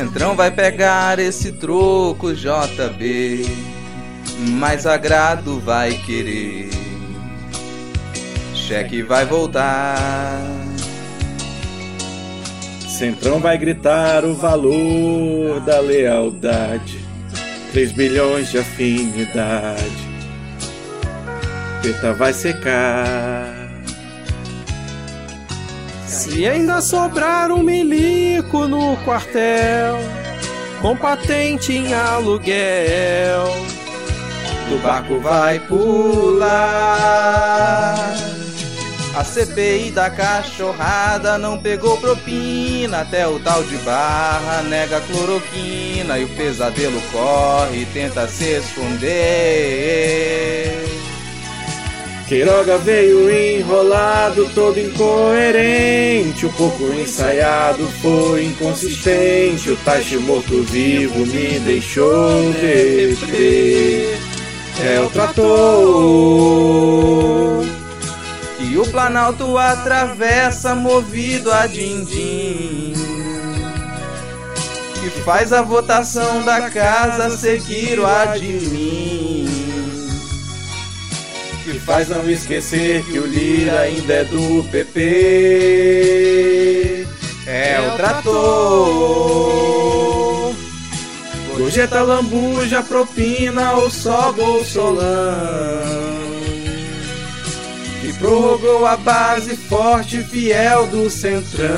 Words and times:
Centrão 0.00 0.34
vai 0.34 0.50
pegar 0.50 1.18
esse 1.18 1.52
troco, 1.52 2.32
JB. 2.32 3.44
Mais 4.58 4.86
agrado 4.86 5.60
vai 5.60 5.92
querer. 5.92 6.70
Cheque 8.54 9.02
vai 9.02 9.26
voltar. 9.26 10.40
Centrão 12.88 13.40
vai 13.40 13.58
gritar 13.58 14.24
o 14.24 14.34
valor 14.34 15.60
da 15.66 15.80
lealdade. 15.80 16.98
3 17.70 17.92
bilhões 17.92 18.50
de 18.50 18.56
afinidade. 18.56 20.08
Peta 21.82 22.14
vai 22.14 22.32
secar. 22.32 23.59
Se 26.10 26.44
ainda 26.44 26.82
sobrar 26.82 27.52
um 27.52 27.62
milico 27.62 28.66
no 28.66 28.96
quartel, 29.04 29.96
com 30.82 30.96
patente 30.96 31.72
em 31.72 31.94
aluguel, 31.94 33.44
do 34.68 34.82
barco 34.82 35.20
vai 35.20 35.60
pular. 35.60 36.50
A 39.16 39.22
CPI 39.22 39.92
da 39.92 40.10
cachorrada 40.10 41.38
não 41.38 41.56
pegou 41.56 41.96
propina, 41.98 43.02
até 43.02 43.28
o 43.28 43.38
tal 43.38 43.62
de 43.62 43.76
barra 43.78 44.62
nega 44.62 45.00
cloroquina 45.02 46.18
e 46.18 46.24
o 46.24 46.28
pesadelo 46.30 47.00
corre 47.12 47.82
e 47.82 47.86
tenta 47.86 48.26
se 48.26 48.58
esconder. 48.58 49.10
Queiroga 52.30 52.78
veio 52.78 53.28
enrolado, 53.28 54.48
todo 54.54 54.78
incoerente. 54.78 56.46
O 56.46 56.52
pouco 56.52 56.84
ensaiado 56.92 57.84
foi 58.00 58.44
inconsistente. 58.44 59.72
O 59.72 59.76
Taishi 59.78 60.16
morto-vivo 60.18 61.26
me 61.26 61.58
deixou 61.58 62.52
beber. 62.52 64.16
É 64.80 65.00
o 65.00 65.10
trator 65.10 65.44
que 68.58 68.78
o 68.78 68.86
Planalto 68.92 69.58
atravessa 69.58 70.76
movido 70.76 71.50
a 71.50 71.66
din-din. 71.66 72.92
Que 75.00 75.10
faz 75.24 75.52
a 75.52 75.62
votação 75.62 76.44
da 76.44 76.70
casa 76.70 77.36
seguir 77.36 77.98
o 77.98 78.06
admin. 78.06 79.49
Que 81.70 81.78
faz 81.78 82.08
não 82.08 82.28
esquecer 82.28 83.04
que 83.04 83.20
o 83.20 83.26
Lira 83.26 83.82
ainda 83.82 84.12
é 84.12 84.24
do 84.24 84.64
PP. 84.72 85.06
É 87.46 87.80
o 87.80 87.96
trator. 87.96 89.30
Gorjeta, 91.56 92.02
lambuja, 92.02 92.82
propina 92.82 93.74
ou 93.74 93.88
só 93.88 94.32
bolsolão 94.32 96.10
que 98.00 98.12
prorrogou 98.14 98.84
a 98.86 98.96
base 98.96 99.54
forte 99.54 100.16
e 100.16 100.24
fiel 100.24 100.88
do 100.88 101.08
Centrão. 101.08 101.68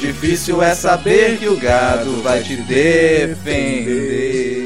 Difícil 0.00 0.62
é 0.62 0.74
saber 0.74 1.36
que 1.38 1.48
o 1.48 1.58
gado 1.58 2.22
vai 2.22 2.42
te 2.42 2.56
defender. 2.56 4.61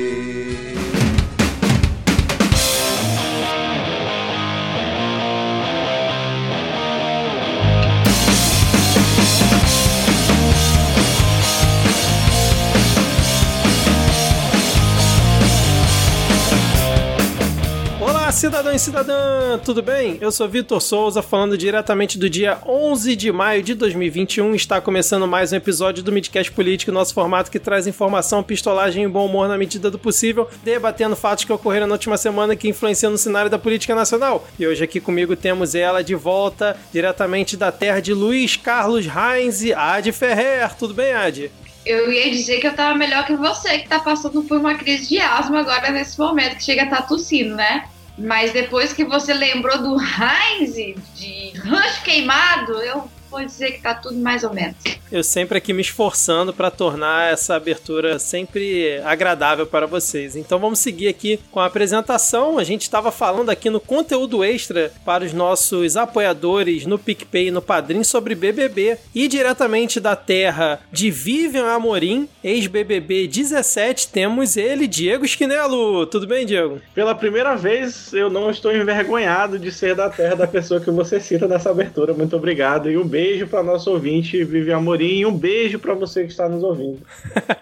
Cidadão 18.36 18.74
e 18.74 18.78
cidadã, 18.78 19.58
tudo 19.64 19.82
bem? 19.82 20.18
Eu 20.20 20.30
sou 20.30 20.46
Vitor 20.46 20.78
Souza, 20.78 21.22
falando 21.22 21.56
diretamente 21.56 22.18
do 22.18 22.28
dia 22.28 22.58
11 22.66 23.16
de 23.16 23.32
maio 23.32 23.62
de 23.62 23.74
2021. 23.74 24.54
Está 24.54 24.78
começando 24.78 25.26
mais 25.26 25.54
um 25.54 25.56
episódio 25.56 26.02
do 26.02 26.12
Midcast 26.12 26.52
Político, 26.52 26.92
nosso 26.92 27.14
formato 27.14 27.50
que 27.50 27.58
traz 27.58 27.86
informação, 27.86 28.42
pistolagem 28.42 29.04
e 29.04 29.08
bom 29.08 29.24
humor 29.24 29.48
na 29.48 29.56
medida 29.56 29.90
do 29.90 29.98
possível, 29.98 30.46
debatendo 30.62 31.16
fatos 31.16 31.44
que 31.44 31.52
ocorreram 31.52 31.86
na 31.86 31.94
última 31.94 32.18
semana 32.18 32.54
que 32.54 32.68
influenciam 32.68 33.10
no 33.10 33.16
cenário 33.16 33.50
da 33.50 33.58
política 33.58 33.94
nacional. 33.94 34.46
E 34.58 34.66
hoje 34.66 34.84
aqui 34.84 35.00
comigo 35.00 35.34
temos 35.34 35.74
ela 35.74 36.04
de 36.04 36.14
volta, 36.14 36.76
diretamente 36.92 37.56
da 37.56 37.72
terra 37.72 38.00
de 38.00 38.12
Luiz 38.12 38.54
Carlos 38.54 39.06
Reins 39.06 39.62
e 39.62 39.72
Ad 39.72 40.12
Ferrer. 40.12 40.74
Tudo 40.74 40.92
bem, 40.92 41.14
Ad? 41.14 41.50
eu 41.86 42.12
ia 42.12 42.28
dizer 42.32 42.58
que 42.58 42.66
eu 42.66 42.74
tava 42.74 42.98
melhor 42.98 43.24
que 43.24 43.36
você, 43.36 43.78
que 43.78 43.88
tá 43.88 44.00
passando 44.00 44.42
por 44.42 44.58
uma 44.58 44.74
crise 44.74 45.08
de 45.08 45.20
asma 45.20 45.60
agora 45.60 45.92
nesse 45.92 46.18
momento, 46.18 46.56
que 46.56 46.64
chega 46.64 46.82
a 46.82 46.84
estar 46.84 47.02
tá 47.02 47.02
tossindo, 47.02 47.54
né? 47.54 47.84
Mas 48.18 48.52
depois 48.52 48.92
que 48.92 49.04
você 49.04 49.34
lembrou 49.34 49.78
do 49.78 49.96
Heinz, 50.00 50.74
de 51.14 51.50
rancho 51.58 52.02
queimado, 52.02 52.72
eu 52.82 53.08
vou 53.30 53.44
dizer 53.44 53.72
que 53.72 53.82
tá 53.82 53.94
tudo 53.94 54.16
mais 54.16 54.42
ou 54.44 54.52
menos. 54.52 54.76
Eu 55.10 55.22
sempre 55.22 55.58
aqui 55.58 55.72
me 55.72 55.82
esforçando 55.82 56.52
para 56.52 56.70
tornar 56.70 57.32
essa 57.32 57.54
abertura 57.54 58.18
sempre 58.18 58.98
agradável 59.04 59.66
para 59.66 59.86
vocês. 59.86 60.34
Então 60.34 60.58
vamos 60.58 60.78
seguir 60.78 61.08
aqui 61.08 61.38
com 61.50 61.60
a 61.60 61.66
apresentação. 61.66 62.58
A 62.58 62.64
gente 62.64 62.82
estava 62.82 63.12
falando 63.12 63.50
aqui 63.50 63.70
no 63.70 63.80
conteúdo 63.80 64.42
extra 64.42 64.92
para 65.04 65.24
os 65.24 65.32
nossos 65.32 65.96
apoiadores 65.96 66.86
no 66.86 66.98
PicPay 66.98 67.48
e 67.48 67.50
no 67.50 67.62
Padrim 67.62 68.02
sobre 68.02 68.34
BBB 68.34 68.98
e 69.14 69.28
diretamente 69.28 70.00
da 70.00 70.16
terra 70.16 70.80
de 70.90 71.10
Vivian 71.10 71.66
Amorim, 71.66 72.28
ex-BBB 72.42 73.28
17, 73.28 74.08
temos 74.08 74.56
ele, 74.56 74.86
Diego 74.86 75.24
Esquinelo. 75.24 76.06
Tudo 76.06 76.26
bem, 76.26 76.46
Diego? 76.46 76.80
Pela 76.94 77.14
primeira 77.14 77.54
vez 77.54 78.12
eu 78.12 78.30
não 78.30 78.50
estou 78.50 78.74
envergonhado 78.74 79.58
de 79.58 79.70
ser 79.70 79.94
da 79.94 80.10
terra 80.10 80.34
da 80.34 80.46
pessoa 80.46 80.80
que 80.80 80.90
você 80.90 81.20
cita 81.20 81.46
nessa 81.46 81.70
abertura. 81.70 82.12
Muito 82.12 82.36
obrigado 82.36 82.90
e 82.90 82.96
um 82.96 83.06
beijo 83.06 83.15
para 83.46 83.62
nosso 83.62 83.90
ouvinte 83.90 84.42
Vivian 84.44 84.78
Amorim 84.78 84.96
Amorim. 84.96 85.24
Um 85.24 85.36
beijo 85.36 85.78
para 85.78 85.94
você 85.94 86.24
que 86.24 86.30
está 86.30 86.48
nos 86.48 86.62
ouvindo. 86.62 87.00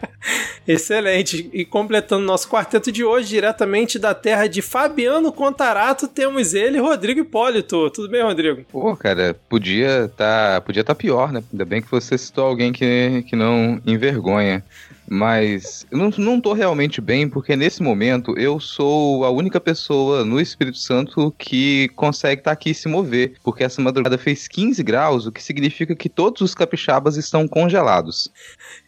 Excelente. 0.66 1.50
E 1.52 1.64
completando 1.64 2.24
nosso 2.24 2.48
quarteto 2.48 2.90
de 2.90 3.04
hoje, 3.04 3.28
diretamente 3.28 3.98
da 3.98 4.14
terra 4.14 4.46
de 4.46 4.62
Fabiano 4.62 5.30
Contarato, 5.30 6.08
temos 6.08 6.54
ele, 6.54 6.78
Rodrigo 6.78 7.20
Hipólito. 7.20 7.90
Tudo 7.90 8.08
bem, 8.08 8.22
Rodrigo? 8.22 8.64
Pô, 8.72 8.96
cara, 8.96 9.36
podia 9.48 10.10
tá, 10.16 10.62
podia 10.64 10.82
tá 10.82 10.94
pior, 10.94 11.32
né? 11.32 11.42
Ainda 11.52 11.64
bem 11.64 11.82
que 11.82 11.90
você 11.90 12.16
citou 12.16 12.46
alguém 12.46 12.72
que, 12.72 13.24
que 13.28 13.36
não 13.36 13.80
envergonha. 13.86 14.64
Mas 15.14 15.86
eu 15.92 15.98
não, 15.98 16.10
não 16.18 16.40
tô 16.40 16.52
realmente 16.52 17.00
bem, 17.00 17.28
porque 17.28 17.54
nesse 17.54 17.80
momento 17.80 18.36
eu 18.36 18.58
sou 18.58 19.24
a 19.24 19.30
única 19.30 19.60
pessoa 19.60 20.24
no 20.24 20.40
Espírito 20.40 20.76
Santo 20.76 21.32
que 21.38 21.88
consegue 21.94 22.40
estar 22.40 22.50
tá 22.50 22.52
aqui 22.52 22.70
e 22.70 22.74
se 22.74 22.88
mover. 22.88 23.34
Porque 23.44 23.62
essa 23.62 23.80
madrugada 23.80 24.18
fez 24.18 24.48
15 24.48 24.82
graus, 24.82 25.24
o 25.24 25.30
que 25.30 25.40
significa 25.40 25.94
que 25.94 26.08
todos 26.08 26.40
os 26.40 26.52
capixabas 26.52 27.16
estão 27.16 27.46
congelados. 27.46 28.28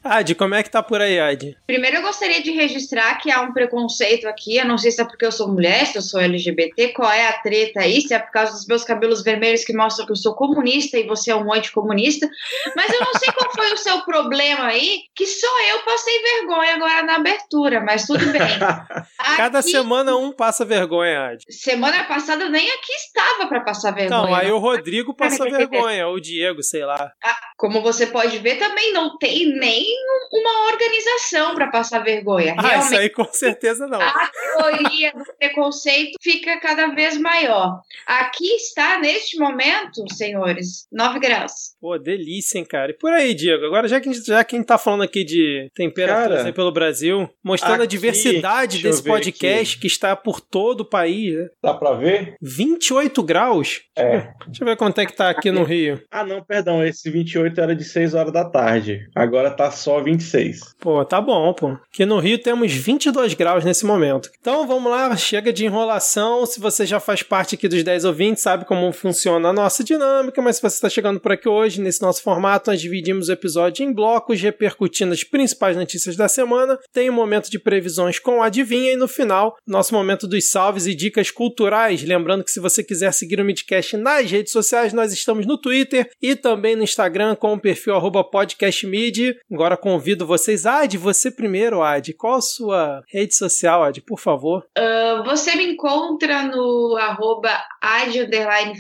Ad, 0.06 0.34
como 0.34 0.55
é 0.55 0.62
que 0.62 0.71
tá 0.71 0.83
por 0.83 1.00
aí, 1.00 1.19
Ad? 1.19 1.56
Primeiro 1.67 1.97
eu 1.97 2.03
gostaria 2.03 2.43
de 2.43 2.50
registrar 2.50 3.17
que 3.17 3.31
há 3.31 3.41
um 3.43 3.53
preconceito 3.53 4.27
aqui. 4.27 4.56
Eu 4.56 4.65
não 4.65 4.78
sei 4.78 4.91
se 4.91 5.00
é 5.00 5.05
porque 5.05 5.27
eu 5.27 5.33
sou 5.33 5.49
mulher, 5.49 5.87
se 5.87 5.97
eu 5.99 6.03
sou 6.03 6.21
LGBT, 6.21 6.89
qual 6.89 7.11
é 7.11 7.28
a 7.28 7.41
treta 7.41 7.81
aí, 7.81 8.00
se 8.00 8.15
é 8.15 8.19
por 8.19 8.31
causa 8.31 8.53
dos 8.53 8.66
meus 8.66 8.84
cabelos 8.84 9.22
vermelhos 9.22 9.65
que 9.65 9.72
mostram 9.72 10.06
que 10.06 10.12
eu 10.12 10.16
sou 10.16 10.34
comunista 10.34 10.99
e 10.99 11.06
você 11.06 11.31
é 11.31 11.37
um 11.37 11.53
anticomunista. 11.53 12.28
Mas 12.75 12.93
eu 12.93 13.00
não 13.00 13.12
sei 13.15 13.33
qual 13.33 13.53
foi 13.53 13.72
o 13.72 13.77
seu 13.77 14.00
problema 14.03 14.66
aí, 14.66 15.00
que 15.15 15.27
só 15.27 15.47
eu 15.71 15.81
passei 15.81 16.22
vergonha 16.22 16.75
agora 16.75 17.03
na 17.03 17.16
abertura, 17.16 17.81
mas 17.81 18.07
tudo 18.07 18.25
bem. 18.27 18.41
Aqui, 19.19 19.36
Cada 19.36 19.63
semana 19.63 20.16
um 20.16 20.33
passa 20.33 20.65
vergonha, 20.65 21.31
Ad. 21.31 21.45
Semana 21.48 22.04
passada 22.04 22.45
eu 22.45 22.51
nem 22.51 22.69
aqui 22.69 22.92
estava 22.92 23.48
para 23.48 23.60
passar 23.60 23.92
vergonha. 23.92 24.22
Não, 24.22 24.34
aí 24.34 24.51
o 24.51 24.59
Rodrigo 24.59 25.15
passa 25.15 25.45
vergonha, 25.45 26.07
ou 26.07 26.15
o 26.15 26.21
Diego, 26.21 26.63
sei 26.63 26.84
lá. 26.84 27.10
Ah, 27.22 27.39
como 27.57 27.83
você 27.83 28.07
pode 28.07 28.39
ver, 28.39 28.57
também 28.57 28.92
não 28.92 29.16
tem 29.19 29.47
nem 29.59 29.86
uma 30.33 30.66
organização 30.72 31.54
para 31.54 31.69
passar 31.69 32.01
vergonha. 32.01 32.54
Ah, 32.59 32.63
Realmente, 32.63 32.84
isso 32.87 32.97
aí 32.97 33.10
com 33.10 33.25
certeza 33.33 33.87
não. 33.87 34.01
A 34.01 34.31
teoria 34.59 35.13
do 35.13 35.25
preconceito 35.39 36.13
fica 36.22 36.59
cada 36.60 36.89
vez 36.89 37.19
maior. 37.19 37.81
Aqui 38.07 38.47
está, 38.54 38.98
neste 38.98 39.39
momento, 39.39 40.04
senhores, 40.15 40.87
9 40.93 41.19
graus. 41.19 41.53
Pô, 41.81 41.98
delícia, 41.98 42.59
hein, 42.59 42.65
cara. 42.65 42.91
E 42.91 42.95
por 42.95 43.13
aí, 43.13 43.34
Diego, 43.34 43.65
agora 43.66 43.89
já 43.89 44.01
que, 44.01 44.13
já 44.13 44.45
que 44.45 44.57
a 44.57 44.59
gente 44.59 44.66
tá 44.66 44.78
falando 44.78 45.03
aqui 45.03 45.25
de 45.25 45.71
temperaturas 45.75 46.45
aí 46.45 46.53
pelo 46.53 46.72
Brasil, 46.72 47.28
mostrando 47.45 47.75
aqui, 47.77 47.83
a 47.83 47.87
diversidade 47.87 48.83
desse 48.83 49.03
podcast 49.03 49.75
aqui. 49.75 49.81
que 49.83 49.87
está 49.87 50.15
por 50.16 50.41
todo 50.41 50.81
o 50.81 50.84
país, 50.89 51.34
né? 51.37 51.48
Dá 51.63 51.75
pra 51.75 51.93
ver? 51.93 52.34
28 52.43 53.22
graus? 53.22 53.83
É. 53.97 54.28
Deixa 54.47 54.63
eu 54.63 54.66
ver 54.66 54.77
quanto 54.77 55.01
é 55.01 55.07
que 55.07 55.13
tá 55.15 55.31
aqui 55.31 55.51
no 55.51 55.63
Rio. 55.65 56.01
Ah, 56.10 56.25
não, 56.25 56.43
perdão, 56.43 56.84
esse 56.84 57.10
28 57.10 57.60
era 57.60 57.75
de 57.75 57.84
6 57.84 58.15
horas 58.15 58.33
da 58.33 58.45
tarde. 58.48 59.07
Agora 59.15 59.51
tá 59.51 59.71
só 59.86 60.03
26. 60.03 60.74
Pô, 60.80 61.04
tá 61.04 61.21
bom, 61.21 61.53
pô. 61.53 61.78
Aqui 61.92 62.04
no 62.04 62.18
Rio 62.18 62.38
temos 62.38 62.72
22 62.72 63.34
graus 63.34 63.65
nesse 63.65 63.86
momento. 63.86 64.28
Então 64.41 64.66
vamos 64.66 64.91
lá, 64.91 65.16
chega 65.16 65.53
de 65.53 65.65
enrolação. 65.65 66.44
Se 66.44 66.59
você 66.59 66.84
já 66.84 66.98
faz 66.98 67.22
parte 67.22 67.54
aqui 67.54 67.68
dos 67.68 67.84
10 67.84 68.04
ouvintes, 68.04 68.42
sabe 68.42 68.65
como 68.65 68.91
funciona 68.92 69.48
a 69.48 69.53
nossa 69.53 69.84
dinâmica, 69.84 70.42
mas 70.42 70.56
se 70.56 70.62
você 70.62 70.74
está 70.74 70.88
chegando 70.88 71.21
por 71.21 71.30
aqui 71.30 71.48
hoje, 71.48 71.80
nesse 71.80 72.03
nosso 72.03 72.21
formato, 72.21 72.68
nós 72.68 72.80
dividimos 72.80 73.28
o 73.28 73.33
episódio 73.33 73.84
em 73.84 73.92
blocos, 73.92 74.41
repercutindo 74.41 75.12
as 75.12 75.22
principais 75.22 75.77
notícias 75.77 76.16
da 76.16 76.27
semana. 76.27 76.77
Tem 76.92 77.09
um 77.09 77.15
momento 77.15 77.48
de 77.48 77.59
previsões 77.59 78.18
com 78.18 78.42
adivinha 78.42 78.92
e 78.92 78.97
no 78.97 79.06
final, 79.06 79.56
nosso 79.65 79.94
momento 79.94 80.27
dos 80.27 80.50
salves 80.50 80.88
e 80.88 80.97
dicas 80.97 81.30
culturais. 81.30 82.03
Lembrando 82.03 82.42
que 82.42 82.50
se 82.50 82.59
você 82.59 82.83
quiser 82.83 83.12
seguir 83.12 83.41
o 83.41 83.44
Midcast 83.44 83.97
nas 83.97 84.28
redes 84.28 84.50
sociais, 84.50 84.92
nós 84.92 85.12
estamos 85.12 85.47
no 85.47 85.56
Twitter 85.56 86.10
e 86.21 86.34
também 86.34 86.74
no 86.74 86.83
Instagram 86.83 87.36
com 87.36 87.53
o 87.53 87.60
perfil 87.60 87.94
podcastmid. 88.24 89.36
Agora 89.53 89.76
convido 89.77 90.27
vocês. 90.27 90.67
Ad, 90.67 90.97
você 90.99 91.31
primeiro, 91.31 91.83
Ad. 91.83 92.13
Qual 92.15 92.34
a 92.34 92.41
sua 92.41 93.03
rede 93.09 93.34
social, 93.34 93.83
Ad, 93.83 94.01
por 94.03 94.19
favor? 94.19 94.67
Uh, 94.78 95.25
você 95.25 95.55
me 95.57 95.73
encontra 95.73 96.43
no 96.43 96.97
arroba 96.99 97.51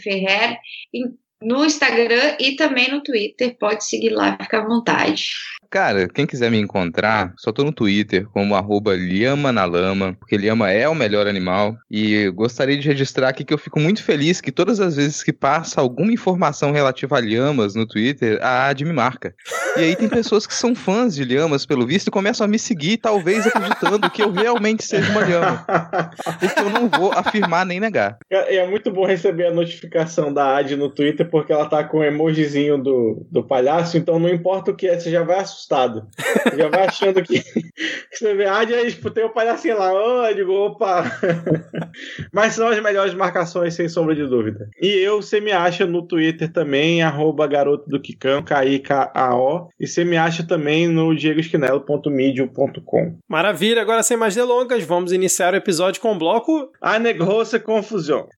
Ferrer, 0.02 0.58
no 1.42 1.64
Instagram 1.64 2.36
e 2.40 2.56
também 2.56 2.90
no 2.90 3.02
Twitter. 3.02 3.56
Pode 3.58 3.84
seguir 3.84 4.10
lá, 4.10 4.36
fica 4.40 4.58
à 4.58 4.66
vontade. 4.66 5.32
Cara, 5.76 6.08
quem 6.08 6.24
quiser 6.24 6.50
me 6.50 6.58
encontrar, 6.58 7.34
só 7.36 7.52
tô 7.52 7.62
no 7.62 7.70
Twitter 7.70 8.26
como 8.32 8.54
arroba 8.54 8.96
Liama 8.96 9.52
na 9.52 9.66
Lama, 9.66 10.16
porque 10.18 10.34
Liama 10.34 10.70
é 10.70 10.88
o 10.88 10.94
melhor 10.94 11.26
animal. 11.26 11.76
E 11.90 12.30
gostaria 12.30 12.78
de 12.78 12.88
registrar 12.88 13.28
aqui 13.28 13.44
que 13.44 13.52
eu 13.52 13.58
fico 13.58 13.78
muito 13.78 14.02
feliz 14.02 14.40
que 14.40 14.50
todas 14.50 14.80
as 14.80 14.96
vezes 14.96 15.22
que 15.22 15.34
passa 15.34 15.82
alguma 15.82 16.10
informação 16.10 16.72
relativa 16.72 17.18
a 17.18 17.20
Liamas 17.20 17.74
no 17.74 17.86
Twitter, 17.86 18.38
a 18.40 18.68
Ad 18.68 18.82
me 18.86 18.92
marca. 18.94 19.34
E 19.76 19.80
aí 19.80 19.94
tem 19.94 20.08
pessoas 20.08 20.46
que 20.46 20.54
são 20.54 20.74
fãs 20.74 21.14
de 21.14 21.24
Liamas, 21.24 21.66
pelo 21.66 21.86
visto, 21.86 22.08
e 22.08 22.10
começam 22.10 22.46
a 22.46 22.48
me 22.48 22.58
seguir, 22.58 22.96
talvez 22.96 23.46
acreditando 23.46 24.08
que 24.08 24.22
eu 24.22 24.32
realmente 24.32 24.82
seja 24.82 25.10
uma 25.10 25.20
Liama. 25.20 25.66
O 26.26 26.38
que 26.38 26.58
eu 26.58 26.70
não 26.70 26.88
vou 26.88 27.12
afirmar 27.12 27.66
nem 27.66 27.78
negar. 27.78 28.16
É, 28.30 28.56
é 28.56 28.66
muito 28.66 28.90
bom 28.90 29.04
receber 29.04 29.48
a 29.48 29.52
notificação 29.52 30.32
da 30.32 30.56
Ad 30.56 30.74
no 30.74 30.88
Twitter, 30.88 31.28
porque 31.28 31.52
ela 31.52 31.66
tá 31.66 31.84
com 31.84 31.98
o 31.98 32.04
emojizinho 32.04 32.78
do, 32.78 33.26
do 33.30 33.44
palhaço, 33.44 33.98
então 33.98 34.18
não 34.18 34.30
importa 34.30 34.70
o 34.70 34.74
que 34.74 34.88
é, 34.88 34.98
você 34.98 35.10
já 35.10 35.22
vai 35.22 35.40
assustado. 35.66 36.06
Já 36.56 36.68
vai 36.68 36.86
achando 36.86 37.22
que, 37.22 37.42
você 38.12 38.34
vê, 38.34 38.46
ah, 38.46 38.60
aí, 38.60 38.90
tipo, 38.90 39.10
tem 39.10 39.24
o 39.24 39.28
um 39.28 39.32
palhacinho 39.32 39.78
lá, 39.78 39.92
oh, 39.92 40.32
digo, 40.32 40.52
opa. 40.52 41.04
Mas 42.32 42.54
são 42.54 42.68
as 42.68 42.80
melhores 42.82 43.14
marcações, 43.14 43.74
sem 43.74 43.88
sombra 43.88 44.14
de 44.14 44.26
dúvida. 44.26 44.68
E 44.80 44.86
eu, 44.86 45.20
você 45.20 45.40
me 45.40 45.52
acha 45.52 45.86
no 45.86 46.06
Twitter 46.06 46.52
também, 46.52 47.02
arroba 47.02 47.46
garoto 47.46 47.88
do 47.88 48.00
Kikão, 48.00 48.42
K-I-K-A-O. 48.42 49.68
E 49.78 49.86
você 49.86 50.04
me 50.04 50.16
acha 50.16 50.46
também 50.46 50.88
no 50.88 51.14
diegoesquinelo.medium.com. 51.14 53.18
Maravilha, 53.28 53.82
agora 53.82 54.02
sem 54.02 54.16
mais 54.16 54.34
delongas, 54.34 54.84
vamos 54.84 55.12
iniciar 55.12 55.52
o 55.52 55.56
episódio 55.56 56.00
com 56.00 56.12
o 56.12 56.18
bloco... 56.18 56.70
A 56.80 56.98
Negrosa 56.98 57.58
Confusão. 57.58 58.28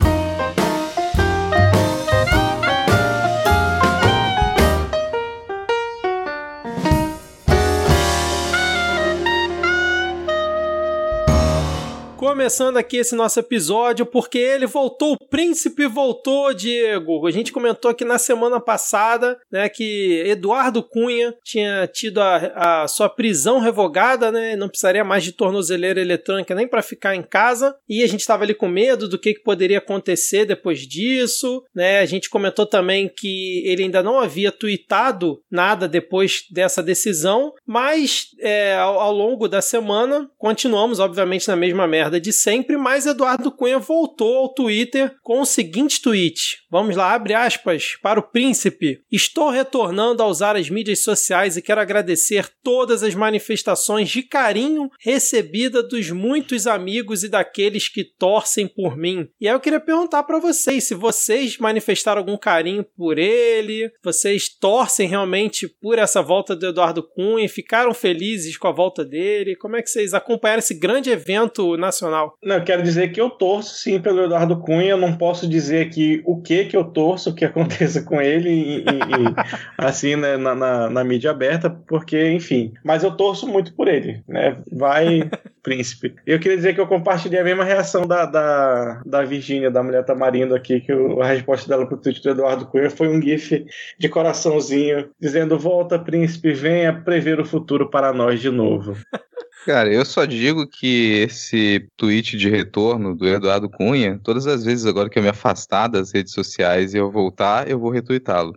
Começando 12.28 12.76
aqui 12.76 12.98
esse 12.98 13.16
nosso 13.16 13.40
episódio, 13.40 14.04
porque 14.04 14.36
ele 14.36 14.66
voltou, 14.66 15.14
o 15.14 15.28
príncipe 15.28 15.86
voltou, 15.86 16.52
Diego. 16.52 17.26
A 17.26 17.30
gente 17.30 17.50
comentou 17.50 17.90
aqui 17.90 18.04
na 18.04 18.18
semana 18.18 18.60
passada, 18.60 19.40
né, 19.50 19.66
que 19.70 20.22
Eduardo 20.26 20.82
Cunha 20.82 21.34
tinha 21.42 21.86
tido 21.86 22.20
a, 22.20 22.82
a 22.82 22.86
sua 22.86 23.08
prisão 23.08 23.60
revogada, 23.60 24.30
né, 24.30 24.56
não 24.56 24.68
precisaria 24.68 25.02
mais 25.02 25.24
de 25.24 25.32
tornozeleira 25.32 26.02
eletrônica 26.02 26.54
nem 26.54 26.68
para 26.68 26.82
ficar 26.82 27.16
em 27.16 27.22
casa, 27.22 27.74
e 27.88 28.02
a 28.02 28.06
gente 28.06 28.20
estava 28.20 28.44
ali 28.44 28.52
com 28.52 28.68
medo 28.68 29.08
do 29.08 29.18
que, 29.18 29.32
que 29.32 29.42
poderia 29.42 29.78
acontecer 29.78 30.44
depois 30.44 30.80
disso, 30.80 31.64
né, 31.74 32.00
a 32.00 32.06
gente 32.06 32.28
comentou 32.28 32.66
também 32.66 33.08
que 33.08 33.62
ele 33.64 33.84
ainda 33.84 34.02
não 34.02 34.20
havia 34.20 34.52
tweetado 34.52 35.40
nada 35.50 35.88
depois 35.88 36.44
dessa 36.50 36.82
decisão, 36.82 37.54
mas 37.66 38.26
é, 38.38 38.76
ao, 38.76 39.00
ao 39.00 39.12
longo 39.14 39.48
da 39.48 39.62
semana 39.62 40.30
continuamos, 40.36 41.00
obviamente, 41.00 41.48
na 41.48 41.56
mesma 41.56 41.86
merda 41.86 42.17
de 42.20 42.32
sempre, 42.32 42.76
mas 42.76 43.06
Eduardo 43.06 43.50
Cunha 43.50 43.78
voltou 43.78 44.36
ao 44.38 44.54
Twitter 44.54 45.14
com 45.22 45.40
o 45.40 45.46
seguinte 45.46 46.00
tweet. 46.00 46.58
Vamos 46.70 46.96
lá, 46.96 47.12
abre 47.12 47.34
aspas, 47.34 47.96
para 48.02 48.20
o 48.20 48.22
príncipe. 48.22 49.00
Estou 49.10 49.50
retornando 49.50 50.22
a 50.22 50.26
usar 50.26 50.56
as 50.56 50.68
mídias 50.68 51.02
sociais 51.02 51.56
e 51.56 51.62
quero 51.62 51.80
agradecer 51.80 52.48
todas 52.62 53.02
as 53.02 53.14
manifestações 53.14 54.08
de 54.08 54.22
carinho 54.22 54.90
recebida 55.00 55.82
dos 55.82 56.10
muitos 56.10 56.66
amigos 56.66 57.22
e 57.22 57.28
daqueles 57.28 57.88
que 57.88 58.04
torcem 58.04 58.66
por 58.66 58.96
mim. 58.96 59.28
E 59.40 59.48
aí 59.48 59.54
eu 59.54 59.60
queria 59.60 59.80
perguntar 59.80 60.22
para 60.24 60.38
vocês 60.38 60.84
se 60.84 60.94
vocês 60.94 61.58
manifestaram 61.58 62.20
algum 62.20 62.36
carinho 62.36 62.84
por 62.96 63.18
ele, 63.18 63.90
vocês 64.02 64.48
torcem 64.48 65.08
realmente 65.08 65.68
por 65.68 65.98
essa 65.98 66.22
volta 66.22 66.54
do 66.54 66.66
Eduardo 66.66 67.02
Cunha, 67.02 67.48
ficaram 67.48 67.94
felizes 67.94 68.56
com 68.56 68.68
a 68.68 68.72
volta 68.72 69.04
dele, 69.04 69.56
como 69.56 69.76
é 69.76 69.82
que 69.82 69.90
vocês 69.90 70.14
acompanharam 70.14 70.60
esse 70.60 70.74
grande 70.74 71.10
evento 71.10 71.76
nacional 71.76 71.97
Não, 72.42 72.56
eu 72.56 72.64
quero 72.64 72.82
dizer 72.82 73.08
que 73.08 73.20
eu 73.20 73.30
torço 73.30 73.74
sim 73.74 74.00
pelo 74.00 74.24
Eduardo 74.24 74.58
Cunha. 74.58 74.90
Eu 74.90 74.96
não 74.96 75.16
posso 75.16 75.48
dizer 75.48 75.86
aqui 75.86 76.22
o 76.24 76.40
que 76.40 76.66
que 76.66 76.76
eu 76.76 76.84
torço, 76.84 77.30
o 77.30 77.34
que 77.34 77.44
aconteça 77.46 78.02
com 78.02 78.20
ele 78.20 78.50
e, 78.50 78.78
e, 78.78 78.82
e 78.82 79.34
assim, 79.76 80.16
né, 80.16 80.36
na, 80.36 80.54
na, 80.54 80.90
na, 80.90 81.04
mídia 81.04 81.30
aberta, 81.30 81.70
porque, 81.70 82.30
enfim. 82.30 82.72
Mas 82.84 83.02
eu 83.02 83.16
torço 83.16 83.46
muito 83.46 83.74
por 83.74 83.88
ele, 83.88 84.22
né? 84.28 84.58
Vai, 84.70 85.28
príncipe. 85.62 86.14
Eu 86.26 86.38
queria 86.38 86.56
dizer 86.56 86.74
que 86.74 86.80
eu 86.80 86.86
compartilhei 86.86 87.40
a 87.40 87.44
mesma 87.44 87.64
reação 87.64 88.06
da, 88.06 88.24
da, 88.24 89.02
da 89.04 89.22
Virgínia, 89.22 89.70
da 89.70 89.82
mulher 89.82 90.04
Tamarindo 90.04 90.54
aqui, 90.54 90.80
que 90.80 90.92
a 90.92 91.26
resposta 91.26 91.68
dela 91.68 91.86
pro 91.86 91.98
tweet 91.98 92.22
do 92.22 92.30
Eduardo 92.30 92.66
Cunha 92.66 92.90
foi 92.90 93.08
um 93.08 93.20
gif 93.20 93.66
de 93.98 94.08
coraçãozinho, 94.08 95.10
dizendo: 95.20 95.58
Volta, 95.58 95.98
príncipe, 95.98 96.52
venha 96.52 96.92
prever 96.92 97.38
o 97.40 97.44
futuro 97.44 97.90
para 97.90 98.12
nós 98.12 98.40
de 98.40 98.50
novo. 98.50 98.96
Cara, 99.64 99.92
eu 99.92 100.04
só 100.04 100.24
digo 100.24 100.66
que 100.66 101.26
esse 101.28 101.88
tweet 101.96 102.36
de 102.36 102.48
retorno 102.48 103.14
do 103.14 103.28
Eduardo 103.28 103.68
Cunha, 103.68 104.18
todas 104.22 104.46
as 104.46 104.64
vezes 104.64 104.86
agora 104.86 105.10
que 105.10 105.18
eu 105.18 105.22
me 105.22 105.28
afastar 105.28 105.88
das 105.88 106.12
redes 106.12 106.32
sociais 106.32 106.94
e 106.94 106.96
eu 106.96 107.10
voltar, 107.10 107.68
eu 107.68 107.78
vou 107.78 107.90
retweetá-lo. 107.90 108.56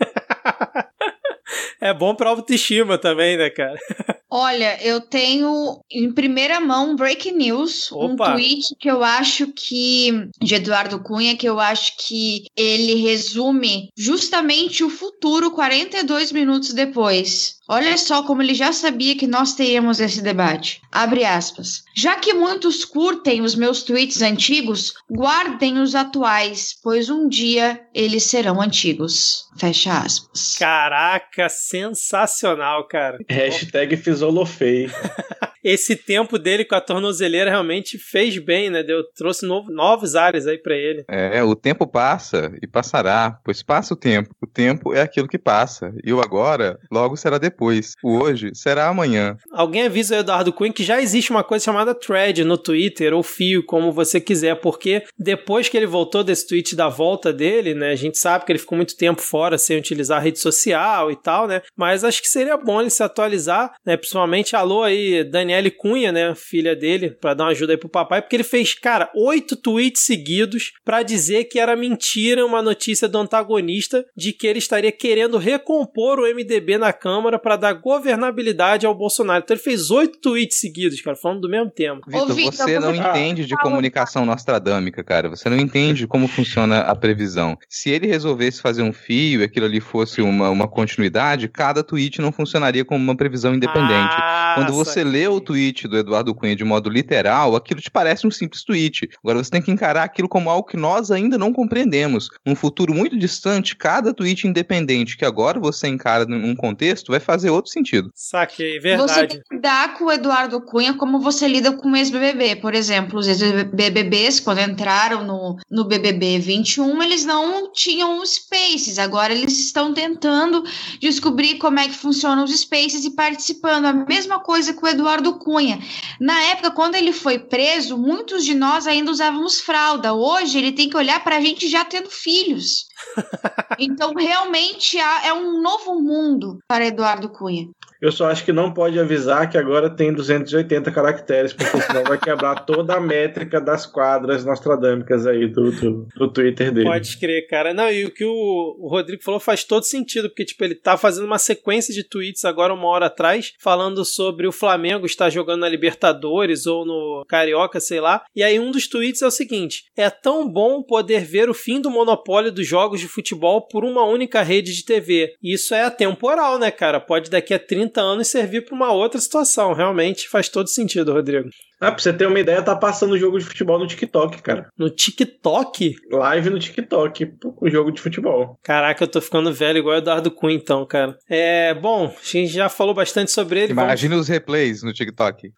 é 1.80 1.94
bom 1.94 2.14
pra 2.14 2.30
autoestima 2.30 2.98
também, 2.98 3.36
né, 3.36 3.50
cara? 3.50 3.78
Olha, 4.32 4.78
eu 4.80 5.00
tenho 5.00 5.80
em 5.90 6.12
primeira 6.12 6.60
mão 6.60 6.92
um 6.92 6.96
breaking 6.96 7.32
news, 7.32 7.90
Opa. 7.90 8.30
um 8.30 8.32
tweet 8.34 8.76
que 8.78 8.88
eu 8.88 9.02
acho 9.02 9.48
que 9.48 10.28
de 10.40 10.54
Eduardo 10.54 11.02
Cunha 11.02 11.36
que 11.36 11.48
eu 11.48 11.58
acho 11.58 11.94
que 11.98 12.44
ele 12.56 12.94
resume 12.94 13.88
justamente 13.96 14.84
o 14.84 14.90
futuro 14.90 15.50
42 15.50 16.30
minutos 16.30 16.72
depois. 16.72 17.56
Olha 17.72 17.96
só 17.96 18.24
como 18.24 18.42
ele 18.42 18.52
já 18.52 18.72
sabia 18.72 19.16
que 19.16 19.28
nós 19.28 19.54
teríamos 19.54 20.00
esse 20.00 20.20
debate. 20.20 20.82
Abre 20.90 21.24
aspas. 21.24 21.84
Já 21.94 22.16
que 22.16 22.34
muitos 22.34 22.84
curtem 22.84 23.42
os 23.42 23.54
meus 23.54 23.84
tweets 23.84 24.22
antigos, 24.22 24.92
guardem 25.08 25.78
os 25.78 25.94
atuais, 25.94 26.74
pois 26.82 27.08
um 27.08 27.28
dia 27.28 27.80
eles 27.94 28.24
serão 28.24 28.60
antigos. 28.60 29.44
Fecha 29.56 29.98
aspas. 29.98 30.56
Caraca, 30.58 31.48
sensacional, 31.48 32.88
cara. 32.88 33.18
Hashtag 33.28 33.96
Fisolofei. 33.96 34.90
Esse 35.62 35.94
tempo 35.94 36.38
dele 36.38 36.64
com 36.64 36.74
a 36.74 36.80
tornozeleira 36.80 37.50
realmente 37.50 37.98
fez 37.98 38.38
bem, 38.38 38.70
né? 38.70 38.82
Deu, 38.82 39.02
trouxe 39.14 39.46
novo, 39.46 39.70
novos 39.70 40.14
ares 40.16 40.46
aí 40.46 40.58
para 40.58 40.74
ele. 40.74 41.04
É, 41.08 41.42
o 41.42 41.54
tempo 41.54 41.86
passa 41.86 42.52
e 42.62 42.66
passará, 42.66 43.38
pois 43.44 43.62
passa 43.62 43.94
o 43.94 43.96
tempo. 43.96 44.30
O 44.42 44.46
tempo 44.46 44.94
é 44.94 45.02
aquilo 45.02 45.28
que 45.28 45.38
passa. 45.38 45.92
E 46.04 46.12
o 46.12 46.20
agora, 46.20 46.78
logo 46.90 47.16
será 47.16 47.38
depois. 47.38 47.92
O 48.02 48.18
hoje 48.18 48.50
será 48.54 48.88
amanhã. 48.88 49.36
Alguém 49.52 49.82
avisa 49.82 50.16
o 50.16 50.18
Eduardo 50.18 50.52
Cunha 50.52 50.72
que 50.72 50.84
já 50.84 51.00
existe 51.00 51.30
uma 51.30 51.44
coisa 51.44 51.64
chamada 51.64 51.94
thread 51.94 52.44
no 52.44 52.56
Twitter, 52.56 53.12
ou 53.12 53.22
fio, 53.22 53.64
como 53.64 53.92
você 53.92 54.20
quiser, 54.20 54.56
porque 54.60 55.02
depois 55.18 55.68
que 55.68 55.76
ele 55.76 55.86
voltou 55.86 56.24
desse 56.24 56.46
tweet 56.46 56.74
da 56.74 56.88
volta 56.88 57.32
dele, 57.32 57.74
né? 57.74 57.90
A 57.90 57.96
gente 57.96 58.18
sabe 58.18 58.44
que 58.44 58.52
ele 58.52 58.58
ficou 58.58 58.76
muito 58.76 58.96
tempo 58.96 59.20
fora 59.20 59.58
sem 59.58 59.76
utilizar 59.76 60.18
a 60.18 60.20
rede 60.20 60.38
social 60.38 61.10
e 61.10 61.16
tal, 61.16 61.46
né? 61.46 61.60
Mas 61.76 62.04
acho 62.04 62.22
que 62.22 62.28
seria 62.28 62.56
bom 62.56 62.80
ele 62.80 62.90
se 62.90 63.02
atualizar, 63.02 63.72
né? 63.84 63.96
Principalmente, 63.96 64.56
alô 64.56 64.82
aí, 64.82 65.24
Dani 65.24 65.49
Daniele 65.50 65.70
Cunha, 65.70 66.12
né, 66.12 66.32
filha 66.36 66.76
dele, 66.76 67.10
para 67.10 67.34
dar 67.34 67.44
uma 67.44 67.50
ajuda 67.50 67.72
aí 67.72 67.76
pro 67.76 67.88
papai, 67.88 68.22
porque 68.22 68.36
ele 68.36 68.44
fez, 68.44 68.72
cara, 68.72 69.10
oito 69.16 69.56
tweets 69.56 70.02
seguidos 70.02 70.72
para 70.84 71.02
dizer 71.02 71.44
que 71.44 71.58
era 71.58 71.74
mentira 71.74 72.46
uma 72.46 72.62
notícia 72.62 73.08
do 73.08 73.18
antagonista 73.18 74.04
de 74.16 74.32
que 74.32 74.46
ele 74.46 74.60
estaria 74.60 74.92
querendo 74.92 75.38
recompor 75.38 76.20
o 76.20 76.22
MDB 76.22 76.78
na 76.78 76.92
Câmara 76.92 77.38
para 77.38 77.56
dar 77.56 77.72
governabilidade 77.72 78.86
ao 78.86 78.94
Bolsonaro. 78.94 79.42
Então 79.42 79.56
ele 79.56 79.62
fez 79.62 79.90
oito 79.90 80.20
tweets 80.20 80.60
seguidos, 80.60 81.00
cara, 81.00 81.16
falando 81.16 81.40
do 81.40 81.48
mesmo 81.48 81.70
tema. 81.70 82.00
Vitor, 82.06 82.52
você 82.52 82.78
não 82.78 82.94
entende 82.94 83.44
de 83.44 83.56
comunicação 83.56 84.24
nostradâmica, 84.24 85.02
cara. 85.02 85.28
Você 85.28 85.48
não 85.48 85.58
entende 85.58 86.06
como 86.06 86.28
funciona 86.28 86.80
a 86.80 86.94
previsão. 86.94 87.58
Se 87.68 87.90
ele 87.90 88.06
resolvesse 88.06 88.60
fazer 88.60 88.82
um 88.82 88.92
fio 88.92 89.40
e 89.40 89.44
aquilo 89.44 89.66
ali 89.66 89.80
fosse 89.80 90.22
uma, 90.22 90.48
uma 90.48 90.68
continuidade, 90.68 91.48
cada 91.48 91.82
tweet 91.82 92.20
não 92.20 92.30
funcionaria 92.30 92.84
como 92.84 93.02
uma 93.02 93.16
previsão 93.16 93.54
independente. 93.54 94.14
Ah, 94.16 94.52
Quando 94.56 94.72
você 94.72 95.02
lê 95.02 95.26
o 95.26 95.39
tweet 95.40 95.88
do 95.88 95.98
Eduardo 95.98 96.34
Cunha 96.34 96.54
de 96.54 96.64
modo 96.64 96.88
literal, 96.88 97.56
aquilo 97.56 97.80
te 97.80 97.90
parece 97.90 98.26
um 98.26 98.30
simples 98.30 98.64
tweet. 98.64 99.08
Agora 99.22 99.42
você 99.42 99.50
tem 99.50 99.62
que 99.62 99.70
encarar 99.70 100.04
aquilo 100.04 100.28
como 100.28 100.50
algo 100.50 100.68
que 100.68 100.76
nós 100.76 101.10
ainda 101.10 101.38
não 101.38 101.52
compreendemos. 101.52 102.28
Num 102.46 102.54
futuro 102.54 102.94
muito 102.94 103.18
distante, 103.18 103.76
cada 103.76 104.14
tweet 104.14 104.46
independente 104.46 105.16
que 105.16 105.24
agora 105.24 105.58
você 105.58 105.88
encara 105.88 106.24
num 106.26 106.54
contexto 106.54 107.10
vai 107.10 107.20
fazer 107.20 107.50
outro 107.50 107.70
sentido. 107.70 108.10
Saquei, 108.14 108.78
verdade. 108.78 109.12
Você 109.12 109.26
tem 109.26 109.42
que 109.42 109.54
lidar 109.54 109.94
com 109.98 110.04
o 110.04 110.12
Eduardo 110.12 110.60
Cunha 110.60 110.94
como 110.94 111.20
você 111.20 111.48
lida 111.48 111.72
com 111.72 111.90
o 111.90 111.96
ex-BBB. 111.96 112.56
Por 112.56 112.74
exemplo, 112.74 113.18
os 113.18 113.26
ex-BBBs, 113.26 114.40
quando 114.40 114.60
entraram 114.60 115.24
no, 115.24 115.56
no 115.70 115.84
BBB 115.84 116.38
21, 116.38 117.02
eles 117.02 117.24
não 117.24 117.72
tinham 117.72 118.24
spaces. 118.24 118.98
Agora 118.98 119.32
eles 119.32 119.58
estão 119.58 119.92
tentando 119.92 120.64
descobrir 121.00 121.56
como 121.58 121.78
é 121.78 121.88
que 121.88 121.94
funcionam 121.94 122.44
os 122.44 122.58
spaces 122.58 123.04
e 123.04 123.10
participando. 123.10 123.86
A 123.86 123.92
mesma 123.92 124.40
coisa 124.40 124.74
com 124.74 124.86
o 124.86 124.88
Eduardo 124.88 125.29
Cunha. 125.38 125.78
Na 126.20 126.40
época, 126.44 126.70
quando 126.70 126.94
ele 126.94 127.12
foi 127.12 127.38
preso, 127.38 127.96
muitos 127.96 128.44
de 128.44 128.54
nós 128.54 128.86
ainda 128.86 129.10
usávamos 129.10 129.60
fralda. 129.60 130.12
Hoje 130.12 130.58
ele 130.58 130.72
tem 130.72 130.88
que 130.88 130.96
olhar 130.96 131.22
para 131.22 131.36
a 131.36 131.40
gente 131.40 131.68
já 131.68 131.84
tendo 131.84 132.10
filhos. 132.10 132.86
então, 133.78 134.12
realmente 134.14 134.98
é 134.98 135.32
um 135.32 135.60
novo 135.60 136.00
mundo 136.00 136.58
para 136.68 136.86
Eduardo 136.86 137.28
Cunha. 137.28 137.68
Eu 138.00 138.10
só 138.10 138.30
acho 138.30 138.44
que 138.44 138.52
não 138.52 138.72
pode 138.72 138.98
avisar 138.98 139.48
que 139.50 139.58
agora 139.58 139.90
tem 139.90 140.12
280 140.12 140.90
caracteres, 140.90 141.52
porque 141.52 141.80
senão 141.82 142.02
vai 142.04 142.18
quebrar 142.18 142.64
toda 142.64 142.94
a 142.94 143.00
métrica 143.00 143.60
das 143.60 143.84
quadras 143.84 144.44
nostradâmicas 144.44 145.26
aí 145.26 145.46
do, 145.46 145.70
do, 145.70 146.08
do 146.16 146.32
Twitter 146.32 146.72
dele. 146.72 146.88
Pode 146.88 147.18
crer, 147.18 147.46
cara. 147.46 147.74
Não, 147.74 147.90
e 147.90 148.06
o 148.06 148.10
que 148.10 148.24
o, 148.24 148.76
o 148.78 148.88
Rodrigo 148.88 149.22
falou 149.22 149.38
faz 149.38 149.64
todo 149.64 149.84
sentido, 149.84 150.28
porque, 150.30 150.46
tipo, 150.46 150.64
ele 150.64 150.74
tá 150.74 150.96
fazendo 150.96 151.26
uma 151.26 151.38
sequência 151.38 151.92
de 151.92 152.02
tweets 152.02 152.44
agora, 152.44 152.72
uma 152.72 152.88
hora 152.88 153.06
atrás, 153.06 153.52
falando 153.58 154.02
sobre 154.04 154.46
o 154.46 154.52
Flamengo 154.52 155.04
estar 155.04 155.28
jogando 155.28 155.60
na 155.60 155.68
Libertadores 155.68 156.66
ou 156.66 156.86
no 156.86 157.24
Carioca, 157.28 157.80
sei 157.80 158.00
lá. 158.00 158.24
E 158.34 158.42
aí 158.42 158.58
um 158.58 158.70
dos 158.70 158.88
tweets 158.88 159.20
é 159.20 159.26
o 159.26 159.30
seguinte: 159.30 159.84
é 159.94 160.08
tão 160.08 160.48
bom 160.48 160.82
poder 160.82 161.24
ver 161.24 161.50
o 161.50 161.54
fim 161.54 161.80
do 161.80 161.90
monopólio 161.90 162.50
dos 162.50 162.66
jogos 162.66 163.00
de 163.00 163.08
futebol 163.08 163.66
por 163.68 163.84
uma 163.84 164.04
única 164.04 164.42
rede 164.42 164.74
de 164.74 164.84
TV. 164.84 165.34
Isso 165.42 165.74
é 165.74 165.82
atemporal, 165.82 166.58
né, 166.58 166.70
cara? 166.70 166.98
Pode 166.98 167.28
daqui 167.28 167.52
a 167.52 167.58
30 167.58 167.89
30 167.90 168.00
anos 168.00 168.28
servir 168.28 168.64
para 168.64 168.74
uma 168.74 168.92
outra 168.92 169.20
situação. 169.20 169.72
Realmente 169.72 170.28
faz 170.28 170.48
todo 170.48 170.68
sentido, 170.68 171.12
Rodrigo. 171.12 171.50
Ah, 171.80 171.90
pra 171.90 171.98
você 171.98 172.12
ter 172.12 172.26
uma 172.26 172.38
ideia, 172.38 172.62
tá 172.62 172.76
passando 172.76 173.18
jogo 173.18 173.38
de 173.38 173.44
futebol 173.44 173.78
no 173.78 173.86
TikTok, 173.86 174.42
cara. 174.42 174.68
No 174.78 174.90
TikTok? 174.90 175.96
Live 176.10 176.50
no 176.50 176.58
TikTok, 176.58 177.32
o 177.58 177.70
jogo 177.70 177.90
de 177.90 178.02
futebol. 178.02 178.58
Caraca, 178.62 179.02
eu 179.02 179.08
tô 179.08 179.20
ficando 179.20 179.52
velho 179.52 179.78
igual 179.78 179.96
o 179.96 179.98
Eduardo 179.98 180.30
Cunha, 180.30 180.54
então, 180.54 180.84
cara. 180.84 181.16
É, 181.28 181.72
bom, 181.72 182.14
a 182.14 182.24
gente 182.24 182.52
já 182.52 182.68
falou 182.68 182.94
bastante 182.94 183.30
sobre 183.30 183.60
ele. 183.60 183.72
Imagina 183.72 184.14
vamos... 184.14 184.26
os 184.26 184.28
replays 184.28 184.82
no 184.82 184.92
TikTok. 184.92 185.52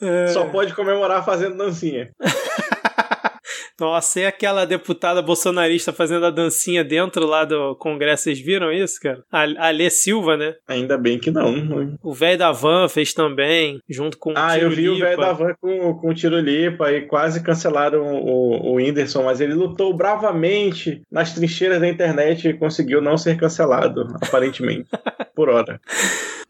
é... 0.00 0.28
Só 0.32 0.46
pode 0.46 0.72
comemorar 0.72 1.24
fazendo 1.24 1.56
dancinha. 1.56 2.10
Nossa, 3.78 4.20
e 4.20 4.26
aquela 4.26 4.64
deputada 4.64 5.20
bolsonarista 5.22 5.92
fazendo 5.92 6.26
a 6.26 6.30
dancinha 6.30 6.84
dentro 6.84 7.26
lá 7.26 7.44
do 7.44 7.74
Congresso, 7.76 8.24
vocês 8.24 8.40
viram 8.40 8.72
isso, 8.72 9.00
cara? 9.00 9.22
A 9.30 9.68
Alê 9.68 9.90
Silva, 9.90 10.36
né? 10.36 10.54
Ainda 10.68 10.96
bem 10.96 11.18
que 11.18 11.30
não. 11.30 11.96
O 12.02 12.12
velho 12.12 12.38
da 12.38 12.52
van 12.52 12.88
fez 12.88 13.12
também, 13.12 13.80
junto 13.88 14.18
com 14.18 14.30
ah, 14.30 14.32
o 14.32 14.36
Ah, 14.38 14.58
eu 14.58 14.70
vi 14.70 14.88
o 14.88 14.98
velho 14.98 15.16
da 15.16 15.32
van 15.32 15.54
com, 15.60 15.94
com 15.94 16.08
o 16.10 16.14
Tiro 16.14 16.38
Lipa 16.38 16.92
e 16.92 17.02
quase 17.02 17.42
cancelaram 17.42 18.02
o, 18.02 18.72
o 18.72 18.74
Whindersson, 18.74 19.22
mas 19.24 19.40
ele 19.40 19.54
lutou 19.54 19.94
bravamente 19.94 21.02
nas 21.10 21.32
trincheiras 21.32 21.80
da 21.80 21.88
internet 21.88 22.48
e 22.48 22.54
conseguiu 22.54 23.00
não 23.00 23.16
ser 23.16 23.36
cancelado, 23.36 24.06
aparentemente, 24.20 24.88
por 25.34 25.48
hora. 25.48 25.80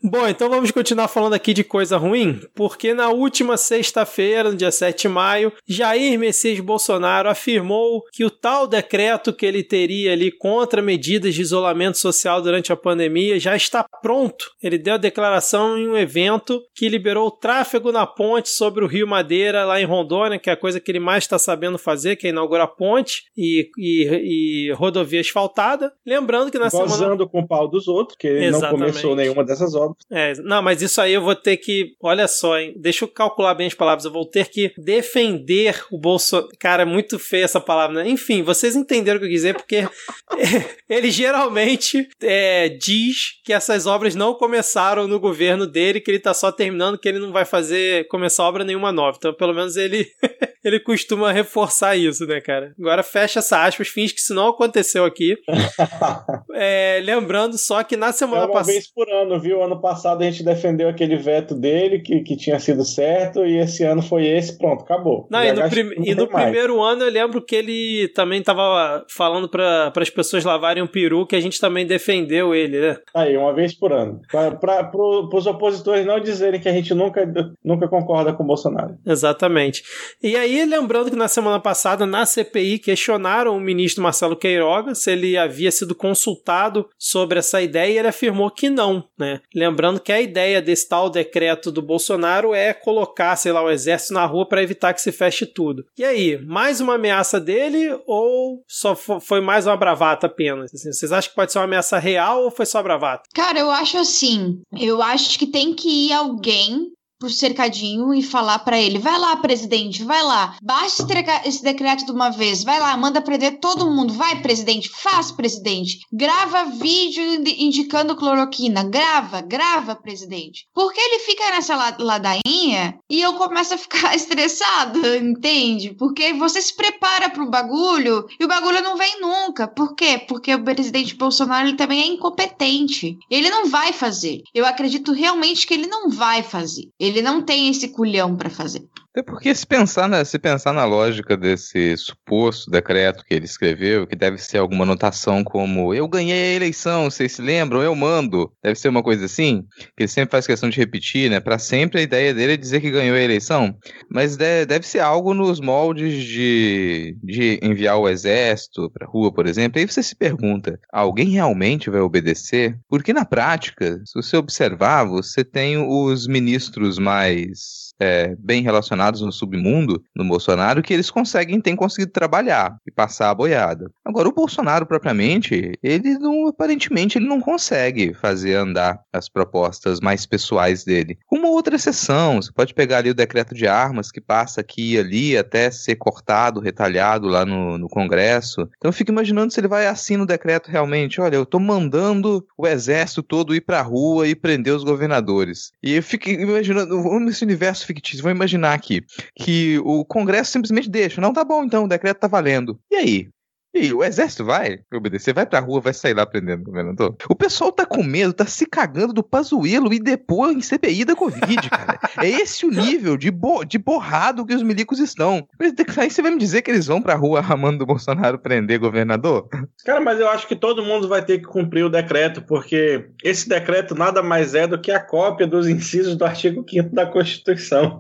Bom, 0.03 0.29
então 0.29 0.51
vamos 0.51 0.71
continuar 0.71 1.09
falando 1.09 1.33
aqui 1.33 1.55
de 1.55 1.65
coisa 1.65 1.97
ruim, 1.97 2.39
porque 2.55 2.93
na 2.93 3.09
última 3.09 3.57
sexta-feira, 3.57 4.51
no 4.51 4.57
dia 4.57 4.71
7 4.71 5.03
de 5.03 5.09
maio, 5.09 5.53
Jair 5.67 6.19
Messias 6.19 6.61
Bolsonaro 6.61 6.94
afirmou 7.03 8.03
que 8.13 8.25
o 8.25 8.31
tal 8.31 8.67
decreto 8.67 9.33
que 9.33 9.47
ele 9.47 9.63
teria 9.63 10.13
ali 10.13 10.31
contra 10.31 10.83
medidas 10.83 11.35
de 11.35 11.43
isolamento 11.43 11.99
social 11.99 12.43
durante 12.43 12.73
a 12.73 12.77
pandemia 12.77 13.39
já 13.39 13.57
está 13.57 13.85
pronto. 14.03 14.51
Ele 14.63 14.79
deu 14.79 14.95
a 14.95 14.99
declaração 14.99 15.79
em 15.79 15.89
um 15.89 15.97
evento 15.97 16.63
que 16.75 16.89
liberou 16.89 17.29
o 17.29 17.31
tráfego 17.31 17.91
na 17.91 18.07
ponte 18.07 18.49
sobre 18.49 18.85
o 18.85 18.89
Rio 18.89 19.07
Madeira, 19.07 19.65
lá 19.65 19.81
em 19.81 19.85
Rondônia, 19.85 20.39
que 20.39 20.51
é 20.51 20.53
a 20.53 20.57
coisa 20.57 20.81
que 20.81 20.91
ele 20.91 21.01
mais 21.01 21.25
está 21.25 21.39
sabendo 21.39 21.79
fazer, 21.79 22.17
que 22.17 22.27
é 22.27 22.31
inaugurar 22.31 22.69
ponte 22.69 23.25
e, 23.37 23.71
e, 23.79 24.69
e 24.69 24.73
rodovia 24.73 25.21
asfaltada. 25.21 25.93
Lembrando 26.07 26.51
que 26.51 26.59
na 26.59 26.69
Gozando 26.69 26.93
semana... 26.93 27.27
com 27.27 27.41
o 27.41 27.47
pau 27.47 27.69
dos 27.69 27.89
outros, 27.89 28.17
que 28.19 28.27
ele 28.27 28.51
não 28.51 28.61
começou 28.61 29.17
nenhuma 29.17 29.45
dessas 29.45 29.75
obras. 29.75 30.05
É, 30.11 30.35
não, 30.43 30.63
mas 30.63 30.83
isso 30.83 31.01
aí 31.01 31.13
eu 31.13 31.23
vou 31.23 31.35
ter 31.35 31.57
que. 31.57 31.95
Olha 32.03 32.29
só, 32.29 32.59
hein? 32.59 32.75
Deixa 32.77 33.05
eu 33.05 33.09
calcular 33.09 33.55
bem 33.55 33.67
as 33.67 33.75
palavras. 33.75 34.05
Eu 34.05 34.13
vou 34.13 34.25
ter 34.25 34.49
que 34.49 34.73
defender 34.79 35.85
o 35.91 35.99
Bolsonaro. 35.99 36.49
Cara, 36.59 36.84
é 36.85 36.87
muito 36.87 37.19
feia 37.19 37.45
essa 37.45 37.61
palavra, 37.61 38.03
né? 38.03 38.09
Enfim, 38.09 38.43
vocês 38.43 38.77
entenderam 38.77 39.17
o 39.17 39.21
que 39.21 39.27
eu 39.27 39.31
quis 39.31 39.41
dizer, 39.41 39.55
porque 39.55 39.89
ele 40.89 41.11
geralmente 41.11 42.09
é, 42.23 42.69
diz 42.69 43.41
que 43.45 43.53
essas 43.53 43.87
obras 43.87 44.15
não 44.15 44.35
começaram 44.35 45.09
no 45.09 45.19
governo 45.19 45.67
dele, 45.67 46.01
que 46.01 46.11
ele 46.11 46.21
tá 46.21 46.33
só 46.33 46.53
terminando, 46.53 46.99
que 46.99 47.09
ele 47.09 47.19
não 47.19 47.33
vai 47.33 47.45
fazer 47.45 48.07
começar 48.09 48.45
obra 48.45 48.65
nenhuma 48.65 48.93
nova. 48.93 49.17
Então, 49.19 49.35
pelo 49.35 49.55
menos 49.55 49.77
ele 49.77 50.07
ele 50.65 50.81
costuma 50.81 51.31
reforçar 51.31 51.95
isso, 51.97 52.27
né, 52.27 52.41
cara? 52.41 52.75
Agora 52.79 53.03
fecha 53.03 53.41
essa 53.41 53.65
aspas, 53.65 53.89
finge 53.89 54.15
que 54.15 54.21
isso 54.21 54.35
não 54.35 54.49
aconteceu 54.49 55.05
aqui. 55.05 55.37
é, 56.55 57.01
lembrando 57.05 57.59
só 57.59 57.83
que 57.83 57.97
na 57.97 58.13
semana 58.13 58.49
passada. 58.49 58.71
É 58.71 58.73
uma 58.73 58.73
vez 58.73 58.93
por 58.93 59.11
ano, 59.11 59.41
viu? 59.41 59.63
Ano 59.63 59.81
passado 59.81 60.23
a 60.23 60.25
gente 60.25 60.43
defendeu 60.43 60.89
aquele 60.89 61.17
veto 61.17 61.55
dele, 61.55 62.01
que, 62.01 62.21
que 62.21 62.37
tinha 62.37 62.59
sido 62.59 62.85
certo, 62.85 63.45
e 63.45 63.59
esse 63.59 63.85
ano 63.85 64.01
foi 64.01 64.27
esse, 64.27 64.57
pronto, 64.57 64.83
acabou. 64.83 65.27
Não, 65.31 65.45
e 65.45 65.53
no, 65.53 65.69
prim... 65.69 65.91
e 66.03 66.15
no 66.15 66.27
primeiro 66.27 66.83
ano 66.83 67.03
eu 67.03 67.11
lembro 67.11 67.43
que 67.43 67.55
ele 67.55 68.09
também 68.15 68.43
tava 68.43 69.05
falando 69.09 69.49
para 69.49 69.93
as 69.95 70.11
pessoas 70.11 70.45
lavarem 70.45 70.83
um 70.83 70.87
peru, 70.87 71.27
que 71.27 71.37
a 71.37 71.41
gente 71.41 71.61
também 71.61 71.87
defendeu 71.87 72.55
ele, 72.55 72.81
né? 72.81 72.97
Aí, 73.15 73.37
uma 73.37 73.53
vez 73.53 73.75
por 73.75 73.93
ano. 73.93 74.21
Para 74.31 74.85
pro, 74.85 75.29
os 75.33 75.47
opositores 75.47 76.07
não 76.07 76.19
dizerem 76.21 76.61
que 76.61 76.69
a 76.69 76.73
gente 76.73 76.95
nunca, 76.95 77.31
nunca 77.63 77.87
concorda 77.89 78.33
com 78.33 78.43
o 78.43 78.47
Bolsonaro. 78.47 78.97
Exatamente. 79.07 79.83
E 80.23 80.37
aí 80.37 80.54
aí, 80.61 80.67
lembrando 80.67 81.11
que 81.11 81.17
na 81.17 81.29
semana 81.29 81.61
passada, 81.61 82.07
na 82.07 82.27
CPI, 82.27 82.79
questionaram 82.79 83.57
o 83.57 83.61
ministro 83.61 84.03
Marcelo 84.03 84.37
Queiroga 84.37 84.95
se 84.95 85.11
ele 85.11 85.37
havia 85.37 85.71
sido 85.71 85.95
consultado 85.95 86.89
sobre 86.99 87.39
essa 87.39 87.61
ideia 87.63 87.93
e 87.93 87.99
ele 87.99 88.09
afirmou 88.09 88.51
que 88.51 88.69
não, 88.69 89.05
né? 89.19 89.41
Lembrando 89.55 90.01
que 90.01 90.13
a 90.13 90.21
ideia 90.21 90.61
desse 90.61 90.89
tal 90.89 91.11
decreto 91.11 91.71
do 91.71 91.83
Bolsonaro 91.83 92.55
é 92.55 92.73
colocar, 92.73 93.37
sei 93.37 93.53
lá, 93.53 93.63
o 93.63 93.71
exército 93.71 94.15
na 94.15 94.27
rua 94.27 94.47
para 94.47 94.63
evitar 94.63 94.93
que 94.95 95.01
se 95.01 95.13
feche 95.13 95.47
tudo. 95.47 95.85
E 95.97 96.05
aí, 96.05 96.39
mais 96.45 96.81
uma 96.81 96.95
ameaça 96.95 97.41
dele 97.41 97.97
ou 98.07 98.63
só 98.67 98.95
foi 98.95 99.41
mais 99.41 99.67
uma 99.67 99.77
bravata 99.77 100.27
apenas? 100.27 100.73
Assim, 100.75 100.93
vocês 100.93 101.13
acham 101.13 101.31
que 101.31 101.37
pode 101.37 101.53
ser 101.53 101.59
uma 101.59 101.65
ameaça 101.65 101.99
real 101.99 102.45
ou 102.45 102.51
foi 102.51 102.67
só 102.67 102.83
bravata? 102.83 103.25
Cara, 103.35 103.59
eu 103.59 103.71
acho 103.71 103.99
assim. 103.99 104.61
Eu 104.79 105.03
acho 105.03 105.39
que 105.39 105.47
tem 105.47 105.75
que 105.75 106.09
ir 106.09 106.13
alguém 106.13 106.94
pro 107.19 107.31
cercadinho 107.31 108.15
e 108.15 108.23
falar 108.23 108.59
para 108.61 108.79
ele: 108.79 108.99
vai 108.99 109.19
lá, 109.19 109.37
presidente, 109.37 110.05
vai 110.05 110.23
lá, 110.23 110.57
baixa 110.63 111.05
esse 111.45 111.63
decreto 111.63 112.07
de 112.07 112.13
uma 112.13 112.31
vez, 112.31 112.63
vai 112.65 112.79
lá, 112.81 112.97
manda 112.97 113.21
prender 113.21 113.59
todo 113.61 113.91
mundo, 113.91 114.13
vai, 114.13 114.41
presidente, 114.43 114.89
faz, 114.89 115.31
presidente, 115.31 115.99
grava 116.13 116.65
vídeo 116.65 117.23
indicando 117.59 118.17
cloroquina, 118.17 118.85
grava, 118.85 119.41
grava, 119.41 119.95
presidente. 119.95 120.67
Porque 120.75 121.01
ele 121.01 121.21
fica 121.21 121.51
nessa 121.51 121.95
ladainha 121.99 122.99
e 123.09 123.21
eu 123.21 123.35
começo 123.35 123.75
a 123.75 123.79
ficar 123.79 124.15
estressado, 124.17 125.01
entende? 125.17 125.95
Porque 125.95 126.33
você 126.33 126.61
se 126.61 126.75
prepara 126.75 127.31
pro 127.31 127.51
bagulho 127.51 128.27
e 128.39 128.45
o 128.45 128.49
bagulho 128.49 128.83
não 128.83 128.97
vem 128.97 129.21
nunca. 129.21 129.67
Por 129.69 129.95
quê? 129.95 130.19
Porque 130.19 130.55
o 130.55 130.65
presidente 130.65 131.15
Bolsonaro 131.15 131.69
ele 131.69 131.77
também 131.77 132.01
é 132.01 132.07
incompetente. 132.07 133.17
Ele 133.31 133.51
não 133.51 133.67
vai 133.69 133.93
fazer. 133.93 134.43
Eu 134.55 134.67
acredito 134.67 135.13
realmente 135.13 135.67
que 135.67 135.75
ele 135.75 135.87
não 135.87 136.09
vai 136.11 136.43
fazer. 136.43 136.89
Ele 137.05 137.23
não 137.23 137.43
tem 137.43 137.69
esse 137.69 137.89
culhão 137.89 138.37
para 138.37 138.51
fazer. 138.51 138.89
É 139.17 139.23
porque 139.23 139.55
se 139.55 139.65
pensar, 139.65 140.09
na, 140.09 140.25
se 140.25 140.37
pensar 140.41 140.73
na 140.73 140.85
lógica 140.85 141.37
desse 141.37 141.97
suposto 141.97 142.69
decreto 142.69 143.25
que 143.25 143.33
ele 143.33 143.45
escreveu, 143.45 144.09
que 144.09 144.17
deve 144.17 144.39
ser 144.39 144.59
alguma 144.59 144.83
anotação 144.83 145.45
como 145.45 145.95
eu 145.95 146.09
ganhei 146.09 146.55
a 146.55 146.57
eleição, 146.57 147.09
vocês 147.09 147.31
se 147.31 147.41
lembram? 147.41 147.81
Eu 147.81 147.95
mando. 147.95 148.53
Deve 148.61 148.77
ser 148.77 148.89
uma 148.89 149.05
coisa 149.05 149.27
assim, 149.27 149.63
que 149.97 150.03
ele 150.03 150.09
sempre 150.09 150.33
faz 150.33 150.49
questão 150.49 150.69
de 150.69 150.77
repetir, 150.79 151.31
né? 151.31 151.39
Para 151.39 151.61
sempre 151.61 152.01
a 152.01 152.03
ideia 152.03 152.35
dele 152.35 152.55
é 152.55 152.57
dizer 152.57 152.81
que 152.81 152.91
ganhou 152.91 153.17
a 153.17 153.21
eleição. 153.21 153.79
Mas 154.11 154.37
deve, 154.37 154.67
deve 154.67 154.85
ser 154.85 154.99
algo 154.99 155.33
nos 155.33 155.61
moldes 155.61 156.25
de, 156.25 157.17
de 157.23 157.61
enviar 157.63 157.97
o 157.97 158.09
exército 158.09 158.91
pra 158.91 159.07
rua, 159.07 159.33
por 159.33 159.47
exemplo. 159.47 159.79
Aí 159.79 159.87
você 159.87 160.03
se 160.03 160.17
pergunta, 160.17 160.77
alguém 160.93 161.29
realmente 161.29 161.89
vai 161.89 162.01
obedecer? 162.01 162.77
Porque 162.89 163.13
na 163.13 163.25
prática, 163.25 164.03
se 164.05 164.15
você 164.15 164.37
observar, 164.37 165.05
você 165.05 165.45
tem 165.45 165.77
os 165.77 166.27
ministros 166.27 166.99
mais 166.99 167.84
é, 168.01 168.35
bem 168.39 168.63
relacionados 168.63 169.21
no 169.21 169.33
submundo, 169.33 170.03
no 170.15 170.25
Bolsonaro, 170.25 170.83
que 170.83 170.93
eles 170.93 171.11
conseguem, 171.11 171.61
têm 171.61 171.77
conseguido 171.77 172.13
trabalhar 172.13 172.77
e 172.87 172.91
passar 172.91 173.31
a 173.31 173.35
boiada. 173.35 173.91
Agora, 174.05 174.29
o 174.29 174.33
Bolsonaro, 174.33 174.87
propriamente, 174.87 175.73
ele 175.83 176.19
não, 176.19 176.49
aparentemente, 176.49 177.19
ele 177.19 177.27
não 177.27 177.41
consegue 177.41 178.15
fazer 178.15 178.55
andar 178.55 179.01
as 179.13 179.29
propostas 179.29 180.01
mais 180.01 180.27
pessoais 180.27 180.85
dele. 180.85 181.19
Uma 181.31 181.49
outra 181.49 181.77
exceção, 181.77 182.41
você 182.41 182.53
pode 182.53 182.75
pegar 182.75 182.99
ali 182.99 183.11
o 183.11 183.15
decreto 183.15 183.55
de 183.55 183.67
armas, 183.67 184.11
que 184.11 184.21
passa 184.21 184.61
aqui 184.61 184.95
e 184.95 184.99
ali 184.99 185.37
até 185.37 185.71
ser 185.71 185.97
cortado, 185.97 186.61
retalhado 186.61 187.29
lá 187.29 187.45
no, 187.45 187.79
no 187.79 187.89
Congresso. 187.89 188.63
Então, 188.77 188.89
eu 188.89 188.93
fico 188.93 189.11
imaginando 189.11 189.53
se 189.53 189.61
ele 189.61 189.69
vai 189.69 189.87
assim 189.87 190.17
no 190.17 190.27
decreto 190.27 190.71
realmente, 190.71 191.21
olha, 191.21 191.37
eu 191.37 191.47
tô 191.47 191.59
mandando 191.59 192.45
o 192.57 192.67
exército 192.67 193.23
todo 193.23 193.55
ir 193.55 193.61
pra 193.61 193.83
rua 193.83 194.27
e 194.27 194.35
prender 194.35 194.75
os 194.75 194.85
governadores. 194.85 195.73
E 195.83 195.95
eu 195.95 196.03
fico 196.03 196.29
imaginando, 196.29 197.21
nesse 197.21 197.45
universo 197.45 197.84
universo 197.85 197.87
fictício, 197.87 198.23
vamos 198.23 198.37
imaginar 198.37 198.73
aqui, 198.73 199.05
que 199.37 199.79
o 199.81 200.05
Congresso 200.05 200.53
simplesmente 200.53 200.89
deixa, 200.89 201.21
não, 201.21 201.33
tá 201.33 201.45
bom 201.45 201.63
então, 201.65 201.85
o 201.85 201.89
decreto 201.89 202.19
tá 202.19 202.27
valendo. 202.27 202.79
E 202.91 202.97
aí? 202.97 203.29
E 203.75 203.93
o 203.93 204.05
exército 204.05 204.45
vai 204.45 204.79
obedecer, 204.93 205.35
vai 205.35 205.45
pra 205.45 205.59
rua, 205.59 205.81
vai 205.81 205.93
sair 205.93 206.15
lá 206.15 206.25
prendendo 206.25 206.63
o 206.63 206.65
governador. 206.65 207.17
O 207.29 207.35
pessoal 207.35 207.73
tá 207.73 207.85
com 207.85 208.05
medo, 208.05 208.33
tá 208.33 208.47
se 208.47 208.67
cagando 208.67 209.13
do 209.13 209.23
Pazuelo 209.23 209.93
e 209.93 209.99
depois 209.99 210.57
em 210.57 210.61
CPI 210.61 211.05
da 211.05 211.17
Covid, 211.17 211.69
cara. 211.69 211.99
É 212.23 212.29
esse 212.29 212.65
o 212.65 212.71
nível 212.71 213.17
de, 213.17 213.31
bo 213.33 213.65
de 213.65 213.77
borrado 213.77 214.47
que 214.47 214.55
os 214.55 214.63
milicos 214.63 215.01
estão. 215.01 215.49
Aí 215.97 216.11
você 216.11 216.23
vai 216.23 216.31
me 216.31 216.39
dizer 216.39 216.63
que 216.63 216.71
eles 216.71 216.87
vão 216.87 217.03
pra 217.03 217.17
rua 217.17 217.41
ramando 217.41 217.79
do 217.79 217.87
Bolsonaro 217.87 218.39
prender 218.39 218.79
governador? 218.79 219.49
Cara, 219.85 220.01
mas 220.01 220.21
eu 220.21 220.29
acho 220.29 220.47
que 220.47 220.55
todo 220.55 220.85
mundo 220.85 221.09
vai 221.09 221.25
ter 221.25 221.39
que 221.39 221.45
cumprir 221.45 221.85
o 221.85 221.91
decreto, 221.91 222.43
porque 222.43 223.09
esse 223.25 223.49
decreto 223.49 223.95
nada 223.95 224.23
mais 224.23 224.55
é 224.55 224.67
do 224.67 224.81
que 224.81 224.93
a 224.93 225.01
cópia 225.01 225.47
dos 225.47 225.69
incisos 225.69 226.15
do 226.15 226.25
artigo 226.25 226.65
5 226.69 226.95
da 226.95 227.07
Constituição. 227.07 227.99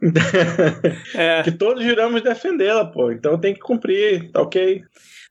É. 1.14 1.42
que 1.42 1.52
todos 1.52 1.82
juramos 1.82 2.22
defendê-la, 2.22 2.84
pô. 2.84 3.10
Então 3.10 3.38
tem 3.38 3.54
que 3.54 3.60
cumprir, 3.60 4.30
tá 4.30 4.42
ok? 4.42 4.84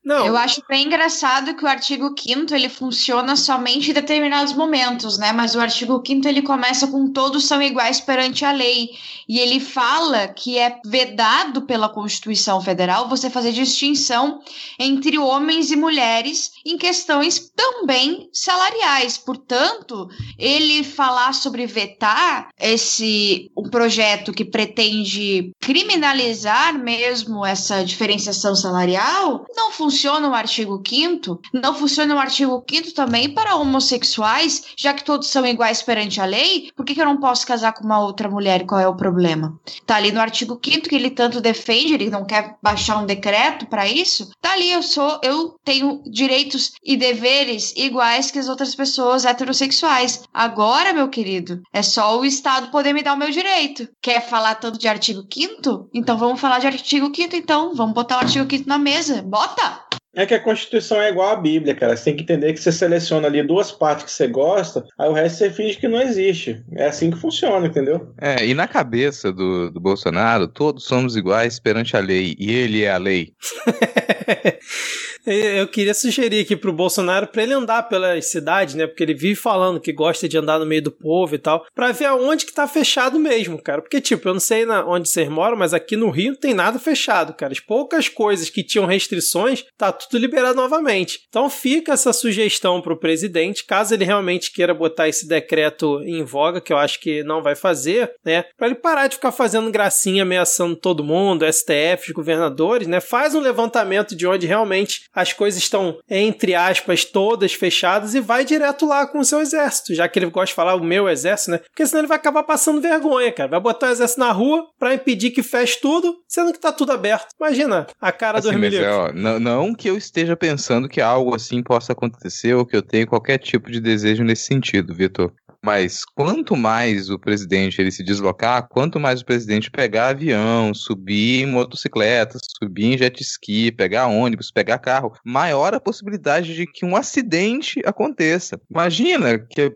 Não. 0.06 0.24
Eu 0.24 0.38
acho 0.38 0.62
bem 0.70 0.86
engraçado 0.86 1.56
que 1.56 1.66
o 1.66 1.68
artigo 1.68 2.14
5 2.16 2.54
ele 2.54 2.70
funciona 2.70 3.36
somente 3.36 3.90
em 3.90 3.94
determinados 3.94 4.54
momentos, 4.54 5.18
né? 5.18 5.32
Mas 5.32 5.56
o 5.56 5.60
artigo 5.60 6.00
5 6.06 6.28
ele 6.28 6.44
começa 6.44 6.86
com 6.86 7.12
todos 7.12 7.46
são 7.46 7.60
iguais 7.60 8.00
perante 8.00 8.46
a 8.46 8.52
lei. 8.52 8.92
E 9.28 9.40
ele 9.40 9.60
fala 9.60 10.28
que 10.28 10.60
é 10.60 10.80
vedado 10.86 11.64
pela 11.64 11.90
Constituição 11.90 12.62
Federal 12.62 13.10
você 13.10 13.32
fazer 13.32 13.52
distinção 13.52 14.42
entre 14.80 15.18
homens 15.18 15.72
e 15.72 15.76
mulheres 15.76 16.52
em 16.64 16.78
questões 16.78 17.52
também 17.56 18.30
salariais. 18.32 19.18
Portanto, 19.18 20.08
ele 20.38 20.84
falar 20.84 21.34
sobre 21.34 21.66
vetar 21.66 22.50
esse 22.60 23.50
um 23.58 23.72
projeto 23.72 24.32
que 24.32 24.46
pretende 24.46 25.52
criminalizar 25.60 26.78
mesmo 26.78 27.44
essa 27.44 27.84
diferenciação 27.84 28.56
salarial 28.56 29.48
não 29.56 29.72
funciona 29.72 29.95
funciona 29.96 30.28
o 30.28 30.34
artigo 30.34 30.84
5 30.86 31.40
não 31.54 31.74
funciona 31.74 32.14
o 32.14 32.20
artigo 32.20 32.62
5 32.70 32.92
também 32.94 33.30
para 33.30 33.56
homossexuais, 33.56 34.66
já 34.78 34.94
que 34.94 35.06
todos 35.06 35.30
são 35.30 35.46
iguais 35.48 35.82
perante 35.82 36.20
a 36.20 36.26
lei? 36.26 36.70
Por 36.76 36.86
que, 36.86 36.94
que 36.94 37.02
eu 37.02 37.06
não 37.06 37.18
posso 37.18 37.48
casar 37.48 37.72
com 37.72 37.86
uma 37.86 38.02
outra 38.02 38.30
mulher 38.30 38.66
qual 38.66 38.82
é 38.82 38.88
o 38.88 38.96
problema? 38.98 39.58
Tá 39.86 39.96
ali 39.96 40.12
no 40.12 40.20
artigo 40.20 40.60
5 40.62 40.90
que 40.90 40.96
ele 40.96 41.10
tanto 41.10 41.40
defende, 41.40 41.94
ele 41.94 42.10
não 42.10 42.26
quer 42.26 42.58
baixar 42.62 42.98
um 42.98 43.06
decreto 43.06 43.68
para 43.68 43.88
isso. 43.88 44.30
Tá 44.42 44.52
ali, 44.52 44.70
eu 44.70 44.84
sou, 44.84 45.18
eu 45.24 45.56
tenho 45.64 46.04
direitos 46.06 46.74
e 46.84 46.98
deveres 46.98 47.74
iguais 47.78 48.30
que 48.30 48.40
as 48.40 48.50
outras 48.50 48.76
pessoas 48.76 49.24
heterossexuais. 49.24 50.24
Agora, 50.34 50.92
meu 50.92 51.08
querido, 51.08 51.62
é 51.72 51.82
só 51.82 52.20
o 52.20 52.26
Estado 52.26 52.70
poder 52.70 52.92
me 52.92 53.02
dar 53.02 53.14
o 53.14 53.18
meu 53.18 53.32
direito. 53.32 53.88
Quer 54.02 54.28
falar 54.28 54.56
tanto 54.56 54.78
de 54.78 54.90
artigo 54.90 55.26
5 55.34 55.90
Então 55.94 56.18
vamos 56.18 56.42
falar 56.42 56.60
de 56.60 56.68
artigo 56.68 57.10
5 57.16 57.36
então. 57.38 57.74
Vamos 57.74 57.94
botar 57.94 58.18
o 58.18 58.20
artigo 58.20 58.46
5 58.50 58.68
na 58.68 58.78
mesa. 58.78 59.22
Bota! 59.22 59.85
É 60.16 60.26
que 60.26 60.34
a 60.34 60.40
Constituição 60.40 61.02
é 61.02 61.10
igual 61.10 61.30
à 61.30 61.36
Bíblia, 61.36 61.76
cara. 61.76 61.96
Você 61.96 62.06
tem 62.06 62.16
que 62.16 62.24
entender 62.24 62.54
que 62.54 62.60
você 62.60 62.72
seleciona 62.72 63.28
ali 63.28 63.44
duas 63.44 63.72
partes 63.72 64.06
que 64.06 64.12
você 64.12 64.28
gosta, 64.28 64.86
aí 64.98 65.10
o 65.10 65.14
resto 65.14 65.40
você 65.40 65.50
finge 65.50 65.78
que 65.78 65.88
não 65.88 66.02
existe. 66.02 66.64
É 66.74 66.86
assim 66.86 67.12
que 67.12 67.18
funciona, 67.18 67.68
entendeu? 67.68 68.14
É, 68.20 68.46
e 68.46 68.54
na 68.54 68.68
cabeça 68.68 69.32
do, 69.32 69.70
do 69.70 69.80
Bolsonaro, 69.80 70.48
todos 70.48 70.86
somos 70.86 71.16
iguais 71.16 71.60
perante 71.60 71.98
a 71.98 72.00
lei, 72.00 72.36
e 72.40 72.52
ele 72.52 72.84
é 72.84 72.92
a 72.92 72.98
lei. 72.98 73.34
Eu 75.26 75.68
queria 75.68 75.94
sugerir 75.94 76.42
aqui 76.42 76.56
pro 76.56 76.72
Bolsonaro 76.72 77.26
para 77.26 77.42
ele 77.42 77.54
andar 77.54 77.84
pelas 77.84 78.30
cidades, 78.30 78.76
né? 78.76 78.86
Porque 78.86 79.02
ele 79.02 79.16
vive 79.16 79.36
falando 79.36 79.80
que 79.80 79.92
gosta 79.92 80.30
de 80.30 80.38
andar 80.38 80.60
no 80.60 80.68
meio 80.68 80.84
do 80.84 80.92
povo 80.92 81.34
e 81.34 81.40
tal, 81.40 81.66
para 81.74 81.92
ver 81.92 82.06
aonde 82.06 82.46
que 82.46 82.54
tá 82.54 82.68
fechado 82.68 83.18
mesmo, 83.18 83.60
cara. 83.60 83.82
Porque, 83.82 84.00
tipo, 84.00 84.30
eu 84.30 84.34
não 84.34 84.40
sei 84.40 84.66
na, 84.66 84.86
onde 84.86 85.10
vocês 85.10 85.28
moram, 85.28 85.58
mas 85.58 85.74
aqui 85.74 85.98
no 85.98 86.12
Rio 86.12 86.34
não 86.34 86.40
tem 86.40 86.54
nada 86.54 86.78
fechado, 86.78 87.34
cara. 87.34 87.52
As 87.52 87.60
poucas 87.60 88.08
coisas 88.08 88.52
que 88.52 88.64
tinham 88.64 88.86
restrições, 88.86 89.66
tá 89.76 89.92
tudo 90.08 90.22
liberado 90.22 90.56
novamente. 90.56 91.20
Então 91.28 91.50
fica 91.50 91.94
essa 91.94 92.14
sugestão 92.14 92.82
pro 92.82 93.00
presidente, 93.00 93.66
caso 93.66 93.94
ele 93.94 94.06
realmente 94.06 94.52
queira 94.52 94.74
botar 94.74 95.08
esse 95.08 95.28
decreto 95.28 96.02
em 96.04 96.24
voga, 96.24 96.62
que 96.62 96.72
eu 96.72 96.78
acho 96.78 97.00
que 97.00 97.24
não 97.24 97.42
vai 97.42 97.56
fazer, 97.56 98.12
né? 98.24 98.46
Para 98.58 98.68
ele 98.68 98.76
parar 98.76 99.08
de 99.08 99.16
ficar 99.16 99.32
fazendo 99.32 99.72
gracinha 99.72 100.24
ameaçando 100.24 100.76
todo 100.76 101.04
mundo, 101.04 101.46
STF, 101.46 102.08
os 102.08 102.14
governadores, 102.14 102.88
né? 102.88 103.00
Faz 103.00 103.36
um 103.36 103.40
levantamento 103.40 104.16
de 104.16 104.28
onde 104.28 104.48
realmente 104.48 105.06
as 105.14 105.34
coisas 105.34 105.62
estão, 105.62 105.98
entre 106.10 106.56
aspas, 106.56 107.04
todas 107.06 107.54
fechadas 107.54 108.16
e 108.16 108.20
vai 108.20 108.46
direto 108.46 108.86
lá 108.86 109.06
com 109.08 109.20
o 109.20 109.26
seu 109.26 109.40
exército, 109.40 109.94
já 109.94 110.08
que 110.08 110.20
ele 110.20 110.28
gosta 110.28 110.48
de 110.48 110.54
falar 110.54 110.76
o 110.76 110.84
meu 110.84 111.10
exército, 111.10 111.52
né? 111.52 111.58
Porque 111.58 111.86
senão 111.86 112.02
ele 112.02 112.08
vai 112.08 112.18
acabar 112.18 112.44
passando 112.44 112.82
vergonha, 112.82 113.32
cara. 113.32 113.50
Vai 113.50 113.60
botar 113.60 113.88
o 113.88 113.92
exército 113.92 114.20
na 114.20 114.32
rua 114.32 114.66
para 114.80 114.94
impedir 114.94 115.32
que 115.32 115.44
feche 115.44 115.80
tudo, 115.80 116.16
sendo 116.28 116.54
que 116.54 116.60
tá 116.60 116.72
tudo 116.72 116.92
aberto. 116.92 117.28
Imagina 117.40 117.88
a 118.00 118.12
cara 118.12 118.40
assim, 118.40 118.52
do 118.52 118.76
é, 118.76 119.14
não, 119.14 119.40
não 119.40 119.76
que 119.76 119.90
eu 119.90 119.95
esteja 119.98 120.36
pensando 120.36 120.88
que 120.90 121.02
algo 121.02 121.36
assim 121.36 121.62
possa 121.64 121.94
acontecer 121.94 122.54
ou 122.54 122.66
que 122.66 122.76
eu 122.76 122.82
tenha 122.82 123.08
qualquer 123.08 123.38
tipo 123.38 123.72
de 123.72 123.80
desejo 123.80 124.24
nesse 124.24 124.44
sentido, 124.44 124.94
Vitor. 124.94 125.34
Mas 125.66 126.06
quanto 126.06 126.56
mais 126.56 127.10
o 127.10 127.18
presidente 127.18 127.82
ele 127.82 127.92
se 127.92 128.04
deslocar, 128.04 128.68
quanto 128.70 129.00
mais 129.00 129.22
o 129.22 129.26
presidente 129.26 129.72
pegar 129.72 130.10
avião, 130.10 130.76
subir 130.76 131.42
em 131.42 131.48
motocicleta, 131.48 132.38
subir 132.62 132.94
em 132.94 132.98
jet 133.00 133.20
ski, 133.24 133.72
pegar 133.72 134.06
ônibus, 134.06 134.52
pegar 134.52 134.78
carro, 134.78 135.14
maior 135.26 135.74
a 135.74 135.80
possibilidade 135.80 136.54
de 136.54 136.68
que 136.68 136.86
um 136.86 136.96
acidente 136.96 137.82
aconteça. 137.84 138.62
Imagina 138.70 139.40
que, 139.40 139.76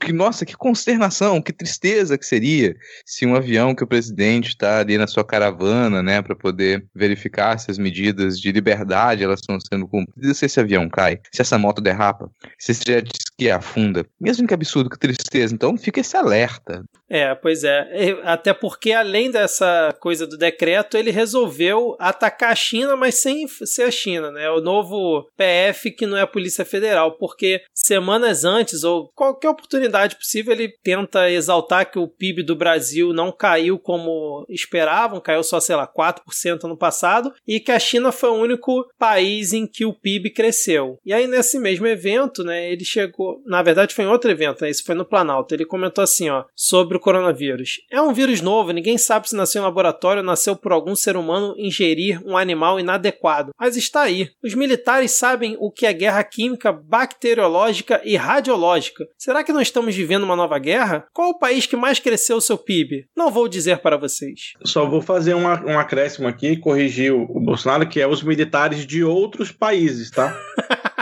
que 0.00 0.10
nossa, 0.10 0.46
que 0.46 0.56
consternação, 0.56 1.42
que 1.42 1.52
tristeza 1.52 2.16
que 2.16 2.24
seria 2.24 2.74
se 3.04 3.26
um 3.26 3.34
avião 3.36 3.74
que 3.74 3.84
o 3.84 3.86
presidente 3.86 4.48
está 4.48 4.78
ali 4.78 4.96
na 4.96 5.06
sua 5.06 5.22
caravana, 5.22 6.02
né, 6.02 6.22
para 6.22 6.34
poder 6.34 6.86
verificar 6.94 7.58
se 7.58 7.70
as 7.70 7.76
medidas 7.76 8.40
de 8.40 8.50
liberdade 8.50 9.22
elas 9.22 9.40
estão 9.40 9.58
sendo 9.60 9.86
cumpridas, 9.86 10.38
se 10.38 10.46
esse 10.46 10.58
avião 10.58 10.88
cai, 10.88 11.20
se 11.30 11.42
essa 11.42 11.58
moto 11.58 11.82
derrapa, 11.82 12.30
se 12.58 12.72
esse 12.72 12.84
jet 12.86 13.25
ski 13.36 13.50
afunda. 13.50 14.06
Mesmo 14.18 14.46
que 14.46 14.54
absurdo, 14.54 14.90
que 14.90 14.98
tristeza. 14.98 15.54
Então 15.54 15.76
fica 15.76 16.00
esse 16.00 16.16
alerta. 16.16 16.84
É, 17.08 17.34
pois 17.34 17.62
é. 17.62 18.16
Até 18.24 18.52
porque, 18.52 18.92
além 18.92 19.30
dessa 19.30 19.94
coisa 20.00 20.26
do 20.26 20.36
decreto, 20.36 20.96
ele 20.96 21.10
resolveu 21.10 21.96
atacar 21.98 22.50
a 22.50 22.56
China, 22.56 22.96
mas 22.96 23.16
sem 23.16 23.46
ser 23.46 23.84
a 23.84 23.90
China, 23.90 24.30
né? 24.32 24.50
O 24.50 24.60
novo 24.60 25.28
PF 25.36 25.92
que 25.92 26.06
não 26.06 26.16
é 26.16 26.22
a 26.22 26.26
Polícia 26.26 26.64
Federal, 26.64 27.12
porque 27.12 27.62
semanas 27.72 28.44
antes, 28.44 28.82
ou 28.82 29.08
qualquer 29.14 29.48
oportunidade 29.48 30.16
possível, 30.16 30.52
ele 30.52 30.68
tenta 30.82 31.30
exaltar 31.30 31.90
que 31.90 31.98
o 31.98 32.08
PIB 32.08 32.42
do 32.42 32.56
Brasil 32.56 33.12
não 33.12 33.30
caiu 33.30 33.78
como 33.78 34.44
esperavam, 34.48 35.20
caiu 35.20 35.44
só, 35.44 35.60
sei 35.60 35.76
lá, 35.76 35.86
4% 35.86 36.64
no 36.64 36.76
passado, 36.76 37.32
e 37.46 37.60
que 37.60 37.70
a 37.70 37.78
China 37.78 38.10
foi 38.10 38.30
o 38.30 38.42
único 38.42 38.84
país 38.98 39.52
em 39.52 39.66
que 39.66 39.84
o 39.84 39.92
PIB 39.92 40.30
cresceu. 40.30 40.98
E 41.06 41.12
aí, 41.12 41.28
nesse 41.28 41.58
mesmo 41.58 41.86
evento, 41.86 42.42
né, 42.42 42.70
ele 42.70 42.84
chegou. 42.84 43.40
Na 43.46 43.62
verdade, 43.62 43.94
foi 43.94 44.04
em 44.04 44.08
outro 44.08 44.30
evento, 44.30 44.62
né? 44.62 44.70
Esse 44.70 44.82
foi 44.82 44.96
no 44.96 45.04
Planalto. 45.04 45.54
Ele 45.54 45.64
comentou 45.64 46.02
assim, 46.02 46.28
ó, 46.28 46.44
sobre 46.54 46.95
sobre 46.96 46.98
o 46.98 47.00
coronavírus. 47.00 47.80
É 47.90 48.00
um 48.00 48.12
vírus 48.12 48.40
novo, 48.40 48.72
ninguém 48.72 48.98
sabe 48.98 49.28
se 49.28 49.36
nasceu 49.36 49.60
em 49.60 49.64
laboratório 49.64 50.20
ou 50.20 50.26
nasceu 50.26 50.56
por 50.56 50.72
algum 50.72 50.96
ser 50.96 51.16
humano 51.16 51.54
ingerir 51.56 52.20
um 52.24 52.36
animal 52.36 52.80
inadequado. 52.80 53.52
Mas 53.58 53.76
está 53.76 54.02
aí. 54.02 54.30
Os 54.42 54.54
militares 54.54 55.12
sabem 55.12 55.56
o 55.60 55.70
que 55.70 55.86
é 55.86 55.92
guerra 55.92 56.22
química, 56.24 56.72
bacteriológica 56.72 58.00
e 58.04 58.16
radiológica. 58.16 59.04
Será 59.16 59.44
que 59.44 59.52
nós 59.52 59.62
estamos 59.62 59.94
vivendo 59.94 60.24
uma 60.24 60.36
nova 60.36 60.58
guerra? 60.58 61.06
Qual 61.12 61.30
o 61.30 61.38
país 61.38 61.66
que 61.66 61.76
mais 61.76 61.98
cresceu 61.98 62.36
o 62.36 62.40
seu 62.40 62.58
PIB? 62.58 63.06
Não 63.16 63.30
vou 63.30 63.48
dizer 63.48 63.78
para 63.78 63.96
vocês. 63.96 64.52
Só 64.64 64.86
vou 64.86 65.00
fazer 65.00 65.34
um, 65.34 65.44
um 65.44 65.78
acréscimo 65.78 66.28
aqui, 66.28 66.56
corrigir 66.56 67.12
o, 67.12 67.22
o 67.24 67.40
Bolsonaro, 67.40 67.88
que 67.88 68.00
é 68.00 68.06
os 68.06 68.22
militares 68.22 68.86
de 68.86 69.04
outros 69.04 69.52
países, 69.52 70.10
tá? 70.10 70.36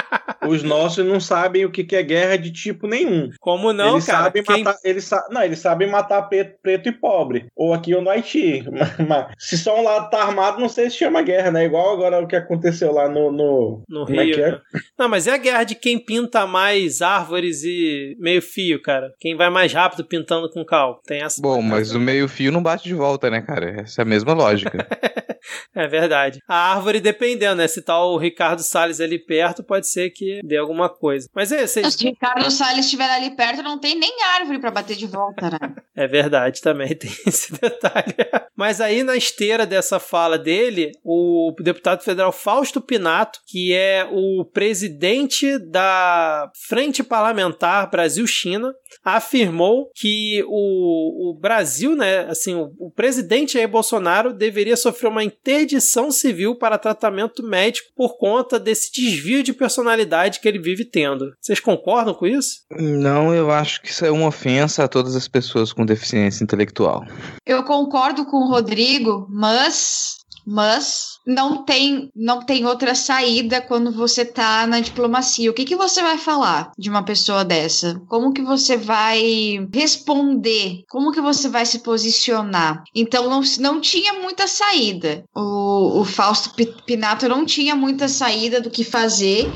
Os 0.48 0.62
nossos 0.62 1.04
não 1.04 1.20
sabem 1.20 1.64
o 1.64 1.70
que 1.70 1.94
é 1.94 2.02
guerra 2.02 2.36
de 2.36 2.50
tipo 2.50 2.86
nenhum. 2.86 3.30
Como 3.40 3.72
não, 3.72 3.92
eles 3.92 4.06
cara? 4.06 4.24
Sabem 4.24 4.42
Quem... 4.42 4.64
matar, 4.64 4.78
eles 4.84 5.04
sa... 5.04 5.26
Não, 5.30 5.42
eles 5.42 5.58
sabem 5.58 5.88
matar 5.88 6.22
preto, 6.22 6.56
preto 6.62 6.88
e 6.88 6.92
pobre. 6.92 7.46
Ou 7.56 7.72
aqui 7.72 7.94
ou 7.94 8.02
no 8.02 8.10
Haiti. 8.10 8.64
Mas, 9.08 9.26
se 9.38 9.58
só 9.58 9.78
um 9.78 9.82
lado 9.82 10.10
tá 10.10 10.22
armado, 10.22 10.60
não 10.60 10.68
sei 10.68 10.90
se 10.90 10.96
chama 10.96 11.22
guerra, 11.22 11.50
né? 11.50 11.64
Igual 11.64 11.92
agora 11.92 12.20
o 12.20 12.26
que 12.26 12.36
aconteceu 12.36 12.92
lá 12.92 13.08
no. 13.08 13.30
No, 13.30 13.82
no 13.88 14.06
Como 14.06 14.20
Rio. 14.20 14.40
É 14.40 14.50
né? 14.52 14.60
Não, 14.98 15.08
mas 15.08 15.26
é 15.26 15.32
a 15.32 15.38
guerra 15.38 15.64
de 15.64 15.74
quem 15.74 15.98
pinta 15.98 16.46
mais 16.46 17.02
árvores 17.02 17.64
e 17.64 18.16
meio 18.18 18.40
fio, 18.40 18.80
cara. 18.80 19.12
Quem 19.18 19.36
vai 19.36 19.50
mais 19.50 19.72
rápido 19.72 20.04
pintando 20.04 20.50
com 20.50 20.64
cal. 20.64 21.00
Tem 21.06 21.22
essa. 21.22 21.40
Bom, 21.40 21.60
mas 21.62 21.94
o 21.94 22.00
meio 22.00 22.28
fio 22.28 22.52
não 22.52 22.62
bate 22.62 22.84
de 22.84 22.94
volta, 22.94 23.30
né, 23.30 23.40
cara? 23.40 23.80
Essa 23.80 24.02
é 24.02 24.04
a 24.04 24.06
mesma 24.06 24.32
lógica. 24.32 24.86
é 25.74 25.86
verdade. 25.86 26.40
A 26.48 26.72
árvore, 26.74 27.00
dependendo, 27.00 27.56
né? 27.56 27.68
Se 27.68 27.82
tá 27.82 28.02
o 28.04 28.16
Ricardo 28.16 28.62
Salles 28.62 29.00
ali 29.00 29.18
perto, 29.18 29.62
pode 29.62 29.88
ser 29.88 30.10
que 30.10 30.40
dê 30.44 30.56
alguma 30.56 30.88
coisa. 30.88 31.28
Mas 31.34 31.52
é, 31.52 31.66
vocês... 31.66 31.94
Se 31.94 32.04
o 32.04 32.08
Ricardo 32.08 32.50
Salles 32.50 32.84
estiver 32.84 33.10
ali 33.10 33.30
perto, 33.36 33.62
não 33.62 33.78
tem 33.78 33.98
nem 33.98 34.22
árvore 34.38 34.58
para 34.58 34.70
bater 34.70 34.96
de 34.96 35.06
volta, 35.06 35.50
né? 35.50 35.58
É 35.96 36.08
verdade 36.08 36.60
também, 36.60 36.88
tem 36.96 37.10
esse 37.24 37.52
detalhe. 37.52 38.14
Mas 38.56 38.80
aí, 38.80 39.04
na 39.04 39.16
esteira 39.16 39.64
dessa 39.64 40.00
fala 40.00 40.36
dele, 40.36 40.90
o 41.04 41.54
deputado 41.60 42.02
federal 42.02 42.32
Fausto 42.32 42.80
Pinato, 42.80 43.38
que 43.46 43.72
é 43.72 44.04
o 44.10 44.44
presidente 44.44 45.56
da 45.58 46.50
Frente 46.68 47.04
Parlamentar 47.04 47.88
Brasil-China, 47.90 48.74
afirmou 49.04 49.90
que 49.94 50.44
o, 50.48 51.30
o 51.30 51.34
Brasil, 51.38 51.94
né, 51.94 52.26
assim, 52.28 52.54
o, 52.54 52.72
o 52.78 52.90
presidente 52.90 53.54
Jair 53.54 53.68
Bolsonaro 53.68 54.32
deveria 54.32 54.76
sofrer 54.76 55.08
uma 55.08 55.24
interdição 55.34 56.10
civil 56.10 56.56
para 56.56 56.78
tratamento 56.78 57.42
médico 57.42 57.88
por 57.94 58.16
conta 58.16 58.58
desse 58.58 58.92
desvio 58.92 59.42
de 59.42 59.52
personalidade 59.52 60.40
que 60.40 60.48
ele 60.48 60.58
vive 60.58 60.84
tendo. 60.84 61.32
Vocês 61.40 61.60
concordam 61.60 62.14
com 62.14 62.26
isso? 62.26 62.64
Não, 62.70 63.34
eu 63.34 63.50
acho 63.50 63.82
que 63.82 63.88
isso 63.88 64.04
é 64.04 64.10
uma 64.10 64.28
ofensa 64.28 64.84
a 64.84 64.88
todas 64.88 65.16
as 65.16 65.28
pessoas 65.28 65.72
com 65.72 65.84
deficiência 65.84 66.44
intelectual. 66.44 67.04
Eu 67.46 67.62
concordo 67.64 68.24
com 68.26 68.38
o 68.38 68.48
Rodrigo, 68.48 69.26
mas 69.30 70.23
mas 70.46 71.18
não 71.26 71.64
tem 71.64 72.10
não 72.14 72.42
tem 72.42 72.66
outra 72.66 72.94
saída 72.94 73.60
quando 73.60 73.90
você 73.90 74.24
tá 74.24 74.66
na 74.66 74.80
diplomacia. 74.80 75.50
O 75.50 75.54
que 75.54 75.64
que 75.64 75.76
você 75.76 76.02
vai 76.02 76.18
falar 76.18 76.72
de 76.78 76.90
uma 76.90 77.02
pessoa 77.02 77.44
dessa? 77.44 78.00
Como 78.08 78.32
que 78.32 78.42
você 78.42 78.76
vai 78.76 79.66
responder? 79.72 80.84
Como 80.90 81.12
que 81.12 81.20
você 81.20 81.48
vai 81.48 81.64
se 81.64 81.80
posicionar? 81.80 82.82
Então 82.94 83.28
não, 83.28 83.40
não 83.60 83.80
tinha 83.80 84.14
muita 84.14 84.46
saída. 84.46 85.24
O, 85.34 86.00
o 86.00 86.04
Fausto 86.04 86.50
Pinato 86.86 87.28
não 87.28 87.44
tinha 87.44 87.74
muita 87.74 88.08
saída 88.08 88.60
do 88.60 88.70
que 88.70 88.84
fazer 88.84 89.50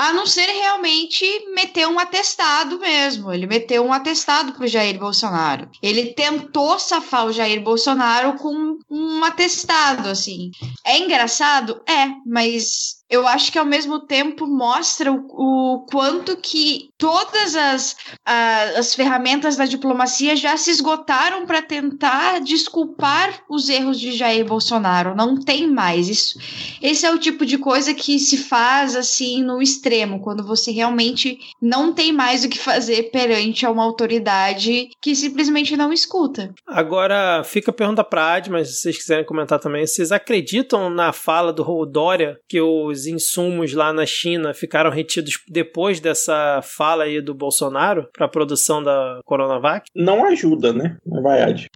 a 0.00 0.14
não 0.14 0.24
ser 0.24 0.46
realmente 0.46 1.26
meter 1.54 1.86
um 1.86 1.98
atestado 1.98 2.78
mesmo. 2.78 3.30
Ele 3.30 3.46
meteu 3.46 3.84
um 3.84 3.92
atestado 3.92 4.52
pro 4.52 4.66
Jair 4.66 4.98
Bolsonaro. 4.98 5.68
Ele 5.82 6.14
tentou 6.14 6.78
safar 6.78 7.26
o 7.26 7.32
Jair 7.32 7.62
Bolsonaro 7.62 8.38
com 8.38 8.78
um 8.88 9.22
atestado, 9.24 10.08
assim. 10.08 10.50
É 10.86 10.98
engraçado? 10.98 11.82
É, 11.86 12.08
mas 12.24 12.99
eu 13.10 13.26
acho 13.26 13.50
que 13.50 13.58
ao 13.58 13.66
mesmo 13.66 13.98
tempo 13.98 14.46
mostra 14.46 15.10
o, 15.10 15.26
o 15.28 15.86
quanto 15.90 16.36
que 16.36 16.90
todas 16.96 17.56
as, 17.56 17.96
a, 18.24 18.62
as 18.78 18.94
ferramentas 18.94 19.56
da 19.56 19.66
diplomacia 19.66 20.36
já 20.36 20.56
se 20.56 20.70
esgotaram 20.70 21.44
para 21.44 21.60
tentar 21.60 22.40
desculpar 22.40 23.42
os 23.48 23.68
erros 23.68 23.98
de 23.98 24.12
Jair 24.12 24.44
Bolsonaro. 24.44 25.16
Não 25.16 25.36
tem 25.36 25.66
mais 25.66 26.08
isso. 26.08 26.38
Esse 26.80 27.04
é 27.04 27.10
o 27.10 27.18
tipo 27.18 27.44
de 27.44 27.58
coisa 27.58 27.92
que 27.92 28.18
se 28.18 28.36
faz 28.36 28.94
assim 28.94 29.42
no 29.42 29.60
extremo, 29.60 30.20
quando 30.20 30.46
você 30.46 30.70
realmente 30.70 31.38
não 31.60 31.92
tem 31.92 32.12
mais 32.12 32.44
o 32.44 32.48
que 32.48 32.58
fazer 32.58 33.10
perante 33.10 33.66
a 33.66 33.70
uma 33.70 33.82
autoridade 33.82 34.90
que 35.00 35.16
simplesmente 35.16 35.76
não 35.76 35.92
escuta. 35.92 36.54
Agora 36.66 37.42
fica 37.44 37.70
a 37.70 37.74
pergunta 37.74 38.04
para 38.04 38.34
Ad, 38.34 38.50
mas 38.50 38.68
se 38.68 38.82
vocês 38.82 38.98
quiserem 38.98 39.24
comentar 39.24 39.58
também, 39.58 39.84
vocês 39.86 40.12
acreditam 40.12 40.88
na 40.88 41.12
fala 41.12 41.52
do 41.52 41.80
Dória 41.86 42.38
que 42.48 42.60
os 42.60 42.99
insumos 43.06 43.72
lá 43.72 43.92
na 43.92 44.06
China 44.06 44.54
ficaram 44.54 44.90
retidos 44.90 45.38
depois 45.48 46.00
dessa 46.00 46.60
fala 46.62 47.04
aí 47.04 47.20
do 47.20 47.34
Bolsonaro 47.34 48.08
para 48.12 48.26
a 48.26 48.30
produção 48.30 48.82
da 48.82 49.20
Coronavac? 49.24 49.86
Não 49.94 50.24
ajuda, 50.24 50.72
né? 50.72 50.96
Não 51.06 51.22
vai 51.22 51.42
Ad. 51.42 51.68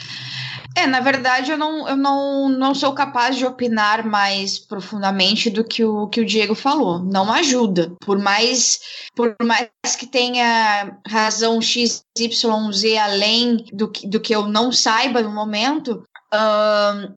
É, 0.76 0.88
na 0.88 0.98
verdade, 0.98 1.52
eu 1.52 1.56
não, 1.56 1.88
eu 1.88 1.96
não, 1.96 2.48
não 2.48 2.74
sou 2.74 2.92
capaz 2.92 3.36
de 3.36 3.46
opinar 3.46 4.04
mais 4.04 4.58
profundamente 4.58 5.48
do 5.48 5.62
que 5.62 5.84
o 5.84 6.08
que 6.08 6.20
o 6.20 6.26
Diego 6.26 6.54
falou. 6.54 6.98
Não 6.98 7.32
ajuda. 7.32 7.92
Por 8.04 8.18
mais, 8.18 8.80
por 9.14 9.36
mais 9.40 9.70
que 9.96 10.06
tenha 10.06 10.98
razão 11.06 11.60
X, 11.60 12.02
Y, 12.18 12.72
Z 12.72 12.98
além 12.98 13.64
do 13.72 13.88
que, 13.88 14.08
do 14.08 14.20
que 14.20 14.34
eu 14.34 14.48
não 14.48 14.72
saiba 14.72 15.22
no 15.22 15.30
momento, 15.30 16.02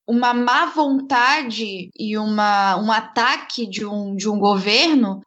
uma 0.06 0.34
má 0.34 0.65
vontade 0.65 1.89
e 1.97 2.17
uma, 2.17 2.77
um 2.77 2.91
ataque 2.91 3.67
de 3.67 3.86
um, 3.86 4.15
de 4.15 4.30
um 4.30 4.38
governo 4.38 5.21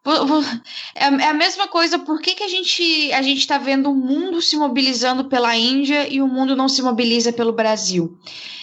é, 0.94 1.04
é 1.04 1.28
a 1.28 1.34
mesma 1.34 1.68
coisa. 1.68 1.98
Por 1.98 2.20
que, 2.20 2.34
que 2.34 2.42
a 2.42 2.48
gente 2.48 3.12
a 3.12 3.22
está 3.38 3.58
vendo 3.58 3.90
o 3.90 3.94
mundo 3.94 4.40
se 4.40 4.56
mobilizando 4.56 5.24
pela 5.24 5.56
Índia 5.56 6.08
e 6.08 6.20
o 6.20 6.28
mundo 6.28 6.56
não 6.56 6.68
se 6.68 6.82
mobiliza 6.82 7.32
pelo 7.32 7.52
Brasil? 7.52 8.18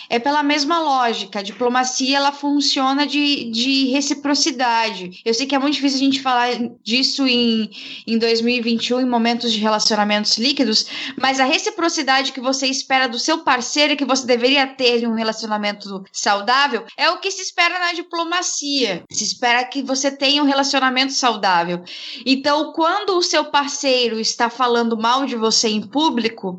É 0.10 0.20
pela 0.20 0.43
mesma 0.43 0.80
lógica. 0.80 1.39
A 1.39 1.43
diplomacia 1.43 2.17
ela 2.17 2.32
funciona 2.32 3.06
de, 3.06 3.50
de 3.52 3.88
reciprocidade. 3.88 5.22
Eu 5.26 5.34
sei 5.34 5.46
que 5.46 5.56
é 5.56 5.60
muito 5.60 5.76
difícil 5.76 6.00
a 6.00 6.04
gente 6.04 6.22
falar 6.22 6.50
disso 6.84 7.28
em, 7.28 7.70
em 8.06 8.17
2021, 8.17 9.02
em 9.02 9.06
momentos 9.06 9.52
de 9.52 9.60
relacionamentos 9.60 10.38
líquidos, 10.38 10.88
mas 11.20 11.39
a 11.39 11.46
reciprocidade 11.46 12.32
que 12.32 12.41
você 12.41 12.67
espera 12.67 13.08
do 13.08 13.20
seu 13.20 13.39
parceiro 13.39 13.98
que 13.98 14.06
você 14.06 14.26
deveria 14.26 14.67
ter 14.67 15.04
em 15.04 15.08
um 15.08 15.13
relacionamento 15.13 16.04
saudável 16.12 16.86
é 16.96 17.10
o 17.10 17.20
que 17.20 17.32
se 17.32 17.41
espera 17.41 17.80
na 17.80 17.93
diplomacia. 17.93 19.04
Se 19.12 19.24
espera 19.24 19.63
que 19.65 19.82
você 19.82 20.12
tenha 20.12 20.41
um 20.41 20.46
relacionamento 20.46 21.13
saudável. 21.13 21.84
Então, 22.26 22.72
quando 22.74 23.17
o 23.17 23.24
seu 23.24 23.46
parceiro 23.46 24.20
está 24.20 24.50
falando 24.50 24.98
mal 24.98 25.26
de 25.26 25.36
você 25.36 25.67
em 25.67 25.82
público, 25.82 26.58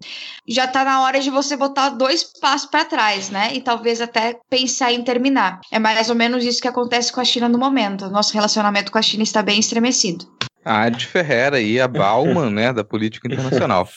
já 0.48 0.64
está 0.64 0.84
na 0.84 1.02
hora 1.02 1.20
de 1.20 1.30
você 1.30 1.56
botar 1.56 1.90
dois 1.90 2.24
passos 2.40 2.68
para 2.70 2.84
trás, 2.84 3.30
né? 3.30 3.54
E 3.54 3.60
talvez 3.60 4.00
até 4.00 4.38
pensar 4.48 4.92
em 4.92 5.02
terminar. 5.02 5.60
É 5.70 5.78
mais 5.78 6.08
ou 6.08 6.16
menos 6.16 6.44
isso 6.44 6.60
que 6.60 6.68
acontece 6.68 7.12
com 7.12 7.20
a 7.20 7.24
China 7.24 7.48
no 7.48 7.58
momento. 7.58 8.08
Nosso 8.08 8.32
relacionamento 8.32 8.90
com 8.90 8.98
a 8.98 9.02
China 9.02 9.22
está 9.22 9.42
bem 9.42 9.60
estremecido. 9.60 10.26
A 10.68 10.82
Adi 10.82 11.06
Ferreira 11.06 11.58
e 11.60 11.80
a 11.80 11.88
Bauman, 11.88 12.50
né, 12.50 12.72
da 12.74 12.84
política 12.84 13.26
internacional. 13.26 13.88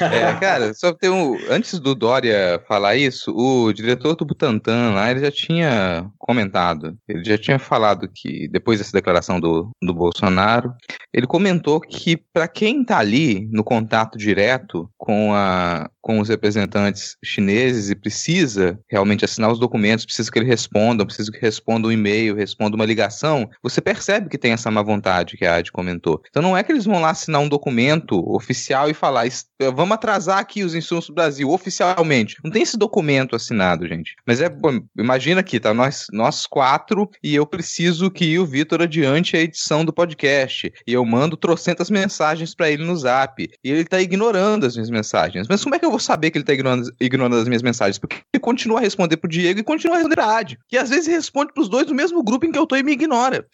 é, 0.00 0.34
cara, 0.40 0.74
só 0.74 0.92
tem 0.92 1.08
um. 1.08 1.38
Antes 1.48 1.78
do 1.78 1.94
Dória 1.94 2.60
falar 2.66 2.96
isso, 2.96 3.32
o 3.32 3.72
diretor 3.72 4.16
do 4.16 4.24
Butantan 4.24 4.94
lá, 4.94 5.12
ele 5.12 5.20
já 5.20 5.30
tinha 5.30 6.10
comentado. 6.18 6.96
Ele 7.08 7.24
já 7.24 7.38
tinha 7.38 7.58
falado 7.58 8.08
que, 8.12 8.48
depois 8.48 8.80
dessa 8.80 8.92
declaração 8.92 9.38
do, 9.38 9.70
do 9.80 9.94
Bolsonaro, 9.94 10.74
ele 11.12 11.26
comentou 11.26 11.80
que, 11.80 12.16
para 12.16 12.48
quem 12.48 12.84
tá 12.84 12.98
ali 12.98 13.48
no 13.52 13.62
contato 13.62 14.18
direto 14.18 14.90
com, 14.98 15.32
a, 15.32 15.88
com 16.00 16.18
os 16.18 16.28
representantes 16.28 17.16
chineses 17.24 17.90
e 17.90 17.94
precisa 17.94 18.78
realmente 18.90 19.24
assinar 19.24 19.52
os 19.52 19.58
documentos, 19.58 20.04
precisa 20.04 20.30
que 20.30 20.38
ele 20.38 20.46
responda, 20.46 21.06
precisa 21.06 21.30
que 21.30 21.38
responda 21.38 21.86
um 21.86 21.92
e-mail, 21.92 22.34
responda 22.34 22.74
uma 22.74 22.86
ligação, 22.86 23.48
você 23.62 23.80
percebe 23.80 24.28
que 24.28 24.38
tem 24.38 24.52
essa 24.52 24.70
má 24.70 24.82
vontade 24.82 25.36
que 25.36 25.44
a 25.44 25.56
Adi 25.56 25.70
comentou 25.70 25.91
comentou. 25.92 26.22
Então 26.28 26.42
não 26.42 26.56
é 26.56 26.62
que 26.62 26.72
eles 26.72 26.84
vão 26.84 27.00
lá 27.00 27.10
assinar 27.10 27.40
um 27.40 27.48
documento 27.48 28.18
oficial 28.34 28.88
e 28.88 28.94
falar, 28.94 29.26
vamos 29.74 29.92
atrasar 29.94 30.38
aqui 30.38 30.62
os 30.62 30.74
insumos 30.74 31.06
do 31.06 31.14
Brasil 31.14 31.50
oficialmente. 31.50 32.36
Não 32.42 32.50
tem 32.50 32.62
esse 32.62 32.76
documento 32.76 33.36
assinado, 33.36 33.86
gente. 33.86 34.16
Mas 34.26 34.40
é, 34.40 34.48
bom, 34.48 34.80
imagina 34.96 35.40
aqui, 35.40 35.60
tá 35.60 35.74
nós, 35.74 36.06
nós 36.12 36.46
quatro 36.46 37.08
e 37.22 37.34
eu 37.34 37.46
preciso 37.46 38.10
que 38.10 38.38
o 38.38 38.46
Vitor 38.46 38.82
adiante 38.82 39.36
a 39.36 39.40
edição 39.40 39.84
do 39.84 39.92
podcast. 39.92 40.72
E 40.86 40.92
eu 40.92 41.04
mando 41.04 41.36
trocentas 41.36 41.90
mensagens 41.90 42.54
para 42.54 42.70
ele 42.70 42.84
no 42.84 42.96
Zap. 42.96 43.42
E 43.42 43.70
ele 43.70 43.84
tá 43.84 44.00
ignorando 44.00 44.66
as 44.66 44.74
minhas 44.74 44.90
mensagens. 44.90 45.46
Mas 45.48 45.62
como 45.62 45.74
é 45.74 45.78
que 45.78 45.84
eu 45.84 45.90
vou 45.90 46.00
saber 46.00 46.30
que 46.30 46.38
ele 46.38 46.44
tá 46.44 46.52
ignorando, 46.52 46.92
ignorando 47.00 47.36
as 47.36 47.48
minhas 47.48 47.62
mensagens? 47.62 47.98
Porque 47.98 48.16
ele 48.32 48.40
continua 48.40 48.78
a 48.78 48.82
responder 48.82 49.16
pro 49.16 49.28
Diego 49.28 49.60
e 49.60 49.62
continua 49.62 49.96
a 49.96 49.98
responder 49.98 50.16
pra 50.16 50.38
Ad. 50.38 50.58
Que 50.68 50.76
às 50.76 50.90
vezes 50.90 51.06
responde 51.06 51.52
pros 51.52 51.68
dois 51.68 51.86
do 51.86 51.94
mesmo 51.94 52.22
grupo 52.22 52.46
em 52.46 52.52
que 52.52 52.58
eu 52.58 52.66
tô 52.66 52.76
e 52.76 52.82
me 52.82 52.92
ignora. 52.92 53.46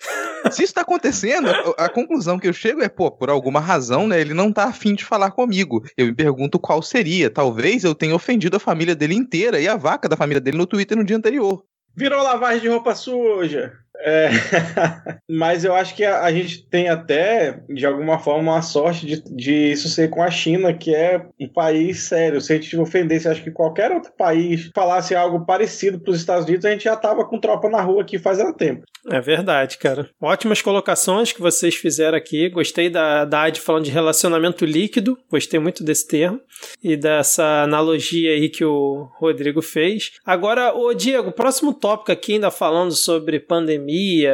Se 0.50 0.62
isso 0.62 0.74
tá 0.74 0.82
acontecendo, 0.82 1.48
a, 1.48 1.84
a 1.84 1.88
conclusão 1.88 2.27
que 2.36 2.48
eu 2.48 2.52
chego 2.52 2.82
é, 2.82 2.88
pô, 2.88 3.08
por 3.08 3.30
alguma 3.30 3.60
razão, 3.60 4.08
né, 4.08 4.20
ele 4.20 4.34
não 4.34 4.52
tá 4.52 4.64
afim 4.64 4.96
de 4.96 5.04
falar 5.04 5.30
comigo. 5.30 5.84
Eu 5.96 6.06
me 6.06 6.14
pergunto 6.14 6.58
qual 6.58 6.82
seria. 6.82 7.30
Talvez 7.30 7.84
eu 7.84 7.94
tenha 7.94 8.16
ofendido 8.16 8.56
a 8.56 8.60
família 8.60 8.96
dele 8.96 9.14
inteira 9.14 9.60
e 9.60 9.68
a 9.68 9.76
vaca 9.76 10.08
da 10.08 10.16
família 10.16 10.40
dele 10.40 10.58
no 10.58 10.66
Twitter 10.66 10.98
no 10.98 11.04
dia 11.04 11.16
anterior. 11.16 11.64
Virou 11.94 12.20
lavagem 12.22 12.62
de 12.62 12.68
roupa 12.68 12.96
suja. 12.96 13.72
É, 14.00 14.30
mas 15.28 15.64
eu 15.64 15.74
acho 15.74 15.94
que 15.94 16.04
a, 16.04 16.22
a, 16.22 16.32
gente 16.32 16.64
tem 16.68 16.88
até, 16.88 17.60
de 17.68 17.84
alguma 17.84 18.18
forma, 18.18 18.52
uma 18.52 18.62
sorte 18.62 19.06
de, 19.06 19.22
de 19.34 19.72
isso 19.72 19.88
ser 19.88 20.08
com 20.08 20.22
a 20.22 20.30
China, 20.30 20.72
que 20.72 20.94
é 20.94 21.24
um 21.40 21.48
país 21.48 22.02
sério. 22.04 22.40
Se 22.40 22.52
a 22.52 22.56
gente 22.56 22.76
ofendesse, 22.76 23.28
acho 23.28 23.42
que 23.42 23.50
qualquer 23.50 23.90
outro 23.90 24.12
país 24.16 24.70
falasse 24.74 25.14
algo 25.14 25.44
parecido 25.44 25.98
para 25.98 26.12
os 26.12 26.18
Estados 26.18 26.44
Unidos, 26.44 26.64
a 26.64 26.70
gente 26.70 26.84
já 26.84 26.96
tava 26.96 27.24
com 27.24 27.40
tropa 27.40 27.68
na 27.68 27.80
rua 27.80 28.02
aqui 28.02 28.18
fazendo 28.18 28.54
tempo. 28.54 28.82
É 29.10 29.20
verdade, 29.20 29.78
cara. 29.78 30.08
Ótimas 30.20 30.62
colocações 30.62 31.32
que 31.32 31.40
vocês 31.40 31.74
fizeram 31.74 32.16
aqui. 32.16 32.48
Gostei 32.48 32.90
da, 32.90 33.24
da 33.24 33.44
Ad 33.44 33.60
falando 33.60 33.84
de 33.84 33.90
relacionamento 33.90 34.64
líquido. 34.64 35.18
Gostei 35.30 35.58
muito 35.58 35.82
desse 35.82 36.06
termo. 36.06 36.40
E 36.82 36.96
dessa 36.96 37.62
analogia 37.62 38.32
aí 38.32 38.48
que 38.48 38.64
o 38.64 39.08
Rodrigo 39.18 39.62
fez. 39.62 40.12
Agora, 40.26 40.74
o 40.74 40.92
Diego, 40.92 41.32
próximo 41.32 41.72
tópico 41.72 42.12
aqui, 42.12 42.34
ainda 42.34 42.50
falando 42.50 42.92
sobre 42.92 43.40
pandemia 43.40 43.87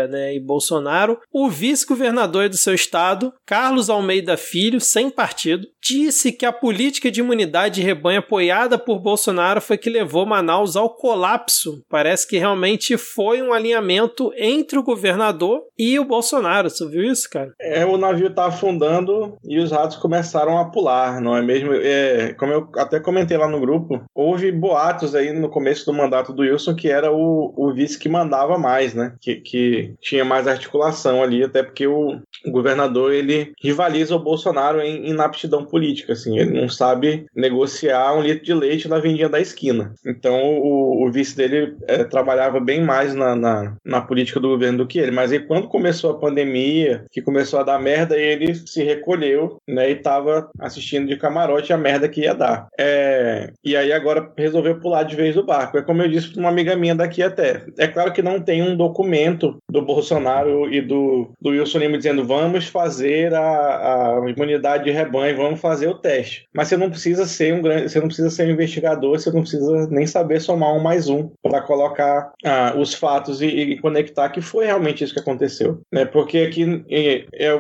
né, 0.09 0.35
e 0.35 0.41
Bolsonaro. 0.41 1.19
O 1.33 1.49
vice-governador 1.49 2.49
do 2.49 2.57
seu 2.57 2.75
estado, 2.75 3.33
Carlos 3.47 3.89
Almeida 3.89 4.37
Filho, 4.37 4.81
sem 4.81 5.11
partido, 5.11 5.67
disse 5.83 6.33
que 6.33 6.47
a 6.47 6.53
política 6.53 7.11
de 7.11 7.21
imunidade 7.21 7.77
de 7.77 7.83
rebanho 7.83 8.21
apoiada 8.21 8.79
por 8.79 8.99
Bolsonaro 8.99 9.61
foi 9.61 9.77
que 9.77 9.91
levou 9.91 10.25
Manaus 10.25 10.77
ao 10.77 10.91
colapso. 10.91 11.83
Parece 11.89 12.27
que 12.27 12.39
realmente 12.39 12.97
foi 12.97 13.43
um 13.43 13.53
alinhamento 13.53 14.33
entre 14.37 14.79
o 14.79 14.83
governador 14.83 15.61
e 15.79 15.99
o 15.99 16.05
Bolsonaro. 16.05 16.71
Você 16.71 16.89
viu 16.89 17.05
isso, 17.05 17.29
cara? 17.29 17.53
É, 17.61 17.85
o 17.85 17.97
navio 17.97 18.33
tá 18.33 18.47
afundando 18.47 19.37
e 19.45 19.59
os 19.59 19.71
ratos 19.71 19.97
começaram 19.97 20.59
a 20.59 20.71
pular, 20.71 21.21
não 21.21 21.37
é 21.37 21.43
mesmo? 21.43 21.75
É, 21.75 22.33
como 22.35 22.53
eu 22.53 22.69
até 22.77 22.99
comentei 23.01 23.37
lá 23.37 23.49
no 23.49 23.61
grupo, 23.61 24.03
houve 24.15 24.51
boatos 24.51 25.15
aí 25.15 25.33
no 25.33 25.51
começo 25.51 25.85
do 25.85 25.93
mandato 25.93 26.33
do 26.33 26.43
Wilson 26.43 26.75
que 26.75 26.89
era 26.89 27.13
o, 27.13 27.53
o 27.57 27.73
vice 27.75 27.99
que 27.99 28.09
mandava 28.09 28.57
mais, 28.59 28.95
né? 28.95 29.15
Que, 29.21 29.37
que 29.45 29.95
tinha 30.01 30.25
mais 30.25 30.49
articulação 30.49 31.23
ali, 31.23 31.45
até 31.45 31.63
porque 31.63 31.87
o, 31.87 32.19
o 32.45 32.51
governador 32.51 33.13
ele 33.13 33.53
rivaliza 33.63 34.17
o 34.17 34.23
Bolsonaro 34.23 34.81
em 34.81 35.09
inaptidão 35.09 35.65
política, 35.65 36.13
assim, 36.15 36.39
ele 36.39 36.59
não 36.59 36.69
sabe 36.69 37.27
negociar 37.35 38.15
um 38.15 38.23
litro 38.23 38.45
de 38.45 38.55
leite 38.55 38.89
na 38.89 38.99
vendinha 38.99 39.29
da 39.29 39.41
esquina. 39.41 39.93
Então 40.07 40.59
o, 40.59 41.07
o 41.07 41.11
vice 41.11 41.37
dele 41.37 41.77
é, 41.87 42.05
trabalhava 42.05 42.61
bem 42.61 42.83
mais 42.83 43.15
na, 43.15 43.37
na, 43.37 43.77
na, 43.85 44.01
política 44.01 44.41
do 44.41 44.49
governo 44.49 44.79
do 44.79 44.87
que 44.87 44.99
ele. 44.99 45.11
Mas 45.11 45.33
aí 45.33 45.41
quando 45.41 45.69
começou 45.69 46.11
a 46.11 46.19
pandemia, 46.19 47.05
que 47.11 47.23
começou 47.23 47.61
a 47.61 47.65
dar 47.65 47.81
merda, 47.81 48.17
ele 48.17 48.55
se 48.55 48.83
recolheu, 48.83 49.59
né, 49.69 49.91
e 49.91 49.97
tava 49.97 50.49
assistindo 50.59 51.07
de 51.07 51.17
camarote 51.17 51.73
a 51.73 51.77
merda 51.77 52.09
que 52.09 52.23
ia 52.23 52.35
dar. 52.35 52.69
É, 52.79 53.51
e 53.65 53.77
aí 53.77 53.93
agora 53.93 54.33
resolveu 54.37 54.79
pular 54.81 55.03
de 55.03 55.17
vez 55.17 55.35
do 55.35 55.45
barco. 55.45 55.79
É 55.79 55.83
como 55.83 56.03
eu 56.03 56.09
disse 56.09 56.31
para 56.31 56.41
uma 56.41 56.49
amiga 56.49 56.77
minha 56.77 56.95
daqui 56.95 57.23
até. 57.23 57.65
É 57.79 57.87
claro 57.87 58.13
que 58.13 58.23
não 58.23 58.41
tem 58.41 58.63
um 58.63 58.77
documento 58.77 59.34
do 59.37 59.83
Bolsonaro 59.83 60.73
e 60.73 60.81
do, 60.81 61.31
do 61.41 61.51
Wilson 61.51 61.79
Lima 61.79 61.97
dizendo 61.99 62.25
vamos 62.25 62.69
fazer 62.69 63.35
a, 63.35 64.21
a 64.21 64.31
imunidade 64.31 64.85
de 64.85 64.91
rebanho, 64.91 65.37
vamos 65.37 65.61
fazer 65.61 65.89
o 65.89 65.95
teste. 65.95 66.47
Mas 66.53 66.69
você 66.69 66.77
não 66.77 66.91
precisa 66.91 67.27
ser 67.27 67.55
um 67.55 67.63
grande, 67.63 67.89
você 67.89 68.01
não 68.01 68.07
precisa 68.07 68.31
ser 68.31 68.47
um 68.47 68.53
investigador, 68.53 69.19
você 69.19 69.31
não 69.31 69.43
precisa 69.43 69.89
nem 69.89 70.07
saber 70.07 70.41
somar 70.41 70.73
um 70.73 70.81
mais 70.81 71.09
um 71.09 71.31
para 71.43 71.61
colocar 71.61 72.33
ah, 72.45 72.75
os 72.77 72.95
fatos 72.95 73.41
e, 73.41 73.47
e, 73.47 73.79
conectar 73.79 74.29
que 74.29 74.41
foi 74.41 74.67
realmente 74.67 75.03
isso 75.03 75.15
que 75.15 75.21
aconteceu, 75.21 75.81
né? 75.93 76.05
Porque 76.05 76.39
aqui 76.39 76.85
é, 76.91 77.25
é, 77.33 77.53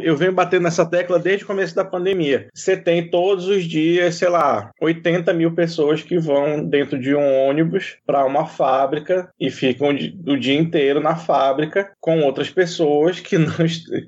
eu 0.00 0.16
venho 0.16 0.32
batendo 0.32 0.62
nessa 0.62 0.86
tecla 0.86 1.18
desde 1.18 1.44
o 1.44 1.46
começo 1.46 1.74
da 1.74 1.84
pandemia. 1.84 2.48
Você 2.54 2.76
tem 2.76 3.08
todos 3.08 3.46
os 3.46 3.64
dias, 3.64 4.16
sei 4.16 4.28
lá, 4.28 4.70
80 4.80 5.32
mil 5.32 5.52
pessoas 5.52 6.02
que 6.02 6.18
vão 6.18 6.64
dentro 6.64 6.98
de 6.98 7.14
um 7.14 7.48
ônibus 7.48 7.96
para 8.06 8.24
uma 8.24 8.46
fábrica 8.46 9.28
e 9.38 9.50
ficam 9.50 9.88
o 9.88 10.36
dia 10.36 10.58
inteiro 10.58 10.85
na 10.94 11.16
fábrica 11.16 11.90
com 12.00 12.20
outras 12.22 12.50
pessoas 12.50 13.20
que 13.20 13.38
não 13.38 13.54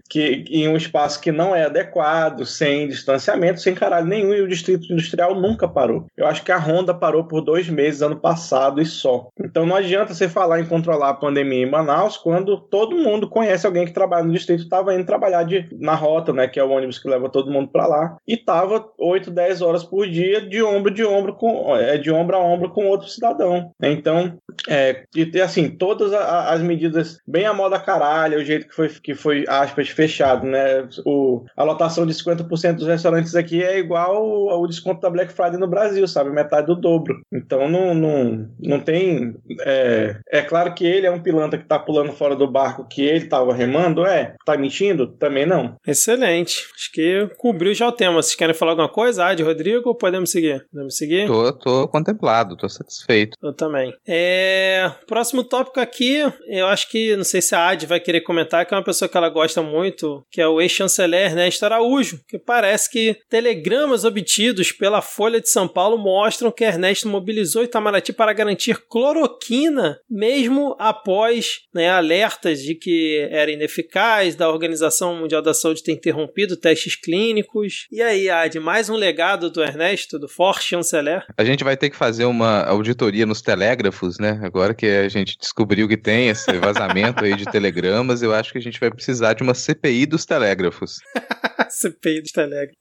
que 0.08 0.44
em 0.48 0.68
um 0.68 0.76
espaço 0.76 1.20
que 1.20 1.32
não 1.32 1.54
é 1.54 1.64
adequado, 1.64 2.44
sem 2.44 2.88
distanciamento, 2.88 3.60
sem 3.60 3.74
caralho 3.74 4.06
nenhum, 4.06 4.34
e 4.34 4.40
o 4.40 4.48
distrito 4.48 4.92
industrial 4.92 5.34
nunca 5.34 5.68
parou. 5.68 6.06
Eu 6.16 6.26
acho 6.26 6.42
que 6.42 6.52
a 6.52 6.58
Honda 6.58 6.94
parou 6.94 7.24
por 7.24 7.40
dois 7.40 7.68
meses 7.68 8.02
ano 8.02 8.16
passado 8.16 8.80
e 8.80 8.86
só. 8.86 9.28
Então 9.38 9.66
não 9.66 9.76
adianta 9.76 10.14
você 10.14 10.28
falar 10.28 10.60
em 10.60 10.66
controlar 10.66 11.10
a 11.10 11.14
pandemia 11.14 11.64
em 11.64 11.70
Manaus 11.70 12.16
quando 12.16 12.58
todo 12.60 12.96
mundo 12.96 13.28
conhece 13.28 13.66
alguém 13.66 13.84
que 13.84 13.92
trabalha 13.92 14.24
no 14.24 14.32
distrito, 14.32 14.62
estava 14.62 14.94
indo 14.94 15.04
trabalhar 15.04 15.42
de, 15.42 15.68
na 15.72 15.94
rota, 15.94 16.32
né, 16.32 16.46
que 16.46 16.60
é 16.60 16.64
o 16.64 16.70
ônibus 16.70 16.98
que 16.98 17.08
leva 17.08 17.28
todo 17.28 17.50
mundo 17.50 17.68
para 17.68 17.86
lá, 17.86 18.16
e 18.26 18.36
tava 18.36 18.88
8, 18.98 19.30
10 19.30 19.62
horas 19.62 19.84
por 19.84 20.06
dia 20.06 20.40
de 20.40 20.62
ombro 20.62 20.92
de 20.92 21.04
ombro 21.04 21.34
com 21.34 21.76
é, 21.76 21.96
de 21.96 22.10
ombro 22.10 22.36
a 22.36 22.40
ombro 22.40 22.70
com 22.70 22.86
outro 22.86 23.08
cidadão. 23.08 23.70
Então, 23.82 24.38
é, 24.68 25.04
e 25.14 25.40
assim, 25.40 25.70
todas 25.70 26.12
as 26.58 26.62
medidas 26.62 27.18
bem 27.26 27.46
a 27.46 27.54
moda 27.54 27.78
caralho, 27.78 28.38
o 28.38 28.44
jeito 28.44 28.68
que 28.68 28.74
foi 28.74 28.88
que 28.88 29.14
foi 29.14 29.44
aspas 29.48 29.88
fechado, 29.88 30.46
né? 30.46 30.88
O, 31.04 31.44
a 31.56 31.64
lotação 31.64 32.06
de 32.06 32.12
50% 32.12 32.74
dos 32.74 32.86
restaurantes 32.86 33.34
aqui 33.34 33.62
é 33.62 33.78
igual 33.78 34.50
ao 34.50 34.66
desconto 34.66 35.00
da 35.00 35.10
Black 35.10 35.32
Friday 35.32 35.58
no 35.58 35.66
Brasil, 35.66 36.06
sabe? 36.06 36.30
Metade 36.30 36.66
do 36.66 36.76
dobro. 36.76 37.20
Então 37.32 37.68
não, 37.68 37.94
não, 37.94 38.48
não 38.60 38.80
tem. 38.80 39.34
É, 39.60 40.16
é 40.30 40.42
claro 40.42 40.74
que 40.74 40.84
ele 40.84 41.06
é 41.06 41.10
um 41.10 41.22
pilantra 41.22 41.58
que 41.58 41.66
tá 41.66 41.78
pulando 41.78 42.12
fora 42.12 42.34
do 42.34 42.50
barco 42.50 42.86
que 42.88 43.02
ele 43.02 43.26
tava 43.26 43.54
remando, 43.54 44.04
é. 44.06 44.34
Tá 44.44 44.56
mentindo? 44.56 45.06
Também 45.06 45.46
não. 45.46 45.76
Excelente. 45.86 46.66
Acho 46.74 46.92
que 46.92 47.28
cobriu 47.38 47.74
já 47.74 47.88
o 47.88 47.92
tema. 47.92 48.22
Vocês 48.22 48.34
querem 48.34 48.54
falar 48.54 48.72
alguma 48.72 48.88
coisa? 48.88 49.26
Ah, 49.26 49.34
de 49.34 49.42
Rodrigo, 49.42 49.94
podemos 49.94 50.30
seguir? 50.30 50.66
Podemos 50.70 50.96
seguir? 50.96 51.26
Tô, 51.26 51.52
tô 51.52 51.88
contemplado, 51.88 52.56
tô 52.56 52.68
satisfeito. 52.68 53.36
Eu 53.42 53.52
também. 53.52 53.94
É... 54.06 54.90
Próximo 55.06 55.44
tópico 55.44 55.80
aqui, 55.80 56.22
eu 56.48 56.66
acho 56.66 56.88
que, 56.90 57.14
não 57.16 57.24
sei 57.24 57.42
se 57.42 57.54
a 57.54 57.68
Ad 57.68 57.86
vai 57.86 58.00
querer 58.00 58.22
comentar, 58.22 58.64
que 58.64 58.74
é 58.74 58.76
uma 58.76 58.84
pessoa 58.84 59.08
que 59.08 59.16
ela 59.16 59.28
gosta 59.28 59.62
muito, 59.62 60.24
que 60.30 60.40
é 60.40 60.48
o 60.48 60.60
ex-chanceler 60.60 61.30
Ernesto 61.30 61.64
Araújo, 61.64 62.20
que 62.28 62.38
parece 62.38 62.90
que 62.90 63.16
telegramas 63.28 64.04
obtidos 64.04 64.72
pela 64.72 65.02
Folha 65.02 65.40
de 65.40 65.48
São 65.48 65.68
Paulo 65.68 65.98
mostram 65.98 66.50
que 66.50 66.64
Ernesto 66.64 67.08
mobilizou 67.08 67.64
Itamaraty 67.64 68.12
para 68.12 68.32
garantir 68.32 68.78
cloroquina, 68.88 69.98
mesmo 70.08 70.74
após 70.78 71.60
né, 71.74 71.90
alertas 71.90 72.62
de 72.62 72.74
que 72.74 73.28
era 73.30 73.50
ineficaz, 73.50 74.34
da 74.34 74.48
Organização 74.48 75.14
Mundial 75.14 75.42
da 75.42 75.52
Saúde 75.52 75.82
ter 75.82 75.92
interrompido 75.92 76.56
testes 76.56 76.96
clínicos. 76.96 77.86
E 77.90 78.00
aí, 78.00 78.30
Ad, 78.30 78.58
mais 78.60 78.88
um 78.88 78.96
legado 78.96 79.50
do 79.50 79.62
Ernesto, 79.62 80.18
do 80.18 80.28
forte 80.28 80.64
chanceler? 80.64 81.24
A 81.36 81.44
gente 81.44 81.64
vai 81.64 81.76
ter 81.76 81.90
que 81.90 81.96
fazer 81.96 82.24
uma 82.24 82.62
auditoria 82.64 83.26
nos 83.26 83.42
telégrafos, 83.42 84.18
né? 84.18 84.40
Agora 84.42 84.74
que 84.74 84.86
a 84.86 85.08
gente 85.08 85.36
descobriu 85.38 85.88
que 85.88 85.96
tem 85.96 86.28
esse 86.38 86.58
vazamento 86.58 87.24
aí 87.24 87.34
de 87.34 87.44
telegramas, 87.44 88.22
eu 88.22 88.34
acho 88.34 88.52
que 88.52 88.58
a 88.58 88.62
gente 88.62 88.78
vai 88.78 88.90
precisar 88.90 89.34
de 89.34 89.42
uma 89.42 89.54
CPI 89.54 90.06
dos 90.06 90.24
telégrafos. 90.24 90.98
CPI 91.68 92.22
dos 92.22 92.32
telégrafos. 92.32 92.78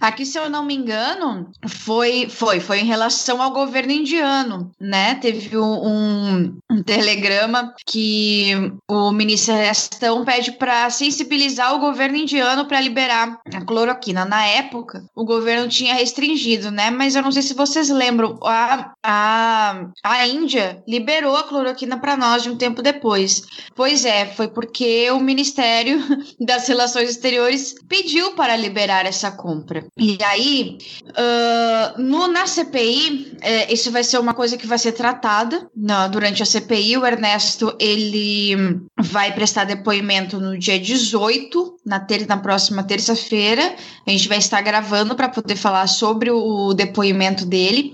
Aqui, 0.00 0.24
se 0.24 0.38
eu 0.38 0.48
não 0.48 0.64
me 0.64 0.74
engano, 0.74 1.50
foi, 1.68 2.28
foi, 2.28 2.60
foi 2.60 2.80
em 2.80 2.86
relação 2.86 3.42
ao 3.42 3.52
governo 3.52 3.92
indiano, 3.92 4.70
né? 4.80 5.14
Teve 5.16 5.56
um, 5.56 6.58
um 6.70 6.82
telegrama 6.82 7.74
que 7.86 8.52
o 8.88 9.12
ministro 9.12 9.54
da 9.54 9.64
Gestão 9.64 10.24
pede 10.24 10.52
para 10.52 10.88
sensibilizar 10.90 11.74
o 11.74 11.78
governo 11.80 12.16
indiano 12.16 12.66
para 12.66 12.80
liberar 12.80 13.40
a 13.52 13.64
cloroquina. 13.64 14.24
Na 14.24 14.46
época, 14.46 15.04
o 15.14 15.24
governo 15.24 15.68
tinha 15.68 15.94
restringido, 15.94 16.70
né? 16.70 16.90
Mas 16.90 17.14
eu 17.14 17.22
não 17.22 17.32
sei 17.32 17.42
se 17.42 17.54
vocês 17.54 17.90
lembram, 17.90 18.38
a, 18.42 18.92
a, 19.02 19.86
a 20.02 20.26
Índia 20.26 20.82
liberou 20.86 21.36
a 21.36 21.44
cloroquina 21.44 21.98
para 21.98 22.16
nós 22.16 22.42
de 22.42 22.50
um 22.50 22.56
tempo 22.56 22.82
depois. 22.82 23.42
Pois 23.74 24.04
é, 24.04 24.26
foi 24.26 24.48
porque 24.48 25.10
o 25.10 25.20
Ministério 25.20 26.00
das 26.40 26.66
Relações 26.66 27.10
Exteriores 27.10 27.74
pediu 27.88 28.32
para 28.32 28.56
liberar 28.56 29.06
essa 29.06 29.30
compra. 29.30 29.86
E 29.98 30.18
aí, 30.22 30.78
uh, 31.08 32.00
no, 32.00 32.26
na 32.26 32.46
CPI, 32.46 33.36
é, 33.40 33.72
isso 33.72 33.90
vai 33.90 34.04
ser 34.04 34.18
uma 34.18 34.34
coisa 34.34 34.56
que 34.56 34.66
vai 34.66 34.78
ser 34.78 34.92
tratada 34.92 35.68
na, 35.76 36.08
durante 36.08 36.42
a 36.42 36.46
CPI. 36.46 36.96
O 36.96 37.06
Ernesto, 37.06 37.74
ele 37.78 38.80
vai 38.98 39.32
prestar 39.32 39.64
depoimento 39.64 40.38
no 40.38 40.58
dia 40.58 40.78
18, 40.78 41.76
na, 41.84 42.00
ter, 42.00 42.26
na 42.26 42.36
próxima 42.36 42.82
terça-feira. 42.82 43.74
A 44.06 44.10
gente 44.10 44.28
vai 44.28 44.38
estar 44.38 44.60
gravando 44.60 45.14
para 45.14 45.28
poder 45.28 45.56
falar 45.56 45.86
sobre 45.86 46.30
o, 46.30 46.72
depoimento 46.74 47.44
dele. 47.44 47.92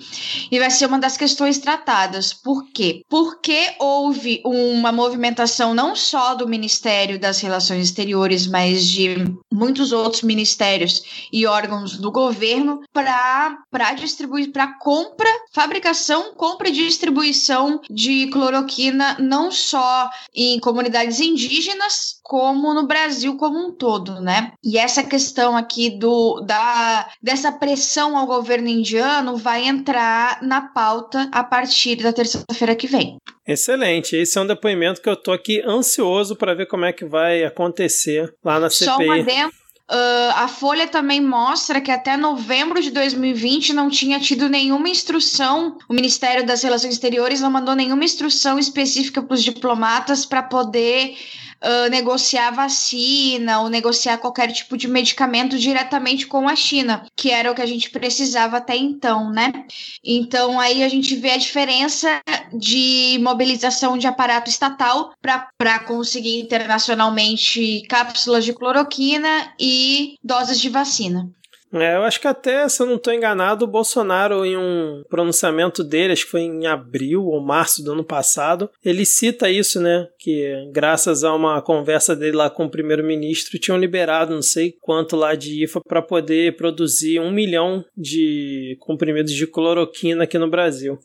E 0.51 0.59
vai 0.59 0.70
ser 0.70 0.87
uma 0.87 0.99
das 0.99 1.16
questões 1.16 1.59
tratadas. 1.59 2.33
Por 2.33 2.70
quê? 2.72 3.03
Porque 3.09 3.75
houve 3.79 4.40
uma 4.44 4.92
movimentação 4.92 5.75
não 5.75 5.94
só 5.94 6.35
do 6.35 6.49
Ministério 6.49 7.18
das 7.18 7.40
Relações 7.40 7.87
Exteriores, 7.87 8.46
mas 8.46 8.87
de 8.87 9.16
muitos 9.53 9.76
muitos 9.77 9.93
outros 9.93 10.23
ministérios 10.23 11.29
e 11.31 11.47
órgãos 11.47 11.99
do 11.99 12.11
governo 12.11 12.81
para 12.93 13.93
distribuir, 13.95 14.51
para 14.51 14.79
compra, 14.79 15.29
fabricação, 15.53 16.35
compra 16.35 16.69
e 16.69 16.73
distribuição 16.73 17.81
de 17.91 18.29
cloroquina, 18.29 19.17
não 19.21 19.51
só 19.51 20.09
em 20.35 20.59
comunidades 20.61 21.21
indígenas, 21.21 22.17
como 22.23 22.73
no 22.73 22.87
Brasil 22.87 23.37
como 23.37 23.59
um 23.59 23.71
todo, 23.71 24.21
né? 24.21 24.53
E 24.65 24.79
essa 24.79 25.03
questão 25.03 25.57
aqui 25.57 25.91
do 25.91 26.41
da 26.41 27.09
dessa 27.23 27.53
pressão 27.53 28.17
ao 28.17 28.27
governo 28.27 28.69
indiano 28.69 29.37
vai 29.37 29.67
entrar 29.67 30.43
na 30.43 30.62
pauta 30.62 31.29
a 31.31 31.45
partir 31.45 31.97
da 31.97 32.12
terça-feira 32.12 32.75
que 32.75 32.87
vem. 32.87 33.19
Excelente. 33.47 34.17
Esse 34.17 34.39
é 34.39 34.41
um 34.41 34.47
depoimento 34.47 35.01
que 35.01 35.09
eu 35.09 35.15
tô 35.15 35.33
aqui 35.33 35.62
ansioso 35.65 36.35
para 36.35 36.55
ver 36.55 36.67
como 36.67 36.85
é 36.85 36.93
que 36.93 37.05
vai 37.05 37.45
acontecer 37.45 38.35
lá 38.45 38.59
na 38.59 38.69
CPI. 38.69 38.87
Só 38.87 38.99
um 38.99 39.12
adendo. 39.12 39.65
Uh, 39.88 40.35
a 40.35 40.49
Folha 40.49 40.88
também 40.88 41.20
mostra 41.20 41.81
que 41.81 41.92
até 41.92 42.16
novembro 42.16 42.83
de 42.83 42.90
2020 42.90 43.72
não 43.72 43.88
tinha 43.88 44.18
tido 44.18 44.49
nenhuma 44.49 44.88
instrução, 44.88 45.79
o 45.88 45.94
Ministério 45.94 46.44
das 46.44 46.64
Relações 46.64 46.94
Exteriores 46.94 47.40
não 47.40 47.53
mandou 47.53 47.72
nenhuma 47.77 48.05
instrução 48.05 48.59
específica 48.59 49.22
para 49.22 49.35
os 49.35 49.44
diplomatas 49.44 50.27
para 50.27 50.42
poder 50.42 51.16
negociar 51.90 52.51
vacina 52.51 53.61
ou 53.61 53.69
negociar 53.69 54.19
qualquer 54.19 54.53
tipo 54.53 54.77
de 54.77 54.88
medicamento 54.88 55.59
diretamente 55.59 56.27
com 56.27 56.49
a 56.49 56.57
China, 56.57 57.07
que 57.16 57.31
era 57.31 57.51
o 57.51 57.55
que 57.55 57.62
a 57.62 57.66
gente 57.66 57.90
precisava 57.90 58.59
até 58.59 58.77
então, 58.77 59.31
né? 59.31 59.53
Então 60.05 60.61
aí 60.61 60.83
a 60.83 60.88
gente 60.88 61.14
vê 61.16 61.31
a 61.31 61.37
diferença 61.37 62.21
de 62.53 63.19
mobilização 63.23 63.99
de 63.99 64.07
aparato 64.07 64.51
estatal 64.51 65.12
para 65.21 65.79
conseguir 65.81 66.40
internacionalmente 66.40 67.83
cápsulas 67.88 68.45
de 68.45 68.53
cloroquina 68.53 69.53
e 69.59 70.14
doses 70.23 70.61
de 70.61 70.69
vacina. 70.69 71.29
É, 71.72 71.96
eu 71.96 72.02
acho 72.02 72.20
que 72.20 72.29
até, 72.29 72.68
se 72.68 72.81
eu 72.81 72.87
não 72.87 72.96
estou 72.96 73.12
enganado, 73.12 73.64
o 73.64 73.68
Bolsonaro, 73.68 74.44
em 74.44 74.57
um 74.57 75.02
pronunciamento 75.09 75.83
dele, 75.83 76.12
acho 76.12 76.24
que 76.24 76.31
foi 76.31 76.42
em 76.42 76.66
abril 76.66 77.24
ou 77.24 77.40
março 77.40 77.83
do 77.83 77.92
ano 77.92 78.05
passado, 78.05 78.70
ele 78.85 79.05
cita 79.05 79.50
isso, 79.50 79.81
né? 79.81 80.07
Que 80.18 80.70
graças 80.72 81.24
a 81.24 81.35
uma 81.35 81.61
conversa 81.61 82.14
dele 82.14 82.37
lá 82.37 82.48
com 82.48 82.66
o 82.66 82.70
primeiro-ministro, 82.70 83.59
tinham 83.59 83.79
liberado 83.79 84.35
não 84.35 84.42
sei 84.42 84.74
quanto 84.81 85.16
lá 85.16 85.35
de 85.35 85.64
IFA 85.64 85.81
para 85.87 86.02
poder 86.02 86.57
produzir 86.57 87.20
um 87.20 87.31
milhão 87.31 87.85
de 87.96 88.76
comprimidos 88.81 89.33
de 89.33 89.46
cloroquina 89.46 90.24
aqui 90.24 90.38
no 90.38 90.50
Brasil. 90.50 90.98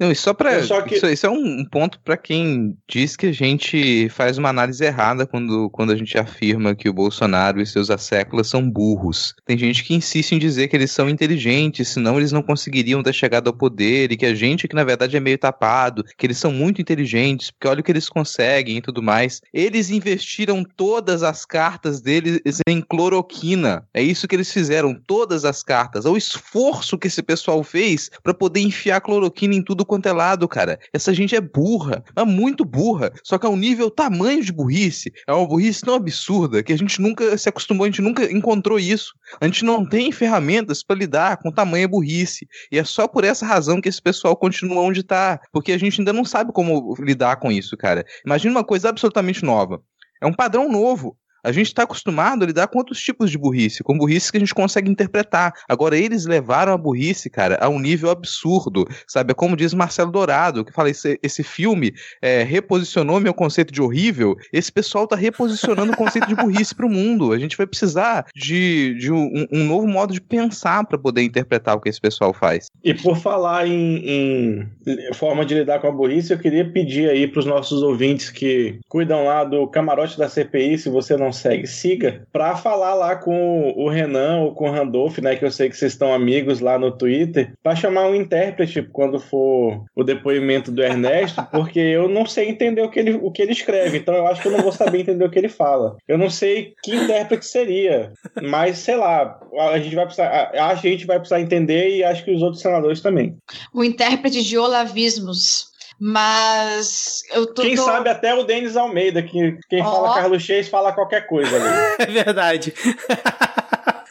Não, 0.00 0.10
e 0.10 0.14
só 0.14 0.34
para. 0.34 0.60
Que... 0.82 0.96
Isso, 0.96 1.06
isso, 1.06 1.26
é 1.26 1.30
um 1.30 1.64
ponto 1.64 2.00
para 2.00 2.16
quem 2.16 2.76
diz 2.88 3.16
que 3.16 3.26
a 3.26 3.32
gente 3.32 4.08
faz 4.10 4.38
uma 4.38 4.48
análise 4.48 4.84
errada 4.84 5.26
quando, 5.26 5.70
quando 5.70 5.92
a 5.92 5.96
gente 5.96 6.18
afirma 6.18 6.74
que 6.74 6.88
o 6.88 6.92
Bolsonaro 6.92 7.60
e 7.60 7.66
seus 7.66 7.90
asséculas 7.90 8.48
são 8.48 8.68
burros. 8.68 9.34
Tem 9.44 9.56
gente 9.56 9.84
que 9.84 9.94
insiste 10.08 10.32
em 10.32 10.38
dizer 10.38 10.68
que 10.68 10.76
eles 10.76 10.90
são 10.90 11.08
inteligentes, 11.08 11.88
senão 11.88 12.16
eles 12.16 12.32
não 12.32 12.42
conseguiriam 12.42 13.02
ter 13.02 13.12
chegado 13.12 13.48
ao 13.48 13.52
poder, 13.52 14.10
e 14.10 14.16
que 14.16 14.24
a 14.24 14.34
gente, 14.34 14.66
que 14.66 14.74
na 14.74 14.84
verdade 14.84 15.16
é 15.16 15.20
meio 15.20 15.36
tapado, 15.36 16.04
que 16.16 16.26
eles 16.26 16.38
são 16.38 16.50
muito 16.50 16.80
inteligentes, 16.80 17.50
porque 17.50 17.68
olha 17.68 17.80
o 17.80 17.84
que 17.84 17.92
eles 17.92 18.08
conseguem 18.08 18.78
e 18.78 18.80
tudo 18.80 19.02
mais. 19.02 19.42
Eles 19.52 19.90
investiram 19.90 20.64
todas 20.64 21.22
as 21.22 21.44
cartas 21.44 22.00
deles 22.00 22.40
em 22.66 22.80
cloroquina. 22.80 23.86
É 23.92 24.02
isso 24.02 24.26
que 24.26 24.34
eles 24.34 24.52
fizeram, 24.52 24.94
todas 25.06 25.44
as 25.44 25.62
cartas. 25.62 26.06
O 26.06 26.16
esforço 26.16 26.96
que 26.96 27.08
esse 27.08 27.22
pessoal 27.22 27.62
fez 27.62 28.10
para 28.22 28.32
poder 28.32 28.60
enfiar 28.60 29.00
cloroquina 29.00 29.54
em 29.54 29.62
tudo 29.62 29.84
quanto 29.84 30.08
é 30.08 30.12
lado, 30.12 30.48
cara. 30.48 30.78
Essa 30.92 31.12
gente 31.12 31.36
é 31.36 31.40
burra, 31.40 32.02
é 32.16 32.24
muito 32.24 32.64
burra, 32.64 33.12
só 33.22 33.36
que 33.36 33.46
é 33.46 33.48
um 33.48 33.56
nível 33.56 33.90
tamanho 33.90 34.42
de 34.42 34.52
burrice. 34.52 35.12
É 35.26 35.32
uma 35.32 35.46
burrice 35.46 35.82
tão 35.82 35.94
absurda 35.94 36.62
que 36.62 36.72
a 36.72 36.78
gente 36.78 37.00
nunca 37.00 37.36
se 37.36 37.48
acostumou, 37.48 37.84
a 37.84 37.88
gente 37.88 38.02
nunca 38.02 38.24
encontrou 38.32 38.78
isso. 38.78 39.14
A 39.40 39.44
gente 39.44 39.64
não 39.64 39.84
tem 39.84 39.97
tem 39.98 40.12
ferramentas 40.12 40.80
para 40.80 40.94
lidar 40.94 41.38
com 41.38 41.50
tamanha 41.50 41.88
burrice. 41.88 42.46
E 42.70 42.78
é 42.78 42.84
só 42.84 43.08
por 43.08 43.24
essa 43.24 43.44
razão 43.44 43.80
que 43.80 43.88
esse 43.88 44.00
pessoal 44.00 44.36
continua 44.36 44.80
onde 44.80 45.00
está. 45.00 45.40
Porque 45.52 45.72
a 45.72 45.78
gente 45.78 46.00
ainda 46.00 46.12
não 46.12 46.24
sabe 46.24 46.52
como 46.52 46.94
lidar 47.00 47.34
com 47.40 47.50
isso, 47.50 47.76
cara. 47.76 48.06
Imagina 48.24 48.52
uma 48.52 48.62
coisa 48.62 48.90
absolutamente 48.90 49.44
nova. 49.44 49.82
É 50.22 50.26
um 50.26 50.32
padrão 50.32 50.70
novo. 50.70 51.18
A 51.42 51.52
gente 51.52 51.66
está 51.66 51.84
acostumado 51.84 52.42
a 52.42 52.46
lidar 52.46 52.68
com 52.68 52.78
outros 52.78 53.00
tipos 53.00 53.30
de 53.30 53.38
burrice, 53.38 53.82
com 53.82 53.96
burrice 53.96 54.30
que 54.30 54.36
a 54.36 54.40
gente 54.40 54.54
consegue 54.54 54.90
interpretar. 54.90 55.52
Agora, 55.68 55.96
eles 55.96 56.26
levaram 56.26 56.72
a 56.72 56.78
burrice, 56.78 57.30
cara, 57.30 57.58
a 57.60 57.68
um 57.68 57.78
nível 57.78 58.10
absurdo, 58.10 58.86
sabe? 59.06 59.32
É 59.32 59.34
como 59.34 59.56
diz 59.56 59.72
Marcelo 59.72 60.10
Dourado, 60.10 60.64
que 60.64 60.72
fala: 60.72 60.90
esse, 60.90 61.18
esse 61.22 61.42
filme 61.42 61.94
é, 62.20 62.42
reposicionou 62.42 63.20
meu 63.20 63.34
conceito 63.34 63.72
de 63.72 63.80
horrível. 63.80 64.36
Esse 64.52 64.72
pessoal 64.72 65.04
está 65.04 65.16
reposicionando 65.16 65.92
o 65.92 65.96
conceito 65.96 66.28
de 66.28 66.34
burrice 66.34 66.74
para 66.74 66.86
o 66.86 66.90
mundo. 66.90 67.32
A 67.32 67.38
gente 67.38 67.56
vai 67.56 67.66
precisar 67.66 68.26
de, 68.34 68.94
de 68.98 69.12
um, 69.12 69.46
um 69.52 69.64
novo 69.64 69.86
modo 69.86 70.12
de 70.12 70.20
pensar 70.20 70.84
para 70.86 70.98
poder 70.98 71.22
interpretar 71.22 71.76
o 71.76 71.80
que 71.80 71.88
esse 71.88 72.00
pessoal 72.00 72.32
faz. 72.32 72.66
E 72.82 72.94
por 72.94 73.16
falar 73.16 73.66
em, 73.66 74.02
em 74.04 74.68
forma 75.14 75.44
de 75.44 75.54
lidar 75.54 75.80
com 75.80 75.88
a 75.88 75.92
burrice, 75.92 76.32
eu 76.32 76.38
queria 76.38 76.68
pedir 76.70 77.08
aí 77.10 77.26
para 77.26 77.40
os 77.40 77.46
nossos 77.46 77.82
ouvintes 77.82 78.30
que 78.30 78.78
cuidam 78.88 79.24
lá 79.24 79.44
do 79.44 79.66
camarote 79.68 80.18
da 80.18 80.28
CPI, 80.28 80.78
se 80.78 80.88
você 80.88 81.16
não 81.16 81.27
não 81.28 81.32
segue, 81.32 81.66
siga, 81.66 82.26
para 82.32 82.56
falar 82.56 82.94
lá 82.94 83.14
com 83.16 83.72
o 83.76 83.88
Renan 83.88 84.38
ou 84.38 84.54
com 84.54 84.68
o 84.68 84.72
Randolph, 84.72 85.18
né, 85.18 85.36
que 85.36 85.44
eu 85.44 85.50
sei 85.50 85.68
que 85.68 85.76
vocês 85.76 85.92
estão 85.92 86.12
amigos 86.12 86.60
lá 86.60 86.78
no 86.78 86.90
Twitter, 86.90 87.52
para 87.62 87.76
chamar 87.76 88.06
um 88.06 88.14
intérprete 88.14 88.82
quando 88.82 89.20
for 89.20 89.84
o 89.94 90.02
depoimento 90.02 90.72
do 90.72 90.82
Ernesto, 90.82 91.46
porque 91.52 91.78
eu 91.78 92.08
não 92.08 92.24
sei 92.24 92.48
entender 92.48 92.80
o 92.80 92.90
que 92.90 92.98
ele, 92.98 93.18
o 93.22 93.30
que 93.30 93.42
ele 93.42 93.52
escreve, 93.52 93.98
então 93.98 94.14
eu 94.14 94.26
acho 94.26 94.40
que 94.40 94.48
eu 94.48 94.52
não 94.52 94.62
vou 94.62 94.72
saber 94.72 95.00
entender 95.00 95.24
o 95.24 95.30
que 95.30 95.38
ele 95.38 95.48
fala. 95.48 95.96
Eu 96.08 96.16
não 96.16 96.30
sei 96.30 96.74
que 96.82 96.94
intérprete 96.94 97.44
seria, 97.44 98.12
mas 98.42 98.78
sei 98.78 98.96
lá, 98.96 99.38
a 99.58 99.78
gente 99.78 99.94
vai 99.94 100.06
precisar, 100.06 100.28
a, 100.28 100.68
a 100.68 100.74
gente 100.74 101.06
vai 101.06 101.18
precisar 101.18 101.40
entender 101.40 101.96
e 101.96 102.04
acho 102.04 102.24
que 102.24 102.32
os 102.32 102.42
outros 102.42 102.62
senadores 102.62 103.02
também. 103.02 103.36
O 103.74 103.84
intérprete 103.84 104.42
de 104.42 104.56
olavismos. 104.56 105.67
Mas 106.00 107.22
eu 107.32 107.46
tô. 107.52 107.62
Quem 107.62 107.74
tô... 107.74 107.84
sabe 107.84 108.08
até 108.08 108.34
o 108.34 108.44
Denis 108.44 108.76
Almeida, 108.76 109.22
que 109.22 109.58
quem 109.68 109.82
oh. 109.82 109.84
fala 109.84 110.14
Carlos 110.14 110.42
Chase 110.42 110.70
fala 110.70 110.92
qualquer 110.92 111.26
coisa 111.26 111.56
ali. 111.56 111.94
é 111.98 112.24
verdade. 112.24 112.72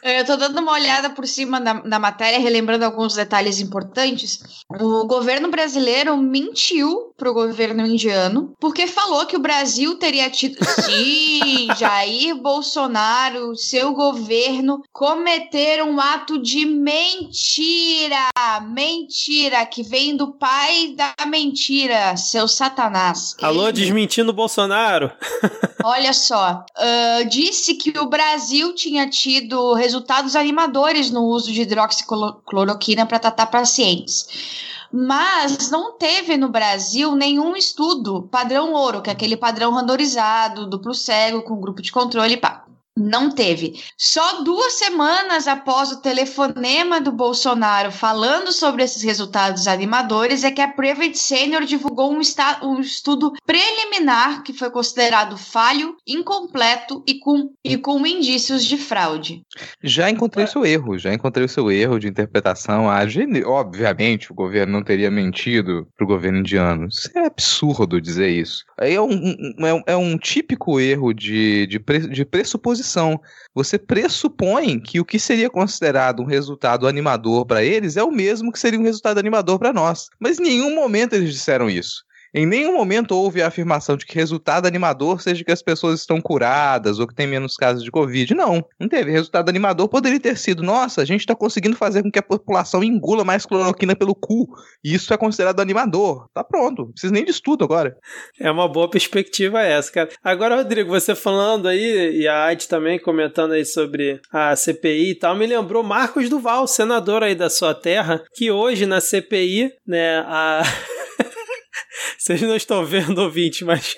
Eu 0.04 0.26
tô 0.26 0.38
dando 0.38 0.60
uma 0.60 0.71
olhada 0.71 1.10
por 1.10 1.28
cima 1.28 1.60
da, 1.60 1.73
da 1.73 2.00
matéria, 2.00 2.39
relembrando 2.39 2.86
alguns 2.86 3.15
detalhes 3.15 3.60
importantes. 3.60 4.63
O 4.69 5.06
governo 5.06 5.50
brasileiro 5.50 6.15
mentiu 6.15 7.07
pro 7.18 7.34
governo 7.34 7.86
indiano, 7.86 8.54
porque 8.60 8.88
falou 8.88 9.26
que 9.26 9.36
o 9.36 9.42
Brasil 9.42 9.96
teria 9.96 10.30
tido. 10.30 10.58
Sim, 10.86 11.68
Jair 11.76 12.36
Bolsonaro, 12.36 13.56
seu 13.56 13.94
governo, 13.94 14.84
cometeram 14.94 15.92
um 15.92 16.00
ato 16.00 16.42
de 16.42 16.66
mentira! 16.66 18.30
Mentira, 18.62 19.66
que 19.66 19.84
vem 19.84 20.16
do 20.16 20.34
pai 20.34 20.96
da 20.96 21.26
mentira, 21.26 22.16
seu 22.16 22.48
Satanás. 22.48 23.36
Alô, 23.42 23.72
desmentindo 23.72 24.32
Bolsonaro? 24.32 25.12
Olha 25.84 26.14
só, 26.14 26.66
uh, 26.78 27.30
disse 27.30 27.76
que 27.76 27.98
o 27.98 28.08
Brasil 28.08 28.74
tinha 28.74 29.10
tido 29.10 29.74
resultados 29.74 29.98
resultados 29.98 30.36
animadores 30.36 31.12
no 31.12 31.26
uso 31.26 31.52
de 31.52 31.62
hidroxicloroquina 31.62 33.06
para 33.06 33.20
tratar 33.20 33.48
pacientes. 33.48 34.28
Mas 34.91 35.69
não 35.69 35.97
teve 35.97 36.38
no 36.38 36.50
Brasil 36.50 37.15
nenhum 37.15 37.56
estudo 37.56 38.23
padrão 38.23 38.73
ouro, 38.73 39.02
que 39.02 39.10
é 39.10 39.13
aquele 39.13 39.36
padrão 39.36 39.71
randorizado, 39.71 40.67
duplo 40.67 40.93
cego, 40.93 41.43
com 41.43 41.60
grupo 41.60 41.82
de 41.82 41.91
controle. 41.91 42.38
Pá. 42.38 42.65
Não 42.98 43.30
teve. 43.30 43.80
Só 43.96 44.42
duas 44.42 44.74
semanas 44.74 45.48
após 45.48 45.92
o 45.92 46.02
telefonema 46.02 47.00
do 47.00 47.12
Bolsonaro 47.12 47.92
falando 47.92 48.52
sobre 48.52 48.84
esses 48.84 49.04
resultados 49.04 49.68
animadores 49.68 50.44
é 50.44 50.50
que 50.50 50.62
a 50.62 50.68
Prevent 50.68 51.14
Senior 51.14 51.64
divulgou 51.64 52.12
um, 52.12 52.20
um, 52.64 52.80
estudo 52.80 53.34
preliminar 53.46 54.42
que 54.42 54.52
foi 54.52 54.72
considerado 54.72 55.38
falho, 55.38 55.96
incompleto 56.08 57.04
e 57.06 57.20
com, 57.20 57.52
e 57.64 57.78
com 57.78 58.04
indícios 58.08 58.66
de 58.66 58.78
fraude. 58.78 59.44
Já 59.84 60.10
encontrei 60.10 60.46
o 60.46 60.48
seu 60.48 60.66
erro, 60.66 60.98
já 60.98 61.14
encontrei 61.14 61.46
o 61.46 61.50
seu 61.50 61.70
erro 61.70 62.00
de 62.00 62.08
interpretação. 62.08 62.90
Ah, 62.90 63.02
obviamente, 63.46 64.32
o 64.32 64.36
governo 64.36 64.74
não 64.74 64.84
teria 64.84 65.12
mentido 65.12 65.88
para 65.96 66.04
o 66.04 66.08
governo 66.08 66.40
indiano. 66.40 66.88
Isso 66.88 67.12
é 67.14 67.28
absurdo 67.28 68.02
dizer 68.02 68.30
isso. 68.30 68.66
É 68.80 69.00
um, 69.00 69.14
um, 69.60 69.84
é 69.86 69.96
um 69.96 70.18
típico 70.18 70.80
erro 70.80 71.14
de, 71.14 71.68
de, 71.68 71.80
pre, 71.80 72.00
de 72.08 72.26
pressuposição 72.26 72.87
você 73.54 73.78
pressupõe 73.78 74.80
que 74.80 75.00
o 75.00 75.06
que 75.06 75.19
seria 75.19 75.50
considerado 75.50 76.21
um 76.21 76.26
resultado 76.26 76.88
animador 76.88 77.45
para 77.45 77.63
eles 77.63 77.97
é 77.97 78.04
o 78.04 78.12
mesmo 78.12 78.52
que 78.52 78.60
seria 78.60 78.80
um 78.80 78.84
resultado 78.84 79.17
animador 79.17 79.60
para 79.60 79.73
nós. 79.73 80.10
Mas 80.19 80.39
em 80.39 80.43
nenhum 80.43 80.76
momento 80.76 81.13
eles 81.13 81.34
disseram 81.34 81.69
isso. 81.69 82.07
Em 82.34 82.46
nenhum 82.46 82.74
momento 82.74 83.16
houve 83.16 83.42
a 83.42 83.48
afirmação 83.48 83.96
de 83.96 84.06
que 84.06 84.16
resultado 84.16 84.68
animador 84.68 85.22
seja 85.22 85.44
que 85.44 85.52
as 85.52 85.62
pessoas 85.62 86.00
estão 86.00 86.22
curadas 86.22 87.00
ou 87.00 87.08
que 87.08 87.16
tem 87.16 87.28
menos 87.28 87.56
casos 87.56 87.84
de 87.84 87.92
Covid. 87.92 88.34
Não, 88.34 88.63
não 88.80 88.88
teve. 88.88 89.12
Resultado 89.12 89.50
animador 89.50 89.88
poderia 89.88 90.20
ter 90.20 90.38
sido: 90.38 90.63
nossa, 90.63 91.02
a 91.02 91.06
gente 91.06 91.22
está 91.22 91.36
conseguindo 91.36 91.76
fazer 91.76 92.04
com 92.04 92.12
que 92.12 92.20
a 92.20 92.24
população 92.24 92.84
engula 92.84 93.24
mais 93.24 93.46
cloroquina 93.46 93.96
pelo 93.96 94.13
cu. 94.13 94.48
E 94.84 94.94
isso 94.94 95.13
é 95.13 95.18
considerado 95.18 95.60
animador. 95.60 96.28
Tá 96.34 96.44
pronto, 96.44 96.84
não 96.84 96.92
precisa 96.92 97.13
nem 97.13 97.26
de 97.26 97.32
estudo 97.32 97.63
agora. 97.63 97.96
É 98.40 98.50
uma 98.52 98.68
boa 98.68 98.90
perspectiva 98.90 99.62
essa, 99.62 99.92
cara. 99.92 100.10
Agora, 100.24 100.58
Rodrigo, 100.58 100.90
você 100.90 101.16
falando 101.16 101.68
aí, 101.68 102.22
e 102.22 102.28
a 102.28 102.48
Adi 102.48 102.68
também 102.68 103.00
comentando 103.00 103.54
aí 103.54 103.66
sobre 103.66 104.20
a 104.32 104.56
CPI 104.56 105.12
e 105.12 105.16
tal, 105.16 105.36
me 105.36 105.46
lembrou 105.46 105.84
Marcos 105.84 106.30
Duval, 106.30 106.68
senador 106.68 107.24
aí 107.24 107.36
da 107.36 107.50
sua 107.50 107.74
terra, 107.74 108.24
que 108.34 108.52
hoje 108.52 108.86
na 108.86 109.02
CPI, 109.02 109.72
né, 109.86 110.20
a. 110.20 110.62
Vocês 112.18 112.42
não 112.42 112.56
estão 112.56 112.86
vendo, 112.86 113.20
ouvinte, 113.20 113.63
mas 113.63 113.96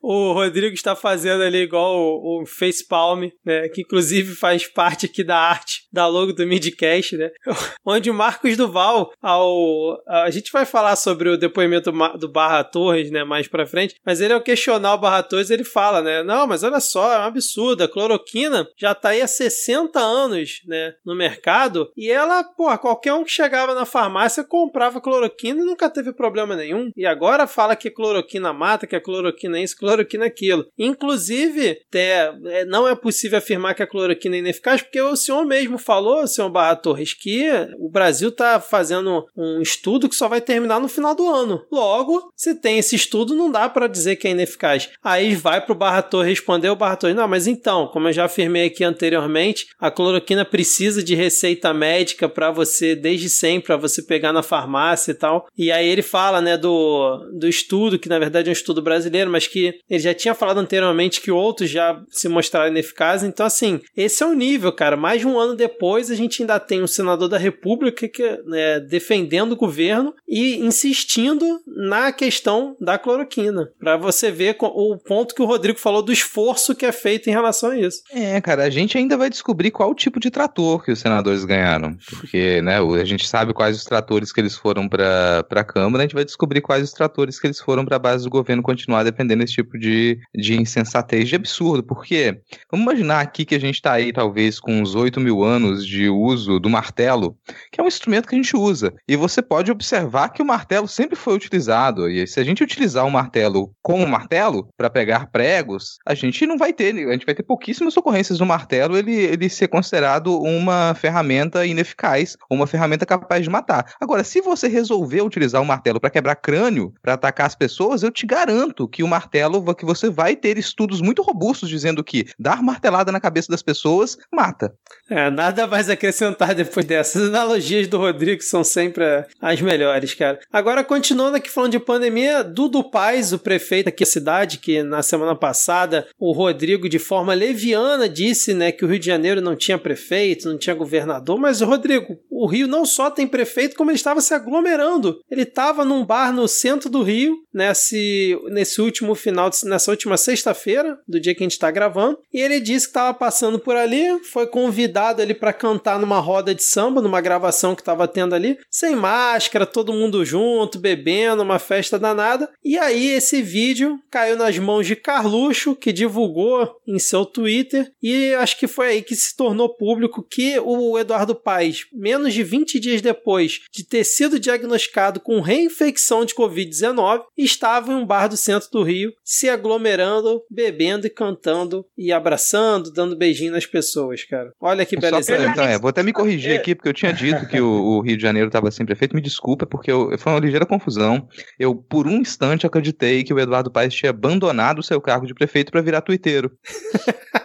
o 0.00 0.32
Rodrigo 0.32 0.74
está 0.74 0.94
fazendo 0.94 1.42
ali 1.42 1.58
igual 1.58 1.96
o, 1.96 2.42
o 2.42 2.46
Facepalm, 2.46 3.28
né? 3.44 3.68
Que 3.68 3.82
inclusive 3.82 4.34
faz 4.34 4.66
parte 4.66 5.06
aqui 5.06 5.24
da 5.24 5.36
arte 5.36 5.82
da 5.92 6.06
logo 6.06 6.32
do 6.32 6.46
Midcast, 6.46 7.16
né? 7.16 7.30
Onde 7.84 8.10
o 8.10 8.14
Marcos 8.14 8.56
Duval, 8.56 9.10
ao. 9.20 9.98
A 10.06 10.30
gente 10.30 10.52
vai 10.52 10.64
falar 10.64 10.96
sobre 10.96 11.28
o 11.28 11.36
depoimento 11.36 11.92
do 12.18 12.30
Barra 12.30 12.64
Torres, 12.64 13.10
né? 13.10 13.24
Mais 13.24 13.48
pra 13.48 13.66
frente, 13.66 13.94
mas 14.04 14.20
ele, 14.20 14.32
ao 14.32 14.40
questionar 14.40 14.94
o 14.94 14.98
Barra 14.98 15.22
Torres, 15.22 15.50
ele 15.50 15.64
fala, 15.64 16.00
né? 16.02 16.22
Não, 16.22 16.46
mas 16.46 16.62
olha 16.62 16.80
só, 16.80 17.12
é 17.12 17.18
um 17.18 17.22
absurdo. 17.22 17.82
A 17.82 17.88
cloroquina 17.88 18.68
já 18.76 18.94
tá 18.94 19.10
aí 19.10 19.22
há 19.22 19.26
60 19.26 19.98
anos, 19.98 20.60
né? 20.66 20.94
No 21.04 21.14
mercado, 21.14 21.90
e 21.96 22.10
ela, 22.10 22.44
pô, 22.44 22.76
qualquer 22.78 23.14
um 23.14 23.24
que 23.24 23.30
chegava 23.30 23.74
na 23.74 23.84
farmácia 23.84 24.44
comprava 24.44 25.00
cloroquina 25.00 25.60
e 25.60 25.64
nunca 25.64 25.90
teve 25.90 26.12
problema 26.12 26.54
nenhum. 26.54 26.90
E 26.96 27.06
agora 27.06 27.46
fala 27.46 27.76
que 27.76 27.90
cloroquina 27.90 28.52
mata, 28.52 28.86
que 28.86 28.96
a 28.96 29.00
cloroquina 29.00 29.58
é 29.58 29.62
isso, 29.62 29.76
cloroquina 29.88 30.24
é 30.24 30.28
aquilo. 30.28 30.66
Inclusive, 30.78 31.78
até, 31.88 32.32
é, 32.46 32.64
não 32.64 32.86
é 32.86 32.94
possível 32.94 33.38
afirmar 33.38 33.74
que 33.74 33.82
a 33.82 33.86
cloroquina 33.86 34.36
é 34.36 34.40
ineficaz, 34.40 34.82
porque 34.82 35.00
o 35.00 35.16
senhor 35.16 35.44
mesmo 35.44 35.78
falou, 35.78 36.26
senhor 36.26 36.50
Barra 36.50 36.76
Torres, 36.76 37.14
que 37.14 37.48
o 37.78 37.90
Brasil 37.90 38.28
está 38.28 38.60
fazendo 38.60 39.24
um 39.36 39.60
estudo 39.60 40.08
que 40.08 40.16
só 40.16 40.28
vai 40.28 40.40
terminar 40.40 40.80
no 40.80 40.88
final 40.88 41.14
do 41.14 41.28
ano. 41.28 41.62
Logo, 41.72 42.30
se 42.36 42.54
tem 42.54 42.78
esse 42.78 42.94
estudo, 42.94 43.34
não 43.34 43.50
dá 43.50 43.68
para 43.68 43.86
dizer 43.86 44.16
que 44.16 44.28
é 44.28 44.30
ineficaz. 44.30 44.90
Aí 45.02 45.34
vai 45.34 45.64
pro 45.64 45.74
Barra 45.74 46.02
Torres 46.02 46.28
responder 46.28 46.68
o 46.68 46.76
Barra 46.76 46.96
Torres, 46.96 47.16
não, 47.16 47.26
mas 47.26 47.46
então, 47.46 47.86
como 47.88 48.08
eu 48.08 48.12
já 48.12 48.24
afirmei 48.26 48.66
aqui 48.66 48.84
anteriormente, 48.84 49.66
a 49.78 49.90
cloroquina 49.90 50.44
precisa 50.44 51.02
de 51.02 51.14
receita 51.14 51.72
médica 51.72 52.28
para 52.28 52.50
você, 52.50 52.94
desde 52.94 53.28
sempre, 53.28 53.68
para 53.68 53.76
você 53.76 54.02
pegar 54.02 54.32
na 54.32 54.42
farmácia 54.42 55.12
e 55.12 55.14
tal. 55.14 55.46
E 55.56 55.72
aí 55.72 55.88
ele 55.88 56.02
fala, 56.02 56.40
né, 56.40 56.56
do, 56.56 57.18
do 57.32 57.48
estudo, 57.48 57.98
que 57.98 58.08
na 58.08 58.18
verdade 58.18 58.48
é 58.48 58.50
um 58.50 58.52
estudo 58.52 58.82
brasileiro, 58.82 59.30
mas 59.30 59.46
que 59.46 59.77
ele 59.88 60.00
já 60.00 60.14
tinha 60.14 60.34
falado 60.34 60.58
anteriormente 60.58 61.20
que 61.20 61.30
outros 61.30 61.70
já 61.70 62.00
se 62.10 62.28
mostraram 62.28 62.70
ineficazes. 62.70 63.28
Então, 63.28 63.44
assim, 63.46 63.80
esse 63.96 64.22
é 64.22 64.26
o 64.26 64.34
nível, 64.34 64.72
cara. 64.72 64.96
Mais 64.96 65.20
de 65.20 65.26
um 65.26 65.38
ano 65.38 65.54
depois, 65.54 66.10
a 66.10 66.14
gente 66.14 66.42
ainda 66.42 66.58
tem 66.58 66.82
um 66.82 66.86
senador 66.86 67.28
da 67.28 67.38
República 67.38 68.08
que, 68.08 68.22
né, 68.46 68.80
defendendo 68.80 69.52
o 69.52 69.56
governo 69.56 70.14
e 70.28 70.56
insistindo 70.56 71.60
na 71.66 72.12
questão 72.12 72.76
da 72.80 72.98
cloroquina. 72.98 73.70
para 73.78 73.96
você 73.96 74.30
ver 74.30 74.56
o 74.60 74.96
ponto 74.96 75.34
que 75.34 75.42
o 75.42 75.46
Rodrigo 75.46 75.78
falou 75.78 76.02
do 76.02 76.12
esforço 76.12 76.74
que 76.74 76.86
é 76.86 76.92
feito 76.92 77.28
em 77.28 77.32
relação 77.32 77.70
a 77.70 77.78
isso. 77.78 78.02
É, 78.12 78.40
cara, 78.40 78.64
a 78.64 78.70
gente 78.70 78.96
ainda 78.96 79.16
vai 79.16 79.30
descobrir 79.30 79.70
qual 79.70 79.94
tipo 79.94 80.20
de 80.20 80.30
trator 80.30 80.82
que 80.84 80.92
os 80.92 80.98
senadores 80.98 81.44
ganharam. 81.44 81.96
Porque, 82.10 82.60
né, 82.62 82.78
a 82.78 83.04
gente 83.04 83.28
sabe 83.28 83.52
quais 83.52 83.76
os 83.76 83.84
tratores 83.84 84.32
que 84.32 84.40
eles 84.40 84.56
foram 84.56 84.88
para 84.88 85.44
a 85.50 85.64
Câmara, 85.64 86.02
a 86.02 86.06
gente 86.06 86.14
vai 86.14 86.24
descobrir 86.24 86.60
quais 86.60 86.84
os 86.84 86.92
tratores 86.92 87.38
que 87.38 87.46
eles 87.46 87.60
foram 87.60 87.84
para 87.84 87.96
a 87.96 87.98
base 87.98 88.24
do 88.24 88.30
governo 88.30 88.62
continuar 88.62 89.02
dependendo 89.02 89.40
desse 89.40 89.54
tipo 89.54 89.67
de, 89.76 90.18
de 90.34 90.60
insensatez, 90.60 91.28
de 91.28 91.36
absurdo. 91.36 91.82
Porque, 91.82 92.40
vamos 92.70 92.84
imaginar 92.84 93.20
aqui 93.20 93.44
que 93.44 93.54
a 93.54 93.60
gente 93.60 93.76
está 93.76 93.92
aí, 93.92 94.12
talvez, 94.12 94.60
com 94.60 94.80
uns 94.80 94.94
8 94.94 95.20
mil 95.20 95.42
anos 95.42 95.86
de 95.86 96.08
uso 96.08 96.60
do 96.60 96.70
martelo, 96.70 97.36
que 97.72 97.80
é 97.80 97.84
um 97.84 97.88
instrumento 97.88 98.28
que 98.28 98.34
a 98.34 98.38
gente 98.38 98.56
usa. 98.56 98.94
E 99.08 99.16
você 99.16 99.42
pode 99.42 99.70
observar 99.70 100.28
que 100.30 100.42
o 100.42 100.46
martelo 100.46 100.86
sempre 100.86 101.16
foi 101.16 101.34
utilizado. 101.34 102.08
E 102.08 102.26
se 102.26 102.38
a 102.38 102.44
gente 102.44 102.62
utilizar 102.62 103.06
o 103.06 103.10
martelo 103.10 103.72
como 103.82 104.06
martelo 104.06 104.68
para 104.76 104.90
pegar 104.90 105.30
pregos, 105.30 105.98
a 106.06 106.14
gente 106.14 106.46
não 106.46 106.56
vai 106.56 106.72
ter, 106.72 106.94
a 107.08 107.12
gente 107.12 107.26
vai 107.26 107.34
ter 107.34 107.42
pouquíssimas 107.42 107.96
ocorrências 107.96 108.38
do 108.38 108.46
martelo 108.46 108.96
ele, 108.96 109.14
ele 109.14 109.48
ser 109.48 109.68
considerado 109.68 110.38
uma 110.40 110.94
ferramenta 110.94 111.64
ineficaz, 111.66 112.36
uma 112.50 112.66
ferramenta 112.66 113.06
capaz 113.06 113.42
de 113.42 113.50
matar. 113.50 113.94
Agora, 114.00 114.22
se 114.24 114.40
você 114.40 114.68
resolver 114.68 115.22
utilizar 115.22 115.60
o 115.60 115.66
martelo 115.66 116.00
para 116.00 116.10
quebrar 116.10 116.36
crânio, 116.36 116.92
para 117.02 117.14
atacar 117.14 117.46
as 117.46 117.54
pessoas, 117.54 118.02
eu 118.02 118.10
te 118.10 118.26
garanto 118.26 118.88
que 118.88 119.02
o 119.02 119.08
martelo, 119.08 119.57
que 119.74 119.84
você 119.84 120.10
vai 120.10 120.34
ter 120.34 120.58
estudos 120.58 121.00
muito 121.00 121.22
robustos 121.22 121.68
dizendo 121.68 122.02
que 122.02 122.26
dar 122.38 122.62
martelada 122.62 123.12
na 123.12 123.20
cabeça 123.20 123.50
das 123.50 123.62
pessoas 123.62 124.18
mata. 124.32 124.74
É, 125.08 125.30
nada 125.30 125.66
mais 125.66 125.88
acrescentar 125.88 126.54
depois 126.54 126.84
dessas 126.84 127.28
analogias 127.28 127.86
do 127.86 127.98
Rodrigo 127.98 128.42
são 128.42 128.64
sempre 128.64 129.04
as 129.40 129.60
melhores, 129.60 130.14
cara. 130.14 130.38
Agora, 130.52 130.82
continuando 130.82 131.36
aqui 131.36 131.50
falando 131.50 131.72
de 131.72 131.78
pandemia, 131.78 132.42
Dudu 132.42 132.90
Paz, 132.90 133.32
o 133.32 133.38
prefeito 133.38 133.88
aqui 133.88 134.04
da 134.04 134.06
cidade, 134.06 134.58
que 134.58 134.82
na 134.82 135.02
semana 135.02 135.34
passada 135.34 136.06
o 136.18 136.32
Rodrigo, 136.32 136.88
de 136.88 136.98
forma 136.98 137.34
leviana, 137.34 138.08
disse 138.08 138.54
né, 138.54 138.72
que 138.72 138.84
o 138.84 138.88
Rio 138.88 138.98
de 138.98 139.06
Janeiro 139.06 139.40
não 139.40 139.54
tinha 139.54 139.78
prefeito, 139.78 140.48
não 140.48 140.58
tinha 140.58 140.74
governador, 140.74 141.38
mas 141.38 141.60
Rodrigo, 141.60 142.18
o 142.30 142.46
Rio 142.46 142.66
não 142.66 142.84
só 142.84 143.10
tem 143.10 143.26
prefeito, 143.26 143.76
como 143.76 143.90
ele 143.90 143.96
estava 143.96 144.20
se 144.20 144.32
aglomerando. 144.34 145.20
Ele 145.30 145.42
estava 145.42 145.84
num 145.84 146.04
bar 146.04 146.32
no 146.32 146.48
centro 146.48 146.88
do 146.88 147.02
Rio, 147.02 147.36
nesse, 147.52 148.38
nesse 148.50 148.80
último 148.80 149.14
final, 149.14 149.47
nessa 149.64 149.90
última 149.90 150.16
sexta-feira, 150.16 150.98
do 151.06 151.20
dia 151.20 151.34
que 151.34 151.42
a 151.42 151.46
gente 151.46 151.52
está 151.52 151.70
gravando, 151.70 152.18
e 152.32 152.40
ele 152.40 152.60
disse 152.60 152.86
que 152.86 152.90
estava 152.90 153.14
passando 153.14 153.58
por 153.58 153.76
ali, 153.76 154.18
foi 154.24 154.46
convidado 154.46 155.22
ali 155.22 155.34
para 155.34 155.52
cantar 155.52 155.98
numa 155.98 156.18
roda 156.18 156.54
de 156.54 156.62
samba, 156.62 157.00
numa 157.00 157.20
gravação 157.20 157.74
que 157.74 157.82
estava 157.82 158.06
tendo 158.08 158.34
ali, 158.34 158.58
sem 158.70 158.94
máscara, 158.94 159.66
todo 159.66 159.92
mundo 159.92 160.24
junto, 160.24 160.78
bebendo, 160.78 161.42
uma 161.42 161.58
festa 161.58 161.98
danada. 161.98 162.50
E 162.64 162.78
aí 162.78 163.08
esse 163.10 163.42
vídeo 163.42 163.98
caiu 164.10 164.36
nas 164.36 164.58
mãos 164.58 164.86
de 164.86 164.96
Carluxo, 164.96 165.74
que 165.74 165.92
divulgou 165.92 166.76
em 166.86 166.98
seu 166.98 167.24
Twitter, 167.24 167.90
e 168.02 168.34
acho 168.34 168.58
que 168.58 168.66
foi 168.66 168.88
aí 168.88 169.02
que 169.02 169.14
se 169.14 169.36
tornou 169.36 169.74
público 169.74 170.22
que 170.22 170.58
o 170.58 170.98
Eduardo 170.98 171.34
Paes, 171.34 171.86
menos 171.92 172.34
de 172.34 172.42
20 172.42 172.78
dias 172.78 173.00
depois 173.00 173.60
de 173.72 173.84
ter 173.84 174.04
sido 174.04 174.38
diagnosticado 174.38 175.20
com 175.20 175.40
reinfecção 175.40 176.24
de 176.24 176.34
Covid-19, 176.34 177.22
estava 177.36 177.92
em 177.92 177.94
um 177.94 178.06
bar 178.06 178.28
do 178.28 178.36
centro 178.36 178.68
do 178.70 178.82
Rio, 178.82 179.12
se 179.38 179.48
aglomerando, 179.48 180.42
bebendo 180.50 181.06
e 181.06 181.10
cantando 181.10 181.86
e 181.96 182.12
abraçando, 182.12 182.92
dando 182.92 183.16
beijinho 183.16 183.52
nas 183.52 183.66
pessoas, 183.66 184.24
cara. 184.24 184.52
Olha 184.60 184.84
que 184.84 184.98
beleza. 184.98 185.36
Pra, 185.36 185.46
então, 185.46 185.64
é, 185.64 185.78
vou 185.78 185.90
até 185.90 186.02
me 186.02 186.12
corrigir 186.12 186.58
aqui, 186.58 186.74
porque 186.74 186.88
eu 186.88 186.94
tinha 186.94 187.12
dito 187.12 187.46
que 187.46 187.60
o, 187.60 187.68
o 187.68 188.00
Rio 188.00 188.16
de 188.16 188.22
Janeiro 188.22 188.48
estava 188.48 188.70
sem 188.70 188.84
prefeito. 188.84 189.14
Me 189.14 189.22
desculpa, 189.22 189.64
porque 189.64 189.92
eu, 189.92 190.18
foi 190.18 190.32
uma 190.32 190.40
ligeira 190.40 190.66
confusão. 190.66 191.28
Eu, 191.58 191.74
por 191.74 192.08
um 192.08 192.16
instante, 192.16 192.66
acreditei 192.66 193.22
que 193.22 193.32
o 193.32 193.38
Eduardo 193.38 193.70
Paes 193.70 193.94
tinha 193.94 194.10
abandonado 194.10 194.80
o 194.80 194.82
seu 194.82 195.00
cargo 195.00 195.26
de 195.26 195.34
prefeito 195.34 195.70
para 195.70 195.80
virar 195.80 196.00
tuiteiro. 196.00 196.50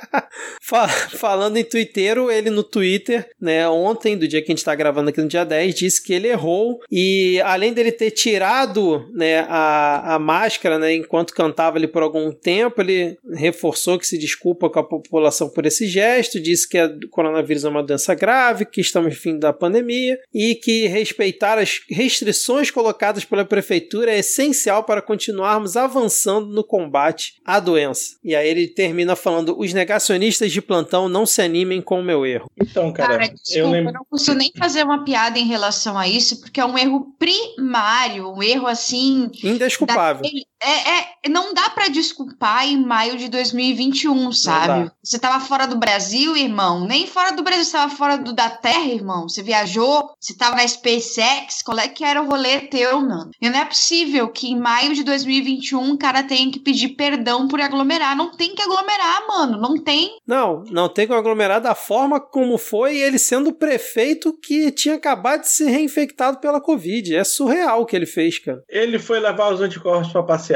Falando 1.18 1.58
em 1.58 1.64
twitteiro, 1.64 2.32
ele 2.32 2.50
no 2.50 2.64
Twitter, 2.64 3.30
né, 3.40 3.68
ontem, 3.68 4.18
do 4.18 4.28
dia 4.28 4.42
que 4.42 4.52
a 4.52 4.56
gente 4.56 4.64
tá 4.64 4.74
gravando 4.74 5.10
aqui 5.10 5.22
no 5.22 5.28
dia 5.28 5.44
10, 5.44 5.76
disse 5.76 6.04
que 6.04 6.14
ele 6.14 6.28
errou 6.28 6.80
e 6.92 7.42
além 7.42 7.74
dele 7.74 7.92
ter 7.92 8.12
tirado, 8.12 9.08
né, 9.14 9.40
a, 9.50 10.16
a 10.16 10.20
máscara, 10.20 10.80
né, 10.80 10.96
enquanto 10.96 11.34
cantava 11.34 11.73
ali 11.78 11.88
por 11.88 12.04
algum 12.04 12.32
tempo, 12.32 12.82
ele 12.82 13.18
reforçou 13.34 13.98
que 13.98 14.08
se 14.08 14.18
desculpa 14.18 14.70
com 14.70 14.80
a 14.80 14.84
população 14.84 15.50
por 15.50 15.66
esse 15.66 15.88
gesto, 15.88 16.40
disse 16.40 16.68
que 16.68 16.82
o 16.82 17.10
coronavírus 17.10 17.66
é 17.66 17.70
uma 17.70 17.84
doença 17.84 18.14
grave, 18.16 18.66
que 18.66 18.82
estamos 18.82 19.14
no 19.14 19.20
fim 19.20 19.38
da 19.38 19.54
pandemia 19.54 20.18
e 20.34 20.56
que 20.56 20.88
respeitar 20.88 21.58
as 21.58 21.82
restrições 21.90 22.72
colocadas 22.72 23.26
pela 23.26 23.46
prefeitura 23.46 24.12
é 24.12 24.20
essencial 24.20 24.84
para 24.84 25.02
continuarmos 25.02 25.78
avançando 25.78 26.48
no 26.48 26.64
combate 26.64 27.36
à 27.46 27.60
doença. 27.60 28.16
E 28.24 28.36
aí 28.36 28.48
ele 28.48 28.68
termina 28.68 29.16
falando: 29.16 29.58
os 29.58 29.74
negacionistas 29.74 30.52
de 30.52 30.62
plantão 30.62 31.08
não 31.10 31.26
se 31.26 31.42
animem 31.42 31.82
com 31.82 32.00
o 32.00 32.04
meu 32.04 32.26
erro. 32.26 32.50
Então, 32.60 32.92
cara, 32.92 33.18
cara 33.18 33.34
desculpa, 33.34 33.60
eu, 33.60 33.70
lembro... 33.70 33.90
eu 33.90 33.94
não 33.94 34.06
consigo 34.10 34.38
nem 34.38 34.52
fazer 34.58 34.84
uma 34.84 35.04
piada 35.04 35.38
em 35.38 35.48
relação 35.48 35.98
a 35.98 36.08
isso, 36.08 36.40
porque 36.40 36.60
é 36.60 36.66
um 36.66 36.78
erro 36.78 37.14
primário, 37.18 38.30
um 38.30 38.42
erro 38.42 38.68
assim. 38.68 39.30
Indesculpável. 39.44 40.24
Daquele, 40.24 40.46
é, 40.64 41.00
é, 41.00 41.30
não 41.30 41.54
dá 41.54 41.70
para 41.70 41.90
desculpar 41.90 42.66
em 42.66 42.78
maio 42.78 43.18
de 43.18 43.28
2021, 43.28 44.32
sabe? 44.32 44.90
Você 45.04 45.20
tava 45.20 45.44
fora 45.44 45.68
do 45.68 45.78
Brasil, 45.78 46.38
irmão. 46.38 46.86
Nem 46.86 47.06
fora 47.06 47.32
do 47.32 47.44
Brasil, 47.44 47.66
você 47.66 47.72
tava 47.74 47.94
fora 47.94 48.18
do, 48.18 48.34
da 48.34 48.50
Terra, 48.50 48.88
irmão. 48.88 49.28
Você 49.28 49.44
viajou, 49.44 50.12
você 50.20 50.34
tava 50.36 50.56
na 50.56 50.68
SpaceX. 50.68 51.62
Qual 51.64 51.78
é 51.78 51.88
que 51.88 52.04
era 52.04 52.22
o 52.22 52.30
rolê 52.30 52.62
teu, 52.62 53.02
mano? 53.02 53.32
E 53.42 53.50
não 53.50 53.60
é 53.60 53.66
possível 53.66 54.30
que 54.30 54.48
em 54.48 54.60
maio 54.60 54.96
de 54.96 55.04
2021 55.04 55.92
o 55.92 55.98
cara 55.98 56.24
tenha 56.24 56.50
que 56.50 56.60
pedir 56.60 56.90
perdão 56.90 57.48
por 57.48 57.60
aglomerar. 57.60 58.16
Não 58.16 58.32
tem 58.32 58.56
que 58.56 58.62
aglomerar, 58.62 59.28
mano. 59.28 59.60
Não 59.60 59.82
tem. 59.82 60.12
Não, 60.26 60.64
não 60.70 60.88
tem 60.88 61.08
que 61.08 61.14
aglomerar 61.14 61.60
da 61.60 61.76
forma 61.76 62.22
como 62.22 62.58
foi 62.58 62.98
ele 62.98 63.20
sendo 63.20 63.52
prefeito 63.52 64.34
que 64.42 64.72
tinha 64.72 64.96
acabado 64.96 65.42
de 65.42 65.50
ser 65.50 65.70
reinfectado 65.70 66.40
pela 66.40 66.62
Covid. 66.62 67.16
É 67.16 67.24
surreal 67.24 67.82
o 67.82 67.86
que 67.86 67.96
ele 67.96 68.06
fez, 68.06 68.40
cara. 68.40 68.64
Ele 68.70 68.98
foi 68.98 69.20
levar 69.20 69.54
os 69.54 69.60
anticorpos 69.60 70.12
para 70.12 70.24
passear. 70.24 70.53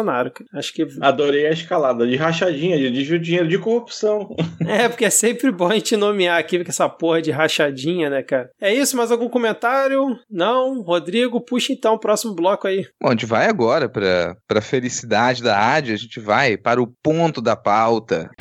Acho 0.53 0.73
que 0.73 0.87
adorei 1.01 1.47
a 1.47 1.51
escalada 1.51 2.05
de 2.07 2.15
rachadinha, 2.15 2.77
de 2.77 2.91
de 2.91 3.19
dinheiro, 3.19 3.47
de 3.47 3.57
corrupção. 3.57 4.35
É, 4.67 4.89
porque 4.89 5.05
é 5.05 5.09
sempre 5.11 5.51
bom 5.51 5.67
a 5.67 5.75
gente 5.75 5.95
nomear 5.95 6.39
aqui 6.39 6.63
com 6.63 6.69
essa 6.69 6.89
porra 6.89 7.21
de 7.21 7.29
rachadinha, 7.29 8.09
né, 8.09 8.23
cara? 8.23 8.49
É 8.59 8.73
isso, 8.73 8.97
mais 8.97 9.11
algum 9.11 9.29
comentário? 9.29 10.17
Não? 10.29 10.81
Rodrigo, 10.81 11.39
puxa 11.39 11.71
então 11.71 11.93
o 11.93 11.99
próximo 11.99 12.33
bloco 12.33 12.67
aí. 12.67 12.85
Bom, 12.99 13.09
a 13.09 13.11
gente 13.11 13.27
vai 13.27 13.47
agora 13.47 13.87
para 13.87 14.35
a 14.49 14.61
felicidade 14.61 15.43
da 15.43 15.55
rádio, 15.55 15.93
a 15.93 15.97
gente 15.97 16.19
vai 16.19 16.57
para 16.57 16.81
o 16.81 16.87
ponto 16.87 17.41
da 17.41 17.55
pauta. 17.55 18.31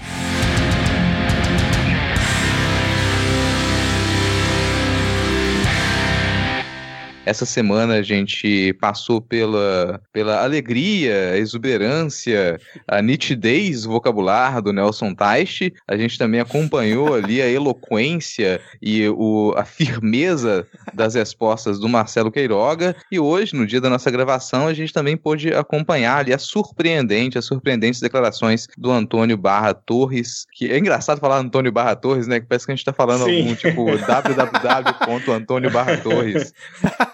Essa 7.27 7.47
semana 7.47 7.95
a 7.95 8.03
gente 8.03 8.75
passou 8.75 9.19
pela, 9.19 9.99
pela 10.13 10.43
alegria, 10.43 11.37
exuberância, 11.39 12.61
a 12.87 13.01
nitidez 13.01 13.85
vocabular 13.85 14.61
do 14.61 14.75
Nelson 14.75 15.15
Teich. 15.15 15.73
A 15.89 15.97
gente 15.97 16.19
também 16.19 16.41
acompanhou 16.41 17.15
ali 17.15 17.41
a 17.41 17.49
eloquência 17.49 18.61
e 18.81 19.09
o, 19.09 19.55
a 19.57 19.65
firmeza 19.65 20.67
das 20.93 21.15
respostas 21.15 21.79
do 21.79 21.89
Marcelo 21.89 22.31
Queiroga. 22.31 22.95
E 23.11 23.19
hoje, 23.19 23.57
no 23.57 23.67
dia 23.67 23.81
da 23.81 23.89
nossa 23.89 24.11
gravação, 24.11 24.67
a 24.67 24.75
gente 24.75 24.93
também 24.93 25.17
pôde 25.17 25.55
acompanhar 25.55 26.19
ali 26.19 26.33
a 26.35 26.39
surpreendente, 26.39 27.39
as 27.39 27.47
surpreendentes 27.47 28.01
declarações 28.01 28.69
do 28.77 28.91
Antônio 28.91 29.39
Barra 29.39 29.73
Torres. 29.73 30.47
Que 30.53 30.71
é 30.71 30.79
engraçado 30.79 31.21
falar 31.21 31.39
Antônio 31.39 31.73
Barra 31.73 31.97
Torres, 31.97 32.27
né? 32.27 32.39
Que 32.39 32.47
parece 32.47 32.67
que 32.67 32.73
a 32.73 32.75
gente 32.75 32.83
está 32.83 32.93
falando 32.93 33.25
Sim. 33.25 33.39
algum 33.39 33.55
tipo 33.55 33.87
www.antônio 33.97 35.71
Barra 35.71 35.97
Torres. 35.97 36.53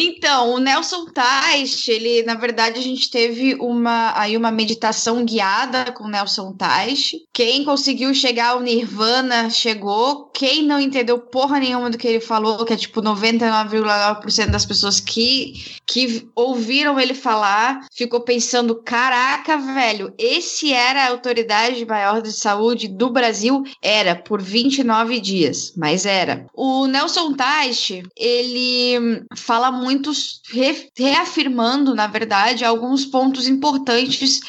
então, 0.00 0.54
o 0.54 0.58
Nelson 0.58 1.06
Teich, 1.06 1.90
ele, 1.90 2.22
na 2.22 2.34
verdade, 2.34 2.78
a 2.78 2.82
gente 2.82 3.10
teve 3.10 3.56
uma, 3.56 4.12
aí 4.16 4.36
uma 4.36 4.52
meditação 4.52 5.24
guiada 5.24 5.90
com 5.90 6.04
o 6.04 6.08
Nelson 6.08 6.52
Teich. 6.52 7.24
Quem 7.32 7.64
conseguiu 7.64 8.14
chegar 8.14 8.50
ao 8.50 8.60
Nirvana 8.60 9.50
chegou. 9.50 10.30
Quem 10.32 10.62
não 10.62 10.78
entendeu 10.78 11.18
porra 11.18 11.58
nenhuma 11.58 11.90
do 11.90 11.98
que 11.98 12.06
ele 12.06 12.20
falou, 12.20 12.64
que 12.64 12.72
é 12.72 12.76
tipo 12.76 13.02
99,9% 13.02 14.50
das 14.50 14.64
pessoas 14.64 15.00
que, 15.00 15.54
que 15.84 16.28
ouviram 16.32 17.00
ele 17.00 17.14
falar, 17.14 17.84
ficou 17.92 18.20
pensando: 18.20 18.76
caraca, 18.76 19.58
velho, 19.58 20.14
esse 20.16 20.72
era 20.72 21.06
a 21.06 21.10
autoridade 21.10 21.84
maior 21.84 22.22
de 22.22 22.32
saúde 22.32 22.86
do 22.86 23.10
Brasil? 23.10 23.64
Era, 23.82 24.14
por 24.14 24.40
29 24.40 25.18
dias, 25.18 25.72
mas 25.76 26.06
era. 26.06 26.46
O 26.54 26.86
Nelson 26.86 27.32
Teich, 27.32 28.04
ele 28.16 29.26
fala 29.36 29.72
muito, 29.88 30.12
re, 30.52 30.90
reafirmando, 30.96 31.94
na 31.94 32.06
verdade, 32.06 32.62
alguns 32.62 33.06
pontos 33.06 33.48
importantes 33.48 34.40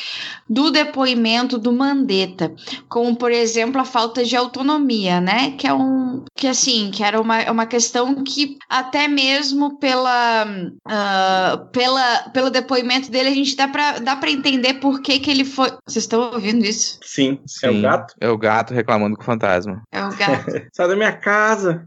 do 0.50 0.70
depoimento 0.70 1.58
do 1.58 1.72
Mandetta, 1.72 2.54
como 2.90 3.16
por 3.16 3.32
exemplo 3.32 3.80
a 3.80 3.86
falta 3.86 4.26
de 4.26 4.36
autonomia, 4.36 5.22
né? 5.22 5.52
Que 5.52 5.68
é 5.68 5.74
um 5.74 6.26
que 6.36 6.48
assim, 6.48 6.90
que 6.92 7.04
era 7.04 7.22
uma, 7.22 7.50
uma 7.52 7.66
questão 7.66 8.24
que 8.24 8.58
até 8.68 9.08
mesmo 9.08 9.78
pela, 9.78 10.46
uh, 10.46 11.66
pela 11.72 12.30
pelo 12.34 12.50
depoimento 12.50 13.12
dele 13.12 13.30
a 13.30 13.34
gente 13.34 13.56
dá 13.56 13.68
para 13.68 14.00
dá 14.00 14.16
para 14.16 14.32
entender 14.32 14.76
por 14.76 15.02
que 15.02 15.20
que 15.20 15.30
ele 15.30 15.46
foi. 15.46 15.70
Vocês 15.88 16.04
estão 16.04 16.32
ouvindo 16.34 16.66
isso? 16.66 17.00
Sim. 17.04 17.40
Sim. 17.46 17.68
É 17.68 17.70
o 17.70 17.82
gato? 17.82 18.14
É 18.20 18.30
o 18.30 18.38
gato 18.38 18.74
reclamando 18.74 19.16
com 19.16 19.22
o 19.22 19.26
fantasma. 19.26 19.84
É 19.92 20.04
o 20.04 20.10
gato. 20.10 20.52
Sai 20.74 20.88
da 20.88 20.96
minha 20.96 21.14
casa. 21.14 21.86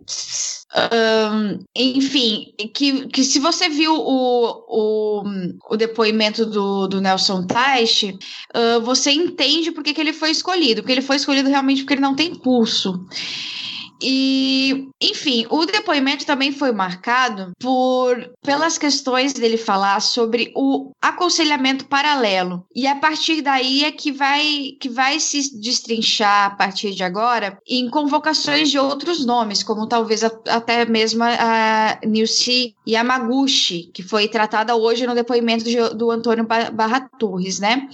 Um, 0.75 1.59
enfim, 1.77 2.55
que, 2.75 3.07
que 3.09 3.23
se 3.23 3.39
você 3.39 3.69
viu 3.69 3.95
o, 3.95 4.65
o, 4.69 5.23
o 5.71 5.77
depoimento 5.77 6.47
do, 6.47 6.87
do 6.87 7.01
Nelson 7.01 7.47
Teich, 7.47 8.17
uh, 8.55 8.81
você 8.81 9.13
entende 9.13 9.71
por 9.71 9.85
que, 9.85 9.93
que 9.93 10.01
ele 10.01 10.15
foi 10.15 10.31
escolhido. 10.31 10.81
Porque 10.83 10.93
ele 10.93 11.03
foi 11.03 11.17
escolhido 11.17 11.51
realmente 11.51 11.83
porque 11.83 11.95
ele 11.95 12.01
não 12.01 12.17
tem 12.17 12.35
pulso. 12.35 13.07
E, 14.03 14.89
enfim, 15.01 15.47
o 15.49 15.65
depoimento 15.65 16.27
também 16.27 16.51
foi 16.51 16.73
marcado 16.73 17.53
por 17.61 18.33
pelas 18.43 18.77
questões 18.77 19.33
dele 19.33 19.57
falar 19.57 20.01
sobre 20.01 20.53
o 20.57 20.91
aconselhamento 21.01 21.87
paralelo. 21.87 22.67
E 22.75 22.87
a 22.87 22.97
partir 22.97 23.41
daí 23.43 23.85
é 23.85 23.93
que 23.93 24.11
vai 24.11 24.73
que 24.81 24.89
vai 24.89 25.21
se 25.21 25.61
destrinchar 25.61 26.47
a 26.47 26.51
partir 26.51 26.93
de 26.93 27.05
agora 27.05 27.59
em 27.67 27.89
convocações 27.89 28.71
de 28.71 28.79
outros 28.79 29.25
nomes, 29.25 29.63
como 29.63 29.87
talvez 29.87 30.25
a, 30.25 30.31
até 30.49 30.85
mesmo 30.85 31.23
a 31.23 31.99
Nilce 32.05 32.75
Yamaguchi, 32.89 33.91
que 33.95 34.03
foi 34.03 34.27
tratada 34.29 34.75
hoje 34.75 35.07
no 35.07 35.15
depoimento 35.15 35.65
de, 35.65 35.77
do 35.95 36.11
Antônio 36.11 36.47
Barra 36.47 37.09
Torres, 37.19 37.61
né? 37.61 37.89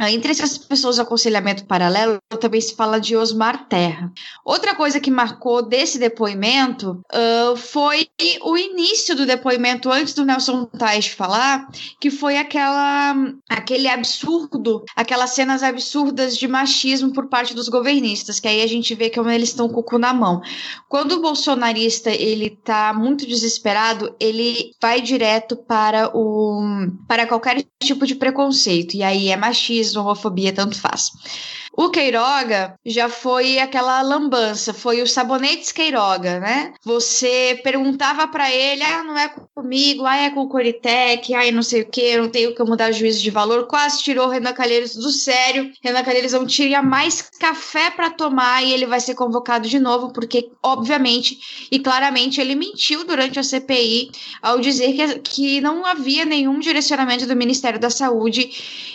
Entre 0.00 0.32
essas 0.32 0.58
pessoas 0.58 0.98
aconselhamento 0.98 1.66
paralelo, 1.66 2.18
também 2.40 2.60
se 2.60 2.74
fala 2.74 3.00
de 3.00 3.16
Osmar 3.16 3.68
Terra. 3.68 4.10
Outra 4.44 4.74
coisa 4.74 4.98
que 4.98 5.10
marcou 5.10 5.51
desse 5.60 5.98
depoimento 5.98 7.02
uh, 7.12 7.56
foi 7.56 8.08
o 8.42 8.56
início 8.56 9.14
do 9.14 9.26
depoimento 9.26 9.90
antes 9.90 10.14
do 10.14 10.24
Nelson 10.24 10.64
Tais 10.64 11.08
falar, 11.08 11.68
que 12.00 12.10
foi 12.10 12.38
aquela 12.38 13.14
aquele 13.48 13.88
absurdo, 13.88 14.84
aquelas 14.96 15.30
cenas 15.30 15.62
absurdas 15.62 16.36
de 16.36 16.48
machismo 16.48 17.12
por 17.12 17.28
parte 17.28 17.54
dos 17.54 17.68
governistas, 17.68 18.38
que 18.40 18.48
aí 18.48 18.62
a 18.62 18.66
gente 18.66 18.94
vê 18.94 19.10
como 19.10 19.28
eles 19.28 19.50
estão 19.50 19.68
com 19.68 19.80
o 19.80 19.82
cu 19.82 19.98
na 19.98 20.14
mão. 20.14 20.40
Quando 20.88 21.12
o 21.12 21.20
bolsonarista 21.20 22.10
ele 22.10 22.50
tá 22.50 22.94
muito 22.94 23.26
desesperado, 23.26 24.14
ele 24.20 24.72
vai 24.80 25.00
direto 25.00 25.56
para 25.56 26.10
o 26.16 26.62
para 27.08 27.26
qualquer 27.26 27.64
tipo 27.82 28.06
de 28.06 28.14
preconceito, 28.14 28.94
e 28.94 29.02
aí 29.02 29.28
é 29.28 29.36
machismo, 29.36 30.02
homofobia, 30.02 30.52
tanto 30.52 30.78
faz. 30.80 31.10
O 31.74 31.88
Queiroga 31.88 32.78
já 32.84 33.08
foi 33.08 33.58
aquela 33.58 34.02
lambança, 34.02 34.74
foi 34.74 35.00
o 35.00 35.06
sabonetes 35.06 35.72
Queiroga, 35.72 36.38
né? 36.38 36.74
Você 36.84 37.58
perguntava 37.64 38.28
para 38.28 38.50
ele, 38.52 38.82
ah, 38.82 39.02
não 39.02 39.16
é 39.16 39.34
comigo, 39.54 40.04
ah, 40.04 40.16
é 40.16 40.30
com 40.30 40.40
o 40.40 40.48
Coritec, 40.48 41.34
ah, 41.34 41.50
não 41.50 41.62
sei 41.62 41.80
o 41.82 41.88
que, 41.88 42.16
não 42.18 42.28
tenho 42.28 42.54
que 42.54 42.62
mudar 42.62 42.92
juízo 42.92 43.22
de 43.22 43.30
valor. 43.30 43.66
Quase 43.66 44.02
tirou 44.02 44.26
o 44.26 44.30
Renan 44.30 44.52
Calheiros 44.52 44.94
do 44.94 45.10
sério. 45.10 45.72
Renan 45.82 46.02
Calheiros 46.02 46.32
não 46.32 46.46
tira 46.46 46.82
mais 46.82 47.22
café 47.22 47.90
para 47.90 48.10
tomar 48.10 48.62
e 48.62 48.72
ele 48.72 48.86
vai 48.86 49.00
ser 49.00 49.14
convocado 49.14 49.66
de 49.66 49.78
novo, 49.78 50.12
porque, 50.12 50.50
obviamente 50.62 51.38
e 51.70 51.78
claramente, 51.78 52.40
ele 52.40 52.54
mentiu 52.54 53.04
durante 53.04 53.38
a 53.38 53.42
CPI 53.42 54.10
ao 54.42 54.60
dizer 54.60 54.92
que, 54.92 55.18
que 55.20 55.60
não 55.60 55.86
havia 55.86 56.24
nenhum 56.24 56.58
direcionamento 56.58 57.26
do 57.26 57.34
Ministério 57.36 57.80
da 57.80 57.90
Saúde 57.90 58.50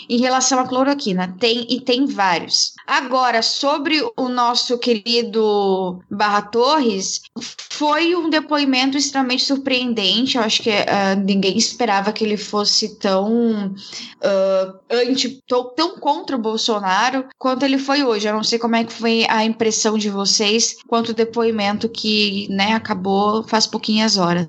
em 0.10 0.20
relação 0.20 0.60
à 0.60 0.68
cloroquina. 0.68 1.36
Tem 1.40 1.66
e 1.70 1.82
tem 1.82 2.06
vários. 2.06 2.67
Agora, 2.86 3.42
sobre 3.42 4.02
o 4.16 4.30
nosso 4.30 4.78
querido 4.78 6.00
Barra 6.10 6.42
Torres, 6.42 7.22
foi 7.70 8.16
um 8.16 8.30
depoimento 8.30 8.98
extremamente 8.98 9.44
surpreendente. 9.44 10.38
Eu 10.38 10.44
acho 10.44 10.64
que 10.64 10.70
uh, 10.70 11.20
ninguém 11.24 11.58
esperava 11.58 12.12
que 12.12 12.24
ele 12.24 12.38
fosse 12.38 12.98
tão 12.98 13.68
uh, 13.68 14.80
anti, 14.90 15.44
tão, 15.48 15.74
tão 15.76 16.00
contra 16.00 16.36
o 16.36 16.42
Bolsonaro 16.42 17.28
quanto 17.38 17.64
ele 17.64 17.78
foi 17.78 18.04
hoje. 18.04 18.28
Eu 18.28 18.34
não 18.34 18.44
sei 18.44 18.58
como 18.58 18.76
é 18.76 18.84
que 18.84 18.94
foi 18.94 19.26
a 19.30 19.44
impressão 19.44 19.98
de 19.98 20.10
vocês 20.10 20.78
quanto 20.88 21.10
o 21.10 21.14
depoimento 21.14 21.88
que 21.88 22.48
né, 22.50 22.74
acabou 22.74 23.44
faz 23.44 23.68
pouquinhas 23.68 24.18
horas. 24.18 24.48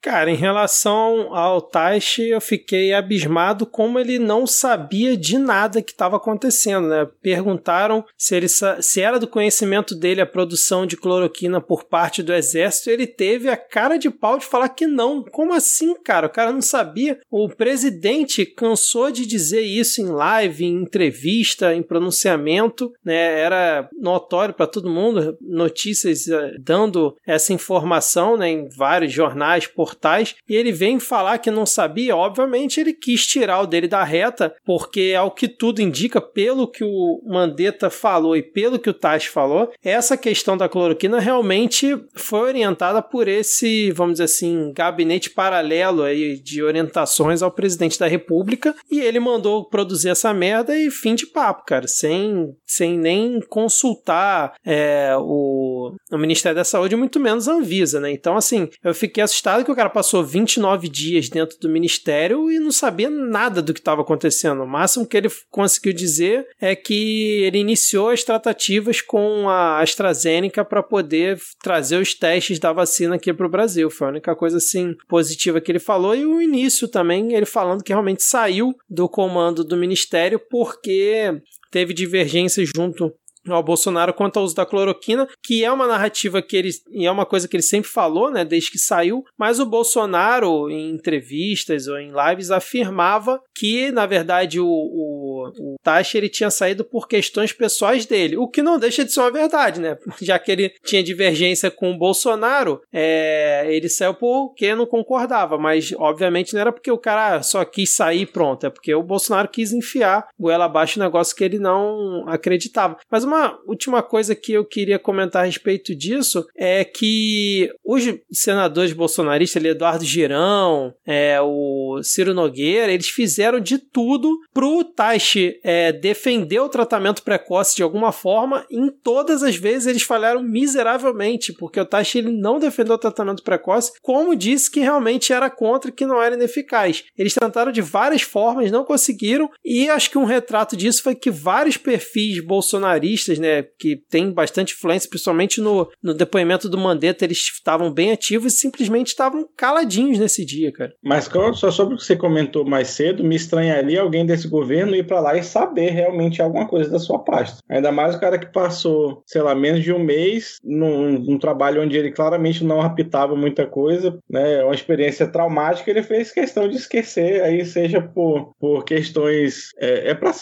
Cara, 0.00 0.30
em 0.30 0.36
relação 0.36 1.34
ao 1.34 1.60
Taishi, 1.60 2.28
eu 2.28 2.40
fiquei 2.40 2.94
abismado 2.94 3.66
como 3.66 3.98
ele 3.98 4.18
não 4.18 4.46
sabia 4.46 5.16
de 5.16 5.36
nada 5.36 5.82
que 5.82 5.90
estava 5.90 6.16
acontecendo, 6.16 6.88
né? 6.88 7.08
Perguntaram 7.20 8.04
se, 8.16 8.36
ele, 8.36 8.46
se 8.48 9.00
era 9.00 9.18
do 9.18 9.26
conhecimento 9.26 9.94
dele 9.94 10.20
a 10.20 10.26
produção 10.26 10.86
de 10.86 10.96
cloroquina 10.96 11.60
por 11.60 11.84
parte 11.84 12.22
do 12.22 12.32
exército, 12.32 12.90
ele 12.90 13.06
teve 13.06 13.48
a 13.48 13.56
cara 13.56 13.96
de 13.98 14.08
pau 14.08 14.38
de 14.38 14.46
falar 14.46 14.68
que 14.68 14.86
não. 14.86 15.24
Como 15.24 15.52
assim, 15.52 15.94
cara? 16.02 16.28
O 16.28 16.30
cara 16.30 16.52
não 16.52 16.62
sabia. 16.62 17.18
O 17.30 17.48
presidente 17.48 18.46
cansou 18.46 19.10
de 19.10 19.26
dizer 19.26 19.62
isso 19.62 20.00
em 20.00 20.06
live, 20.06 20.64
em 20.64 20.82
entrevista, 20.82 21.74
em 21.74 21.82
pronunciamento, 21.82 22.92
né? 23.04 23.40
Era 23.40 23.88
notório 24.00 24.54
para 24.54 24.66
todo 24.66 24.90
mundo, 24.90 25.36
notícias 25.40 26.26
uh, 26.26 26.56
dando 26.60 27.16
essa 27.26 27.52
informação, 27.52 28.36
né, 28.36 28.50
em 28.50 28.68
vários 28.68 29.12
jornais, 29.12 29.66
por 29.66 29.94
Tais, 29.98 30.34
e 30.48 30.54
ele 30.54 30.72
vem 30.72 30.98
falar 30.98 31.38
que 31.38 31.50
não 31.50 31.66
sabia, 31.66 32.16
obviamente 32.16 32.80
ele 32.80 32.92
quis 32.92 33.26
tirar 33.26 33.60
o 33.60 33.66
dele 33.66 33.88
da 33.88 34.04
reta, 34.04 34.54
porque 34.64 35.14
ao 35.16 35.30
que 35.30 35.48
tudo 35.48 35.82
indica, 35.82 36.20
pelo 36.20 36.68
que 36.68 36.84
o 36.84 37.20
Mandetta 37.26 37.90
falou 37.90 38.36
e 38.36 38.42
pelo 38.42 38.78
que 38.78 38.90
o 38.90 38.94
Tais 38.94 39.26
falou, 39.26 39.72
essa 39.82 40.16
questão 40.16 40.56
da 40.56 40.68
cloroquina 40.68 41.20
realmente 41.20 41.96
foi 42.14 42.40
orientada 42.40 43.02
por 43.02 43.28
esse, 43.28 43.90
vamos 43.92 44.14
dizer 44.14 44.24
assim, 44.24 44.72
gabinete 44.74 45.30
paralelo 45.30 46.02
aí 46.02 46.38
de 46.38 46.62
orientações 46.62 47.42
ao 47.42 47.50
presidente 47.50 47.98
da 47.98 48.06
República, 48.06 48.74
e 48.90 49.00
ele 49.00 49.20
mandou 49.20 49.64
produzir 49.64 50.10
essa 50.10 50.32
merda 50.32 50.76
e 50.76 50.90
fim 50.90 51.14
de 51.14 51.26
papo, 51.26 51.64
cara, 51.66 51.86
sem, 51.86 52.54
sem 52.66 52.98
nem 52.98 53.40
consultar 53.40 54.54
é, 54.64 55.14
o, 55.18 55.92
o 56.10 56.18
Ministério 56.18 56.56
da 56.56 56.64
Saúde, 56.64 56.96
muito 56.96 57.20
menos 57.20 57.48
a 57.48 57.54
Anvisa, 57.54 58.00
né? 58.00 58.10
Então, 58.10 58.36
assim, 58.36 58.68
eu 58.82 58.94
fiquei 58.94 59.22
assustado 59.22 59.64
que 59.64 59.70
o 59.70 59.74
cara 59.78 59.88
passou 59.88 60.24
29 60.24 60.88
dias 60.88 61.28
dentro 61.28 61.56
do 61.60 61.68
Ministério 61.68 62.50
e 62.50 62.58
não 62.58 62.72
sabia 62.72 63.08
nada 63.08 63.62
do 63.62 63.72
que 63.72 63.78
estava 63.78 64.02
acontecendo. 64.02 64.64
O 64.64 64.66
máximo 64.66 65.06
que 65.06 65.16
ele 65.16 65.28
conseguiu 65.52 65.92
dizer 65.92 66.48
é 66.60 66.74
que 66.74 67.42
ele 67.44 67.58
iniciou 67.58 68.08
as 68.08 68.24
tratativas 68.24 69.00
com 69.00 69.48
a 69.48 69.80
AstraZeneca 69.80 70.64
para 70.64 70.82
poder 70.82 71.38
trazer 71.62 71.96
os 71.96 72.12
testes 72.12 72.58
da 72.58 72.72
vacina 72.72 73.14
aqui 73.14 73.32
para 73.32 73.46
o 73.46 73.50
Brasil. 73.50 73.88
Foi 73.88 74.08
a 74.08 74.10
única 74.10 74.34
coisa, 74.34 74.56
assim, 74.56 74.96
positiva 75.08 75.60
que 75.60 75.70
ele 75.70 75.78
falou. 75.78 76.12
E 76.16 76.26
o 76.26 76.42
início 76.42 76.88
também, 76.88 77.34
ele 77.34 77.46
falando 77.46 77.84
que 77.84 77.92
realmente 77.92 78.24
saiu 78.24 78.74
do 78.90 79.08
comando 79.08 79.62
do 79.62 79.76
Ministério 79.76 80.40
porque 80.50 81.40
teve 81.70 81.94
divergências 81.94 82.68
junto 82.74 83.14
ao 83.54 83.62
Bolsonaro 83.62 84.12
quanto 84.12 84.38
ao 84.38 84.44
uso 84.44 84.54
da 84.54 84.66
cloroquina, 84.66 85.28
que 85.42 85.64
é 85.64 85.70
uma 85.70 85.86
narrativa 85.86 86.42
que 86.42 86.56
ele 86.56 86.70
e 86.90 87.06
é 87.06 87.10
uma 87.10 87.26
coisa 87.26 87.48
que 87.48 87.56
ele 87.56 87.62
sempre 87.62 87.90
falou, 87.90 88.30
né, 88.30 88.44
desde 88.44 88.70
que 88.70 88.78
saiu, 88.78 89.24
mas 89.38 89.58
o 89.58 89.66
Bolsonaro 89.66 90.70
em 90.70 90.90
entrevistas 90.90 91.86
ou 91.86 91.98
em 91.98 92.12
lives 92.12 92.50
afirmava 92.50 93.40
que, 93.54 93.90
na 93.90 94.06
verdade, 94.06 94.60
o, 94.60 94.66
o, 94.66 95.50
o 95.58 95.74
Tachi 95.82 96.16
ele 96.16 96.28
tinha 96.28 96.50
saído 96.50 96.84
por 96.84 97.08
questões 97.08 97.52
pessoais 97.52 98.06
dele, 98.06 98.36
o 98.36 98.48
que 98.48 98.62
não 98.62 98.78
deixa 98.78 99.04
de 99.04 99.12
ser 99.12 99.20
uma 99.20 99.30
verdade, 99.30 99.80
né? 99.80 99.96
Já 100.20 100.38
que 100.38 100.52
ele 100.52 100.72
tinha 100.84 101.02
divergência 101.02 101.70
com 101.70 101.90
o 101.90 101.98
Bolsonaro, 101.98 102.80
é, 102.92 103.66
ele 103.68 103.88
saiu 103.88 104.14
porque 104.14 104.74
não 104.74 104.86
concordava, 104.86 105.58
mas 105.58 105.92
obviamente 105.96 106.54
não 106.54 106.60
era 106.60 106.72
porque 106.72 106.90
o 106.90 106.98
cara 106.98 107.42
só 107.42 107.64
quis 107.64 107.94
sair 107.94 108.26
pronto, 108.26 108.66
é 108.66 108.70
porque 108.70 108.94
o 108.94 109.02
Bolsonaro 109.02 109.48
quis 109.48 109.72
enfiar 109.72 110.26
goela 110.38 110.64
abaixo 110.66 110.98
um 110.98 111.02
negócio 111.02 111.34
que 111.34 111.44
ele 111.44 111.58
não 111.58 112.24
acreditava. 112.28 112.96
Mas 113.10 113.24
uma 113.24 113.37
uma 113.38 113.58
última 113.66 114.02
coisa 114.02 114.34
que 114.34 114.52
eu 114.52 114.64
queria 114.64 114.98
comentar 114.98 115.42
a 115.42 115.46
respeito 115.46 115.94
disso 115.94 116.46
é 116.56 116.84
que 116.84 117.70
os 117.84 118.02
senadores 118.32 118.92
bolsonaristas, 118.92 119.62
Eduardo 119.64 120.04
Girão, 120.04 120.92
é, 121.06 121.40
o 121.40 122.00
Ciro 122.02 122.34
Nogueira, 122.34 122.92
eles 122.92 123.08
fizeram 123.08 123.60
de 123.60 123.78
tudo 123.78 124.36
pro 124.52 124.82
Taishi 124.84 125.60
é, 125.62 125.92
defender 125.92 126.60
o 126.60 126.68
tratamento 126.68 127.22
precoce 127.22 127.76
de 127.76 127.82
alguma 127.82 128.12
forma. 128.12 128.66
Em 128.70 128.90
todas 128.90 129.42
as 129.42 129.56
vezes 129.56 129.86
eles 129.86 130.02
falharam 130.02 130.42
miseravelmente, 130.42 131.52
porque 131.52 131.80
o 131.80 131.86
Taishi 131.86 132.18
ele 132.18 132.32
não 132.32 132.58
defendeu 132.58 132.94
o 132.94 132.98
tratamento 132.98 133.42
precoce, 133.42 133.92
como 134.02 134.34
disse 134.34 134.70
que 134.70 134.80
realmente 134.80 135.32
era 135.32 135.48
contra, 135.48 135.92
que 135.92 136.06
não 136.06 136.20
era 136.20 136.34
ineficaz. 136.34 137.04
Eles 137.16 137.34
tentaram 137.34 137.70
de 137.70 137.80
várias 137.80 138.22
formas, 138.22 138.70
não 138.70 138.84
conseguiram, 138.84 139.50
e 139.64 139.88
acho 139.88 140.10
que 140.10 140.18
um 140.18 140.24
retrato 140.24 140.76
disso 140.76 141.02
foi 141.02 141.14
que 141.14 141.30
vários 141.30 141.76
perfis 141.76 142.44
bolsonaristas 142.44 143.27
né, 143.36 143.64
que 143.78 143.96
tem 144.08 144.30
bastante 144.30 144.74
influência, 144.74 145.10
principalmente 145.10 145.60
no, 145.60 145.90
no 146.00 146.14
depoimento 146.14 146.68
do 146.68 146.78
Mandetta, 146.78 147.24
eles 147.24 147.38
estavam 147.38 147.92
bem 147.92 148.12
ativos 148.12 148.54
e 148.54 148.56
simplesmente 148.56 149.08
estavam 149.08 149.48
caladinhos 149.56 150.18
nesse 150.18 150.44
dia, 150.44 150.72
cara. 150.72 150.92
Mas 151.02 151.28
só 151.54 151.70
sobre 151.70 151.94
o 151.94 151.96
que 151.96 152.04
você 152.04 152.16
comentou 152.16 152.64
mais 152.64 152.88
cedo, 152.88 153.24
me 153.24 153.34
estranharia 153.34 154.00
alguém 154.00 154.24
desse 154.24 154.46
governo 154.46 154.94
ir 154.94 155.06
para 155.06 155.20
lá 155.20 155.36
e 155.36 155.42
saber 155.42 155.90
realmente 155.90 156.40
alguma 156.40 156.68
coisa 156.68 156.90
da 156.90 156.98
sua 156.98 157.18
pasta. 157.18 157.58
Ainda 157.68 157.90
mais 157.90 158.14
o 158.14 158.20
cara 158.20 158.38
que 158.38 158.52
passou, 158.52 159.22
sei 159.26 159.42
lá, 159.42 159.54
menos 159.54 159.82
de 159.82 159.92
um 159.92 159.98
mês 159.98 160.58
num, 160.62 161.18
num 161.18 161.38
trabalho 161.38 161.82
onde 161.82 161.96
ele 161.96 162.12
claramente 162.12 162.64
não 162.64 162.80
apitava 162.80 163.34
muita 163.34 163.66
coisa, 163.66 164.18
né, 164.28 164.62
uma 164.62 164.74
experiência 164.74 165.26
traumática, 165.26 165.90
ele 165.90 166.02
fez 166.02 166.30
questão 166.30 166.68
de 166.68 166.76
esquecer, 166.76 167.42
aí 167.42 167.64
seja 167.64 168.00
por, 168.00 168.54
por 168.60 168.84
questões, 168.84 169.70
é, 169.78 170.10
é 170.10 170.14
para 170.14 170.32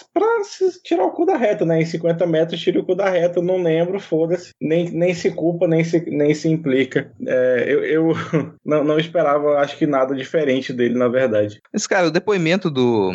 tirar 0.83 1.05
o 1.05 1.13
cu 1.13 1.25
da 1.25 1.37
reta, 1.37 1.65
né, 1.65 1.81
em 1.81 1.87
50 1.87 2.27
metros 2.27 2.61
tira 2.61 2.76
o 2.79 2.95
da 2.95 3.09
reta, 3.11 3.41
não 3.43 3.63
lembro, 3.63 3.99
foda-se. 4.01 4.51
Nem, 4.61 4.91
nem 4.91 5.15
se 5.15 5.31
culpa, 5.31 5.67
nem 5.67 5.85
se, 5.85 6.01
nem 6.11 6.35
se 6.35 6.49
implica. 6.49 7.11
É, 7.27 7.65
eu 7.69 7.85
eu 7.85 8.13
não, 8.65 8.85
não 8.85 8.99
esperava, 8.99 9.59
acho 9.59 9.77
que 9.77 9.87
nada 9.87 10.15
diferente 10.15 10.73
dele, 10.73 10.99
na 10.99 11.09
verdade. 11.09 11.61
Mas, 11.73 11.87
cara, 11.87 12.09
o 12.09 12.11
depoimento 12.11 12.71
do, 12.71 13.13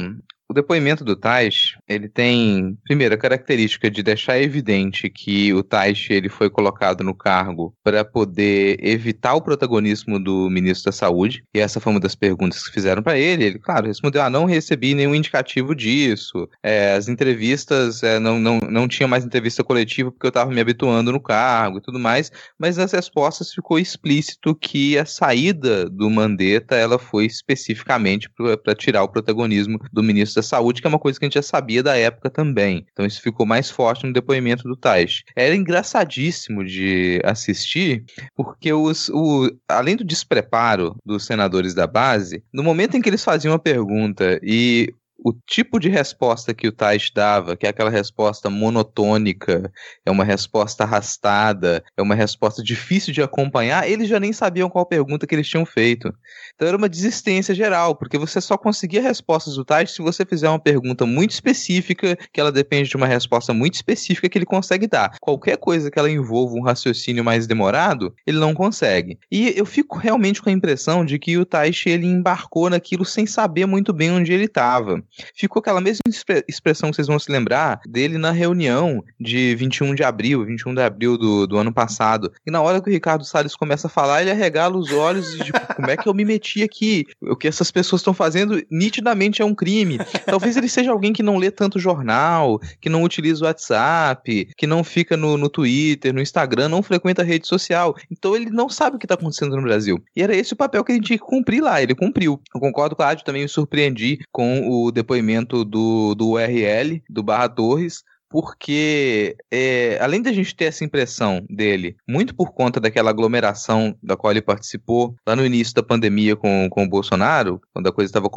o 0.52 0.54
depoimento 0.54 1.06
do 1.06 1.16
Taish, 1.16 1.78
ele 1.88 2.10
tem, 2.10 2.78
primeiro, 2.84 3.16
a 3.16 3.18
característica 3.18 3.90
de 3.90 4.04
deixar 4.04 4.38
evidente 4.38 5.10
que 5.10 5.54
o 5.54 5.64
Taish 5.64 6.10
ele 6.10 6.28
foi 6.28 6.50
colocado 6.50 7.06
no 7.06 7.16
cargo 7.16 7.74
para 7.82 8.04
poder 8.04 8.78
evitar 8.86 9.34
o 9.34 9.42
protagonismo 9.42 10.22
do 10.22 10.50
ministro 10.50 10.92
da 10.92 10.92
Saúde, 10.92 11.42
e 11.54 11.60
essa 11.60 11.80
foi 11.80 11.94
uma 11.94 12.02
das 12.02 12.16
perguntas 12.16 12.68
que 12.68 12.74
fizeram 12.74 13.02
para 13.02 13.18
ele. 13.18 13.46
Ele, 13.46 13.60
claro, 13.60 13.88
respondeu: 13.88 14.22
ah, 14.22 14.30
não 14.30 14.44
recebi 14.44 14.94
nenhum 14.94 15.16
indicativo 15.16 15.74
disso. 15.74 16.50
É, 16.62 16.96
as 16.96 17.08
entrevistas, 17.08 18.04
é, 18.04 18.20
não, 18.20 18.38
não, 18.38 18.60
não 18.60 18.90
tinha 18.90 19.08
mais 19.08 19.24
entrevista 19.24 19.64
coletiva 19.64 20.12
porque 20.12 20.26
eu 20.26 20.32
estava 20.32 20.52
me 20.52 20.60
habituando 20.60 21.14
no 21.14 21.20
cargo 21.22 21.78
e 21.78 21.82
tudo 21.82 21.98
mais, 21.98 22.30
mas 22.60 22.76
nas 22.76 22.92
respostas 22.92 23.54
ficou 23.54 23.80
explícito 23.80 24.54
que 24.54 24.98
a 24.98 25.06
saída 25.06 25.90
do 25.90 26.10
Mandetta 26.10 26.76
ela 26.76 27.00
foi 27.00 27.26
especificamente 27.26 28.30
para 28.62 28.76
tirar 28.76 29.04
o 29.04 29.10
protagonismo 29.10 29.80
do 29.94 30.04
ministro 30.04 30.41
da 30.41 30.41
saúde, 30.44 30.82
que 30.82 30.88
é 30.88 30.90
uma 30.90 31.00
coisa 31.00 31.20
que 31.20 31.26
a 31.26 31.28
gente 31.28 31.36
já 31.36 31.42
sabia 31.42 31.84
da 31.84 31.98
época 31.98 32.30
também. 32.30 32.86
Então 32.92 33.06
isso 33.06 33.22
ficou 33.22 33.46
mais 33.46 33.70
forte 33.70 34.06
no 34.06 34.14
depoimento 34.14 34.64
do 34.64 34.76
Tais. 34.76 35.24
Era 35.36 35.56
engraçadíssimo 35.56 36.64
de 36.64 37.22
assistir, 37.24 38.04
porque 38.36 38.72
os, 38.74 39.10
o, 39.10 39.50
além 39.68 39.96
do 39.96 40.04
despreparo 40.04 40.96
dos 41.06 41.26
senadores 41.26 41.74
da 41.74 41.88
base, 41.88 42.44
no 42.54 42.64
momento 42.64 42.96
em 42.96 43.02
que 43.02 43.10
eles 43.10 43.24
faziam 43.24 43.54
a 43.54 43.60
pergunta 43.60 44.40
e 44.44 44.94
o 45.24 45.34
tipo 45.48 45.80
de 45.80 45.88
resposta 45.88 46.54
que 46.54 46.68
o 46.68 46.72
Tais 46.72 47.12
dava, 47.14 47.56
que 47.56 47.66
é 47.66 47.70
aquela 47.70 47.90
resposta 47.90 48.50
monotônica, 48.50 49.72
é 50.06 50.10
uma 50.10 50.24
resposta 50.24 50.84
arrastada, 50.84 51.84
é 51.96 52.02
uma 52.02 52.16
resposta 52.16 52.64
difícil 52.64 53.14
de 53.14 53.22
acompanhar, 53.22 53.88
eles 53.88 54.10
já 54.10 54.20
nem 54.20 54.34
sabiam 54.34 54.70
qual 54.70 54.86
pergunta 54.86 55.28
que 55.28 55.36
eles 55.36 55.48
tinham 55.48 55.66
feito. 55.66 56.12
Então 56.56 56.68
era 56.68 56.76
uma 56.76 56.90
desistência 56.90 57.54
geral, 57.54 57.96
porque 57.96 58.18
você 58.18 58.42
só 58.42 58.58
conseguia 58.58 59.02
respostas 59.02 59.56
do 59.56 59.64
Tais 59.64 59.92
se 59.92 60.02
você 60.02 60.26
fizer 60.26 60.50
uma 60.50 60.60
pergunta 60.60 61.06
muito 61.06 61.32
específica, 61.32 62.18
que 62.34 62.42
ela 62.42 62.52
depende 62.52 62.90
de 62.90 62.98
uma 62.98 63.08
resposta 63.08 63.54
muito 63.54 63.76
específica 63.76 64.28
que 64.28 64.38
ele 64.38 64.46
consegue 64.46 64.88
dar. 64.88 65.18
Qualquer 65.22 65.58
coisa 65.58 65.92
que 65.92 66.00
ela 66.00 66.10
envolva 66.10 66.56
um 66.56 66.64
raciocínio 66.64 67.24
mais 67.24 67.46
demorado, 67.46 68.14
ele 68.26 68.40
não 68.40 68.54
consegue. 68.54 69.20
E 69.32 69.54
eu 69.56 69.66
fico 69.66 69.98
realmente 69.98 70.42
com 70.42 70.50
a 70.50 70.54
impressão 70.54 71.06
de 71.06 71.20
que 71.20 71.38
o 71.38 71.46
Taishi 71.46 71.90
ele 71.90 72.08
embarcou 72.08 72.70
naquilo 72.70 73.06
sem 73.06 73.28
saber 73.28 73.68
muito 73.68 73.94
bem 73.94 74.12
onde 74.12 74.34
ele 74.34 74.46
estava 74.46 75.04
ficou 75.36 75.60
aquela 75.60 75.82
mesma 75.82 76.02
expressão 76.48 76.90
que 76.90 76.96
vocês 76.96 77.08
vão 77.08 77.20
se 77.20 77.32
lembrar 77.32 77.82
dele 77.88 78.18
na 78.18 78.32
reunião 78.32 79.04
de 79.20 79.56
21 79.56 79.96
de 79.96 80.04
abril, 80.04 80.46
21 80.46 80.74
de 80.74 80.82
abril 80.82 81.18
do, 81.18 81.48
do 81.48 81.58
ano 81.58 81.74
passado. 81.74 82.32
E 82.46 82.52
na 82.52 82.62
hora 82.62 82.82
que 82.82 82.90
o 82.90 82.94
Ricardo 82.94 83.26
Salles 83.26 83.56
começa 83.56 83.88
a 83.88 83.90
falar, 83.90 84.22
ele 84.22 84.32
arregala 84.32 84.78
os 84.78 84.92
olhos 84.92 85.34
e 85.36 85.44
tipo, 85.44 85.60
como 85.76 85.90
é 85.90 85.98
que 85.98 86.08
eu 86.08 86.14
me 86.14 86.26
meti 86.26 86.64
aqui? 86.64 87.06
O 87.22 87.36
que 87.36 87.48
essas 87.48 87.72
pessoas 87.72 88.02
estão 88.02 88.14
fazendo 88.14 88.62
nitidamente 88.70 89.42
é 89.42 89.46
um 89.46 89.56
crime. 89.56 89.98
Talvez 90.26 90.58
ele 90.58 90.70
seja 90.70 90.92
alguém 90.92 91.14
que 91.14 91.24
não 91.24 91.38
lê 91.38 91.52
tanto 91.52 91.80
jornal, 91.80 92.60
que 92.80 92.90
não 92.90 93.04
utiliza 93.04 93.44
o 93.44 93.48
WhatsApp, 93.48 94.50
que 94.58 94.68
não 94.68 94.84
fica 94.84 95.18
no, 95.18 95.38
no 95.38 95.50
Twitter, 95.50 96.14
no 96.14 96.22
Instagram, 96.22 96.70
não 96.70 96.82
frequenta 96.82 97.22
a 97.22 97.26
rede 97.26 97.48
social. 97.48 97.96
Então 98.10 98.36
ele 98.36 98.50
não 98.50 98.70
sabe 98.70 98.96
o 98.96 99.00
que 99.00 99.06
está 99.06 99.16
acontecendo 99.16 99.56
no 99.56 99.62
Brasil. 99.62 100.02
E 100.16 100.22
era 100.22 100.36
esse 100.36 100.54
o 100.54 100.58
papel 100.58 100.84
que 100.84 100.94
gente 100.94 101.08
tinha 101.08 101.20
que 101.20 101.26
cumprir 101.26 101.62
lá. 101.62 101.82
Ele 101.82 101.96
cumpriu. 101.96 102.40
Eu 102.54 102.60
concordo 102.60 102.96
com 102.96 103.04
a 103.04 103.10
Adi, 103.10 103.24
também 103.24 103.42
me 103.42 103.50
surpreendi 103.50 104.20
com 104.32 104.68
o 104.68 104.92
depoimento 105.02 105.66
do, 105.66 106.16
do 106.16 106.30
URL, 106.30 107.02
do 107.10 107.24
Barra 107.24 107.50
Torres, 107.50 108.04
porque 108.32 109.36
é, 109.52 109.98
além 110.02 110.22
da 110.22 110.32
gente 110.32 110.56
ter 110.56 110.66
essa 110.66 110.86
impressão 110.86 111.46
dele, 111.50 111.98
muito 112.08 112.34
por 112.34 112.54
conta 112.54 112.80
daquela 112.80 113.10
aglomeração 113.10 113.96
da 114.02 114.16
qual 114.16 114.32
ele 114.32 114.42
participou 114.42 115.16
lá 115.28 115.36
no 115.36 115.46
início 115.46 115.76
da 115.76 115.84
pandemia 115.84 116.36
com, 116.36 116.70
com 116.70 116.84
o 116.84 116.90
Bolsonaro, 116.90 117.62
quando 117.74 117.88
a 117.88 117.92
coisa 117.92 118.10
estava 118.10 118.30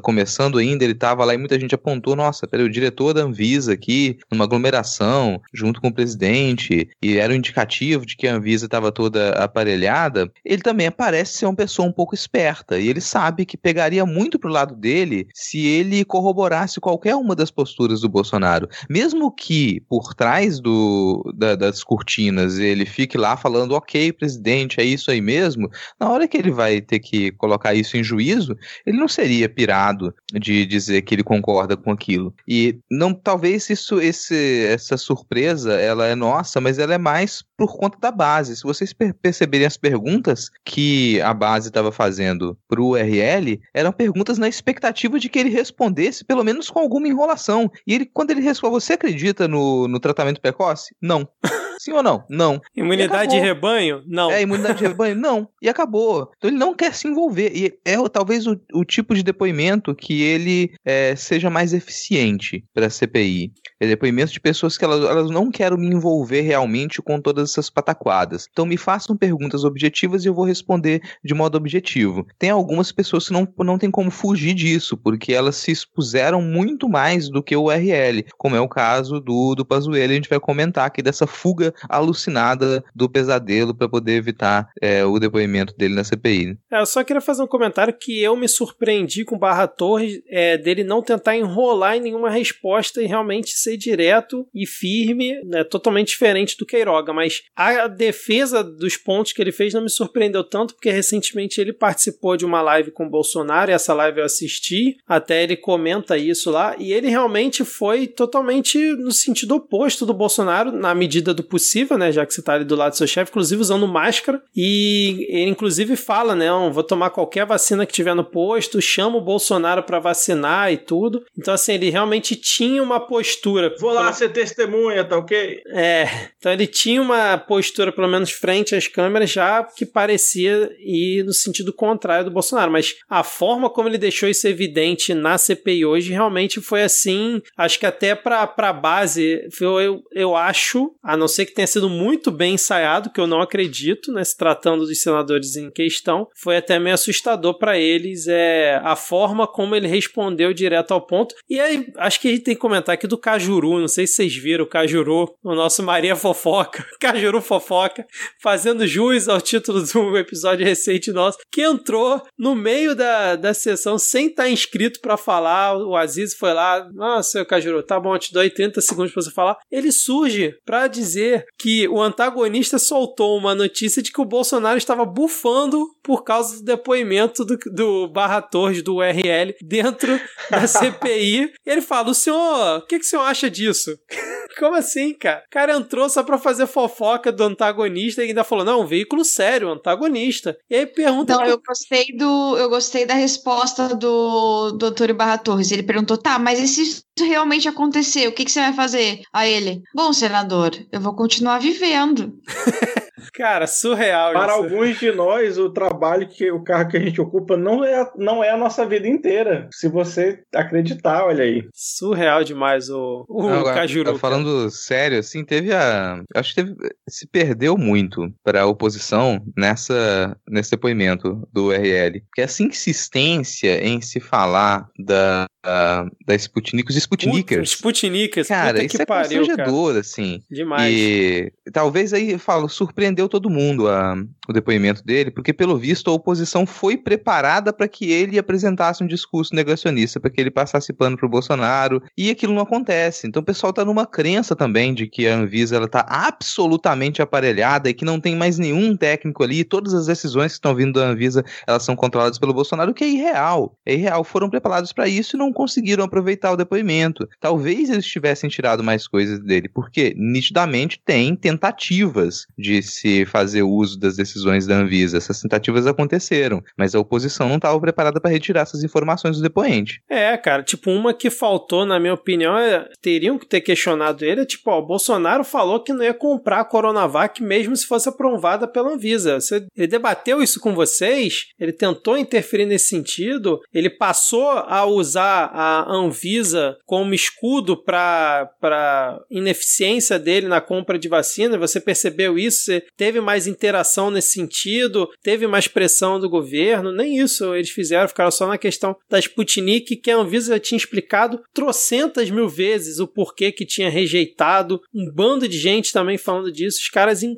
começando 0.00 0.58
ainda, 0.58 0.84
ele 0.84 0.92
estava 0.92 1.24
lá 1.24 1.34
e 1.34 1.38
muita 1.38 1.58
gente 1.58 1.74
apontou, 1.74 2.14
nossa, 2.14 2.46
peraí, 2.46 2.64
o 2.64 2.70
diretor 2.70 3.12
da 3.12 3.22
Anvisa 3.22 3.72
aqui, 3.72 4.18
numa 4.30 4.44
aglomeração, 4.44 5.40
junto 5.52 5.80
com 5.80 5.88
o 5.88 5.94
presidente, 5.94 6.88
e 7.02 7.16
era 7.16 7.32
um 7.32 7.36
indicativo 7.36 8.06
de 8.06 8.16
que 8.16 8.28
a 8.28 8.34
Anvisa 8.34 8.66
estava 8.66 8.92
toda 8.92 9.30
aparelhada, 9.30 10.30
ele 10.44 10.62
também 10.62 10.90
parece 10.90 11.38
ser 11.38 11.46
uma 11.46 11.56
pessoa 11.56 11.88
um 11.88 11.92
pouco 11.92 12.14
esperta, 12.14 12.78
e 12.78 12.88
ele 12.88 13.00
sabe 13.00 13.44
que 13.44 13.56
pegaria 13.56 14.06
muito 14.06 14.38
pro 14.38 14.50
lado 14.50 14.76
dele 14.76 15.26
se 15.34 15.66
ele 15.66 16.04
corroborasse 16.04 16.80
qualquer 16.80 17.16
uma 17.16 17.34
das 17.34 17.50
posturas 17.50 18.02
do 18.02 18.08
Bolsonaro, 18.08 18.68
mesmo 18.88 19.32
que 19.40 19.80
por 19.88 20.14
trás 20.14 20.60
do, 20.60 21.32
da, 21.34 21.56
das 21.56 21.82
cortinas 21.82 22.58
ele 22.58 22.84
fique 22.84 23.16
lá 23.16 23.38
falando, 23.38 23.72
ok, 23.72 24.12
presidente, 24.12 24.78
é 24.78 24.84
isso 24.84 25.10
aí 25.10 25.22
mesmo, 25.22 25.70
na 25.98 26.10
hora 26.10 26.28
que 26.28 26.36
ele 26.36 26.50
vai 26.50 26.82
ter 26.82 26.98
que 26.98 27.32
colocar 27.32 27.72
isso 27.74 27.96
em 27.96 28.04
juízo, 28.04 28.54
ele 28.84 28.98
não 28.98 29.08
seria 29.08 29.48
pirado 29.48 30.14
de 30.34 30.66
dizer 30.66 31.00
que 31.02 31.14
ele 31.14 31.22
concorda 31.22 31.74
com 31.74 31.90
aquilo. 31.90 32.34
E 32.46 32.78
não, 32.90 33.14
talvez 33.14 33.70
isso, 33.70 33.98
esse, 33.98 34.66
essa 34.66 34.98
surpresa, 34.98 35.72
ela 35.72 36.06
é 36.06 36.14
nossa, 36.14 36.60
mas 36.60 36.78
ela 36.78 36.92
é 36.92 36.98
mais 36.98 37.42
por 37.60 37.76
conta 37.76 37.98
da 38.00 38.10
base. 38.10 38.56
Se 38.56 38.62
vocês 38.62 38.90
per 38.90 39.12
perceberem 39.12 39.66
as 39.66 39.76
perguntas 39.76 40.48
que 40.64 41.20
a 41.20 41.34
base 41.34 41.68
estava 41.68 41.92
fazendo 41.92 42.56
para 42.66 42.80
o 42.80 42.92
URL, 42.92 43.60
eram 43.74 43.92
perguntas 43.92 44.38
na 44.38 44.48
expectativa 44.48 45.20
de 45.20 45.28
que 45.28 45.38
ele 45.38 45.50
respondesse, 45.50 46.24
pelo 46.24 46.42
menos 46.42 46.70
com 46.70 46.78
alguma 46.78 47.06
enrolação. 47.06 47.70
E 47.86 47.92
ele, 47.92 48.06
quando 48.06 48.30
ele 48.30 48.40
responde, 48.40 48.72
você 48.72 48.94
acredita 48.94 49.46
no, 49.46 49.86
no 49.86 50.00
tratamento 50.00 50.40
precoce? 50.40 50.94
Não. 51.02 51.28
Sim 51.80 51.92
ou 51.92 52.02
não? 52.02 52.22
Não. 52.28 52.60
Imunidade 52.76 53.30
de 53.30 53.40
rebanho? 53.40 54.02
Não. 54.06 54.30
É, 54.30 54.42
imunidade 54.42 54.80
de 54.80 54.86
rebanho? 54.86 55.16
Não. 55.16 55.48
E 55.62 55.68
acabou. 55.68 56.30
Então 56.36 56.50
ele 56.50 56.58
não 56.58 56.74
quer 56.74 56.94
se 56.94 57.08
envolver. 57.08 57.56
E 57.56 57.72
é 57.86 57.96
talvez 58.10 58.46
o, 58.46 58.60
o 58.74 58.84
tipo 58.84 59.14
de 59.14 59.22
depoimento 59.22 59.94
que 59.94 60.22
ele 60.22 60.74
é, 60.84 61.16
seja 61.16 61.48
mais 61.48 61.72
eficiente 61.72 62.62
para 62.74 62.88
a 62.88 62.90
CPI. 62.90 63.50
É 63.80 63.86
depoimento 63.86 64.30
de 64.30 64.38
pessoas 64.38 64.76
que 64.76 64.84
elas, 64.84 65.02
elas 65.02 65.30
não 65.30 65.50
querem 65.50 65.78
me 65.78 65.86
envolver 65.86 66.42
realmente 66.42 67.00
com 67.00 67.18
todas 67.18 67.48
essas 67.48 67.70
pataquadas. 67.70 68.46
Então 68.52 68.66
me 68.66 68.76
façam 68.76 69.16
perguntas 69.16 69.64
objetivas 69.64 70.22
e 70.22 70.28
eu 70.28 70.34
vou 70.34 70.44
responder 70.44 71.00
de 71.24 71.32
modo 71.32 71.56
objetivo. 71.56 72.26
Tem 72.38 72.50
algumas 72.50 72.92
pessoas 72.92 73.28
que 73.28 73.32
não, 73.32 73.48
não 73.60 73.78
tem 73.78 73.90
como 73.90 74.10
fugir 74.10 74.52
disso, 74.52 74.98
porque 74.98 75.32
elas 75.32 75.56
se 75.56 75.72
expuseram 75.72 76.42
muito 76.42 76.90
mais 76.90 77.30
do 77.30 77.42
que 77.42 77.56
o 77.56 77.68
URL, 77.68 78.26
como 78.36 78.54
é 78.54 78.60
o 78.60 78.68
caso 78.68 79.18
do, 79.18 79.54
do 79.54 79.64
Pazuello, 79.64 80.12
a 80.12 80.14
gente 80.14 80.28
vai 80.28 80.38
comentar 80.38 80.84
aqui 80.84 81.00
dessa 81.00 81.26
fuga 81.26 81.69
alucinada 81.88 82.84
do 82.94 83.08
pesadelo 83.08 83.74
para 83.74 83.88
poder 83.88 84.12
evitar 84.12 84.68
é, 84.80 85.04
o 85.04 85.18
depoimento 85.18 85.74
dele 85.76 85.94
na 85.94 86.04
CPI. 86.04 86.58
É, 86.70 86.80
eu 86.80 86.86
só 86.86 87.02
queria 87.04 87.20
fazer 87.20 87.42
um 87.42 87.46
comentário 87.46 87.96
que 87.96 88.20
eu 88.20 88.36
me 88.36 88.48
surpreendi 88.48 89.24
com 89.24 89.38
Barra 89.38 89.66
Torres 89.66 90.20
é, 90.28 90.56
dele 90.56 90.84
não 90.84 91.02
tentar 91.02 91.36
enrolar 91.36 91.96
em 91.96 92.00
nenhuma 92.00 92.30
resposta 92.30 93.02
e 93.02 93.06
realmente 93.06 93.50
ser 93.50 93.76
direto 93.76 94.46
e 94.54 94.66
firme, 94.66 95.40
né, 95.44 95.64
totalmente 95.64 96.08
diferente 96.08 96.56
do 96.56 96.66
Queiroga, 96.66 97.12
mas 97.12 97.42
a 97.56 97.86
defesa 97.86 98.62
dos 98.62 98.96
pontos 98.96 99.32
que 99.32 99.40
ele 99.40 99.52
fez 99.52 99.74
não 99.74 99.82
me 99.82 99.90
surpreendeu 99.90 100.44
tanto, 100.44 100.74
porque 100.74 100.90
recentemente 100.90 101.60
ele 101.60 101.72
participou 101.72 102.36
de 102.36 102.44
uma 102.44 102.62
live 102.62 102.90
com 102.90 103.06
o 103.06 103.10
Bolsonaro, 103.10 103.70
e 103.70 103.74
essa 103.74 103.94
live 103.94 104.18
eu 104.18 104.24
assisti, 104.24 104.96
até 105.06 105.42
ele 105.42 105.56
comenta 105.56 106.16
isso 106.16 106.50
lá, 106.50 106.76
e 106.78 106.92
ele 106.92 107.08
realmente 107.08 107.64
foi 107.64 108.06
totalmente 108.06 108.78
no 108.96 109.12
sentido 109.12 109.56
oposto 109.56 110.06
do 110.06 110.14
Bolsonaro, 110.14 110.72
na 110.72 110.94
medida 110.94 111.34
do 111.34 111.42
possível, 111.42 111.59
né, 111.96 112.12
já 112.12 112.24
que 112.26 112.34
você 112.34 112.40
está 112.40 112.54
ali 112.54 112.64
do 112.64 112.76
lado 112.76 112.92
do 112.92 112.96
seu 112.96 113.06
chefe, 113.06 113.30
inclusive 113.30 113.60
usando 113.60 113.86
máscara, 113.86 114.42
e 114.54 115.26
ele 115.28 115.50
inclusive 115.50 115.96
fala, 115.96 116.34
né, 116.34 116.48
vou 116.72 116.82
tomar 116.82 117.10
qualquer 117.10 117.46
vacina 117.46 117.86
que 117.86 117.92
tiver 117.92 118.14
no 118.14 118.24
posto, 118.24 118.80
chama 118.80 119.16
o 119.16 119.20
Bolsonaro 119.20 119.82
para 119.82 119.98
vacinar 119.98 120.72
e 120.72 120.76
tudo. 120.76 121.24
Então 121.38 121.54
assim, 121.54 121.74
ele 121.74 121.90
realmente 121.90 122.36
tinha 122.36 122.82
uma 122.82 123.00
postura. 123.00 123.74
Vou 123.78 123.92
lá 123.92 124.12
ser 124.12 124.30
testemunha, 124.30 125.04
tá 125.04 125.18
ok? 125.18 125.62
É. 125.68 126.08
Então 126.38 126.52
ele 126.52 126.66
tinha 126.66 127.00
uma 127.00 127.38
postura, 127.38 127.92
pelo 127.92 128.08
menos 128.08 128.30
frente 128.30 128.74
às 128.74 128.86
câmeras, 128.86 129.30
já 129.30 129.62
que 129.64 129.84
parecia 129.84 130.70
ir 130.80 131.24
no 131.24 131.32
sentido 131.32 131.72
contrário 131.72 132.24
do 132.24 132.30
Bolsonaro. 132.30 132.70
Mas 132.70 132.96
a 133.08 133.22
forma 133.22 133.70
como 133.70 133.88
ele 133.88 133.98
deixou 133.98 134.28
isso 134.28 134.46
evidente 134.48 135.14
na 135.14 135.38
CPI 135.38 135.84
hoje 135.84 136.12
realmente 136.12 136.60
foi 136.60 136.82
assim. 136.82 137.42
Acho 137.56 137.78
que 137.78 137.86
até 137.86 138.14
pra, 138.14 138.46
pra 138.46 138.72
base, 138.72 139.48
eu, 139.60 140.02
eu 140.12 140.36
acho, 140.36 140.92
a 141.02 141.16
não 141.16 141.28
ser 141.28 141.46
que 141.46 141.49
tenha 141.54 141.66
sido 141.66 141.88
muito 141.88 142.30
bem 142.30 142.54
ensaiado, 142.54 143.10
que 143.10 143.20
eu 143.20 143.26
não 143.26 143.40
acredito, 143.40 144.12
né? 144.12 144.24
Se 144.24 144.36
tratando 144.36 144.86
dos 144.86 145.00
senadores 145.00 145.56
em 145.56 145.70
questão, 145.70 146.28
foi 146.34 146.56
até 146.56 146.78
meio 146.78 146.94
assustador 146.94 147.58
para 147.58 147.78
eles 147.78 148.26
é, 148.26 148.80
a 148.82 148.96
forma 148.96 149.46
como 149.46 149.74
ele 149.74 149.88
respondeu 149.88 150.52
direto 150.52 150.92
ao 150.92 151.00
ponto. 151.00 151.34
E 151.48 151.60
aí, 151.60 151.86
acho 151.96 152.20
que 152.20 152.28
a 152.28 152.30
gente 152.30 152.44
tem 152.44 152.54
que 152.54 152.60
comentar 152.60 152.94
aqui 152.94 153.06
do 153.06 153.18
Caju 153.18 153.50
Cajuru, 153.50 153.80
não 153.80 153.88
sei 153.88 154.06
se 154.06 154.14
vocês 154.14 154.36
viram 154.36 154.64
o 154.64 154.68
Cajuru, 154.68 155.34
o 155.42 155.54
nosso 155.54 155.82
Maria 155.82 156.14
Fofoca, 156.14 156.86
Cajuru 157.00 157.40
Fofoca, 157.40 158.06
fazendo 158.40 158.86
jus 158.86 159.28
ao 159.28 159.40
título 159.40 159.82
do 159.82 160.16
episódio 160.16 160.64
recente 160.64 161.10
nosso, 161.10 161.38
que 161.50 161.62
entrou 161.62 162.22
no 162.38 162.54
meio 162.54 162.94
da, 162.94 163.34
da 163.36 163.54
sessão 163.54 163.98
sem 163.98 164.26
estar 164.26 164.48
inscrito 164.48 165.00
para 165.00 165.16
falar. 165.16 165.76
O 165.76 165.96
Aziz 165.96 166.34
foi 166.34 166.52
lá, 166.52 166.88
nossa, 166.92 167.44
Cajuru, 167.44 167.82
tá 167.82 167.98
bom, 167.98 168.14
eu 168.14 168.18
te 168.18 168.32
dou 168.32 168.42
aí 168.42 168.50
30 168.50 168.80
segundos 168.80 169.12
para 169.12 169.22
você 169.22 169.30
falar. 169.30 169.56
Ele 169.70 169.90
surge 169.90 170.54
para 170.64 170.86
dizer 170.86 171.39
que 171.58 171.88
o 171.88 172.00
antagonista 172.00 172.78
soltou 172.78 173.36
uma 173.36 173.54
notícia 173.54 174.02
de 174.02 174.12
que 174.12 174.20
o 174.20 174.24
Bolsonaro 174.24 174.78
estava 174.78 175.04
bufando 175.04 175.86
por 176.02 176.24
causa 176.24 176.56
do 176.56 176.64
depoimento 176.64 177.44
do, 177.44 177.56
do 177.72 178.08
Barra 178.08 178.42
Torres, 178.42 178.82
do 178.82 178.96
URL, 178.96 179.54
dentro 179.62 180.20
da 180.50 180.66
CPI. 180.66 181.52
Ele 181.64 181.80
fala: 181.80 182.10
o 182.10 182.14
senhor, 182.14 182.78
o 182.78 182.86
que, 182.86 182.98
que 182.98 183.04
o 183.04 183.08
senhor 183.08 183.22
acha 183.22 183.50
disso? 183.50 183.96
Como 184.58 184.74
assim, 184.74 185.14
cara? 185.14 185.44
O 185.46 185.50
cara 185.50 185.76
entrou 185.76 186.08
só 186.08 186.22
pra 186.22 186.36
fazer 186.36 186.66
fofoca 186.66 187.30
do 187.30 187.44
antagonista 187.44 188.22
e 188.22 188.28
ainda 188.28 188.44
falou: 188.44 188.64
não, 188.64 188.82
um 188.82 188.86
veículo 188.86 189.24
sério, 189.24 189.70
antagonista. 189.70 190.56
E 190.68 190.74
aí 190.74 190.86
pergunta. 190.86 191.34
Não, 191.34 191.44
eu 191.44 191.60
gostei 191.64 192.06
do. 192.16 192.56
Eu 192.58 192.68
gostei 192.68 193.06
da 193.06 193.14
resposta 193.14 193.94
do 193.94 194.72
doutor 194.72 195.12
Barra 195.12 195.38
Torres. 195.38 195.70
Ele 195.70 195.82
perguntou: 195.82 196.16
tá, 196.16 196.38
mas 196.38 196.58
e 196.58 196.66
se 196.66 196.82
isso 196.82 197.04
realmente 197.18 197.68
acontecer, 197.68 198.26
o 198.26 198.32
que, 198.32 198.44
que 198.44 198.50
você 198.50 198.60
vai 198.60 198.72
fazer? 198.72 199.22
A 199.32 199.46
ele: 199.46 199.82
Bom, 199.94 200.12
senador, 200.12 200.72
eu 200.90 201.00
vou 201.00 201.14
continuar 201.14 201.29
vivendo. 201.58 202.32
Cara, 203.32 203.66
surreal 203.66 204.32
Para 204.32 204.52
isso. 204.52 204.62
alguns 204.62 204.98
de 204.98 205.12
nós, 205.12 205.58
o 205.58 205.70
trabalho 205.70 206.28
que 206.28 206.50
o 206.50 206.62
carro 206.62 206.88
que 206.88 206.96
a 206.96 207.00
gente 207.00 207.20
ocupa 207.20 207.56
não 207.56 207.84
é, 207.84 208.10
não 208.16 208.42
é 208.42 208.50
a 208.50 208.56
nossa 208.56 208.86
vida 208.86 209.06
inteira. 209.08 209.68
Se 209.72 209.88
você 209.88 210.42
acreditar, 210.54 211.24
olha 211.24 211.44
aí. 211.44 211.68
Surreal 211.74 212.44
demais 212.44 212.88
o, 212.88 213.24
o 213.28 213.42
não, 213.42 213.60
agora, 213.60 213.74
Cajuru. 213.74 214.18
Falando 214.18 214.70
sério, 214.70 215.18
assim, 215.18 215.44
teve 215.44 215.72
a. 215.72 216.22
Acho 216.34 216.54
que 216.54 216.62
teve, 216.62 216.76
se 217.08 217.26
perdeu 217.26 217.76
muito 217.76 218.32
para 218.42 218.62
a 218.62 218.66
oposição 218.66 219.40
nessa, 219.56 220.36
nesse 220.48 220.70
depoimento 220.70 221.46
do 221.52 221.66
URL. 221.66 222.20
Porque 222.26 222.42
essa 222.42 222.62
insistência 222.62 223.84
em 223.84 224.00
se 224.00 224.20
falar 224.20 224.88
da, 224.98 225.46
da, 225.64 226.06
da 226.26 226.34
Sputnik, 226.34 226.90
os 226.90 226.96
Sputnikers. 226.96 227.70
Sputnikers, 227.70 228.48
cara, 228.48 228.82
isso 228.82 229.00
é 229.00 229.06
pariu, 229.06 229.46
cara. 229.46 230.00
assim. 230.00 230.42
Demais. 230.50 230.92
E 230.92 231.52
talvez 231.72 232.12
aí, 232.12 232.38
falo, 232.38 232.68
surpreendeu 233.10 233.28
todo 233.28 233.50
mundo 233.50 233.88
a, 233.88 234.16
o 234.48 234.52
depoimento 234.52 235.04
dele, 235.04 235.30
porque 235.30 235.52
pelo 235.52 235.76
visto 235.76 236.10
a 236.10 236.14
oposição 236.14 236.64
foi 236.64 236.96
preparada 236.96 237.72
para 237.72 237.88
que 237.88 238.10
ele 238.10 238.38
apresentasse 238.38 239.02
um 239.02 239.06
discurso 239.06 239.54
negacionista, 239.54 240.20
para 240.20 240.30
que 240.30 240.40
ele 240.40 240.50
passasse 240.50 240.92
pano 240.92 241.16
pro 241.16 241.28
Bolsonaro, 241.28 242.02
e 242.16 242.30
aquilo 242.30 242.54
não 242.54 242.62
acontece. 242.62 243.26
Então 243.26 243.42
o 243.42 243.44
pessoal 243.44 243.72
tá 243.72 243.84
numa 243.84 244.06
crença 244.06 244.54
também 244.54 244.94
de 244.94 245.06
que 245.06 245.26
a 245.26 245.36
Anvisa 245.36 245.76
ela 245.76 245.88
tá 245.88 246.04
absolutamente 246.08 247.20
aparelhada 247.20 247.90
e 247.90 247.94
que 247.94 248.04
não 248.04 248.20
tem 248.20 248.36
mais 248.36 248.58
nenhum 248.58 248.96
técnico 248.96 249.42
ali, 249.42 249.64
todas 249.64 249.94
as 249.94 250.06
decisões 250.06 250.52
que 250.52 250.58
estão 250.58 250.74
vindo 250.74 250.98
da 250.98 251.06
Anvisa, 251.06 251.44
elas 251.66 251.82
são 251.82 251.96
controladas 251.96 252.38
pelo 252.38 252.54
Bolsonaro, 252.54 252.92
o 252.92 252.94
que 252.94 253.04
é 253.04 253.08
irreal. 253.08 253.76
É 253.84 253.94
irreal, 253.94 254.24
foram 254.24 254.48
preparados 254.48 254.92
para 254.92 255.08
isso 255.08 255.36
e 255.36 255.38
não 255.38 255.52
conseguiram 255.52 256.04
aproveitar 256.04 256.52
o 256.52 256.56
depoimento. 256.56 257.28
Talvez 257.40 257.90
eles 257.90 258.06
tivessem 258.06 258.48
tirado 258.48 258.82
mais 258.82 259.06
coisas 259.06 259.40
dele, 259.40 259.68
porque 259.68 260.14
nitidamente 260.16 261.00
tem 261.04 261.34
tentativas 261.34 262.46
de 262.56 262.82
se 263.00 263.24
fazer 263.24 263.62
uso 263.62 263.98
das 263.98 264.16
decisões 264.16 264.66
da 264.66 264.76
Anvisa. 264.76 265.16
Essas 265.16 265.40
tentativas 265.40 265.86
aconteceram, 265.86 266.62
mas 266.76 266.94
a 266.94 267.00
oposição 267.00 267.48
não 267.48 267.56
estava 267.56 267.80
preparada 267.80 268.20
para 268.20 268.30
retirar 268.30 268.62
essas 268.62 268.84
informações 268.84 269.36
do 269.36 269.42
depoente. 269.42 270.02
É, 270.08 270.36
cara, 270.36 270.62
tipo, 270.62 270.90
uma 270.90 271.14
que 271.14 271.30
faltou, 271.30 271.86
na 271.86 271.98
minha 271.98 272.14
opinião, 272.14 272.58
é, 272.58 272.88
teriam 273.00 273.38
que 273.38 273.46
ter 273.46 273.60
questionado 273.60 274.24
ele, 274.24 274.44
tipo, 274.44 274.70
ó, 274.70 274.78
o 274.78 274.86
Bolsonaro 274.86 275.44
falou 275.44 275.82
que 275.82 275.92
não 275.92 276.04
ia 276.04 276.14
comprar 276.14 276.60
a 276.60 276.64
Coronavac 276.64 277.42
mesmo 277.42 277.74
se 277.76 277.86
fosse 277.86 278.08
aprovada 278.08 278.68
pela 278.68 278.92
Anvisa. 278.92 279.40
Você, 279.40 279.66
ele 279.76 279.86
debateu 279.86 280.42
isso 280.42 280.60
com 280.60 280.74
vocês? 280.74 281.46
Ele 281.58 281.72
tentou 281.72 282.18
interferir 282.18 282.66
nesse 282.66 282.88
sentido? 282.88 283.60
Ele 283.72 283.88
passou 283.88 284.50
a 284.50 284.84
usar 284.84 285.50
a 285.52 285.90
Anvisa 285.90 286.76
como 286.84 287.14
escudo 287.14 287.76
para 287.76 289.20
ineficiência 289.30 290.18
dele 290.18 290.48
na 290.48 290.60
compra 290.60 290.98
de 290.98 291.08
vacina? 291.08 291.58
Você 291.58 291.80
percebeu 291.80 292.38
isso? 292.38 292.64
Você 292.64 292.84
teve 292.96 293.20
mais 293.20 293.46
interação 293.46 294.10
nesse 294.10 294.32
sentido, 294.32 295.08
teve 295.22 295.46
mais 295.46 295.68
pressão 295.68 296.18
do 296.18 296.28
governo, 296.28 296.92
nem 296.92 297.18
isso 297.18 297.54
eles 297.54 297.70
fizeram, 297.70 298.08
ficaram 298.08 298.30
só 298.30 298.46
na 298.46 298.58
questão 298.58 298.96
da 299.08 299.18
Sputnik, 299.18 299.96
que 299.96 300.10
a 300.10 300.16
Anvisa 300.16 300.58
tinha 300.58 300.76
explicado 300.76 301.40
trocentas 301.52 302.30
mil 302.30 302.48
vezes 302.48 302.98
o 302.98 303.06
porquê 303.06 303.52
que 303.52 303.66
tinha 303.66 303.90
rejeitado, 303.90 304.80
um 304.94 305.10
bando 305.10 305.48
de 305.48 305.58
gente 305.58 305.92
também 305.92 306.18
falando 306.18 306.52
disso, 306.52 306.78
os 306.80 306.88
caras 306.88 307.22
in, 307.22 307.36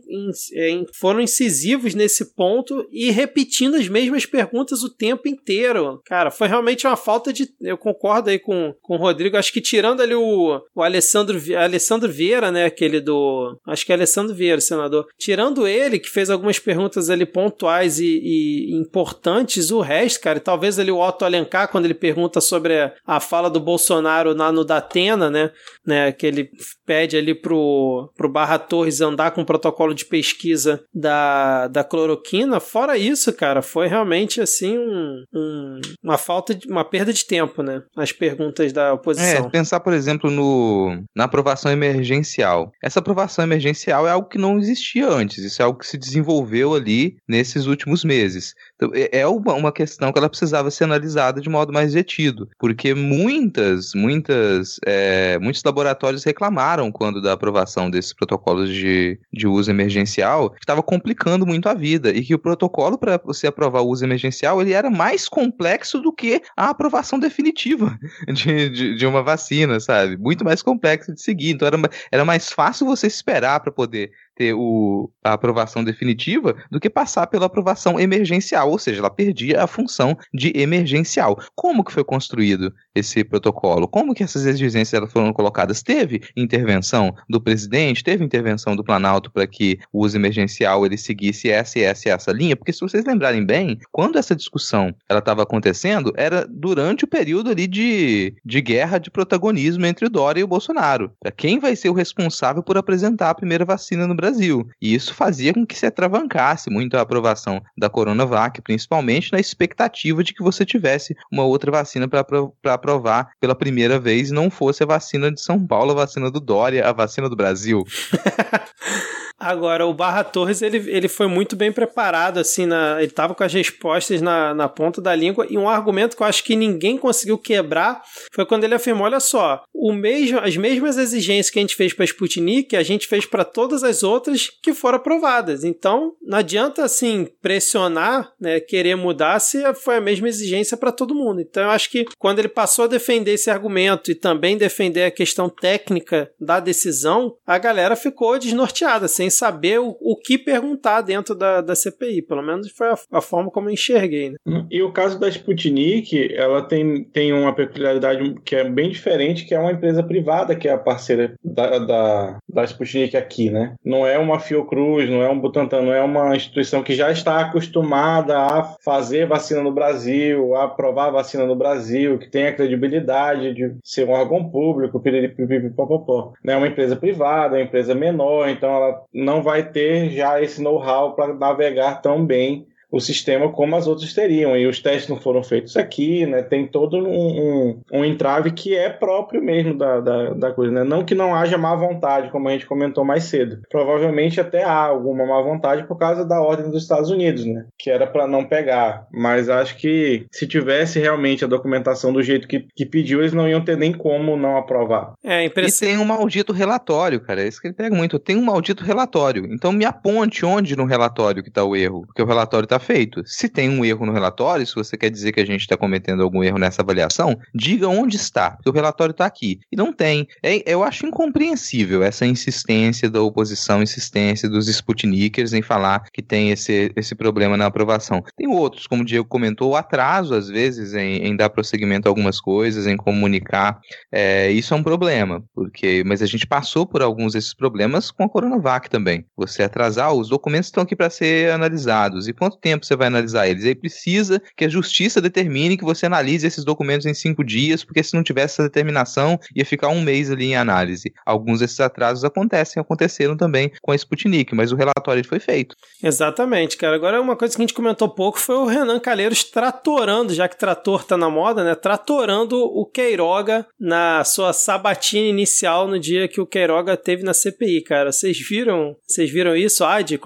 é, 0.54 0.70
in, 0.70 0.86
foram 0.98 1.20
incisivos 1.20 1.94
nesse 1.94 2.34
ponto 2.34 2.86
e 2.90 3.10
repetindo 3.10 3.76
as 3.76 3.88
mesmas 3.88 4.26
perguntas 4.26 4.82
o 4.82 4.90
tempo 4.90 5.28
inteiro. 5.28 6.00
Cara, 6.04 6.30
foi 6.30 6.48
realmente 6.48 6.86
uma 6.86 6.96
falta 6.96 7.32
de. 7.32 7.48
Eu 7.60 7.76
concordo 7.76 8.30
aí 8.30 8.38
com, 8.38 8.74
com 8.80 8.94
o 8.94 8.98
Rodrigo, 8.98 9.36
acho 9.36 9.52
que 9.52 9.60
tirando 9.60 10.00
ali 10.00 10.14
o, 10.14 10.60
o 10.74 10.82
Alessandro, 10.82 11.40
Alessandro 11.56 12.10
Vieira, 12.10 12.50
né, 12.50 12.64
aquele 12.64 13.00
do. 13.00 13.58
Acho 13.66 13.84
que 13.84 13.92
é 13.92 13.94
Alessandro 13.94 14.34
Vieira, 14.34 14.60
senador. 14.60 15.06
Tirando 15.18 15.41
ele, 15.66 15.98
que 15.98 16.08
fez 16.08 16.30
algumas 16.30 16.58
perguntas 16.58 17.10
ali 17.10 17.26
pontuais 17.26 17.98
e, 17.98 18.20
e 18.22 18.74
importantes, 18.74 19.70
o 19.70 19.80
resto, 19.80 20.20
cara, 20.20 20.40
talvez 20.40 20.78
ali 20.78 20.90
o 20.90 21.00
Otto 21.00 21.24
Alencar, 21.24 21.68
quando 21.68 21.84
ele 21.84 21.94
pergunta 21.94 22.40
sobre 22.40 22.80
a, 22.80 22.92
a 23.06 23.20
fala 23.20 23.48
do 23.48 23.60
Bolsonaro 23.60 24.34
lá 24.34 24.52
no 24.52 24.64
Datena, 24.64 25.30
né, 25.30 25.50
né, 25.86 26.12
que 26.12 26.26
ele 26.26 26.50
pede 26.86 27.16
ali 27.16 27.34
pro, 27.34 28.10
pro 28.16 28.28
Barra 28.28 28.58
Torres 28.58 29.00
andar 29.00 29.32
com 29.32 29.42
o 29.42 29.46
protocolo 29.46 29.94
de 29.94 30.04
pesquisa 30.04 30.82
da, 30.94 31.68
da 31.68 31.84
cloroquina. 31.84 32.60
Fora 32.60 32.96
isso, 32.96 33.32
cara, 33.32 33.62
foi 33.62 33.88
realmente 33.88 34.40
assim 34.40 34.78
um, 34.78 35.24
um, 35.34 35.80
uma 36.02 36.18
falta 36.18 36.54
de 36.54 36.68
uma 36.68 36.84
perda 36.84 37.12
de 37.12 37.24
tempo, 37.24 37.62
né? 37.62 37.82
As 37.96 38.12
perguntas 38.12 38.72
da 38.72 38.92
oposição. 38.92 39.46
É, 39.46 39.50
pensar, 39.50 39.80
por 39.80 39.92
exemplo, 39.92 40.30
no, 40.30 41.02
na 41.14 41.24
aprovação 41.24 41.70
emergencial. 41.70 42.70
Essa 42.82 43.00
aprovação 43.00 43.44
emergencial 43.44 44.06
é 44.06 44.10
algo 44.10 44.28
que 44.28 44.38
não 44.38 44.58
existia 44.58 45.08
antes, 45.08 45.21
isso 45.22 45.62
é 45.62 45.64
algo 45.64 45.78
que 45.78 45.86
se 45.86 45.98
desenvolveu 45.98 46.74
ali 46.74 47.16
nesses 47.28 47.66
últimos 47.66 48.04
meses. 48.04 48.54
Então, 48.76 48.90
é, 48.94 49.20
é 49.20 49.26
uma, 49.26 49.54
uma 49.54 49.72
questão 49.72 50.12
que 50.12 50.18
ela 50.18 50.28
precisava 50.28 50.70
ser 50.70 50.84
analisada 50.84 51.40
de 51.40 51.48
modo 51.48 51.72
mais 51.72 51.92
detido, 51.92 52.48
porque 52.58 52.94
muitas, 52.94 53.94
muitas, 53.94 54.78
é, 54.86 55.38
muitos 55.38 55.62
laboratórios 55.64 56.24
reclamaram 56.24 56.90
quando 56.90 57.20
da 57.20 57.32
aprovação 57.32 57.90
desses 57.90 58.12
protocolos 58.12 58.68
de, 58.68 59.18
de 59.32 59.46
uso 59.46 59.70
emergencial, 59.70 60.50
que 60.50 60.60
estava 60.60 60.82
complicando 60.82 61.46
muito 61.46 61.68
a 61.68 61.74
vida 61.74 62.10
e 62.10 62.22
que 62.22 62.34
o 62.34 62.38
protocolo 62.38 62.98
para 62.98 63.20
você 63.24 63.46
aprovar 63.46 63.82
o 63.82 63.88
uso 63.88 64.04
emergencial 64.04 64.60
ele 64.60 64.72
era 64.72 64.90
mais 64.90 65.28
complexo 65.28 66.00
do 66.00 66.12
que 66.12 66.42
a 66.56 66.70
aprovação 66.70 67.18
definitiva 67.18 67.98
de, 68.32 68.70
de, 68.70 68.96
de 68.96 69.06
uma 69.06 69.22
vacina, 69.22 69.80
sabe? 69.80 70.16
Muito 70.16 70.44
mais 70.44 70.62
complexo 70.62 71.12
de 71.12 71.22
seguir. 71.22 71.50
Então 71.50 71.66
era, 71.66 71.78
era 72.10 72.24
mais 72.24 72.50
fácil 72.50 72.86
você 72.86 73.06
esperar 73.06 73.60
para 73.60 73.72
poder 73.72 74.10
ter 74.34 74.54
o, 74.54 75.10
a 75.24 75.32
aprovação 75.32 75.82
definitiva 75.82 76.54
do 76.70 76.80
que 76.80 76.90
passar 76.90 77.26
pela 77.26 77.46
aprovação 77.46 77.98
emergencial, 77.98 78.70
ou 78.70 78.78
seja, 78.78 79.00
ela 79.00 79.10
perdia 79.10 79.62
a 79.62 79.66
função 79.66 80.16
de 80.32 80.52
emergencial. 80.54 81.38
Como 81.54 81.84
que 81.84 81.92
foi 81.92 82.04
construído 82.04 82.72
esse 82.94 83.24
protocolo? 83.24 83.88
Como 83.88 84.14
que 84.14 84.22
essas 84.22 84.46
exigências 84.46 85.12
foram 85.12 85.32
colocadas? 85.32 85.82
Teve 85.82 86.22
intervenção 86.36 87.14
do 87.28 87.40
presidente, 87.40 88.04
teve 88.04 88.24
intervenção 88.24 88.76
do 88.76 88.84
Planalto 88.84 89.30
para 89.30 89.46
que 89.46 89.78
o 89.92 90.04
uso 90.04 90.16
emergencial 90.16 90.84
ele 90.84 90.96
seguisse 90.96 91.50
essa 91.50 91.78
e 91.78 91.82
essa 91.82 92.10
essa 92.10 92.32
linha? 92.32 92.56
Porque 92.56 92.72
se 92.72 92.80
vocês 92.80 93.04
lembrarem 93.04 93.44
bem, 93.44 93.78
quando 93.90 94.18
essa 94.18 94.34
discussão 94.34 94.94
ela 95.08 95.18
estava 95.18 95.42
acontecendo, 95.42 96.12
era 96.16 96.46
durante 96.48 97.04
o 97.04 97.08
período 97.08 97.50
ali 97.50 97.66
de, 97.66 98.34
de 98.44 98.60
guerra 98.60 98.98
de 98.98 99.10
protagonismo 99.10 99.86
entre 99.86 100.06
o 100.06 100.10
Dória 100.10 100.40
e 100.40 100.44
o 100.44 100.48
Bolsonaro. 100.48 101.12
Quem 101.36 101.58
vai 101.58 101.76
ser 101.76 101.88
o 101.88 101.94
responsável 101.94 102.62
por 102.62 102.76
apresentar 102.76 103.30
a 103.30 103.34
primeira 103.34 103.64
vacina 103.64 104.06
no 104.06 104.14
Brasil. 104.22 104.68
E 104.80 104.94
isso 104.94 105.14
fazia 105.14 105.52
com 105.52 105.66
que 105.66 105.76
se 105.76 105.84
atravancasse 105.84 106.70
muito 106.70 106.96
a 106.96 107.00
aprovação 107.00 107.60
da 107.76 107.90
Coronavac, 107.90 108.62
principalmente 108.62 109.32
na 109.32 109.40
expectativa 109.40 110.22
de 110.22 110.32
que 110.32 110.42
você 110.42 110.64
tivesse 110.64 111.16
uma 111.30 111.44
outra 111.44 111.72
vacina 111.72 112.06
para 112.06 112.24
aprovar 112.72 113.30
pela 113.40 113.54
primeira 113.54 113.98
vez 113.98 114.30
não 114.30 114.48
fosse 114.48 114.84
a 114.84 114.86
vacina 114.86 115.32
de 115.32 115.40
São 115.40 115.66
Paulo, 115.66 115.90
a 115.90 115.94
vacina 115.94 116.30
do 116.30 116.40
Dória, 116.40 116.86
a 116.88 116.92
vacina 116.92 117.28
do 117.28 117.34
Brasil. 117.34 117.82
Agora, 119.42 119.84
o 119.84 119.92
Barra 119.92 120.22
Torres, 120.22 120.62
ele, 120.62 120.76
ele 120.88 121.08
foi 121.08 121.26
muito 121.26 121.56
bem 121.56 121.72
preparado, 121.72 122.38
assim, 122.38 122.64
na, 122.64 122.98
ele 122.98 123.06
estava 123.06 123.34
com 123.34 123.42
as 123.42 123.52
respostas 123.52 124.22
na, 124.22 124.54
na 124.54 124.68
ponta 124.68 125.00
da 125.00 125.12
língua, 125.16 125.48
e 125.50 125.58
um 125.58 125.68
argumento 125.68 126.16
que 126.16 126.22
eu 126.22 126.26
acho 126.28 126.44
que 126.44 126.54
ninguém 126.54 126.96
conseguiu 126.96 127.36
quebrar 127.36 128.02
foi 128.32 128.46
quando 128.46 128.62
ele 128.62 128.76
afirmou, 128.76 129.04
olha 129.04 129.18
só, 129.18 129.64
o 129.74 129.92
mesmo, 129.92 130.38
as 130.38 130.56
mesmas 130.56 130.96
exigências 130.96 131.50
que 131.50 131.58
a 131.58 131.62
gente 131.62 131.74
fez 131.74 131.92
para 131.92 132.04
Sputnik, 132.04 132.76
a 132.76 132.84
gente 132.84 133.08
fez 133.08 133.26
para 133.26 133.44
todas 133.44 133.82
as 133.82 134.04
outras 134.04 134.48
que 134.62 134.72
foram 134.72 134.98
aprovadas. 134.98 135.64
Então, 135.64 136.12
não 136.22 136.38
adianta, 136.38 136.84
assim, 136.84 137.28
pressionar, 137.42 138.32
né, 138.40 138.60
querer 138.60 138.94
mudar 138.94 139.40
se 139.40 139.60
foi 139.74 139.96
a 139.96 140.00
mesma 140.00 140.28
exigência 140.28 140.76
para 140.76 140.92
todo 140.92 141.16
mundo. 141.16 141.40
Então, 141.40 141.64
eu 141.64 141.70
acho 141.70 141.90
que 141.90 142.06
quando 142.16 142.38
ele 142.38 142.48
passou 142.48 142.84
a 142.84 142.88
defender 142.88 143.32
esse 143.32 143.50
argumento 143.50 144.08
e 144.08 144.14
também 144.14 144.56
defender 144.56 145.02
a 145.02 145.10
questão 145.10 145.48
técnica 145.48 146.30
da 146.40 146.60
decisão, 146.60 147.34
a 147.44 147.58
galera 147.58 147.96
ficou 147.96 148.38
desnorteada, 148.38 149.08
sem 149.08 149.31
saber 149.32 149.80
o, 149.80 149.96
o 150.00 150.16
que 150.16 150.38
perguntar 150.38 151.00
dentro 151.00 151.34
da, 151.34 151.60
da 151.60 151.74
CPI. 151.74 152.22
Pelo 152.22 152.42
menos 152.42 152.70
foi 152.70 152.88
a, 152.88 152.98
a, 153.12 153.20
forma 153.20 153.50
como 153.50 153.68
eu 153.68 153.72
enxerguei. 153.72 154.30
Né? 154.46 154.66
E 154.70 154.82
o 154.82 154.92
caso 154.92 155.18
da 155.18 155.28
Sputnik, 155.28 156.32
ela 156.34 156.62
tem, 156.62 157.04
tem 157.04 157.32
uma 157.32 157.54
peculiaridade 157.54 158.34
que 158.44 158.56
é 158.56 158.68
bem 158.68 158.90
diferente, 158.90 159.44
que 159.44 159.54
é 159.54 159.58
uma 159.58 159.72
empresa 159.72 160.02
privada 160.02 160.54
que 160.54 160.68
é 160.68 160.72
a 160.72 160.78
parceira 160.78 161.34
da, 161.44 161.78
da, 161.78 162.38
da 162.48 162.64
Sputnik 162.64 163.16
aqui, 163.16 163.50
né? 163.50 163.74
Não 163.84 164.06
é 164.06 164.18
uma 164.18 164.38
Fiocruz, 164.38 165.08
não 165.08 165.22
é 165.22 165.28
um 165.28 165.38
Butantan, 165.38 165.82
não 165.82 165.92
é 165.92 166.02
uma 166.02 166.36
instituição 166.36 166.82
que 166.82 166.94
já 166.94 167.10
está 167.10 167.40
acostumada 167.40 168.38
a 168.38 168.76
fazer 168.84 169.26
vacina 169.26 169.62
no 169.62 169.72
Brasil, 169.72 170.54
a 170.54 170.64
aprovar 170.64 171.10
vacina 171.10 171.46
no 171.46 171.56
Brasil, 171.56 172.18
que 172.18 172.30
tem 172.30 172.46
a 172.46 172.54
credibilidade 172.54 173.54
de 173.54 173.74
ser 173.82 174.06
um 174.06 174.12
órgão 174.12 174.48
público, 174.50 175.00
piripipipipopopó. 175.00 176.32
É 176.44 176.56
uma 176.56 176.68
empresa 176.68 176.96
privada, 176.96 177.56
uma 177.56 177.62
empresa 177.62 177.94
menor, 177.94 178.48
então 178.48 178.70
ela 178.70 179.02
não 179.22 179.42
vai 179.42 179.70
ter 179.70 180.10
já 180.10 180.40
esse 180.42 180.60
know-how 180.60 181.14
para 181.14 181.32
navegar 181.34 182.02
tão 182.02 182.26
bem 182.26 182.66
o 182.92 183.00
sistema 183.00 183.50
como 183.50 183.74
as 183.74 183.86
outras 183.86 184.12
teriam. 184.12 184.54
E 184.54 184.66
os 184.66 184.78
testes 184.78 185.08
não 185.08 185.16
foram 185.16 185.42
feitos 185.42 185.76
aqui, 185.78 186.26
né? 186.26 186.42
Tem 186.42 186.66
todo 186.66 186.98
um, 186.98 187.08
um, 187.08 187.80
um 187.90 188.04
entrave 188.04 188.52
que 188.52 188.76
é 188.76 188.90
próprio 188.90 189.42
mesmo 189.42 189.76
da, 189.76 189.98
da, 190.00 190.30
da, 190.34 190.52
coisa, 190.52 190.72
né? 190.72 190.84
Não 190.84 191.02
que 191.02 191.14
não 191.14 191.34
haja 191.34 191.56
má 191.56 191.74
vontade, 191.74 192.30
como 192.30 192.48
a 192.48 192.52
gente 192.52 192.66
comentou 192.66 193.02
mais 193.02 193.24
cedo. 193.24 193.62
Provavelmente 193.70 194.40
até 194.40 194.62
há 194.62 194.74
alguma 194.74 195.24
má 195.24 195.40
vontade 195.40 195.84
por 195.84 195.96
causa 195.96 196.22
da 196.22 196.40
ordem 196.40 196.70
dos 196.70 196.82
Estados 196.82 197.10
Unidos, 197.10 197.46
né? 197.46 197.64
Que 197.78 197.90
era 197.90 198.06
para 198.06 198.26
não 198.26 198.44
pegar. 198.44 199.06
Mas 199.10 199.48
acho 199.48 199.78
que 199.78 200.26
se 200.30 200.46
tivesse 200.46 200.98
realmente 200.98 201.44
a 201.44 201.48
documentação 201.48 202.12
do 202.12 202.22
jeito 202.22 202.46
que, 202.46 202.66
que 202.76 202.84
pediu, 202.84 203.20
eles 203.20 203.32
não 203.32 203.48
iam 203.48 203.64
ter 203.64 203.76
nem 203.76 203.92
como 203.92 204.36
não 204.36 204.58
aprovar. 204.58 205.14
É, 205.24 205.42
impress... 205.44 205.80
E 205.80 205.86
tem 205.86 205.96
um 205.96 206.04
maldito 206.04 206.52
relatório, 206.52 207.20
cara. 207.20 207.42
É 207.42 207.48
isso 207.48 207.60
que 207.60 207.68
ele 207.68 207.74
pega 207.74 207.96
muito. 207.96 208.18
Tem 208.18 208.36
um 208.36 208.44
maldito 208.44 208.84
relatório. 208.84 209.46
Então 209.50 209.72
me 209.72 209.86
aponte 209.86 210.44
onde 210.44 210.76
no 210.76 210.84
relatório 210.84 211.42
que 211.42 211.50
tá 211.50 211.64
o 211.64 211.74
erro. 211.74 212.04
Porque 212.06 212.20
o 212.20 212.26
relatório 212.26 212.68
tá 212.68 212.81
feito. 212.82 213.22
Se 213.24 213.48
tem 213.48 213.70
um 213.70 213.84
erro 213.84 214.04
no 214.04 214.12
relatório, 214.12 214.66
se 214.66 214.74
você 214.74 214.96
quer 214.96 215.10
dizer 215.10 215.32
que 215.32 215.40
a 215.40 215.46
gente 215.46 215.62
está 215.62 215.76
cometendo 215.76 216.22
algum 216.22 216.42
erro 216.42 216.58
nessa 216.58 216.82
avaliação, 216.82 217.38
diga 217.54 217.88
onde 217.88 218.16
está, 218.16 218.52
porque 218.52 218.68
o 218.68 218.72
relatório 218.72 219.12
está 219.12 219.24
aqui. 219.24 219.60
E 219.70 219.76
não 219.76 219.92
tem. 219.92 220.26
É, 220.42 220.62
eu 220.70 220.82
acho 220.82 221.06
incompreensível 221.06 222.02
essa 222.02 222.26
insistência 222.26 223.08
da 223.08 223.22
oposição, 223.22 223.82
insistência 223.82 224.48
dos 224.48 224.68
Sputnikers 224.68 225.52
em 225.52 225.62
falar 225.62 226.04
que 226.12 226.22
tem 226.22 226.50
esse, 226.50 226.92
esse 226.96 227.14
problema 227.14 227.56
na 227.56 227.66
aprovação. 227.66 228.22
Tem 228.36 228.48
outros, 228.48 228.86
como 228.86 229.02
o 229.02 229.06
Diego 229.06 229.26
comentou, 229.26 229.70
o 229.70 229.76
atraso, 229.76 230.34
às 230.34 230.48
vezes, 230.48 230.94
em, 230.94 231.26
em 231.26 231.36
dar 231.36 231.50
prosseguimento 231.50 232.08
a 232.08 232.10
algumas 232.10 232.40
coisas, 232.40 232.86
em 232.86 232.96
comunicar. 232.96 233.80
É, 234.10 234.50
isso 234.50 234.74
é 234.74 234.76
um 234.76 234.82
problema, 234.82 235.42
porque 235.54 236.02
mas 236.04 236.22
a 236.22 236.26
gente 236.26 236.46
passou 236.46 236.86
por 236.86 237.02
alguns 237.02 237.32
desses 237.32 237.54
problemas 237.54 238.10
com 238.10 238.24
a 238.24 238.28
Coronavac 238.28 238.88
também. 238.88 239.24
Você 239.36 239.62
atrasar, 239.62 240.12
os 240.12 240.28
documentos 240.28 240.68
estão 240.68 240.82
aqui 240.82 240.96
para 240.96 241.10
ser 241.10 241.52
analisados. 241.52 242.28
E 242.28 242.32
quanto 242.32 242.56
tempo 242.58 242.71
tempo 242.72 242.86
você 242.86 242.96
vai 242.96 243.06
analisar 243.06 243.48
eles. 243.48 243.64
Aí 243.64 243.74
precisa 243.74 244.42
que 244.56 244.64
a 244.64 244.68
justiça 244.68 245.20
determine 245.20 245.76
que 245.76 245.84
você 245.84 246.06
analise 246.06 246.46
esses 246.46 246.64
documentos 246.64 247.06
em 247.06 247.14
cinco 247.14 247.44
dias, 247.44 247.84
porque 247.84 248.02
se 248.02 248.14
não 248.14 248.22
tivesse 248.22 248.54
essa 248.54 248.62
determinação, 248.64 249.38
ia 249.54 249.64
ficar 249.64 249.88
um 249.88 250.00
mês 250.00 250.30
ali 250.30 250.46
em 250.46 250.56
análise. 250.56 251.12
Alguns 251.24 251.60
desses 251.60 251.80
atrasos 251.80 252.24
acontecem, 252.24 252.80
aconteceram 252.80 253.36
também 253.36 253.70
com 253.80 253.92
a 253.92 253.94
Sputnik, 253.94 254.54
mas 254.54 254.72
o 254.72 254.76
relatório 254.76 255.24
foi 255.24 255.38
feito. 255.38 255.76
Exatamente, 256.02 256.76
cara. 256.76 256.96
Agora, 256.96 257.20
uma 257.20 257.36
coisa 257.36 257.54
que 257.54 257.62
a 257.62 257.64
gente 257.64 257.74
comentou 257.74 258.08
pouco 258.08 258.38
foi 258.38 258.56
o 258.56 258.66
Renan 258.66 258.98
Calheiros 258.98 259.44
tratorando, 259.44 260.34
já 260.34 260.48
que 260.48 260.58
trator 260.58 261.04
tá 261.04 261.16
na 261.16 261.28
moda, 261.28 261.62
né? 261.62 261.74
Tratorando 261.74 262.56
o 262.56 262.86
Queiroga 262.86 263.66
na 263.78 264.24
sua 264.24 264.52
sabatina 264.52 265.26
inicial 265.26 265.86
no 265.86 265.98
dia 265.98 266.28
que 266.28 266.40
o 266.40 266.46
Queiroga 266.46 266.96
teve 266.96 267.22
na 267.22 267.34
CPI, 267.34 267.82
cara. 267.82 268.12
Vocês 268.12 268.38
viram? 268.38 268.96
Vocês 269.06 269.30
viram 269.30 269.56
isso? 269.56 269.84
A 269.84 269.96
Adi 269.96 270.18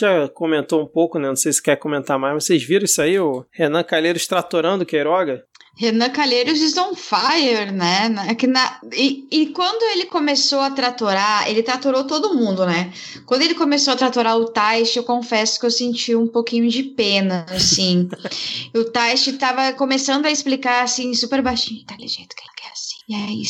já 0.00 0.28
comentou 0.28 0.82
um 0.82 0.86
pouco, 0.86 1.18
né? 1.18 1.28
Não 1.28 1.36
sei 1.36 1.52
se 1.52 1.62
quer 1.62 1.76
comentar 1.78 2.18
mais. 2.18 2.44
Vocês 2.44 2.62
viram 2.62 2.84
isso 2.84 3.00
aí, 3.00 3.18
o 3.18 3.44
Renan 3.50 3.82
Calheiros 3.82 4.26
tratorando 4.26 4.84
Queiroga? 4.84 5.44
Renan 5.78 6.10
Calheiros 6.10 6.60
is 6.60 6.76
on 6.76 6.92
fire, 6.96 7.70
né? 7.70 8.12
É 8.28 8.34
que 8.34 8.48
na, 8.48 8.80
e, 8.92 9.28
e 9.30 9.46
quando 9.46 9.80
ele 9.92 10.06
começou 10.06 10.58
a 10.58 10.72
tratorar, 10.72 11.48
ele 11.48 11.62
tratorou 11.62 12.04
todo 12.04 12.34
mundo, 12.34 12.66
né? 12.66 12.92
Quando 13.24 13.42
ele 13.42 13.54
começou 13.54 13.94
a 13.94 13.96
tratorar 13.96 14.36
o 14.36 14.46
Taish, 14.46 14.96
eu 14.96 15.04
confesso 15.04 15.60
que 15.60 15.66
eu 15.66 15.70
senti 15.70 16.16
um 16.16 16.26
pouquinho 16.26 16.68
de 16.68 16.82
pena, 16.82 17.46
assim. 17.48 18.08
o 18.74 18.84
Taish 18.86 19.30
tava 19.38 19.72
começando 19.72 20.26
a 20.26 20.32
explicar, 20.32 20.82
assim, 20.82 21.14
super 21.14 21.40
baixinho, 21.42 21.84
tá 21.86 21.94
jeito 21.96 22.34
que. 22.34 22.57
E 23.08 23.14
aí 23.14 23.42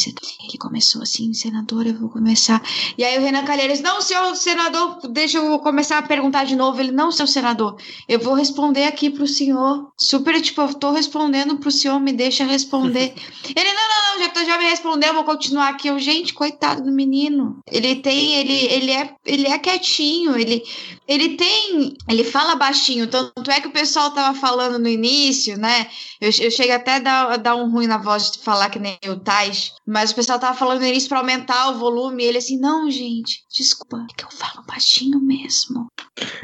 ele 0.45 0.57
começou 0.57 1.03
assim, 1.03 1.35
senador, 1.35 1.85
eu 1.85 1.95
vou 1.95 2.09
começar. 2.09 2.63
E 2.97 3.03
aí 3.03 3.19
o 3.19 3.21
Renan 3.21 3.45
Calheiros, 3.45 3.81
não, 3.81 4.01
senhor 4.01 4.33
senador, 4.37 5.01
deixa 5.11 5.39
eu 5.39 5.59
começar 5.59 5.99
a 5.99 6.03
perguntar 6.03 6.45
de 6.45 6.55
novo. 6.55 6.81
Ele, 6.81 6.93
não, 6.93 7.11
seu 7.11 7.27
senador, 7.27 7.77
eu 8.09 8.21
vou 8.21 8.35
responder 8.35 8.85
aqui 8.85 9.11
pro 9.11 9.27
senhor. 9.27 9.91
Super, 9.97 10.41
tipo, 10.41 10.61
eu 10.61 10.73
tô 10.75 10.93
respondendo 10.93 11.57
pro 11.57 11.73
senhor, 11.73 11.99
me 11.99 12.13
deixa 12.13 12.45
responder. 12.45 13.13
ele, 13.57 13.73
não, 13.73 13.89
não, 13.89 14.13
não, 14.13 14.23
já, 14.23 14.29
tô, 14.29 14.45
já 14.45 14.59
me 14.59 14.65
respondeu, 14.65 15.13
vou 15.13 15.25
continuar 15.25 15.71
aqui. 15.71 15.89
Eu, 15.89 15.99
gente, 15.99 16.35
coitado 16.35 16.85
do 16.85 16.93
menino. 16.93 17.59
Ele 17.67 17.97
tem, 17.97 18.37
ele, 18.37 18.65
ele 18.67 18.93
é, 18.93 19.13
ele 19.27 19.49
é 19.49 19.59
quietinho, 19.59 20.39
ele, 20.39 20.63
ele 21.09 21.31
tem, 21.31 21.97
ele 22.09 22.23
fala 22.23 22.55
baixinho, 22.55 23.09
tanto 23.09 23.51
é 23.51 23.61
que 23.61 23.67
o 23.67 23.73
pessoal 23.73 24.13
tava 24.13 24.39
falando 24.39 24.79
no 24.79 24.89
início, 24.89 25.59
né? 25.59 25.89
Eu, 26.21 26.31
eu 26.41 26.51
chego 26.51 26.73
até 26.73 26.97
a 26.97 26.99
dar, 26.99 27.33
a 27.33 27.37
dar 27.37 27.57
um 27.57 27.71
ruim 27.71 27.87
na 27.87 27.99
voz 27.99 28.31
de 28.31 28.39
falar 28.39 28.71
que 28.71 28.79
nem 28.79 28.99
o 29.07 29.17
Tai 29.17 29.53
mas 29.87 30.11
o 30.11 30.15
pessoal 30.15 30.39
tava 30.39 30.57
falando 30.57 30.85
isso 30.85 31.09
pra 31.09 31.19
aumentar 31.19 31.71
o 31.71 31.79
volume. 31.79 32.23
E 32.23 32.27
ele 32.27 32.39
assim, 32.39 32.59
não, 32.59 32.91
gente, 32.91 33.43
desculpa, 33.51 33.97
é 33.97 34.15
que 34.15 34.25
eu 34.25 34.31
falo 34.31 34.65
baixinho 34.67 35.21
mesmo. 35.21 35.89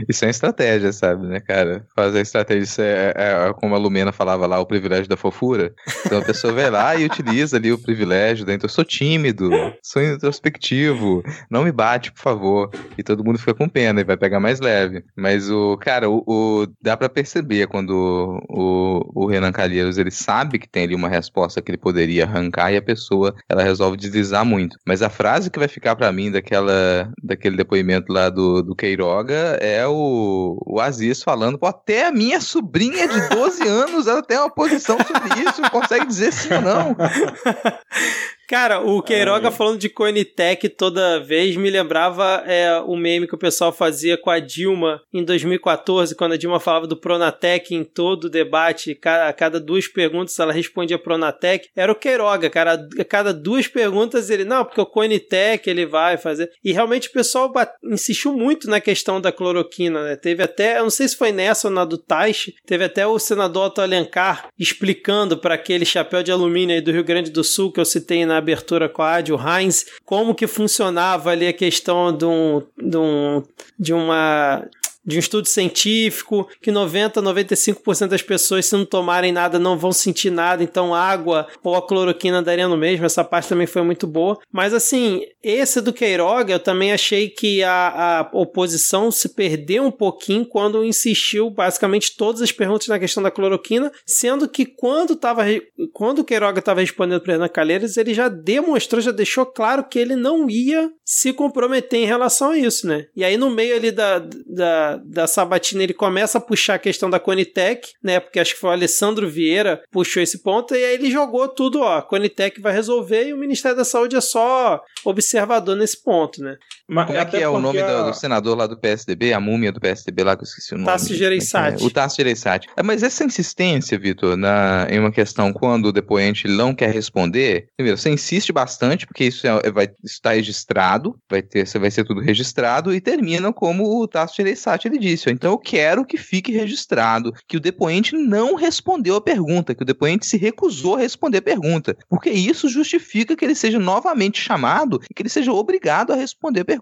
Isso 0.09 0.25
é 0.25 0.31
estratégia, 0.31 0.93
sabe, 0.93 1.27
né, 1.27 1.41
cara? 1.41 1.87
Fazer 1.95 2.20
estratégia, 2.20 2.62
isso 2.62 2.81
é, 2.81 3.12
é, 3.16 3.49
é, 3.49 3.53
como 3.53 3.75
a 3.75 3.79
Lumena 3.79 4.12
falava 4.12 4.47
lá, 4.47 4.59
o 4.59 4.66
privilégio 4.66 5.09
da 5.09 5.16
fofura. 5.16 5.75
Então 6.07 6.18
a 6.18 6.25
pessoa 6.25 6.53
vai 6.53 6.70
lá 6.70 6.97
e 6.97 7.05
utiliza 7.05 7.57
ali 7.57 7.72
o 7.72 7.79
privilégio? 7.79 8.45
Então 8.45 8.59
eu 8.62 8.68
sou 8.68 8.85
tímido, 8.85 9.51
sou 9.83 10.03
introspectivo, 10.03 11.22
não 11.51 11.64
me 11.64 11.72
bate, 11.72 12.12
por 12.12 12.20
favor. 12.20 12.70
E 12.97 13.03
todo 13.03 13.25
mundo 13.25 13.39
fica 13.39 13.55
com 13.55 13.68
pena 13.68 14.01
e 14.01 14.05
vai 14.05 14.16
pegar 14.16 14.41
mais 14.41 14.61
leve. 14.61 15.05
Mas 15.16 15.51
o, 15.51 15.77
cara, 15.77 16.09
o, 16.09 16.22
o 16.27 16.66
dá 16.81 16.97
para 16.97 17.09
perceber 17.09 17.66
quando 17.66 18.41
o, 18.49 19.25
o 19.25 19.27
Renan 19.27 19.53
Calheiros, 19.65 19.97
ele 19.97 20.11
sabe 20.11 20.59
que 20.59 20.69
tem 20.69 20.85
ali 20.85 20.95
uma 20.95 21.09
resposta 21.09 21.62
que 21.62 21.71
ele 21.71 21.79
poderia 21.79 22.25
arrancar 22.25 22.71
e 22.73 22.77
a 22.77 22.83
pessoa, 22.83 23.35
ela 23.49 23.62
resolve 23.62 23.97
deslizar 23.97 24.45
muito. 24.45 24.77
Mas 24.87 25.01
a 25.01 25.09
frase 25.09 25.51
que 25.51 25.59
vai 25.59 25.69
ficar 25.69 25.97
para 25.97 26.12
mim 26.12 26.31
daquela, 26.31 27.11
daquele 27.23 27.57
depoimento 27.57 28.12
lá 28.12 28.29
do, 28.29 28.62
do 28.62 28.77
Queiroga 28.77 29.59
é 29.61 29.87
o, 29.87 30.59
o 30.67 30.81
Aziz 30.81 31.23
falando, 31.23 31.59
pô, 31.59 31.67
até 31.67 32.07
a 32.07 32.12
minha 32.12 32.41
sobrinha 32.41 33.09
de 33.09 33.29
12 33.31 33.67
anos, 33.67 34.07
ela 34.07 34.23
tem 34.23 34.39
uma 34.39 34.51
posição 34.51 34.99
sobre 34.99 35.41
isso, 35.41 35.62
consegue 35.71 36.07
dizer 36.07 36.33
sim 36.33 36.53
ou 36.53 36.61
não. 36.61 36.97
Cara, 38.49 38.80
o 38.80 39.03
Queiroga 39.03 39.51
falando 39.51 39.78
de 39.78 39.88
Coinitech 39.88 40.68
toda 40.68 41.18
vez 41.20 41.57
me 41.57 41.70
lembrava 41.70 42.42
é, 42.47 42.78
o 42.80 42.95
meme 42.95 43.26
que 43.26 43.34
o 43.34 43.38
pessoal 43.38 43.72
fazia 43.72 44.18
com 44.18 44.30
a 44.30 44.38
Dilma 44.38 45.01
em 45.12 45.24
2014, 45.24 46.14
quando 46.14 46.32
a 46.32 46.36
Dilma 46.36 46.61
falava 46.61 46.86
do 46.86 46.97
Pronatec 46.97 47.74
em 47.74 47.82
todo 47.84 48.24
o 48.24 48.30
debate, 48.30 48.99
a 49.03 49.32
cada 49.32 49.59
duas 49.59 49.88
perguntas 49.88 50.38
ela 50.38 50.53
respondia 50.53 50.99
Pronatec. 50.99 51.68
Era 51.74 51.90
o 51.90 51.95
Queiroga, 51.95 52.51
cara, 52.51 52.86
a 52.99 53.05
cada 53.05 53.32
duas 53.32 53.66
perguntas 53.66 54.28
ele, 54.28 54.45
não, 54.45 54.64
porque 54.64 54.80
o 54.80 54.86
Coinitech 54.86 55.68
ele 55.68 55.86
vai 55.86 56.16
fazer. 56.16 56.51
E 56.62 56.72
realmente 56.72 57.09
o 57.09 57.12
pessoal 57.12 57.53
insistiu 57.84 58.36
muito 58.36 58.68
na 58.68 58.80
questão 58.80 59.20
da 59.20 59.32
cloroquina, 59.32 60.03
né? 60.05 60.16
Teve 60.16 60.42
até, 60.42 60.78
eu 60.78 60.82
não 60.82 60.90
sei 60.90 61.09
se 61.09 61.16
foi 61.16 61.32
nessa 61.32 61.68
ou 61.68 61.74
na 61.74 61.84
do 61.84 61.97
Taish, 61.97 62.53
teve 62.66 62.84
até 62.84 63.07
o 63.07 63.18
senador 63.18 63.66
Otto 63.66 63.80
Alencar 63.80 64.49
explicando 64.59 65.38
para 65.38 65.55
aquele 65.55 65.84
chapéu 65.84 66.22
de 66.22 66.30
alumínio 66.30 66.74
aí 66.74 66.80
do 66.80 66.92
Rio 66.92 67.05
Grande 67.05 67.30
do 67.30 67.42
Sul 67.42 67.72
que 67.72 67.80
eu 67.80 67.84
citei 67.84 68.26
na 68.26 68.34
na 68.35 68.39
abertura 68.39 68.89
com 68.89 69.03
a 69.03 69.14
Adil 69.14 69.39
Heinz, 69.39 69.87
como 70.05 70.35
que 70.35 70.47
funcionava 70.47 71.30
ali 71.30 71.47
a 71.47 71.53
questão 71.53 72.16
de, 72.16 72.24
um, 72.24 72.62
de, 72.76 72.97
um, 72.97 73.43
de 73.78 73.93
uma 73.95 74.68
de 75.05 75.17
um 75.17 75.19
estudo 75.19 75.49
científico 75.49 76.49
que 76.61 76.71
90, 76.71 77.23
95% 77.23 78.09
das 78.09 78.23
pessoas, 78.23 78.67
se 78.67 78.77
não 78.77 78.85
tomarem 78.85 79.33
nada, 79.33 79.59
não 79.59 79.77
vão 79.77 79.93
sentir 79.93 80.31
nada, 80.31 80.63
então 80.63 80.95
água 80.95 81.47
ou 81.63 81.75
a 81.75 81.87
cloroquina 81.87 82.43
daria 82.43 82.69
no 82.69 82.77
mesmo. 82.77 83.05
Essa 83.05 83.25
parte 83.25 83.49
também 83.49 83.67
foi 83.67 83.83
muito 83.83 84.07
boa. 84.07 84.39
Mas 84.51 84.73
assim, 84.73 85.23
esse 85.43 85.81
do 85.81 85.93
Queiroga, 85.93 86.53
eu 86.53 86.61
também 86.61 86.93
achei 86.93 87.29
que 87.29 87.63
a, 87.63 88.21
a 88.21 88.31
oposição 88.33 89.11
se 89.11 89.29
perdeu 89.29 89.85
um 89.85 89.91
pouquinho 89.91 90.47
quando 90.47 90.85
insistiu 90.85 91.51
basicamente 91.51 92.17
todas 92.17 92.41
as 92.41 92.53
perguntas 92.53 92.89
na 92.89 92.99
questão 92.99 93.23
da 93.23 93.31
cloroquina, 93.31 93.93
sendo 94.07 94.49
que 94.49 94.65
quando, 94.65 95.17
tava, 95.17 95.45
quando 95.93 96.21
o 96.21 96.25
Queiroga 96.25 96.59
estava 96.59 96.81
respondendo 96.81 97.21
para 97.21 97.35
Renan 97.35 97.49
Calheiros, 97.49 97.97
ele 97.97 98.15
já 98.15 98.29
demonstrou, 98.29 99.01
já 99.01 99.11
deixou 99.11 99.45
claro 99.45 99.85
que 99.85 99.99
ele 99.99 100.17
não 100.17 100.49
ia 100.49 100.91
se 101.05 101.33
comprometer 101.33 102.01
em 102.01 102.07
relação 102.07 102.51
a 102.51 102.59
isso, 102.59 102.87
né? 102.87 103.07
E 103.15 103.23
aí 103.23 103.37
no 103.37 103.51
meio 103.51 103.77
ali 103.77 103.91
da, 103.91 104.19
da 104.19 104.93
da, 105.05 105.26
Sabatina, 105.26 105.82
ele 105.82 105.95
começa 105.95 106.38
a 106.38 106.40
puxar 106.40 106.74
a 106.74 106.78
questão 106.78 107.09
da 107.09 107.20
Conitec, 107.20 107.92
né? 108.03 108.20
Porque 108.20 108.38
acho 108.38 108.55
que 108.55 108.61
foi 108.61 108.70
o 108.70 108.72
Alessandro 108.72 109.28
Vieira 109.28 109.82
puxou 109.90 110.22
esse 110.22 110.42
ponto, 110.42 110.74
e 110.74 110.84
aí 110.84 110.95
ele 110.95 111.11
jogou 111.11 111.49
tudo, 111.49 111.80
ó, 111.80 111.99
a 111.99 112.03
Conitec 112.03 112.61
vai 112.61 112.72
resolver 112.72 113.28
e 113.28 113.32
o 113.32 113.38
Ministério 113.38 113.76
da 113.76 113.84
Saúde 113.84 114.16
é 114.16 114.20
só 114.20 114.82
observador 115.05 115.76
nesse 115.76 116.03
ponto, 116.03 116.42
né? 116.42 116.57
Mas, 116.87 117.07
Como 117.07 117.18
é 117.18 117.24
que 117.24 117.37
é 117.37 117.49
o 117.49 117.59
nome 117.59 117.80
a... 117.80 118.03
do, 118.03 118.11
do, 118.11 118.14
senador 118.14 118.57
lá 118.57 118.66
do 118.66 118.76
PSDB, 118.76 119.32
a 119.32 119.41
múmia 119.41 119.72
do 119.72 119.80
PSDB 119.80 120.22
lá, 120.22 120.37
que 120.37 120.43
eu 120.43 120.47
esqueci 120.47 120.74
o 120.74 120.76
nome. 120.76 120.87
Tasso 120.87 121.14
Gereissati. 121.14 121.82
É, 121.82 121.85
é? 121.85 121.87
O 121.87 121.91
Tasso 121.91 122.16
Gereissati. 122.16 122.68
É, 122.76 122.82
mas 122.82 123.03
essa 123.03 123.24
insistência, 123.24 123.99
Vitor, 123.99 124.37
na, 124.37 124.87
em 124.91 125.01
uma 125.01 125.11
questão 125.11 125.51
quando 125.51 125.87
o 125.87 125.93
depoente 125.93 126.47
não 126.47 126.74
quer 126.74 126.93
responder, 126.93 127.68
primeiro, 127.74 127.97
você 127.97 128.11
insiste 128.11 128.53
bastante, 128.53 129.07
porque 129.07 129.24
isso 129.24 129.47
é, 129.47 129.70
vai 129.70 129.89
estar 130.05 130.32
registrado, 130.32 131.18
vai, 131.28 131.41
ter, 131.41 131.66
vai 131.78 131.91
ser 131.91 132.05
tudo 132.05 132.20
registrado, 132.20 132.95
e 132.95 133.01
termina 133.01 133.51
como 133.51 133.99
o 133.99 134.07
Tasso 134.07 134.37
Gereissati 134.37 134.87
ele 134.87 134.99
disse. 134.99 135.30
Então 135.30 135.53
eu 135.53 135.59
quero 135.59 136.05
que 136.05 136.18
fique 136.18 136.53
registrado 136.53 137.32
que 137.49 137.57
o 137.57 137.61
depoente 137.61 138.14
não 138.14 138.57
respondeu 138.57 139.16
a 139.16 139.22
pergunta, 139.22 139.74
que 139.74 139.82
o 139.82 139.87
depoente 139.87 140.26
se 140.26 140.37
recusou 140.37 140.97
a 140.97 140.99
responder 140.99 141.39
a 141.39 141.43
pergunta, 141.43 141.97
porque 142.11 142.28
isso 142.28 142.68
justifica 142.68 143.35
que 143.35 143.45
ele 143.45 143.55
seja 143.55 143.78
novamente 143.78 144.39
chamado 144.39 145.01
e 145.11 145.14
que 145.14 145.22
ele 145.22 145.30
seja 145.30 145.51
obrigado 145.51 146.12
a 146.12 146.16
responder 146.16 146.61
a 146.61 146.64
pergunta. 146.64 146.74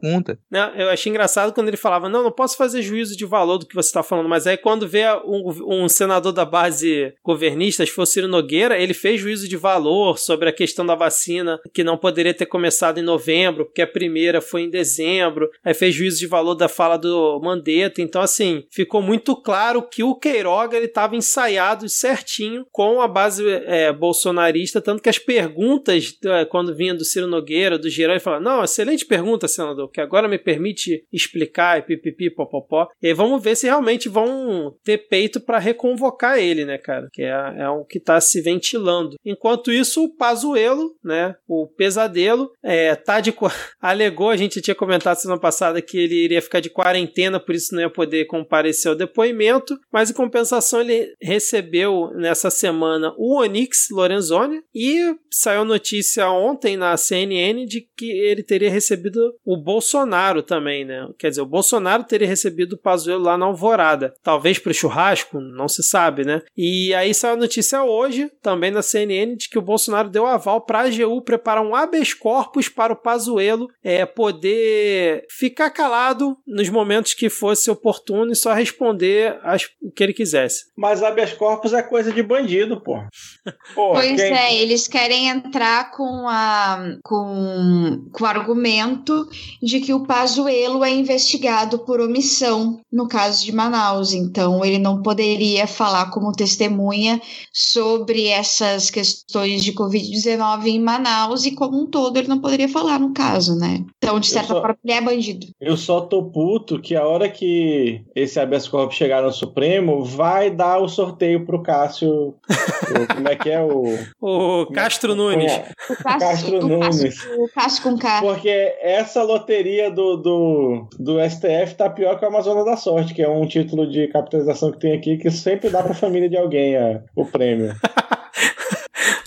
Não, 0.51 0.75
eu 0.75 0.89
achei 0.89 1.11
engraçado 1.11 1.53
quando 1.53 1.69
ele 1.69 1.77
falava: 1.77 2.09
não, 2.09 2.23
não 2.23 2.33
posso 2.33 2.57
fazer 2.57 2.83
juízo 2.83 3.17
de 3.17 3.25
valor 3.25 3.59
do 3.59 3.67
que 3.67 3.75
você 3.75 3.89
está 3.89 4.03
falando, 4.03 4.29
mas 4.29 4.47
aí 4.47 4.57
quando 4.57 4.89
vê 4.89 5.05
um, 5.25 5.85
um, 5.85 5.89
senador 5.89 6.33
da 6.33 6.45
base 6.45 7.13
governista, 7.25 7.85
se 7.85 7.93
fosse 7.93 8.13
Ciro 8.13 8.29
Nogueira, 8.29 8.79
ele 8.79 8.95
fez 8.95 9.21
juízo 9.21 9.49
de 9.49 9.57
valor 9.57 10.19
sobre 10.19 10.49
a 10.49 10.53
questão 10.53 10.85
da 10.85 10.95
vacina 10.95 11.61
que 11.73 11.83
não 11.83 11.97
poderia 11.97 12.35
ter 12.35 12.47
começado 12.47 12.99
em 12.99 13.03
novembro, 13.03 13.65
porque 13.65 13.83
a 13.83 13.87
primeira 13.87 14.41
foi 14.41 14.63
em 14.63 14.71
dezembro, 14.71 15.51
aí 15.65 15.75
fez 15.75 15.95
juízo 15.95 16.19
de 16.19 16.27
valor 16.27 16.55
da 16.55 16.69
fala 16.69 16.97
do 16.97 17.41
Mandetta, 17.43 18.03
então 18.03 18.21
assim, 18.21 18.65
ficou 18.71 19.01
muito 19.01 19.35
claro 19.35 19.83
que 19.83 20.03
o 20.03 20.15
Queiroga 20.15 20.77
ele 20.77 20.87
estava 20.87 21.17
ensaiado 21.17 21.89
certinho 21.89 22.67
com 22.71 23.01
a 23.01 23.09
base 23.09 23.45
é, 23.67 23.93
bolsonarista, 23.93 24.81
tanto 24.81 25.03
que 25.03 25.09
as 25.09 25.19
perguntas, 25.19 26.17
é, 26.25 26.45
quando 26.45 26.75
vinha 26.75 26.95
do 26.95 27.05
Ciro 27.05 27.27
Nogueira, 27.27 27.79
do 27.79 27.89
Girão, 27.89 28.15
ele 28.15 28.21
falava, 28.21 28.43
não, 28.43 28.65
excelente 28.65 29.05
pergunta, 29.05 29.49
senador, 29.49 29.82
que 29.89 30.01
agora 30.01 30.29
me 30.29 30.39
permite 30.39 31.05
explicar 31.13 31.79
e 31.79 31.83
pipipi, 31.83 32.31
popopó. 32.31 32.89
E 33.01 33.09
aí 33.09 33.15
vamos 33.15 33.43
ver 33.43 33.57
se 33.57 33.67
realmente 33.67 34.09
vão 34.09 34.75
ter 34.85 34.99
peito 35.09 35.41
para 35.41 35.59
reconvocar 35.59 36.39
ele, 36.39 36.65
né, 36.65 36.79
cara? 36.79 37.09
Que 37.13 37.23
é, 37.23 37.55
é 37.59 37.69
o 37.69 37.85
que 37.85 38.01
tá 38.01 38.21
se 38.21 38.41
ventilando. 38.41 39.17
Enquanto 39.25 39.73
isso, 39.73 40.05
o 40.05 40.15
Pazuelo, 40.15 40.95
né, 41.03 41.35
o 41.47 41.67
pesadelo, 41.67 42.51
é, 42.63 42.95
tá 42.95 43.21
de... 43.21 43.35
alegou, 43.81 44.31
a 44.31 44.37
gente 44.37 44.61
tinha 44.61 44.75
comentado 44.75 45.17
semana 45.17 45.41
passada 45.41 45.83
que 45.83 45.99
ele 45.99 46.15
iria 46.15 46.43
ficar 46.43 46.61
de 46.61 46.71
quarentena, 46.71 47.41
por 47.41 47.55
isso 47.55 47.75
não 47.75 47.83
ia 47.83 47.91
poder 47.91 48.27
comparecer 48.27 48.91
ao 48.91 48.97
depoimento, 48.97 49.79
mas 49.93 50.11
em 50.11 50.15
compensação 50.15 50.81
ele 50.81 51.15
recebeu 51.21 52.11
nessa 52.15 52.51
semana 52.51 53.15
o 53.17 53.41
Onyx 53.41 53.89
Lorenzoni 53.91 54.63
e 54.75 55.15
saiu 55.31 55.65
notícia 55.65 56.29
ontem 56.31 56.77
na 56.77 56.97
CNN 56.97 57.67
de 57.67 57.87
que 57.97 58.11
ele 58.11 58.43
teria 58.43 58.71
recebido 58.71 59.35
o 59.45 59.57
Bolsonaro 59.73 60.43
também, 60.43 60.85
né? 60.85 61.09
Quer 61.19 61.31
dizer, 61.31 61.41
o 61.41 61.47
Bolsonaro 61.47 62.05
teria 62.05 62.29
recebido 62.29 62.75
o 62.75 62.79
Pazuello 62.79 63.25
lá 63.25 63.39
na 63.39 63.47
Alvorada. 63.47 64.13
Talvez 64.23 64.59
para 64.59 64.71
o 64.71 64.75
churrasco, 64.75 65.41
não 65.41 65.67
se 65.67 65.83
sabe, 65.83 66.27
né? 66.27 66.43
E 66.55 66.93
aí 66.95 67.15
saiu 67.15 67.35
a 67.35 67.39
notícia 67.39 67.83
hoje, 67.83 68.31
também 68.43 68.71
na 68.71 68.83
CNN, 68.83 69.35
de 69.35 69.49
que 69.49 69.59
o 69.59 69.63
Bolsonaro 69.63 70.11
deu 70.11 70.27
aval 70.27 70.61
para 70.61 70.81
a 70.81 70.83
AGU 70.83 71.23
preparar 71.23 71.65
um 71.65 71.75
habeas 71.75 72.13
corpus 72.13 72.69
para 72.69 72.93
o 72.93 72.97
Pazuello 72.97 73.67
é, 73.83 74.05
poder 74.05 75.25
ficar 75.31 75.71
calado 75.71 76.37
nos 76.47 76.69
momentos 76.69 77.15
que 77.15 77.31
fosse 77.31 77.71
oportuno 77.71 78.33
e 78.33 78.37
só 78.37 78.53
responder 78.53 79.39
as, 79.43 79.65
o 79.81 79.91
que 79.91 80.03
ele 80.03 80.13
quisesse. 80.13 80.67
Mas 80.77 81.03
habeas 81.03 81.33
corpus 81.33 81.73
é 81.73 81.83
coisa 81.83 82.13
de 82.13 82.23
bandido, 82.23 82.79
pô. 82.83 82.99
Porra, 83.75 84.01
pois 84.01 84.21
quem... 84.21 84.35
é, 84.35 84.55
eles 84.55 84.87
querem 84.87 85.29
entrar 85.29 85.91
com, 85.93 86.29
a, 86.29 86.97
com, 87.03 88.07
com 88.13 88.27
argumento 88.27 89.27
de 89.63 89.81
que 89.81 89.95
o 89.95 90.05
Pazuello 90.05 90.85
é 90.85 90.91
investigado 90.91 91.79
por 91.79 92.01
omissão 92.01 92.81
no 92.91 93.07
caso 93.07 93.45
de 93.45 93.53
Manaus. 93.53 94.13
Então, 94.13 94.65
ele 94.65 94.79
não 94.79 95.01
poderia 95.01 95.67
falar 95.67 96.11
como 96.11 96.33
testemunha 96.33 97.21
sobre 97.53 98.27
essas 98.27 98.91
questões 98.91 99.63
de 99.63 99.73
Covid-19 99.73 100.67
em 100.67 100.81
Manaus 100.81 101.47
e, 101.47 101.53
como 101.53 101.81
um 101.81 101.87
todo, 101.87 102.17
ele 102.17 102.29
não 102.29 102.41
poderia 102.41 102.69
falar 102.69 102.99
no 102.99 103.13
caso, 103.13 103.57
né? 103.57 103.85
Então, 103.99 104.19
de 104.19 104.27
certa 104.27 104.55
só, 104.55 104.61
forma, 104.61 104.77
ele 104.85 104.93
é 104.93 105.01
bandido. 105.01 105.47
Eu 105.61 105.77
só 105.77 106.01
tô 106.01 106.25
puto 106.25 106.81
que 106.81 106.97
a 106.97 107.07
hora 107.07 107.29
que 107.29 108.03
esse 108.15 108.41
habeas 108.41 108.67
corpus 108.67 108.97
chegar 108.97 109.23
no 109.23 109.33
Supremo, 109.33 110.05
vai 110.05 110.51
dar 110.51 110.79
o 110.79 110.89
sorteio 110.89 111.47
pro 111.47 111.63
Cássio. 111.63 112.11
o, 112.11 113.15
como 113.15 113.29
é 113.29 113.37
que 113.37 113.51
é 113.51 113.63
o. 113.63 113.83
O 114.23 114.67
Castro 114.67 115.15
Nunes. 115.15 115.53
O 115.91 115.97
Castro, 115.97 116.19
Castro 116.19 116.67
Nunes. 116.67 117.17
O 117.39 117.49
Cássio 117.53 117.83
com 117.83 117.99
K. 117.99 118.21
Porque 118.21 118.49
essa 118.81 119.23
loteria 119.23 119.52
do, 119.95 120.17
do, 120.17 120.89
do 120.99 121.31
STF 121.31 121.75
tá 121.77 121.91
pior 121.91 122.19
que 122.19 122.25
a 122.25 122.29
Amazônia 122.29 122.65
da 122.65 122.77
Sorte, 122.77 123.13
que 123.13 123.23
é 123.23 123.29
um 123.29 123.47
título 123.47 123.87
de 123.89 124.09
capitalização 124.09 124.73
que 124.73 124.79
tem 124.79 124.95
aqui 124.95 125.19
que 125.19 125.31
sempre 125.31 125.69
dá 125.69 125.83
pra 125.83 125.95
família 125.95 126.29
de 126.29 126.37
alguém 126.37 126.77
a, 126.77 127.03
o 127.15 127.27
prêmio. 127.27 127.75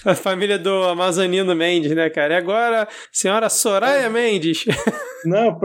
A 0.06 0.14
família 0.14 0.60
do 0.60 0.84
Amazonino 0.84 1.56
Mendes, 1.56 1.96
né, 1.96 2.12
cara? 2.12 2.36
E 2.36 2.38
agora, 2.38 2.88
senhora 3.12 3.50
Soraya 3.50 4.08
Mendes. 4.08 4.64
Não, 5.26 5.60